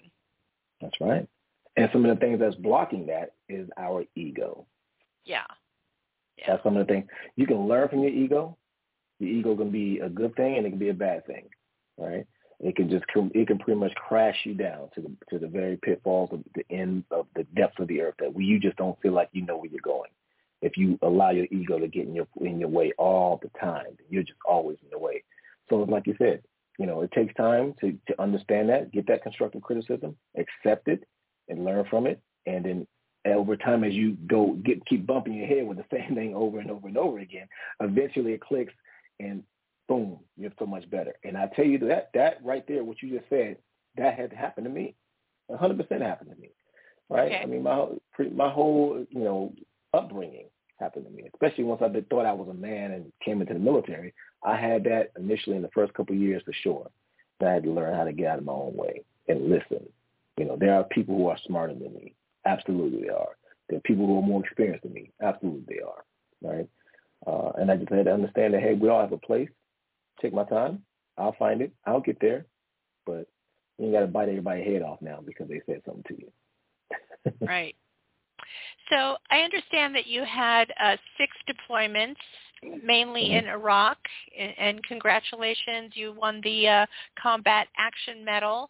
That's 0.82 0.96
right. 1.00 1.28
And 1.78 1.90
some 1.92 2.06
of 2.06 2.16
the 2.16 2.26
things 2.26 2.40
that's 2.40 2.56
blocking 2.56 3.08
that 3.08 3.34
is 3.50 3.70
our 3.78 4.06
ego. 4.16 4.66
Yeah. 5.26 5.44
yeah. 6.38 6.46
That's 6.48 6.64
some 6.64 6.78
of 6.78 6.88
the 6.88 6.94
things 6.94 7.08
you 7.36 7.46
can 7.46 7.68
learn 7.68 7.90
from 7.90 8.00
your 8.00 8.12
ego, 8.12 8.58
the 9.20 9.26
ego 9.26 9.56
can 9.56 9.72
be 9.72 10.00
a 10.00 10.10
good 10.10 10.36
thing 10.36 10.58
and 10.58 10.66
it 10.66 10.70
can 10.70 10.80
be 10.80 10.90
a 10.90 10.94
bad 10.94 11.26
thing, 11.26 11.50
right? 11.98 12.26
It 12.60 12.76
can 12.76 12.90
just 12.90 13.04
it 13.14 13.48
can 13.48 13.60
pretty 13.60 13.80
much 13.80 13.94
crash 13.96 14.38
you 14.46 14.54
down 14.54 14.90
to 14.96 15.02
the 15.02 15.12
to 15.30 15.40
the 15.40 15.48
very 15.48 15.78
pitfalls 15.78 16.30
of 16.32 16.42
the 16.56 16.64
end 16.70 17.04
of 17.12 17.28
the 17.36 17.44
depths 17.56 17.80
of 17.80 17.88
the 17.90 18.02
earth 18.02 18.16
that 18.20 18.34
where 18.34 18.44
you 18.44 18.60
just 18.60 18.78
don't 18.78 19.00
feel 19.02 19.12
like 19.12 19.30
you 19.34 19.42
know 19.42 19.58
where 19.58 19.70
you're 19.70 19.82
going. 19.82 20.12
If 20.62 20.78
you 20.78 20.98
allow 21.02 21.32
your 21.32 21.48
ego 21.52 21.80
to 21.80 21.88
get 21.88 22.08
in 22.08 22.16
your 22.16 22.28
in 22.40 22.60
your 22.60 22.70
way 22.70 22.94
all 22.98 23.42
the 23.42 23.52
time, 23.60 23.98
you're 24.10 24.24
just 24.24 24.40
always 24.48 24.78
in 24.84 24.90
the 24.90 24.98
way. 24.98 25.24
So 25.70 25.76
like 25.76 26.08
you 26.08 26.16
said, 26.18 26.44
you 26.80 26.86
know, 26.86 27.02
it 27.02 27.12
takes 27.12 27.34
time 27.36 27.74
to 27.82 27.98
to 28.08 28.22
understand 28.22 28.70
that, 28.70 28.92
get 28.94 29.06
that 29.08 29.24
constructive 29.24 29.62
criticism, 29.62 30.16
accept 30.38 30.88
it, 30.88 31.04
and 31.50 31.66
learn 31.66 31.86
from 31.90 32.08
it, 32.08 32.20
and 32.46 32.66
then 32.66 32.88
over 33.26 33.56
time 33.56 33.84
as 33.84 33.94
you 33.94 34.16
go 34.28 34.54
get 34.64 34.86
keep 34.86 35.06
bumping 35.08 35.34
your 35.34 35.48
head 35.48 35.68
with 35.68 35.78
the 35.78 35.86
same 35.92 36.16
thing 36.16 36.36
over 36.36 36.60
and 36.60 36.70
over 36.70 36.88
and 36.88 36.98
over 36.98 37.20
again, 37.20 37.48
eventually 37.80 38.34
it 38.34 38.42
clicks 38.42 38.74
and 39.20 39.44
boom, 39.88 40.20
you're 40.38 40.52
so 40.60 40.66
much 40.66 40.90
better. 40.90 41.14
And 41.24 41.38
I 41.38 41.48
tell 41.56 41.66
you 41.66 41.78
that 41.80 42.10
that 42.14 42.40
right 42.44 42.66
there, 42.68 42.84
what 42.84 43.02
you 43.02 43.18
just 43.18 43.30
said, 43.30 43.58
that 43.98 44.18
had 44.18 44.34
happened 44.34 44.66
to 44.66 44.72
me. 44.72 44.96
A 45.50 45.58
hundred 45.58 45.78
percent 45.78 46.02
happened 46.02 46.32
to 46.32 46.42
me. 46.42 46.50
Right? 47.10 47.32
Okay. 47.32 47.42
I 47.42 47.46
mean, 47.46 47.64
my 47.64 47.88
my 48.34 48.50
whole 48.50 49.06
you 49.10 49.24
know 49.24 49.54
upbringing 49.94 50.48
happened 50.80 51.06
to 51.06 51.12
me. 51.12 51.30
Especially 51.34 51.64
once 51.64 51.82
I 51.82 51.90
thought 52.10 52.26
I 52.26 52.34
was 52.34 52.50
a 52.50 52.54
man 52.54 52.92
and 52.92 53.12
came 53.24 53.42
into 53.42 53.54
the 53.54 53.60
military, 53.60 54.14
I 54.44 54.56
had 54.56 54.84
that 54.86 55.12
initially 55.18 55.56
in 55.56 55.62
the 55.62 55.70
first 55.70 55.94
couple 55.94 56.16
of 56.16 56.22
years 56.22 56.42
for 56.44 56.54
sure. 56.54 56.90
I 57.42 57.52
had 57.52 57.64
to 57.64 57.72
learn 57.72 57.96
how 57.96 58.06
to 58.06 58.14
get 58.14 58.28
out 58.28 58.40
of 58.40 58.46
my 58.46 58.54
own 58.54 58.76
way 58.76 59.02
and 59.28 59.50
listen. 59.50 59.86
You 60.38 60.46
know, 60.46 60.58
there 60.60 60.76
are 60.76 60.84
people 60.84 61.16
who 61.16 61.28
are 61.28 61.38
smarter 61.46 61.74
than 61.74 61.94
me. 61.94 62.14
Absolutely, 62.46 63.04
they 63.04 63.10
are. 63.10 63.38
There 63.70 63.78
are 63.78 63.82
people 63.82 64.06
who 64.06 64.20
are 64.20 64.22
more 64.22 64.44
experienced 64.44 64.84
than 64.84 64.94
me. 64.94 65.12
Absolutely, 65.22 65.64
they 65.68 65.82
are. 65.82 66.04
Right? 66.42 66.70
Uh, 67.26 67.52
and 67.58 67.72
I 67.72 67.78
just 67.78 67.92
had 67.92 68.06
to 68.06 68.14
understand 68.14 68.54
that, 68.54 68.62
hey, 68.62 68.74
we 68.74 68.90
all 68.90 69.02
have 69.02 69.14
a 69.14 69.18
place. 69.18 69.50
Take 70.22 70.34
my 70.34 70.44
time. 70.44 70.84
I'll 71.18 71.36
find 71.40 71.62
it. 71.62 71.72
I'll 71.86 72.02
get 72.02 72.20
there. 72.20 72.46
But 73.06 73.28
you 73.78 73.86
ain't 73.86 73.94
got 73.94 74.02
to 74.02 74.08
bite 74.08 74.30
everybody's 74.30 74.66
head 74.66 74.82
off 74.82 75.02
now 75.02 75.20
because 75.26 75.48
they 75.48 75.62
said 75.66 75.82
something 75.86 76.04
to 76.10 76.22
you. 76.22 77.38
right. 77.48 77.76
So 78.92 79.18
I 79.32 79.40
understand 79.40 79.96
that 79.96 80.06
you 80.06 80.24
had 80.24 80.72
uh, 80.82 80.98
six 81.18 81.32
deployments, 81.50 82.16
mainly 82.84 83.24
Mm-hmm. 83.24 83.34
in 83.34 83.48
Iraq, 83.48 83.98
and 84.58 84.84
congratulations, 84.84 85.94
you 85.94 86.14
won 86.14 86.42
the 86.44 86.68
uh, 86.68 86.86
Combat 87.22 87.68
Action 87.78 88.24
Medal. 88.24 88.70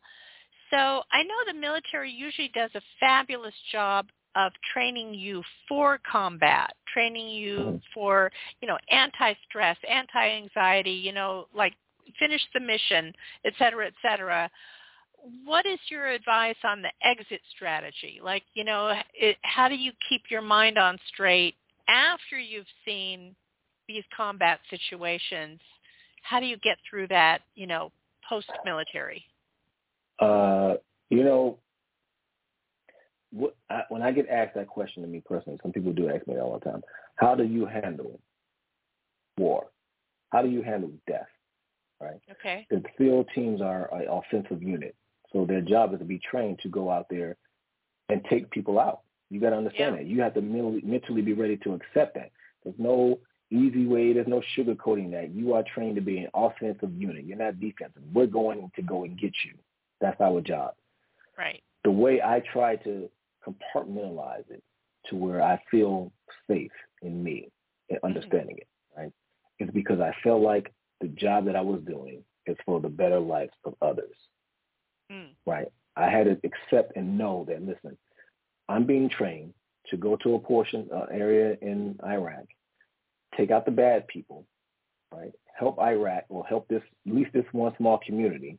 So 0.72 1.04
I 1.12 1.24
know 1.24 1.36
the 1.48 1.60
military 1.60 2.12
usually 2.12 2.52
does 2.54 2.72
a 2.76 2.82
fabulous 3.00 3.54
job 3.72 4.08
of 4.36 4.52
training 4.74 5.14
you 5.14 5.42
for 5.68 6.00
combat, 6.10 6.74
training 6.92 7.30
you 7.30 7.80
for, 7.94 8.32
you 8.62 8.68
know, 8.68 8.78
anti-stress, 8.92 9.78
anti-anxiety, 9.90 10.92
you 10.92 11.14
know, 11.14 11.46
like 11.56 11.74
finish 12.20 12.42
the 12.54 12.60
mission, 12.60 13.14
et 13.46 13.54
cetera, 13.58 13.88
et 13.88 13.94
cetera. 14.02 14.50
What 15.46 15.66
is 15.66 15.80
your 15.90 16.08
advice 16.08 16.58
on 16.64 16.82
the 16.82 16.92
exit 17.02 17.42
strategy? 17.56 18.20
Like, 18.22 18.44
you 18.54 18.64
know, 18.64 18.94
it, 19.14 19.38
how 19.44 19.70
do 19.70 19.76
you 19.76 19.92
keep 20.10 20.24
your 20.30 20.42
mind 20.42 20.78
on 20.78 20.98
straight 21.08 21.56
after 21.88 22.38
you've 22.38 22.66
seen 22.86 23.36
these 23.88 24.04
combat 24.16 24.60
situations? 24.70 25.60
How 26.24 26.40
do 26.40 26.46
you 26.46 26.58
get 26.58 26.78
through 26.90 27.08
that, 27.08 27.42
you 27.56 27.68
know, 27.68 27.92
post-military? 28.28 29.24
Uh, 30.20 30.76
you 31.10 31.24
know, 31.24 31.60
what, 33.32 33.56
I, 33.70 33.82
when 33.90 34.02
I 34.02 34.12
get 34.12 34.30
asked 34.30 34.56
that 34.56 34.68
question 34.68 35.04
to 35.04 35.10
me 35.10 35.22
personally, 35.26 35.60
some 35.62 35.72
people 35.72 35.92
do 35.94 36.10
ask 36.10 36.26
me 36.28 36.40
all 36.40 36.58
the 36.58 36.70
time. 36.70 36.82
How 37.16 37.36
do 37.36 37.44
you 37.44 37.66
handle 37.66 38.20
war? 39.38 39.68
How 40.32 40.42
do 40.42 40.50
you 40.50 40.62
handle 40.62 40.92
death? 41.08 41.28
Right. 42.02 42.22
Okay. 42.32 42.68
The 42.70 42.84
SEAL 42.98 43.26
teams 43.34 43.62
are 43.62 43.94
an 43.94 44.08
offensive 44.10 44.62
unit, 44.62 44.96
so 45.32 45.46
their 45.46 45.62
job 45.62 45.94
is 45.94 46.00
to 46.00 46.06
be 46.06 46.20
trained 46.20 46.60
to 46.60 46.70
go 46.70 46.90
out 46.92 47.08
there 47.10 47.38
and 48.10 48.22
take 48.30 48.52
people 48.52 48.80
out. 48.80 49.02
You 49.30 49.40
got 49.40 49.52
to 49.52 49.58
understand 49.58 49.96
Yeah. 49.96 50.04
that. 50.04 50.08
You 50.08 50.22
have 50.22 50.34
to 50.36 50.42
mentally, 50.42 50.82
mentally 50.84 51.22
be 51.22 51.34
ready 51.34 51.58
to 51.58 51.74
accept 51.74 52.16
that. 52.16 52.32
There's 52.64 52.78
no 52.78 53.20
easy 53.50 53.88
way. 53.88 54.12
There's 54.12 54.28
no 54.28 54.42
sugarcoating 54.58 55.12
that. 55.12 55.32
You 55.32 55.54
are 55.54 55.64
trained 55.64 55.96
to 55.96 56.02
be 56.02 56.18
an 56.20 56.30
offensive 56.34 56.94
unit. 56.94 57.26
You're 57.26 57.38
not 57.38 57.60
defensive. 57.60 58.02
We're 58.14 58.28
going 58.28 58.72
to 58.76 58.82
go 58.82 59.04
and 59.04 59.18
get 59.18 59.34
you. 59.46 59.54
That's 60.02 60.20
our 60.22 60.42
job 60.42 60.74
Right. 61.38 61.64
the 61.84 61.92
way 61.92 62.22
I 62.22 62.42
try 62.52 62.76
to 62.78 63.10
compartmentalize 63.46 64.50
it 64.50 64.64
to 65.08 65.16
where 65.16 65.42
I 65.42 65.62
feel 65.70 66.12
safe 66.48 66.72
in 67.02 67.24
me 67.24 67.50
and 67.90 68.00
understanding 68.04 68.58
it, 68.58 68.68
right, 68.98 69.12
is 69.60 69.70
because 69.72 70.00
I 70.00 70.14
felt 70.24 70.42
like 70.42 70.74
the 71.02 71.08
job 71.10 71.46
that 71.46 71.56
I 71.56 71.62
was 71.62 71.82
doing 71.84 72.24
is 72.48 72.58
for 72.66 72.80
the 72.80 72.90
better 72.90 73.20
lives 73.20 73.54
of 73.66 73.76
others, 73.82 74.16
Mm. 75.12 75.36
right? 75.46 75.72
I 75.96 76.10
had 76.10 76.26
to 76.26 76.40
accept 76.44 76.96
and 76.96 77.18
know 77.18 77.46
that, 77.46 77.62
listen, 77.62 77.98
I'm 78.68 78.86
being 78.86 79.10
trained 79.10 79.54
to 79.88 79.98
go 79.98 80.16
to 80.18 80.36
a 80.36 80.40
portion 80.40 80.90
uh, 80.92 81.06
area 81.12 81.58
in 81.62 82.00
Iraq, 82.04 82.46
take 83.38 83.52
out 83.52 83.66
the 83.66 83.72
bad 83.72 84.08
people, 84.08 84.48
right? 85.12 85.34
Help 85.54 85.80
Iraq 85.80 86.26
or 86.30 86.46
help 86.48 86.68
this 86.68 86.82
at 87.08 87.14
least 87.14 87.32
this 87.34 87.46
one 87.52 87.76
small 87.78 88.00
community 88.00 88.58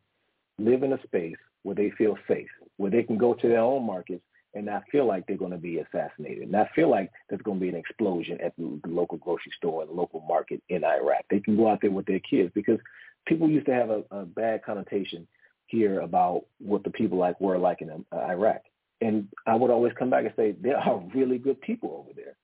live 0.59 0.83
in 0.83 0.93
a 0.93 1.03
space 1.03 1.37
where 1.63 1.75
they 1.75 1.91
feel 1.99 2.17
safe, 2.29 2.49
where 2.77 2.91
they 2.91 3.03
can 3.03 3.19
go 3.19 3.35
to 3.35 3.49
their 3.49 3.61
own 3.61 3.85
markets 3.85 4.23
and 4.55 4.65
not 4.65 4.85
feel 4.91 5.07
like 5.07 5.27
they're 5.27 5.37
going 5.37 5.51
to 5.51 5.59
be 5.59 5.79
assassinated, 5.79 6.51
not 6.51 6.69
feel 6.75 6.91
like 6.91 7.11
there's 7.29 7.43
going 7.43 7.59
to 7.59 7.61
be 7.61 7.69
an 7.69 7.75
explosion 7.75 8.39
at 8.43 8.55
the, 8.57 8.81
local 8.87 9.19
grocery 9.19 9.53
store 9.57 9.83
or 9.83 9.87
the 9.87 9.93
local 9.93 10.21
market 10.21 10.63
in 10.71 10.83
Iraq. 10.83 11.25
They 11.29 11.41
can 11.41 11.57
go 11.57 11.69
out 11.69 11.81
there 11.83 11.91
with 11.91 12.07
their 12.07 12.21
kids 12.21 12.51
because 12.55 12.79
people 13.27 13.51
used 13.51 13.67
to 13.67 13.75
have 13.75 13.91
a, 13.91 14.03
a 14.11 14.25
bad 14.25 14.65
connotation 14.65 15.29
here 15.67 16.01
about 16.01 16.45
what 16.59 16.85
the 16.85 16.91
people 16.91 17.19
like 17.19 17.39
were 17.41 17.59
like 17.59 17.83
in 17.83 17.91
uh, 17.91 18.17
Iraq. 18.17 18.63
And 19.03 19.29
I 19.47 19.55
would 19.57 19.71
always 19.71 19.93
come 19.99 20.09
back 20.09 20.25
and 20.25 20.33
say, 20.37 20.55
there 20.59 20.79
are 20.79 21.03
really 21.15 21.37
good 21.37 21.61
people 21.61 22.05
over 22.05 22.15
there. 22.15 22.37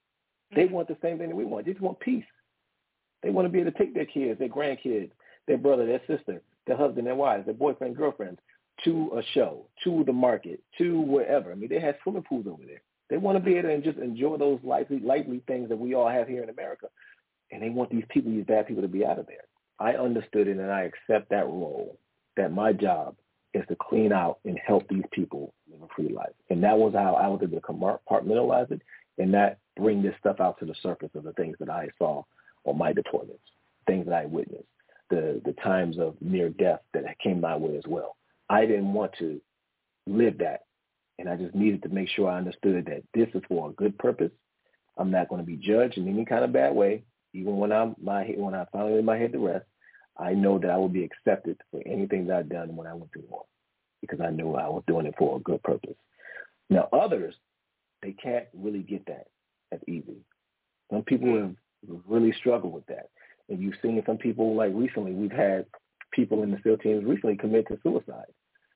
They 0.54 0.66
want 0.66 0.88
the 0.88 0.98
same 1.00 1.16
thing 1.16 1.28
that 1.28 1.36
we 1.36 1.46
want. 1.46 1.64
They 1.64 1.72
just 1.72 1.82
want 1.82 1.98
peace. 2.00 2.24
They 3.22 3.30
want 3.30 3.46
to 3.46 3.48
be 3.48 3.60
able 3.60 3.72
to 3.72 3.78
take 3.78 3.94
their 3.94 4.04
kids, 4.04 4.38
their 4.38 4.48
grandkids, 4.48 5.12
their 5.46 5.56
brother, 5.56 5.86
their 5.86 6.02
sister 6.06 6.42
their 6.66 6.76
husband 6.76 7.08
and 7.08 7.18
wives, 7.18 7.44
their 7.44 7.54
boyfriend, 7.54 7.96
girlfriends, 7.96 8.40
to 8.84 9.12
a 9.16 9.22
show, 9.34 9.66
to 9.84 10.04
the 10.04 10.12
market, 10.12 10.60
to 10.78 11.00
wherever. 11.00 11.52
I 11.52 11.54
mean, 11.54 11.68
they 11.68 11.80
have 11.80 11.96
swimming 12.02 12.22
pools 12.22 12.46
over 12.46 12.64
there. 12.64 12.82
They 13.10 13.18
want 13.18 13.36
to 13.36 13.44
be 13.44 13.56
able 13.56 13.68
to 13.68 13.80
just 13.80 13.98
enjoy 13.98 14.38
those 14.38 14.58
lightly, 14.62 15.00
lightly 15.00 15.42
things 15.46 15.68
that 15.68 15.78
we 15.78 15.94
all 15.94 16.08
have 16.08 16.28
here 16.28 16.42
in 16.42 16.48
America. 16.48 16.86
And 17.50 17.62
they 17.62 17.68
want 17.68 17.90
these 17.90 18.04
people, 18.08 18.32
these 18.32 18.46
bad 18.46 18.66
people 18.66 18.82
to 18.82 18.88
be 18.88 19.04
out 19.04 19.18
of 19.18 19.26
there. 19.26 19.44
I 19.78 19.94
understood 19.94 20.48
it 20.48 20.56
and 20.56 20.70
I 20.70 20.82
accept 20.82 21.30
that 21.30 21.46
role, 21.46 21.98
that 22.36 22.52
my 22.52 22.72
job 22.72 23.16
is 23.52 23.64
to 23.68 23.76
clean 23.76 24.12
out 24.12 24.38
and 24.44 24.58
help 24.64 24.88
these 24.88 25.04
people 25.12 25.52
live 25.70 25.82
a 25.82 25.88
free 25.94 26.08
life. 26.08 26.32
And 26.48 26.62
that 26.64 26.78
was 26.78 26.94
how 26.94 27.14
I 27.14 27.28
was 27.28 27.40
able 27.42 27.60
to 27.60 27.66
compartmentalize 27.66 28.70
it 28.70 28.80
and 29.18 29.34
that 29.34 29.58
bring 29.76 30.02
this 30.02 30.14
stuff 30.18 30.40
out 30.40 30.58
to 30.60 30.64
the 30.64 30.74
surface 30.82 31.10
of 31.14 31.24
the 31.24 31.32
things 31.34 31.56
that 31.60 31.68
I 31.68 31.88
saw 31.98 32.22
on 32.64 32.78
my 32.78 32.92
deployments, 32.92 33.40
things 33.86 34.06
that 34.06 34.14
I 34.14 34.24
witnessed, 34.24 34.64
the, 35.12 35.42
the 35.44 35.52
times 35.60 35.98
of 35.98 36.14
near 36.22 36.48
death 36.48 36.80
that 36.94 37.04
came 37.22 37.40
my 37.42 37.54
way 37.54 37.76
as 37.76 37.84
well. 37.86 38.16
I 38.48 38.64
didn't 38.64 38.94
want 38.94 39.12
to 39.18 39.40
live 40.06 40.38
that. 40.38 40.62
And 41.18 41.28
I 41.28 41.36
just 41.36 41.54
needed 41.54 41.82
to 41.82 41.90
make 41.90 42.08
sure 42.08 42.30
I 42.30 42.38
understood 42.38 42.86
that 42.86 43.02
this 43.12 43.28
is 43.34 43.42
for 43.46 43.68
a 43.68 43.72
good 43.74 43.98
purpose. 43.98 44.32
I'm 44.96 45.10
not 45.10 45.28
going 45.28 45.42
to 45.42 45.46
be 45.46 45.56
judged 45.56 45.98
in 45.98 46.08
any 46.08 46.24
kind 46.24 46.44
of 46.44 46.52
bad 46.52 46.74
way. 46.74 47.04
Even 47.34 47.58
when 47.58 47.72
I'm 47.72 47.94
my 48.02 48.24
when 48.36 48.54
I 48.54 48.64
finally 48.72 48.94
lay 48.96 49.02
my 49.02 49.18
head 49.18 49.32
to 49.32 49.38
rest, 49.38 49.66
I 50.18 50.32
know 50.32 50.58
that 50.58 50.70
I 50.70 50.76
will 50.78 50.88
be 50.88 51.04
accepted 51.04 51.58
for 51.70 51.82
anything 51.86 52.26
that 52.26 52.38
I've 52.38 52.48
done 52.48 52.74
when 52.74 52.86
I 52.86 52.94
went 52.94 53.12
through 53.12 53.24
war 53.28 53.44
because 54.00 54.20
I 54.20 54.30
knew 54.30 54.54
I 54.54 54.68
was 54.68 54.82
doing 54.86 55.06
it 55.06 55.14
for 55.18 55.36
a 55.36 55.40
good 55.40 55.62
purpose. 55.62 55.96
Now 56.68 56.88
others, 56.92 57.34
they 58.02 58.12
can't 58.12 58.46
really 58.54 58.82
get 58.82 59.06
that 59.06 59.26
as 59.72 59.80
easy. 59.86 60.24
Some 60.90 61.02
people 61.02 61.28
hmm. 61.28 61.40
have 61.40 62.00
really 62.06 62.32
struggled 62.32 62.72
with 62.72 62.86
that. 62.86 63.10
And 63.52 63.62
you've 63.62 63.74
seen 63.82 64.02
some 64.06 64.18
people 64.18 64.56
like 64.56 64.72
recently 64.74 65.12
we've 65.12 65.30
had 65.30 65.66
people 66.12 66.42
in 66.42 66.50
the 66.50 66.58
SEAL 66.64 66.78
teams 66.78 67.04
recently 67.04 67.36
commit 67.36 67.68
to 67.68 67.78
suicide. 67.82 68.26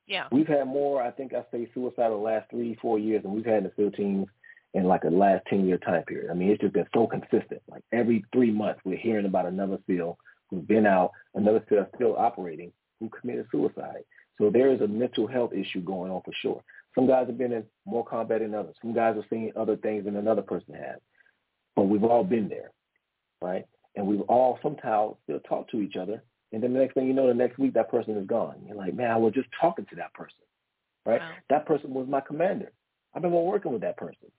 Yeah. 0.06 0.28
We've 0.30 0.46
had 0.46 0.66
more, 0.66 1.02
I 1.02 1.10
think 1.10 1.34
I 1.34 1.44
say 1.50 1.68
suicide 1.74 2.10
the 2.10 2.16
last 2.16 2.50
three, 2.50 2.78
four 2.80 2.98
years 2.98 3.22
than 3.22 3.34
we've 3.34 3.44
had 3.44 3.58
in 3.58 3.64
the 3.64 3.72
SEAL 3.76 3.92
teams 3.92 4.26
in 4.74 4.84
like 4.84 5.04
a 5.04 5.08
last 5.08 5.44
10 5.48 5.66
year 5.66 5.78
time 5.78 6.04
period. 6.04 6.30
I 6.30 6.34
mean, 6.34 6.50
it's 6.50 6.60
just 6.60 6.74
been 6.74 6.86
so 6.94 7.06
consistent. 7.06 7.62
Like 7.68 7.82
every 7.92 8.24
three 8.32 8.50
months, 8.50 8.80
we're 8.84 8.98
hearing 8.98 9.26
about 9.26 9.46
another 9.46 9.78
SEAL 9.86 10.18
who's 10.50 10.64
been 10.64 10.86
out, 10.86 11.12
another 11.34 11.64
SEAL 11.68 11.86
still 11.96 12.16
operating 12.16 12.72
who 13.00 13.08
committed 13.08 13.46
suicide. 13.50 14.04
So 14.38 14.50
there 14.50 14.72
is 14.72 14.80
a 14.80 14.86
mental 14.86 15.26
health 15.26 15.52
issue 15.52 15.80
going 15.80 16.12
on 16.12 16.20
for 16.24 16.32
sure. 16.42 16.62
Some 16.94 17.06
guys 17.06 17.26
have 17.26 17.38
been 17.38 17.52
in 17.52 17.64
more 17.84 18.04
combat 18.04 18.40
than 18.40 18.54
others. 18.54 18.76
Some 18.80 18.94
guys 18.94 19.16
have 19.16 19.24
seen 19.30 19.52
other 19.56 19.76
things 19.76 20.04
than 20.04 20.16
another 20.16 20.42
person 20.42 20.74
has. 20.74 20.98
But 21.74 21.84
we've 21.84 22.04
all 22.04 22.24
been 22.24 22.48
there, 22.48 22.70
right? 23.42 23.66
And 23.96 24.06
we've 24.06 24.20
all 24.22 24.58
somehow 24.62 25.16
still 25.24 25.40
talk 25.40 25.70
to 25.70 25.80
each 25.80 25.96
other. 25.96 26.22
And 26.52 26.62
then 26.62 26.72
the 26.72 26.78
next 26.78 26.94
thing 26.94 27.06
you 27.06 27.12
know, 27.12 27.26
the 27.26 27.34
next 27.34 27.58
week 27.58 27.74
that 27.74 27.90
person 27.90 28.16
is 28.16 28.26
gone. 28.26 28.56
You're 28.66 28.76
like, 28.76 28.94
man, 28.94 29.10
I 29.10 29.16
was 29.16 29.32
just 29.32 29.48
talking 29.60 29.86
to 29.86 29.96
that 29.96 30.12
person, 30.14 30.38
right? 31.04 31.20
Wow. 31.20 31.32
That 31.50 31.66
person 31.66 31.92
was 31.92 32.06
my 32.08 32.20
commander. 32.20 32.72
I've 33.14 33.22
been 33.22 33.32
working 33.32 33.72
with 33.72 33.80
that 33.82 33.96
person. 33.96 34.30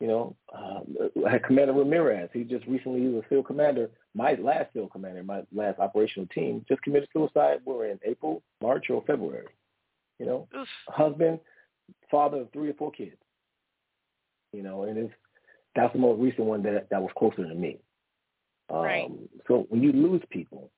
You 0.00 0.08
know, 0.08 0.36
uh, 0.52 0.80
I 1.26 1.32
had 1.32 1.44
Commander 1.44 1.72
Ramirez. 1.72 2.28
He 2.32 2.42
just 2.42 2.66
recently 2.66 3.00
he 3.00 3.06
was 3.06 3.22
a 3.24 3.28
field 3.28 3.46
commander. 3.46 3.90
My 4.14 4.34
last 4.34 4.72
field 4.72 4.90
commander, 4.90 5.22
my 5.22 5.42
last 5.54 5.78
operational 5.78 6.26
team, 6.28 6.64
just 6.68 6.82
committed 6.82 7.08
suicide. 7.12 7.60
We 7.64 7.74
were 7.74 7.86
in 7.86 8.00
April, 8.04 8.42
March, 8.60 8.90
or 8.90 9.04
February. 9.06 9.46
You 10.18 10.26
know, 10.26 10.48
Oof. 10.56 10.68
husband, 10.88 11.38
father 12.10 12.38
of 12.38 12.52
three 12.52 12.70
or 12.70 12.74
four 12.74 12.90
kids. 12.90 13.16
You 14.52 14.62
know, 14.62 14.84
and 14.84 14.98
it's 14.98 15.14
that's 15.76 15.92
the 15.92 15.98
most 15.98 16.20
recent 16.20 16.46
one 16.46 16.62
that 16.64 16.88
that 16.90 17.00
was 17.00 17.10
closer 17.16 17.46
to 17.48 17.54
me. 17.54 17.78
Um, 18.70 18.82
Right. 18.82 19.10
So 19.46 19.66
when 19.68 19.82
you 19.82 19.92
lose 19.92 20.22
people, 20.30 20.70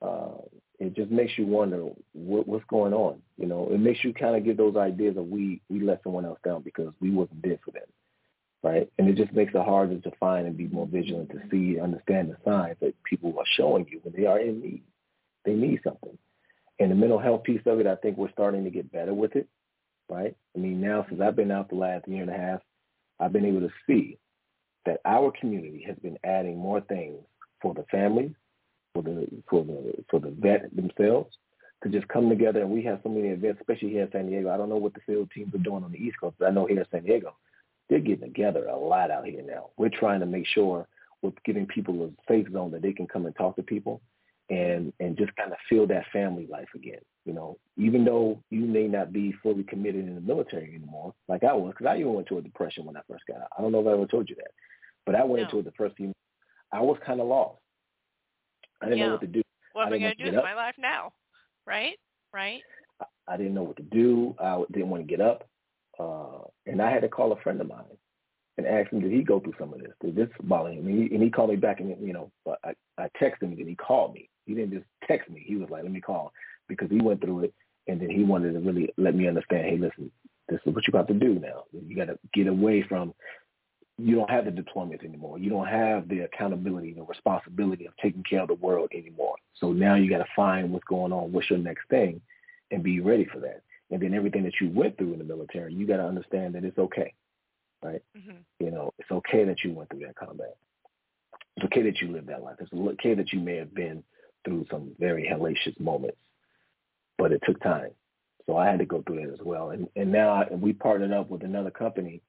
uh, 0.00 0.42
it 0.78 0.94
just 0.94 1.10
makes 1.10 1.38
you 1.38 1.46
wonder 1.46 1.90
what, 2.12 2.48
what's 2.48 2.64
going 2.66 2.92
on. 2.92 3.22
You 3.38 3.46
know, 3.46 3.68
it 3.70 3.78
makes 3.78 4.02
you 4.02 4.12
kind 4.12 4.34
of 4.34 4.44
get 4.44 4.56
those 4.56 4.76
ideas 4.76 5.16
of 5.16 5.28
we 5.28 5.60
we 5.68 5.80
let 5.80 6.02
someone 6.02 6.24
else 6.24 6.40
down 6.44 6.62
because 6.62 6.92
we 7.00 7.10
wasn't 7.10 7.42
there 7.42 7.58
for 7.64 7.70
them, 7.70 7.86
right? 8.62 8.90
And 8.98 9.08
it 9.08 9.16
just 9.16 9.32
makes 9.32 9.54
it 9.54 9.64
harder 9.64 9.98
to 9.98 10.10
find 10.18 10.46
and 10.46 10.56
be 10.56 10.66
more 10.66 10.86
vigilant 10.86 11.30
to 11.30 11.40
see, 11.50 11.78
understand 11.78 12.30
the 12.30 12.36
signs 12.44 12.76
that 12.80 13.00
people 13.04 13.34
are 13.38 13.44
showing 13.56 13.86
you 13.90 14.00
when 14.02 14.14
they 14.16 14.26
are 14.26 14.40
in 14.40 14.60
need. 14.60 14.82
They 15.44 15.54
need 15.54 15.80
something. 15.84 16.18
And 16.80 16.90
the 16.90 16.96
mental 16.96 17.18
health 17.18 17.44
piece 17.44 17.60
of 17.66 17.78
it, 17.78 17.86
I 17.86 17.94
think 17.96 18.16
we're 18.16 18.32
starting 18.32 18.64
to 18.64 18.70
get 18.70 18.90
better 18.90 19.14
with 19.14 19.36
it, 19.36 19.46
right? 20.08 20.34
I 20.56 20.58
mean, 20.58 20.80
now 20.80 21.06
since 21.08 21.20
I've 21.20 21.36
been 21.36 21.52
out 21.52 21.68
the 21.68 21.76
last 21.76 22.08
year 22.08 22.22
and 22.22 22.30
a 22.30 22.36
half, 22.36 22.60
I've 23.20 23.32
been 23.32 23.44
able 23.44 23.60
to 23.60 23.70
see 23.86 24.18
that 24.86 25.00
our 25.04 25.32
community 25.38 25.84
has 25.86 25.96
been 26.02 26.18
adding 26.24 26.58
more 26.58 26.80
things 26.80 27.18
for 27.60 27.74
the 27.74 27.84
families, 27.90 28.32
for 28.94 29.02
the 29.02 29.26
for 29.48 29.64
the 29.64 29.94
for 30.10 30.20
the 30.20 30.30
vet 30.30 30.74
themselves 30.74 31.36
to 31.82 31.88
just 31.88 32.08
come 32.08 32.28
together. 32.28 32.60
And 32.60 32.70
we 32.70 32.82
have 32.84 33.00
so 33.02 33.08
many 33.08 33.28
events, 33.28 33.60
especially 33.60 33.90
here 33.90 34.02
in 34.02 34.12
San 34.12 34.28
Diego. 34.28 34.50
I 34.50 34.56
don't 34.56 34.68
know 34.68 34.76
what 34.76 34.94
the 34.94 35.00
SEAL 35.06 35.28
teams 35.34 35.54
are 35.54 35.58
doing 35.58 35.84
on 35.84 35.92
the 35.92 35.98
East 35.98 36.18
Coast, 36.20 36.36
but 36.38 36.46
I 36.46 36.50
know 36.50 36.66
here 36.66 36.80
in 36.80 36.86
San 36.90 37.04
Diego, 37.04 37.34
they're 37.88 38.00
getting 38.00 38.28
together 38.28 38.66
a 38.66 38.76
lot 38.76 39.10
out 39.10 39.26
here 39.26 39.42
now. 39.42 39.70
We're 39.76 39.90
trying 39.90 40.20
to 40.20 40.26
make 40.26 40.46
sure 40.46 40.86
we're 41.22 41.32
giving 41.44 41.66
people 41.66 42.04
a 42.04 42.32
safe 42.32 42.46
zone 42.52 42.70
that 42.72 42.82
they 42.82 42.92
can 42.92 43.06
come 43.06 43.26
and 43.26 43.36
talk 43.36 43.56
to 43.56 43.62
people 43.62 44.00
and 44.50 44.92
and 45.00 45.16
just 45.16 45.34
kind 45.36 45.52
of 45.52 45.58
feel 45.68 45.86
that 45.86 46.04
family 46.12 46.46
life 46.50 46.68
again. 46.74 47.00
You 47.24 47.32
know, 47.32 47.58
even 47.76 48.04
though 48.04 48.42
you 48.50 48.60
may 48.60 48.88
not 48.88 49.12
be 49.12 49.32
fully 49.42 49.62
committed 49.62 50.06
in 50.06 50.14
the 50.14 50.20
military 50.20 50.74
anymore, 50.74 51.14
like 51.28 51.44
I 51.44 51.52
was, 51.52 51.72
because 51.72 51.86
I 51.86 51.98
even 51.98 52.14
went 52.14 52.26
to 52.28 52.38
a 52.38 52.42
depression 52.42 52.84
when 52.84 52.96
I 52.96 53.00
first 53.08 53.24
got 53.26 53.40
out. 53.40 53.48
I 53.56 53.62
don't 53.62 53.72
know 53.72 53.80
if 53.80 53.86
I 53.86 53.92
ever 53.92 54.06
told 54.06 54.28
you 54.28 54.36
that, 54.36 54.50
but 55.06 55.14
I 55.14 55.24
went 55.24 55.42
No. 55.42 55.44
into 55.44 55.58
it 55.58 55.64
the 55.64 55.72
first 55.72 55.96
few. 55.96 56.12
I 56.72 56.80
was 56.80 56.98
kind 57.04 57.20
of 57.20 57.26
lost. 57.26 57.60
I 58.80 58.86
didn't 58.86 58.98
Yeah. 58.98 59.06
know 59.06 59.12
what 59.12 59.20
to 59.22 59.26
do. 59.26 59.42
What 59.72 59.86
am 59.86 59.92
I 59.92 59.98
going 59.98 60.16
to 60.16 60.24
do 60.24 60.36
with 60.36 60.44
my 60.44 60.54
life 60.54 60.74
now? 60.78 61.12
Right? 61.66 61.98
Right? 62.32 62.62
I 63.28 63.36
didn't 63.36 63.54
know 63.54 63.62
what 63.62 63.76
to 63.76 63.82
do. 63.82 64.34
I 64.38 64.62
didn't 64.72 64.90
want 64.90 65.02
to 65.02 65.06
get 65.06 65.20
up, 65.20 65.48
uh, 65.98 66.44
and 66.66 66.80
I 66.80 66.90
had 66.90 67.02
to 67.02 67.08
call 67.08 67.32
a 67.32 67.40
friend 67.40 67.60
of 67.60 67.68
mine 67.68 67.84
and 68.58 68.66
ask 68.66 68.92
him, 68.92 69.00
did 69.00 69.12
he 69.12 69.22
go 69.22 69.40
through 69.40 69.54
some 69.58 69.72
of 69.72 69.80
this? 69.80 69.92
Did 70.00 70.14
this 70.14 70.28
bother 70.42 70.70
him? 70.70 70.86
And 70.86 71.08
he, 71.08 71.14
and 71.14 71.22
he 71.22 71.30
called 71.30 71.50
me 71.50 71.56
back, 71.56 71.80
and 71.80 71.96
you 72.06 72.12
know, 72.12 72.30
I, 72.64 72.74
I 72.98 73.08
texted 73.20 73.42
him, 73.42 73.52
and 73.52 73.68
he 73.68 73.74
called 73.74 74.14
me. 74.14 74.28
He 74.46 74.54
didn't 74.54 74.72
just 74.72 74.86
text 75.06 75.30
me. 75.30 75.42
He 75.46 75.56
was 75.56 75.70
like, 75.70 75.82
let 75.84 75.92
me 75.92 76.00
call, 76.00 76.32
because 76.68 76.90
he 76.90 77.00
went 77.00 77.20
through 77.20 77.44
it, 77.44 77.54
and 77.86 78.00
then 78.00 78.10
he 78.10 78.24
wanted 78.24 78.52
to 78.52 78.60
really 78.60 78.92
let 78.98 79.14
me 79.14 79.26
understand. 79.26 79.66
Hey, 79.66 79.78
listen, 79.78 80.10
this 80.48 80.60
is 80.66 80.74
what 80.74 80.86
you 80.86 80.92
got 80.92 81.08
to 81.08 81.14
do 81.14 81.38
now. 81.38 81.64
You 81.72 81.96
got 81.96 82.06
to 82.06 82.18
get 82.34 82.46
away 82.46 82.82
from. 82.82 83.14
You 84.02 84.16
don't 84.16 84.30
have 84.30 84.44
the 84.44 84.50
deployments 84.50 85.04
anymore. 85.04 85.38
You 85.38 85.50
don't 85.50 85.66
have 85.68 86.08
the 86.08 86.20
accountability, 86.20 86.92
the 86.92 87.02
responsibility 87.02 87.86
of 87.86 87.96
taking 88.02 88.22
care 88.24 88.42
of 88.42 88.48
the 88.48 88.54
world 88.54 88.90
anymore. 88.92 89.36
So 89.54 89.72
now 89.72 89.94
you 89.94 90.10
got 90.10 90.18
to 90.18 90.26
find 90.34 90.72
what's 90.72 90.84
going 90.84 91.12
on. 91.12 91.32
What's 91.32 91.48
your 91.50 91.58
next 91.58 91.88
thing? 91.88 92.20
and 92.72 92.82
be 92.82 93.00
ready 93.00 93.26
for 93.26 93.38
that. 93.40 93.62
And 93.90 94.02
then 94.02 94.14
everything 94.14 94.42
that 94.44 94.54
you 94.60 94.70
went 94.70 94.96
through 94.96 95.12
in 95.12 95.18
the 95.18 95.24
military, 95.24 95.72
you 95.72 95.86
got 95.86 95.98
to 95.98 96.04
understand 96.06 96.54
that 96.54 96.64
it's 96.64 96.78
okay, 96.78 97.12
right? 97.84 98.02
hmm 98.16 98.38
You 98.58 98.70
know, 98.70 98.92
it's 98.98 99.10
okay 99.10 99.44
that 99.44 99.62
you 99.62 99.72
went 99.72 99.90
through 99.90 100.00
that 100.00 100.16
combat. 100.16 100.56
It's 101.56 101.66
okay 101.66 101.82
that 101.82 102.00
you 102.00 102.10
lived 102.10 102.28
that 102.28 102.42
life. 102.42 102.56
It's 102.58 102.72
okay 102.72 103.14
that 103.14 103.32
you 103.32 103.40
may 103.40 103.56
have 103.56 103.74
been 103.74 104.02
through 104.44 104.66
some 104.70 104.92
very 104.98 105.28
hellacious 105.30 105.78
moments, 105.78 106.16
but 107.18 107.32
it 107.32 107.42
took 107.44 107.62
time. 107.62 107.90
So 108.46 108.56
I 108.56 108.66
had 108.66 108.78
to 108.80 108.86
go 108.86 109.02
through 109.02 109.26
that 109.26 109.32
as 109.32 109.44
well. 109.44 109.70
And 109.70 109.86
and 109.94 110.10
now 110.10 110.30
I, 110.30 110.52
we 110.52 110.72
partnered 110.72 111.12
up 111.12 111.30
with 111.30 111.44
another 111.44 111.70
company 111.70 112.22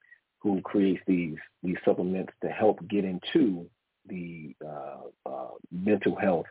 who 0.43 0.61
creates 0.61 1.01
these 1.07 1.37
these 1.63 1.77
supplements 1.85 2.33
to 2.43 2.49
help 2.49 2.85
get 2.89 3.05
into 3.05 3.65
the 4.09 4.53
uh, 4.63 5.29
uh, 5.29 5.47
mental 5.71 6.15
health 6.15 6.45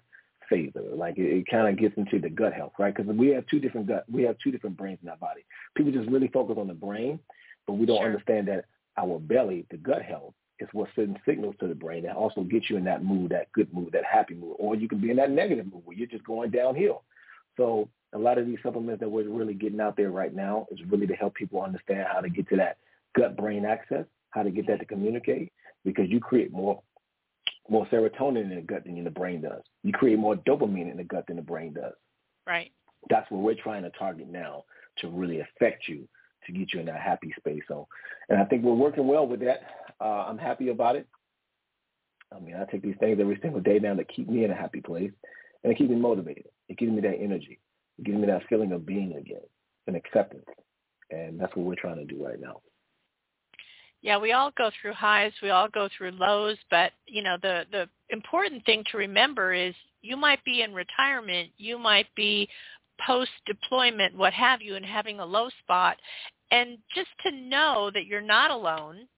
phase 0.49 0.73
of 0.75 0.87
it. 0.87 0.97
Like 0.97 1.19
it, 1.19 1.25
it 1.31 1.47
kind 1.51 1.69
of 1.69 1.79
gets 1.79 1.97
into 1.99 2.19
the 2.19 2.31
gut 2.31 2.55
health, 2.55 2.73
right? 2.79 2.95
Because 2.95 3.15
we 3.15 3.29
have 3.29 3.47
two 3.47 3.61
different 3.61 3.87
gut, 3.87 4.05
we 4.11 4.23
have 4.23 4.37
two 4.43 4.51
different 4.51 4.79
brains 4.79 4.99
in 5.03 5.11
our 5.11 5.19
body. 5.19 5.45
People 5.77 5.93
just 5.93 6.11
really 6.11 6.29
focus 6.29 6.57
on 6.59 6.69
the 6.69 6.75
brain, 6.75 7.21
but 7.67 7.75
we 7.75 7.85
don't 7.85 7.99
Sure. 7.99 8.07
understand 8.07 8.49
that 8.49 8.65
our 8.97 9.19
belly, 9.19 9.67
the 9.71 9.77
gut 9.77 10.03
health, 10.03 10.35
is 10.59 10.69
what 10.73 10.89
sends 10.97 11.19
signals 11.27 11.55
to 11.61 11.69
the 11.69 11.75
brain 11.75 12.05
that 12.05 12.17
also 12.17 12.43
gets 12.43 12.71
you 12.71 12.77
in 12.77 12.85
that 12.85 13.05
mood, 13.05 13.31
that 13.31 13.53
good 13.53 13.73
mood, 13.75 13.93
that 13.93 14.05
happy 14.05 14.35
mood, 14.35 14.57
or 14.59 14.75
you 14.75 14.89
can 14.89 14.99
be 15.01 15.11
in 15.11 15.17
that 15.17 15.31
negative 15.31 15.71
mood 15.71 15.83
where 15.85 15.97
you're 15.97 16.07
just 16.07 16.25
going 16.25 16.51
downhill. 16.51 17.03
So 17.57 17.89
a 18.15 18.19
lot 18.19 18.39
of 18.39 18.47
these 18.47 18.59
supplements 18.63 19.01
that 19.01 19.09
we're 19.11 19.29
really 19.29 19.55
getting 19.55 19.81
out 19.81 19.97
there 19.97 20.11
right 20.11 20.35
now 20.35 20.67
is 20.71 20.79
really 20.89 21.07
to 21.09 21.15
help 21.15 21.35
people 21.35 21.63
understand 21.63 22.07
how 22.11 22.21
to 22.21 22.31
get 22.31 22.49
to 22.49 22.57
that 22.57 22.79
gut 23.17 23.37
brain 23.37 23.65
axis, 23.65 24.07
how 24.31 24.43
to 24.43 24.51
get 24.51 24.67
that 24.67 24.81
to 24.81 24.87
communicate, 24.87 25.53
because 25.85 26.09
you 26.09 26.21
create 26.21 26.53
more 26.53 26.83
more 27.69 27.87
serotonin 27.87 28.51
in 28.51 28.57
the 28.57 28.63
gut 28.63 28.85
than 28.85 28.97
in 28.97 29.05
the 29.05 29.11
brain 29.11 29.41
does. 29.41 29.63
You 29.83 29.93
create 29.93 30.19
more 30.19 30.37
dopamine 30.37 30.91
in 30.91 30.97
the 30.97 31.05
gut 31.05 31.27
than 31.27 31.37
the 31.37 31.43
brain 31.43 31.75
does. 31.75 31.95
Right. 32.47 32.73
That's 33.09 33.31
what 33.31 33.43
we're 33.43 33.55
trying 33.55 33.83
to 33.85 33.91
target 33.91 34.29
now 34.29 34.65
to 34.99 35.09
really 35.09 35.41
affect 35.41 35.89
you 35.89 36.09
to 36.47 36.53
get 36.53 36.73
you 36.73 36.81
in 36.81 36.87
that 36.87 37.01
happy 37.01 37.33
space. 37.39 37.63
So, 37.69 37.87
and 38.29 38.41
I 38.41 38.45
think 38.45 38.65
we're 38.65 38.75
working 38.75 39.07
well 39.07 39.27
with 39.27 39.41
that. 39.41 39.61
Uh, 40.01 40.25
I'm 40.29 40.39
happy 40.39 40.69
about 40.69 40.97
it. 40.97 41.07
I 42.35 42.41
mean, 42.41 42.57
I 42.57 42.65
take 42.65 42.83
these 42.83 42.97
things 42.99 43.19
every 43.21 43.39
single 43.43 43.61
day 43.61 43.79
now 43.79 43.95
that 43.95 44.09
keep 44.09 44.29
me 44.29 44.45
in 44.45 44.51
a 44.51 44.57
happy 44.57 44.81
place 44.81 45.13
and 45.63 45.73
it 45.73 45.79
keeps 45.79 45.91
me 45.91 45.97
motivated. 45.97 46.49
It 46.69 46.79
gives 46.79 46.93
me 46.93 47.01
that 47.03 47.19
energy. 47.21 47.61
It 47.99 48.05
gives 48.05 48.19
me 48.19 48.27
that 48.27 48.43
feeling 48.49 48.73
of 48.73 48.87
being 48.87 49.15
again 49.15 49.43
and 49.87 49.97
acceptance. 49.97 50.47
And 51.11 51.39
that's 51.39 51.55
what 51.55 51.67
we're 51.67 51.75
trying 51.75 51.99
to 51.99 52.05
do 52.05 52.25
right 52.25 52.41
now. 52.41 52.61
Yeah, 54.03 54.19
we 54.19 54.33
all 54.33 54.51
go 54.59 54.71
through 54.81 54.95
highs, 54.95 55.33
we 55.43 55.51
all 55.51 55.69
go 55.69 55.89
through 55.97 56.11
lows, 56.13 56.59
but 56.71 56.93
you 57.07 57.23
know, 57.23 57.37
the 57.41 57.65
the 57.71 57.89
important 58.11 58.65
thing 58.67 58.85
to 58.91 58.99
remember 58.99 59.53
is 59.55 59.75
you 60.03 60.17
might 60.17 60.45
be 60.45 60.63
in 60.63 60.75
retirement, 60.75 61.51
you 61.57 61.79
might 61.79 62.09
be 62.17 62.49
post-deployment, 63.07 64.17
what 64.17 64.33
have 64.33 64.61
you, 64.61 64.75
and 64.75 64.85
having 64.85 65.21
a 65.21 65.25
low 65.25 65.49
spot. 65.63 65.97
And 66.51 66.79
just 66.95 67.09
to 67.25 67.31
know 67.33 67.91
that 67.95 68.07
you're 68.07 68.21
not 68.21 68.51
alone, 68.51 69.09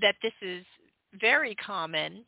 that 0.00 0.14
this 0.22 0.32
is 0.40 0.64
very 1.20 1.54
common, 1.56 2.24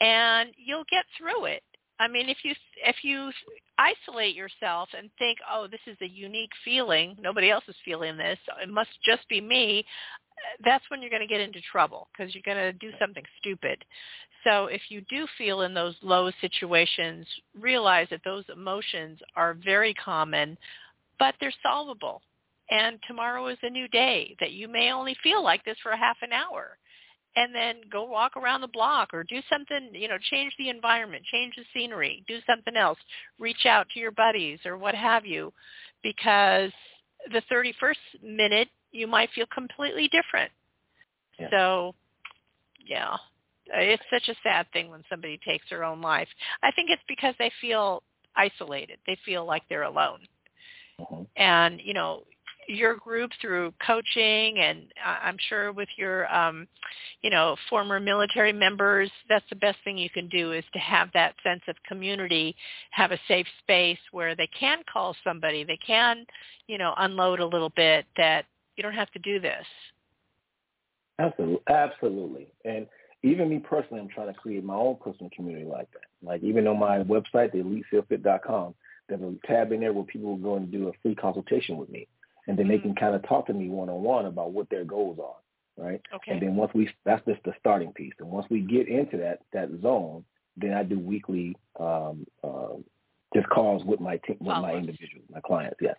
and 0.00 0.50
you'll 0.56 0.84
get 0.90 1.04
through 1.16 1.44
it. 1.44 1.62
I 2.00 2.08
mean, 2.08 2.28
if 2.28 2.38
you 2.44 2.54
if 2.84 2.96
you 3.02 3.32
isolate 3.78 4.34
yourself 4.34 4.88
and 4.96 5.10
think, 5.18 5.38
"Oh, 5.50 5.66
this 5.66 5.80
is 5.86 5.96
a 6.00 6.08
unique 6.08 6.52
feeling. 6.64 7.16
Nobody 7.20 7.50
else 7.50 7.64
is 7.68 7.76
feeling 7.84 8.16
this. 8.16 8.38
It 8.62 8.68
must 8.68 8.90
just 9.04 9.28
be 9.28 9.40
me." 9.40 9.84
That's 10.64 10.88
when 10.88 11.00
you're 11.02 11.10
going 11.10 11.26
to 11.26 11.26
get 11.26 11.40
into 11.40 11.60
trouble 11.60 12.08
because 12.12 12.32
you're 12.32 12.42
going 12.44 12.58
to 12.58 12.72
do 12.72 12.92
something 13.00 13.24
stupid. 13.38 13.84
So 14.44 14.66
if 14.66 14.82
you 14.88 15.00
do 15.10 15.26
feel 15.36 15.62
in 15.62 15.74
those 15.74 15.96
low 16.00 16.30
situations, 16.40 17.26
realize 17.58 18.06
that 18.10 18.20
those 18.24 18.44
emotions 18.52 19.18
are 19.34 19.54
very 19.54 19.94
common, 19.94 20.56
but 21.18 21.34
they're 21.40 21.52
solvable. 21.60 22.22
And 22.70 23.00
tomorrow 23.08 23.48
is 23.48 23.58
a 23.62 23.70
new 23.70 23.88
day 23.88 24.36
that 24.38 24.52
you 24.52 24.68
may 24.68 24.92
only 24.92 25.16
feel 25.22 25.42
like 25.42 25.64
this 25.64 25.78
for 25.82 25.90
a 25.90 25.98
half 25.98 26.18
an 26.22 26.32
hour 26.32 26.78
and 27.38 27.54
then 27.54 27.76
go 27.90 28.02
walk 28.02 28.36
around 28.36 28.60
the 28.62 28.68
block 28.68 29.14
or 29.14 29.22
do 29.22 29.40
something, 29.48 29.90
you 29.92 30.08
know, 30.08 30.18
change 30.30 30.52
the 30.58 30.68
environment, 30.68 31.22
change 31.30 31.54
the 31.56 31.62
scenery, 31.72 32.24
do 32.26 32.38
something 32.46 32.76
else, 32.76 32.98
reach 33.38 33.64
out 33.64 33.86
to 33.90 34.00
your 34.00 34.10
buddies 34.10 34.58
or 34.64 34.76
what 34.76 34.94
have 34.96 35.24
you, 35.24 35.52
because 36.02 36.72
the 37.30 37.42
31st 37.50 38.24
minute 38.24 38.68
you 38.90 39.06
might 39.06 39.30
feel 39.36 39.46
completely 39.54 40.08
different. 40.08 40.50
Yeah. 41.38 41.48
So, 41.50 41.94
yeah, 42.84 43.16
it's 43.68 44.02
such 44.10 44.28
a 44.28 44.40
sad 44.42 44.66
thing 44.72 44.90
when 44.90 45.04
somebody 45.08 45.38
takes 45.46 45.66
their 45.70 45.84
own 45.84 46.00
life. 46.00 46.28
I 46.64 46.72
think 46.72 46.90
it's 46.90 47.02
because 47.06 47.36
they 47.38 47.52
feel 47.60 48.02
isolated. 48.34 48.98
They 49.06 49.16
feel 49.24 49.44
like 49.44 49.62
they're 49.68 49.82
alone. 49.82 50.20
Mm-hmm. 51.00 51.22
And, 51.36 51.80
you 51.84 51.94
know, 51.94 52.24
your 52.68 52.96
group 52.96 53.30
through 53.40 53.72
coaching 53.84 54.58
and 54.58 54.84
I'm 55.04 55.38
sure 55.48 55.72
with 55.72 55.88
your 55.96 56.32
um, 56.34 56.68
you 57.22 57.30
know 57.30 57.56
former 57.70 57.98
military 57.98 58.52
members 58.52 59.10
that's 59.28 59.44
the 59.48 59.56
best 59.56 59.78
thing 59.84 59.96
you 59.96 60.10
can 60.10 60.28
do 60.28 60.52
is 60.52 60.64
to 60.74 60.78
have 60.78 61.08
that 61.14 61.34
sense 61.42 61.62
of 61.66 61.76
community 61.86 62.54
have 62.90 63.10
a 63.10 63.18
safe 63.26 63.46
space 63.62 63.98
where 64.12 64.36
they 64.36 64.48
can 64.48 64.80
call 64.92 65.16
somebody 65.24 65.64
they 65.64 65.78
can 65.84 66.26
you 66.66 66.76
know 66.76 66.92
unload 66.98 67.40
a 67.40 67.46
little 67.46 67.72
bit 67.74 68.04
that 68.18 68.44
you 68.76 68.82
don't 68.82 68.92
have 68.92 69.10
to 69.10 69.18
do 69.18 69.40
this. 69.40 69.64
Absolutely 71.18 71.60
absolutely. 71.68 72.46
And 72.66 72.86
even 73.22 73.48
me 73.48 73.58
personally 73.58 74.00
i'm 74.02 74.08
trying 74.08 74.32
to 74.32 74.38
create 74.38 74.62
my 74.62 74.74
own 74.74 74.96
personal 75.02 75.30
community 75.34 75.64
like 75.64 75.90
that. 75.92 76.04
Like 76.22 76.42
even 76.42 76.66
on 76.66 76.78
my 76.78 76.98
website 76.98 77.52
the 77.52 77.58
elitesealfit.com 77.58 78.74
there's 79.08 79.22
a 79.22 79.46
tab 79.46 79.72
in 79.72 79.80
there 79.80 79.94
where 79.94 80.04
people 80.04 80.28
will 80.28 80.36
go 80.36 80.56
and 80.56 80.70
do 80.70 80.88
a 80.88 80.92
free 81.02 81.14
consultation 81.14 81.78
with 81.78 81.88
me 81.88 82.06
and 82.48 82.58
then 82.58 82.66
they 82.66 82.78
can 82.78 82.94
kind 82.94 83.14
of 83.14 83.26
talk 83.28 83.46
to 83.46 83.52
me 83.52 83.68
one 83.68 83.88
on 83.88 84.02
one 84.02 84.26
about 84.26 84.52
what 84.52 84.68
their 84.70 84.84
goals 84.84 85.18
are, 85.22 85.84
right? 85.84 86.00
Okay. 86.14 86.32
And 86.32 86.42
then 86.42 86.56
once 86.56 86.72
we 86.74 86.90
that's 87.04 87.24
just 87.26 87.42
the 87.44 87.52
starting 87.60 87.92
piece, 87.92 88.14
and 88.18 88.28
once 88.28 88.46
we 88.50 88.60
get 88.60 88.88
into 88.88 89.18
that 89.18 89.40
that 89.52 89.68
zone, 89.82 90.24
then 90.56 90.72
I 90.72 90.82
do 90.82 90.98
weekly 90.98 91.54
um, 91.78 92.26
uh, 92.42 92.74
just 93.34 93.48
calls 93.50 93.84
with 93.84 94.00
my 94.00 94.16
team, 94.26 94.38
with 94.40 94.56
my 94.56 94.72
individuals, 94.72 95.26
my 95.30 95.40
clients, 95.40 95.76
yes, 95.80 95.96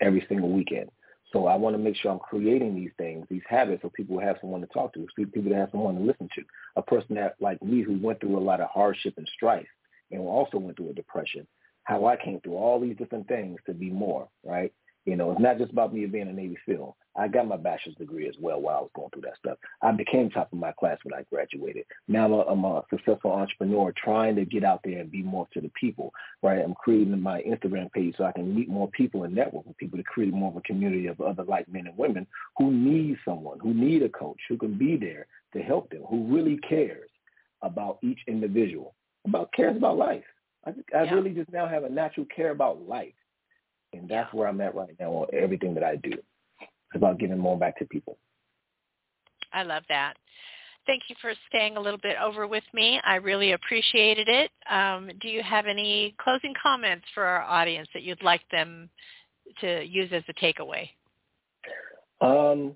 every 0.00 0.24
single 0.28 0.50
weekend. 0.50 0.90
So 1.32 1.46
I 1.46 1.54
want 1.54 1.74
to 1.74 1.78
make 1.78 1.94
sure 1.94 2.10
I'm 2.10 2.18
creating 2.18 2.74
these 2.74 2.90
things, 2.98 3.24
these 3.30 3.42
habits, 3.48 3.82
so 3.82 3.90
people 3.90 4.18
have 4.18 4.36
someone 4.40 4.62
to 4.62 4.66
talk 4.68 4.92
to, 4.94 5.06
people 5.16 5.42
that 5.44 5.58
have 5.58 5.68
someone 5.70 5.94
to 5.96 6.02
listen 6.02 6.28
to. 6.34 6.42
A 6.74 6.82
person 6.82 7.14
that 7.14 7.36
like 7.40 7.62
me 7.62 7.82
who 7.82 7.98
went 8.00 8.20
through 8.20 8.36
a 8.36 8.40
lot 8.40 8.60
of 8.60 8.68
hardship 8.70 9.14
and 9.16 9.28
strife, 9.36 9.68
and 10.10 10.20
also 10.22 10.58
went 10.58 10.76
through 10.76 10.90
a 10.90 10.94
depression. 10.94 11.46
How 11.84 12.06
I 12.06 12.16
came 12.16 12.40
through 12.40 12.56
all 12.56 12.80
these 12.80 12.96
different 12.96 13.28
things 13.28 13.58
to 13.66 13.74
be 13.74 13.90
more, 13.90 14.28
right? 14.44 14.72
You 15.06 15.16
know, 15.16 15.32
it's 15.32 15.40
not 15.40 15.58
just 15.58 15.72
about 15.72 15.94
me 15.94 16.04
being 16.06 16.28
a 16.28 16.32
Navy 16.32 16.58
SEAL. 16.66 16.96
I 17.16 17.26
got 17.26 17.48
my 17.48 17.56
bachelor's 17.56 17.96
degree 17.96 18.28
as 18.28 18.34
well 18.38 18.60
while 18.60 18.76
I 18.76 18.80
was 18.82 18.90
going 18.94 19.10
through 19.10 19.22
that 19.22 19.38
stuff. 19.38 19.58
I 19.82 19.92
became 19.92 20.30
top 20.30 20.52
of 20.52 20.58
my 20.58 20.72
class 20.72 20.98
when 21.02 21.14
I 21.14 21.24
graduated. 21.32 21.84
Now 22.06 22.26
I'm 22.26 22.32
a, 22.32 22.40
I'm 22.42 22.64
a 22.64 22.84
successful 22.90 23.32
entrepreneur 23.32 23.92
trying 23.96 24.36
to 24.36 24.44
get 24.44 24.62
out 24.62 24.80
there 24.84 25.00
and 25.00 25.10
be 25.10 25.22
more 25.22 25.48
to 25.52 25.60
the 25.60 25.70
people, 25.80 26.12
right? 26.42 26.60
I'm 26.62 26.74
creating 26.74 27.20
my 27.20 27.42
Instagram 27.42 27.90
page 27.92 28.14
so 28.16 28.24
I 28.24 28.32
can 28.32 28.54
meet 28.54 28.68
more 28.68 28.88
people 28.90 29.24
and 29.24 29.34
network 29.34 29.66
with 29.66 29.78
people 29.78 29.98
to 29.98 30.04
create 30.04 30.32
more 30.32 30.50
of 30.50 30.56
a 30.56 30.60
community 30.62 31.06
of 31.06 31.20
other 31.20 31.44
like 31.44 31.68
men 31.68 31.86
and 31.86 31.96
women 31.96 32.26
who 32.58 32.70
need 32.70 33.18
someone, 33.24 33.58
who 33.58 33.74
need 33.74 34.02
a 34.02 34.08
coach, 34.08 34.38
who 34.48 34.58
can 34.58 34.78
be 34.78 34.96
there 34.96 35.26
to 35.54 35.62
help 35.62 35.90
them, 35.90 36.02
who 36.08 36.24
really 36.24 36.58
cares 36.58 37.10
about 37.62 37.98
each 38.02 38.20
individual, 38.28 38.94
about 39.26 39.52
cares 39.52 39.76
about 39.76 39.96
life. 39.96 40.24
I, 40.66 40.70
I 40.94 41.04
yeah. 41.04 41.14
really 41.14 41.30
just 41.30 41.50
now 41.50 41.66
have 41.66 41.84
a 41.84 41.88
natural 41.88 42.26
care 42.34 42.50
about 42.50 42.86
life 42.86 43.14
and 43.92 44.08
that's 44.08 44.32
where 44.32 44.48
I'm 44.48 44.60
at 44.60 44.74
right 44.74 44.94
now 44.98 45.10
on 45.10 45.26
everything 45.32 45.74
that 45.74 45.84
I 45.84 45.96
do. 45.96 46.12
It's 46.60 46.96
about 46.96 47.18
giving 47.18 47.38
more 47.38 47.58
back 47.58 47.78
to 47.78 47.84
people. 47.84 48.18
I 49.52 49.62
love 49.62 49.82
that. 49.88 50.14
Thank 50.86 51.02
you 51.08 51.16
for 51.20 51.32
staying 51.48 51.76
a 51.76 51.80
little 51.80 51.98
bit 51.98 52.16
over 52.22 52.46
with 52.46 52.64
me. 52.72 53.00
I 53.04 53.16
really 53.16 53.52
appreciated 53.52 54.28
it. 54.28 54.50
Um, 54.68 55.10
do 55.20 55.28
you 55.28 55.42
have 55.42 55.66
any 55.66 56.14
closing 56.18 56.54
comments 56.60 57.04
for 57.14 57.24
our 57.24 57.42
audience 57.42 57.88
that 57.94 58.02
you'd 58.02 58.22
like 58.22 58.40
them 58.50 58.88
to 59.60 59.84
use 59.84 60.10
as 60.12 60.22
a 60.28 60.34
takeaway? 60.34 60.88
Um, 62.20 62.74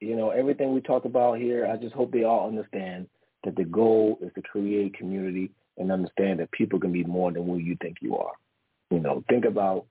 you 0.00 0.16
know, 0.16 0.30
everything 0.30 0.74
we 0.74 0.80
talked 0.80 1.06
about 1.06 1.38
here, 1.38 1.66
I 1.66 1.76
just 1.76 1.94
hope 1.94 2.12
they 2.12 2.24
all 2.24 2.48
understand 2.48 3.06
that 3.44 3.56
the 3.56 3.64
goal 3.64 4.18
is 4.20 4.32
to 4.34 4.42
create 4.42 4.94
community 4.94 5.50
and 5.78 5.92
understand 5.92 6.40
that 6.40 6.50
people 6.52 6.80
can 6.80 6.92
be 6.92 7.04
more 7.04 7.32
than 7.32 7.46
who 7.46 7.58
you 7.58 7.76
think 7.80 7.98
you 8.00 8.16
are. 8.16 8.32
You 8.90 9.00
know, 9.00 9.24
think 9.28 9.44
about 9.44 9.86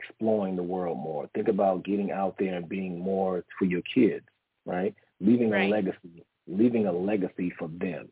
exploring 0.00 0.56
the 0.56 0.62
world 0.62 0.98
more. 0.98 1.28
Think 1.34 1.48
about 1.48 1.84
getting 1.84 2.10
out 2.12 2.36
there 2.38 2.54
and 2.54 2.68
being 2.68 2.98
more 3.00 3.44
for 3.58 3.64
your 3.64 3.82
kids, 3.82 4.24
right? 4.64 4.94
Leaving 5.20 5.50
right. 5.50 5.68
a 5.68 5.68
legacy, 5.68 6.24
leaving 6.46 6.86
a 6.86 6.92
legacy 6.92 7.52
for 7.58 7.68
them 7.68 8.08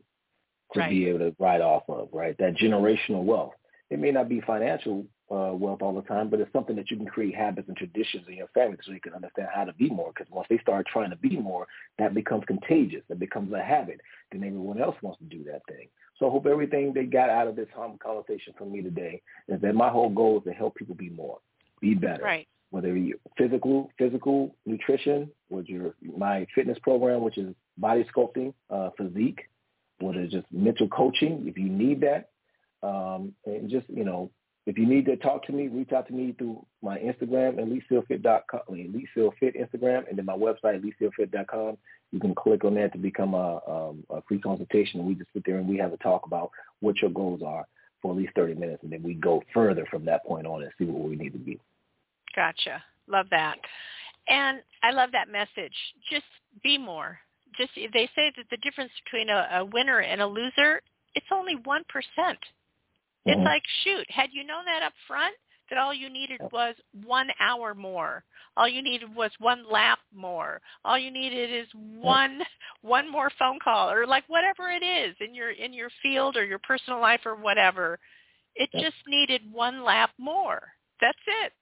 to 0.73 0.81
right. 0.81 0.91
be 0.91 1.09
able 1.09 1.21
to 1.21 1.37
ride 1.39 1.61
off 1.61 1.85
of, 1.89 2.09
right? 2.13 2.37
That 2.39 2.57
generational 2.57 3.23
wealth. 3.23 3.53
It 3.89 4.01
may 4.01 4.11
not 4.11 4.29
be 4.29 4.41
financial 4.41 5.07
uh, 5.31 5.53
wealth 5.53 5.83
all 5.83 5.95
the 5.95 6.03
time, 6.03 6.29
but 6.31 6.41
it's 6.41 6.53
something 6.53 6.77
that 6.77 6.91
you 6.91 6.97
can 6.97 7.07
create 7.07 7.35
habits 7.35 7.69
and 7.69 7.77
traditions 7.77 8.25
in 8.29 8.35
your 8.35 8.49
family 8.49 8.77
so 8.85 8.93
you 8.93 9.01
can 9.01 9.15
understand 9.15 9.49
how 9.53 9.65
to 9.65 9.73
be 9.73 9.91
more. 9.91 10.13
Because 10.15 10.31
once 10.33 10.47
they 10.49 10.59
start 10.59 10.87
trying 10.87 11.11
to 11.11 11.17
be 11.17 11.37
more, 11.37 11.67
that 11.99 12.15
becomes 12.15 12.45
contagious. 12.47 13.03
It 13.09 13.19
becomes 13.19 13.53
a 13.53 13.63
habit. 13.63 14.01
Then 14.31 14.45
everyone 14.45 14.81
else 14.81 14.97
wants 15.03 15.19
to 15.19 15.25
do 15.25 15.43
that 15.45 15.63
thing. 15.69 15.89
So 16.19 16.29
I 16.29 16.31
hope 16.31 16.47
everything 16.47 16.93
they 16.93 17.05
got 17.05 17.29
out 17.29 17.49
of 17.49 17.57
this 17.57 17.69
conversation 17.75 18.55
from 18.57 18.73
me 18.73 18.83
today 18.83 19.21
is 19.49 19.61
that 19.61 19.75
my 19.75 19.89
whole 19.89 20.09
goal 20.09 20.39
is 20.39 20.45
to 20.45 20.53
help 20.53 20.75
people 20.77 20.95
be 20.95 21.11
more, 21.11 21.39
be 21.81 21.95
better. 21.95 22.23
Right. 22.23 22.49
Whether 22.71 22.97
you 22.97 23.19
physical, 23.39 23.91
physical 23.99 24.55
nutrition, 24.65 25.31
with 25.51 25.69
your 25.69 25.95
my 26.17 26.47
fitness 26.55 26.79
program, 26.83 27.23
which 27.23 27.39
is 27.39 27.55
body 27.79 28.05
sculpting, 28.15 28.55
uh, 28.71 28.91
physique, 28.97 29.49
whether 30.01 30.21
it's 30.21 30.33
just 30.33 30.47
mental 30.51 30.89
coaching, 30.89 31.45
if 31.47 31.57
you 31.57 31.69
need 31.69 32.01
that, 32.01 32.31
um, 32.87 33.33
and 33.45 33.71
just 33.71 33.89
you 33.89 34.05
know, 34.05 34.31
if 34.67 34.77
you 34.77 34.87
need 34.87 35.07
to 35.07 35.17
talk 35.17 35.47
to 35.47 35.53
me, 35.53 35.69
reach 35.69 35.93
out 35.93 36.07
to 36.09 36.13
me 36.13 36.35
through 36.37 36.65
my 36.83 36.99
Instagram, 36.99 37.59
elitesealfit.com, 37.59 38.61
elitesealfit 38.69 39.57
Instagram, 39.57 40.09
and 40.09 40.19
then 40.19 40.25
my 40.25 40.37
website, 40.37 40.83
elitesealfit.com 40.83 41.79
you 42.13 42.21
can 42.21 42.35
click 42.35 42.65
on 42.65 42.75
that 42.75 42.93
to 42.93 42.99
become 42.99 43.35
a, 43.35 43.61
um, 43.69 44.05
a 44.11 44.23
free 44.23 44.39
consultation. 44.39 45.05
We 45.07 45.15
just 45.15 45.33
sit 45.33 45.43
there 45.45 45.59
and 45.59 45.69
we 45.69 45.77
have 45.79 45.93
a 45.93 45.97
talk 45.99 46.27
about 46.27 46.51
what 46.81 47.01
your 47.03 47.11
goals 47.11 47.43
are 47.45 47.67
for 48.01 48.13
at 48.13 48.17
least 48.17 48.35
30 48.35 48.55
minutes. 48.55 48.83
And 48.83 48.93
then 48.93 49.03
we 49.03 49.15
go 49.15 49.43
further 49.53 49.87
from 49.91 50.05
that 50.07 50.25
point 50.25 50.47
on 50.47 50.63
and 50.63 50.73
see 50.79 50.85
what 50.85 51.09
we 51.09 51.17
need 51.17 51.33
to 51.33 51.39
be. 51.39 51.59
Gotcha. 52.35 52.83
Love 53.09 53.27
that. 53.31 53.57
And 54.29 54.61
I 54.83 54.93
love 54.93 55.11
that 55.13 55.29
message. 55.29 55.75
Just 56.11 56.25
be 56.63 56.79
more. 56.79 57.19
Just 57.57 57.71
they 57.75 58.09
say 58.15 58.33
that 58.37 58.47
the 58.51 58.57
difference 58.59 58.91
between 59.05 59.31
a, 59.31 59.49
a 59.55 59.65
winner 59.65 60.01
and 60.01 60.21
a 60.21 60.27
loser, 60.27 60.81
it's 61.15 61.27
only 61.33 61.57
1%. 61.57 61.83
It's 63.27 63.37
mm-hmm. 63.37 63.45
like, 63.45 63.63
shoot, 63.83 64.07
had 64.09 64.31
you 64.33 64.45
known 64.45 64.65
that 64.67 64.83
up 64.85 64.93
front, 65.07 65.35
that 65.69 65.79
all 65.79 65.93
you 65.93 66.09
needed 66.09 66.41
was 66.53 66.77
one 67.05 67.29
hour 67.41 67.75
more. 67.75 68.25
All 68.57 68.69
you 68.69 68.83
needed 68.83 69.15
was 69.15 69.31
one 69.39 69.65
lap 69.71 69.99
more. 70.15 70.61
All 70.85 70.99
you 70.99 71.11
needed 71.11 71.53
is 71.53 71.67
one 71.75 72.41
one 72.83 73.11
more 73.11 73.31
phone 73.39 73.59
call 73.63 73.91
or 73.91 74.07
like 74.07 74.25
whatever 74.29 74.71
it 74.71 74.85
is 74.85 75.17
in 75.21 75.35
your 75.35 75.51
in 75.51 75.73
your 75.73 75.91
field 76.03 76.37
or 76.37 76.45
your 76.45 76.61
personal 76.61 77.01
life 77.01 77.21
or 77.27 77.35
whatever. 77.35 77.99
It 78.55 78.71
just 78.73 78.97
needed 79.07 79.43
one 79.53 79.85
lap 79.85 80.11
more. 80.19 80.63
That's 81.01 81.19
it. 81.45 81.53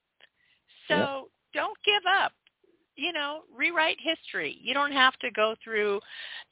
So 0.87 1.29
don't 1.53 1.77
give 1.85 2.03
up. 2.23 2.33
You 2.97 3.13
know, 3.13 3.41
rewrite 3.55 3.99
history. 4.01 4.59
You 4.63 4.73
don't 4.73 4.93
have 4.93 5.15
to 5.19 5.31
go 5.33 5.55
through 5.63 6.01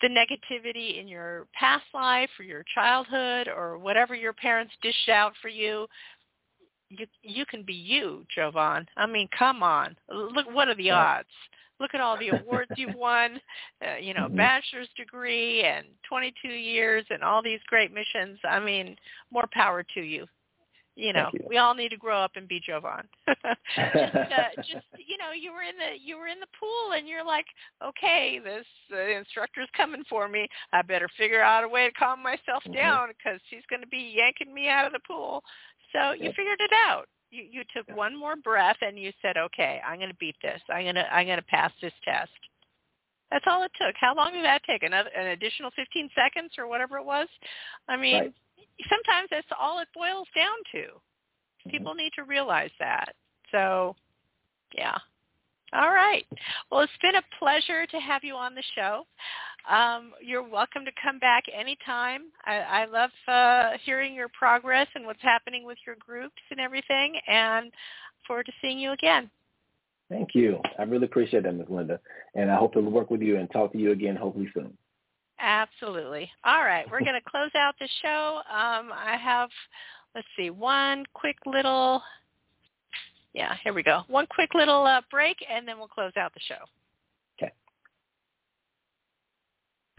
the 0.01 0.09
negativity 0.09 1.01
in 1.01 1.07
your 1.07 1.47
past 1.55 1.85
life 1.95 2.31
or 2.39 2.45
your 2.45 2.65
childhood 2.75 3.49
or 3.49 3.79
whatever 3.79 4.15
your 4.15 4.33
parents 4.33 4.73
dished 4.83 5.09
out 5.09 5.33
for 5.41 5.49
you 5.49 5.87
you 6.93 7.07
you 7.23 7.47
can 7.47 7.63
be 7.63 7.73
you, 7.73 8.25
Jovon. 8.37 8.87
I 8.97 9.07
mean, 9.07 9.29
come 9.37 9.63
on. 9.63 9.97
Look, 10.11 10.47
what 10.53 10.69
are 10.69 10.75
the 10.75 10.91
odds? 10.91 11.29
Look 11.81 11.95
at 11.95 12.01
all 12.01 12.17
the 12.19 12.29
awards 12.29 12.71
you've 12.77 12.95
won, 12.95 13.41
uh, 13.85 13.97
you 13.97 14.15
know, 14.15 14.29
bachelor's 14.29 14.89
degree 14.97 15.65
and 15.65 15.87
22 16.09 16.49
years 16.49 17.05
and 17.11 17.25
all 17.25 17.43
these 17.43 17.61
great 17.67 17.93
missions. 17.93 18.39
I 18.45 18.61
mean, 18.61 18.95
more 19.33 19.49
power 19.53 19.85
to 19.95 20.01
you 20.01 20.27
you 20.95 21.13
know 21.13 21.29
you. 21.33 21.41
we 21.49 21.59
all 21.59 21.75
need 21.75 21.89
to 21.89 21.97
grow 21.97 22.19
up 22.19 22.33
and 22.37 22.49
be 22.49 22.61
jovon 22.61 23.03
just 23.27 24.15
uh, 24.15 24.49
just 24.57 24.87
you 24.99 25.17
know 25.19 25.33
you 25.35 25.53
were 25.53 25.63
in 25.63 25.77
the 25.77 25.99
you 26.03 26.17
were 26.17 26.27
in 26.27 26.41
the 26.41 26.47
pool 26.59 26.93
and 26.97 27.09
you're 27.09 27.25
like 27.25 27.47
okay 27.83 28.41
this 28.43 28.67
uh, 28.93 29.19
instructor's 29.19 29.69
coming 29.77 30.03
for 30.09 30.29
me 30.29 30.47
i 30.73 30.83
better 30.83 31.09
figure 31.17 31.43
out 31.43 31.65
a 31.65 31.69
way 31.69 31.87
to 31.87 31.93
calm 31.93 32.23
myself 32.23 32.63
mm-hmm. 32.65 32.75
down 32.75 33.09
because 33.09 33.41
she's 33.49 33.65
going 33.71 33.81
to 33.81 33.89
be 33.89 34.15
yanking 34.17 34.53
me 34.53 34.69
out 34.69 34.87
of 34.87 34.93
the 34.93 35.01
pool 35.07 35.43
so 35.93 36.13
you 36.13 36.31
figured 36.37 36.61
it 36.61 36.73
out 36.87 37.07
you 37.31 37.45
you 37.51 37.63
took 37.75 37.89
one 37.97 38.19
more 38.19 38.37
breath 38.37 38.77
and 38.83 38.99
you 38.99 39.13
said 39.23 39.37
okay 39.37 39.81
i'm 39.87 39.99
going 39.99 40.11
to 40.11 40.17
beat 40.17 40.37
this 40.43 40.61
i'm 40.69 40.85
going 40.85 40.95
to 40.95 41.15
i'm 41.15 41.27
going 41.27 41.39
to 41.39 41.45
pass 41.45 41.73
this 41.81 41.95
test 42.05 42.31
that's 43.31 43.47
all 43.47 43.63
it 43.63 43.73
took. 43.81 43.95
How 43.99 44.15
long 44.15 44.35
did 44.35 44.45
that 44.45 44.61
take? 44.65 44.83
Another 44.83 45.09
an 45.17 45.29
additional 45.29 45.71
15 45.75 46.11
seconds 46.15 46.53
or 46.59 46.67
whatever 46.67 46.99
it 46.99 47.05
was? 47.07 47.27
I 47.89 47.97
mean, 47.97 48.25
right 48.25 48.33
sometimes 48.89 49.29
that's 49.31 49.47
all 49.59 49.81
it 49.81 49.89
boils 49.95 50.29
down 50.35 50.57
to. 50.73 50.79
Mm-hmm. 50.79 51.71
People 51.71 51.95
need 51.95 52.13
to 52.17 52.25
realize 52.25 52.71
that. 52.79 53.15
So, 53.51 53.95
yeah. 54.75 54.97
All 55.75 55.91
right. 55.91 56.27
Well, 56.71 56.83
it's 56.83 56.93
been 57.01 57.15
a 57.15 57.23
pleasure 57.39 57.87
to 57.87 57.99
have 57.99 58.23
you 58.25 58.35
on 58.35 58.55
the 58.55 58.63
show. 58.75 59.07
Um, 59.71 60.13
you're 60.21 60.47
welcome 60.47 60.85
to 60.85 60.91
come 61.03 61.19
back 61.19 61.45
anytime. 61.55 62.25
I, 62.45 62.57
I 62.59 62.85
love 62.87 63.11
uh, 63.29 63.79
hearing 63.85 64.15
your 64.15 64.29
progress 64.29 64.89
and 64.95 65.07
what's 65.07 65.23
happening 65.23 65.65
with 65.65 65.79
your 65.87 65.97
groups 65.99 66.43
and 66.51 66.61
everything, 66.61 67.15
and 67.29 67.73
forward 68.27 68.47
to 68.47 68.53
seeing 68.61 68.79
you 68.79 68.93
again. 68.93 69.31
Thank 70.11 70.31
you. 70.35 70.61
I 70.79 70.83
really 70.83 71.07
appreciate 71.07 71.45
that, 71.45 71.55
Ms. 71.55 71.69
Linda, 71.71 72.01
and 72.35 72.51
I 72.51 72.57
hope 72.57 72.75
to 72.75 72.81
work 72.81 73.11
with 73.11 73.23
you 73.23 73.39
and 73.39 73.51
talk 73.51 73.73
to 73.73 73.79
you 73.79 73.93
again 73.93 74.17
hopefully 74.17 74.49
soon. 74.53 74.77
Absolutely. 75.43 76.31
All 76.45 76.63
right, 76.63 76.89
we're 76.89 77.01
going 77.01 77.21
to 77.21 77.31
close 77.31 77.51
out 77.57 77.75
the 77.81 77.89
show. 78.01 78.37
Um, 78.49 78.93
I 78.95 79.17
have, 79.21 79.51
let's 80.15 80.27
see, 80.37 80.51
one 80.51 81.05
quick 81.15 81.37
little, 81.45 82.01
yeah, 83.35 83.57
here 83.65 83.73
we 83.73 83.83
go. 83.83 84.03
One 84.07 84.27
quick 84.31 84.55
little 84.55 84.85
uh, 84.85 85.01
break, 85.11 85.37
and 85.51 85.67
then 85.67 85.79
we'll 85.79 85.89
close 85.89 86.13
out 86.17 86.33
the 86.33 86.41
show. 86.47 86.63
Okay. 87.37 87.53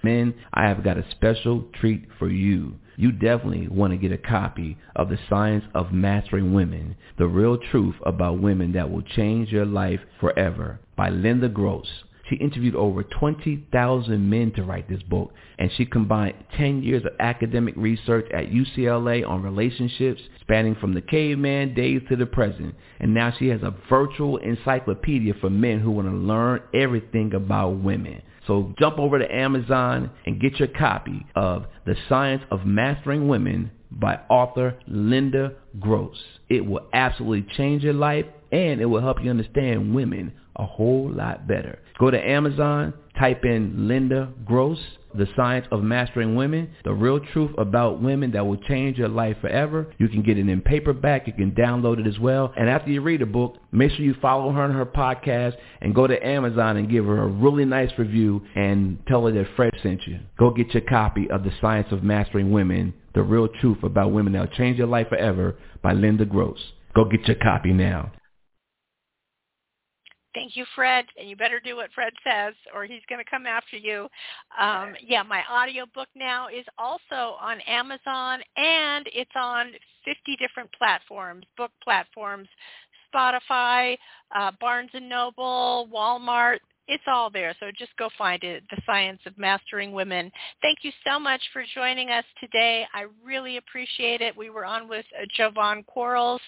Men, 0.02 0.34
I 0.54 0.64
have 0.70 0.82
got 0.82 0.98
a 0.98 1.06
special 1.12 1.66
treat 1.80 2.08
for 2.18 2.30
you. 2.30 2.76
You 2.96 3.12
definitely 3.12 3.68
want 3.68 3.92
to 3.92 3.98
get 3.98 4.14
a 4.14 4.18
copy 4.18 4.78
of 4.96 5.10
The 5.10 5.20
Science 5.30 5.66
of 5.76 5.92
Mastering 5.92 6.54
Women, 6.54 6.96
the 7.18 7.28
real 7.28 7.58
truth 7.58 7.96
about 8.06 8.40
women 8.40 8.72
that 8.74 8.90
will 8.90 9.02
change 9.02 9.50
your 9.50 9.66
life 9.66 10.00
forever 10.22 10.80
by 10.96 11.10
Linda 11.10 11.50
Gross. 11.50 11.88
She 12.30 12.36
interviewed 12.38 12.76
over 12.76 13.04
20,000 13.04 14.30
men 14.30 14.52
to 14.54 14.64
write 14.64 14.88
this 14.88 15.04
book, 15.04 15.34
and 15.60 15.70
she 15.76 15.86
combined 15.86 16.36
10 16.58 16.82
years 16.82 17.04
of 17.06 17.12
academic 17.20 17.74
research 17.76 18.26
at 18.32 18.50
UCLA 18.50 19.28
on 19.28 19.44
relationships 19.44 20.22
spanning 20.40 20.76
from 20.76 20.94
the 20.94 21.02
caveman 21.02 21.74
days 21.74 22.02
to 22.10 22.16
the 22.16 22.26
present. 22.26 22.76
And 23.00 23.14
now 23.14 23.34
she 23.38 23.50
has 23.50 23.62
a 23.62 23.76
virtual 23.90 24.38
encyclopedia 24.38 25.34
for 25.42 25.50
men 25.50 25.80
who 25.80 25.92
want 25.92 26.08
to 26.08 26.16
learn 26.16 26.62
everything 26.74 27.34
about 27.34 27.82
women. 27.82 28.22
So 28.48 28.74
jump 28.80 29.00
over 29.00 29.20
to 29.20 29.36
Amazon 29.36 30.10
and 30.26 30.40
get 30.40 30.60
your 30.60 30.70
copy 30.70 31.26
of 31.36 31.66
The 31.86 31.96
Science 32.08 32.44
of 32.52 32.66
Mastering 32.66 33.28
Women 33.28 33.72
by 33.92 34.20
author 34.30 34.80
Linda 34.88 35.54
Gross. 35.80 36.18
It 36.50 36.66
will 36.66 36.88
absolutely 36.94 37.54
change 37.56 37.84
your 37.84 37.94
life 37.94 38.26
and 38.52 38.82
it 38.82 38.86
will 38.86 39.02
help 39.02 39.24
you 39.24 39.30
understand 39.30 39.94
women 39.94 40.34
a 40.56 40.66
whole 40.66 41.10
lot 41.10 41.48
better. 41.48 41.80
Go 42.00 42.10
to 42.10 42.20
Amazon, 42.20 42.94
type 43.20 43.46
in 43.46 43.88
Linda 43.88 44.34
Gross, 44.46 44.80
The 45.14 45.28
Science 45.36 45.68
of 45.72 45.84
Mastering 45.84 46.36
Women, 46.36 46.72
the 46.84 46.94
real 46.94 47.20
truth 47.20 47.52
about 47.58 48.02
women 48.02 48.32
that 48.32 48.46
will 48.46 48.58
change 48.58 48.98
your 48.98 49.10
life 49.10 49.38
forever. 49.42 49.94
You 50.00 50.10
can 50.10 50.24
get 50.24 50.40
it 50.40 50.50
in 50.50 50.62
paperback. 50.62 51.28
You 51.28 51.34
can 51.34 51.52
download 51.52 52.00
it 52.00 52.08
as 52.08 52.18
well. 52.18 52.52
And 52.58 52.68
after 52.68 52.90
you 52.90 53.02
read 53.02 53.22
the 53.22 53.28
book, 53.28 53.58
make 53.72 53.92
sure 53.92 54.04
you 54.04 54.16
follow 54.22 54.52
her 54.52 54.64
on 54.64 54.72
her 54.72 54.86
podcast 54.86 55.54
and 55.82 55.94
go 55.94 56.08
to 56.08 56.26
Amazon 56.26 56.78
and 56.78 56.90
give 56.90 57.06
her 57.06 57.22
a 57.22 57.28
really 57.28 57.66
nice 57.66 57.92
review 57.98 58.42
and 58.56 58.98
tell 59.08 59.26
her 59.28 59.32
that 59.32 59.56
Fred 59.56 59.74
sent 59.84 60.02
you. 60.08 60.20
Go 60.40 60.50
get 60.50 60.74
your 60.74 60.82
copy 60.82 61.30
of 61.30 61.44
The 61.44 61.52
Science 61.62 61.92
of 61.92 62.04
Mastering 62.04 62.52
Women, 62.52 62.94
the 63.14 63.22
real 63.22 63.48
truth 63.62 63.84
about 63.84 64.12
women 64.12 64.34
that 64.34 64.40
will 64.40 64.58
change 64.58 64.80
your 64.80 64.88
life 64.88 65.10
forever 65.10 65.56
by 65.84 65.94
Linda 65.94 66.26
Gross. 66.26 66.60
Go 66.96 67.06
get 67.06 67.28
your 67.28 67.38
copy 67.38 67.72
now. 67.72 68.12
Thank 70.34 70.56
you, 70.56 70.66
Fred. 70.76 71.06
And 71.20 71.30
you 71.30 71.36
better 71.36 71.60
do 71.60 71.76
what 71.76 71.92
Fred 71.94 72.14
says 72.24 72.54
or 72.74 72.86
he's 72.86 73.02
going 73.08 73.24
to 73.24 73.30
come 73.30 73.46
after 73.46 73.78
you. 73.78 74.08
Um, 74.60 74.96
yeah, 75.02 75.24
my 75.24 75.44
audio 75.50 75.86
book 75.94 76.10
now 76.16 76.48
is 76.48 76.66
also 76.78 77.38
on 77.40 77.60
Amazon 77.62 78.42
and 78.58 79.08
it's 79.14 79.32
on 79.36 79.72
50 80.06 80.36
different 80.38 80.70
platforms, 80.78 81.46
book 81.58 81.72
platforms, 81.84 82.48
Spotify, 83.14 83.98
uh, 84.36 84.52
Barnes 84.60 84.90
& 84.94 85.02
Noble, 85.02 85.88
Walmart, 85.94 86.60
it's 86.88 87.04
all 87.08 87.30
there. 87.30 87.56
So 87.60 87.68
just 87.78 87.96
go 87.98 88.10
find 88.18 88.44
it, 88.44 88.64
The 88.70 88.82
Science 88.86 89.22
of 89.26 89.38
Mastering 89.38 89.94
Women. 89.94 90.32
Thank 90.62 90.80
you 90.82 90.92
so 91.06 91.20
much 91.20 91.42
for 91.54 91.64
joining 91.74 92.10
us 92.10 92.26
today. 92.40 92.86
I 92.94 93.06
really 93.24 93.58
appreciate 93.58 94.22
it. 94.22 94.36
We 94.36 94.50
were 94.50 94.66
on 94.66 94.90
with 94.90 95.06
uh, 95.18 95.26
Jovon 95.38 95.86
Quarles, 95.86 96.42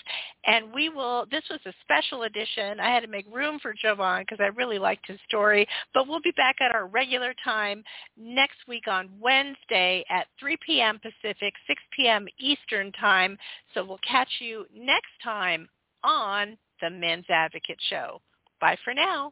and 0.45 0.73
we 0.73 0.89
will, 0.89 1.25
this 1.31 1.43
was 1.49 1.61
a 1.65 1.73
special 1.81 2.23
edition. 2.23 2.79
I 2.79 2.93
had 2.93 3.01
to 3.01 3.07
make 3.07 3.25
room 3.33 3.59
for 3.61 3.73
Jovon 3.73 4.21
because 4.21 4.39
I 4.41 4.47
really 4.47 4.77
liked 4.79 5.07
his 5.07 5.19
story, 5.27 5.65
but 5.93 6.07
we'll 6.07 6.21
be 6.21 6.33
back 6.35 6.57
at 6.59 6.75
our 6.75 6.87
regular 6.87 7.33
time 7.43 7.83
next 8.17 8.57
week 8.67 8.87
on 8.87 9.09
Wednesday 9.19 10.03
at 10.09 10.27
3 10.39 10.57
p.m. 10.65 10.99
Pacific, 10.99 11.53
6 11.67 11.81
p.m. 11.95 12.27
Eastern 12.39 12.91
Time. 12.93 13.37
So 13.73 13.85
we'll 13.85 13.99
catch 14.07 14.29
you 14.39 14.65
next 14.75 15.11
time 15.23 15.69
on 16.03 16.57
the 16.81 16.89
Men's 16.89 17.25
Advocate 17.29 17.79
Show. 17.89 18.21
Bye 18.59 18.77
for 18.83 18.93
now. 18.93 19.31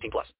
18 0.01 0.11
plus. 0.11 0.27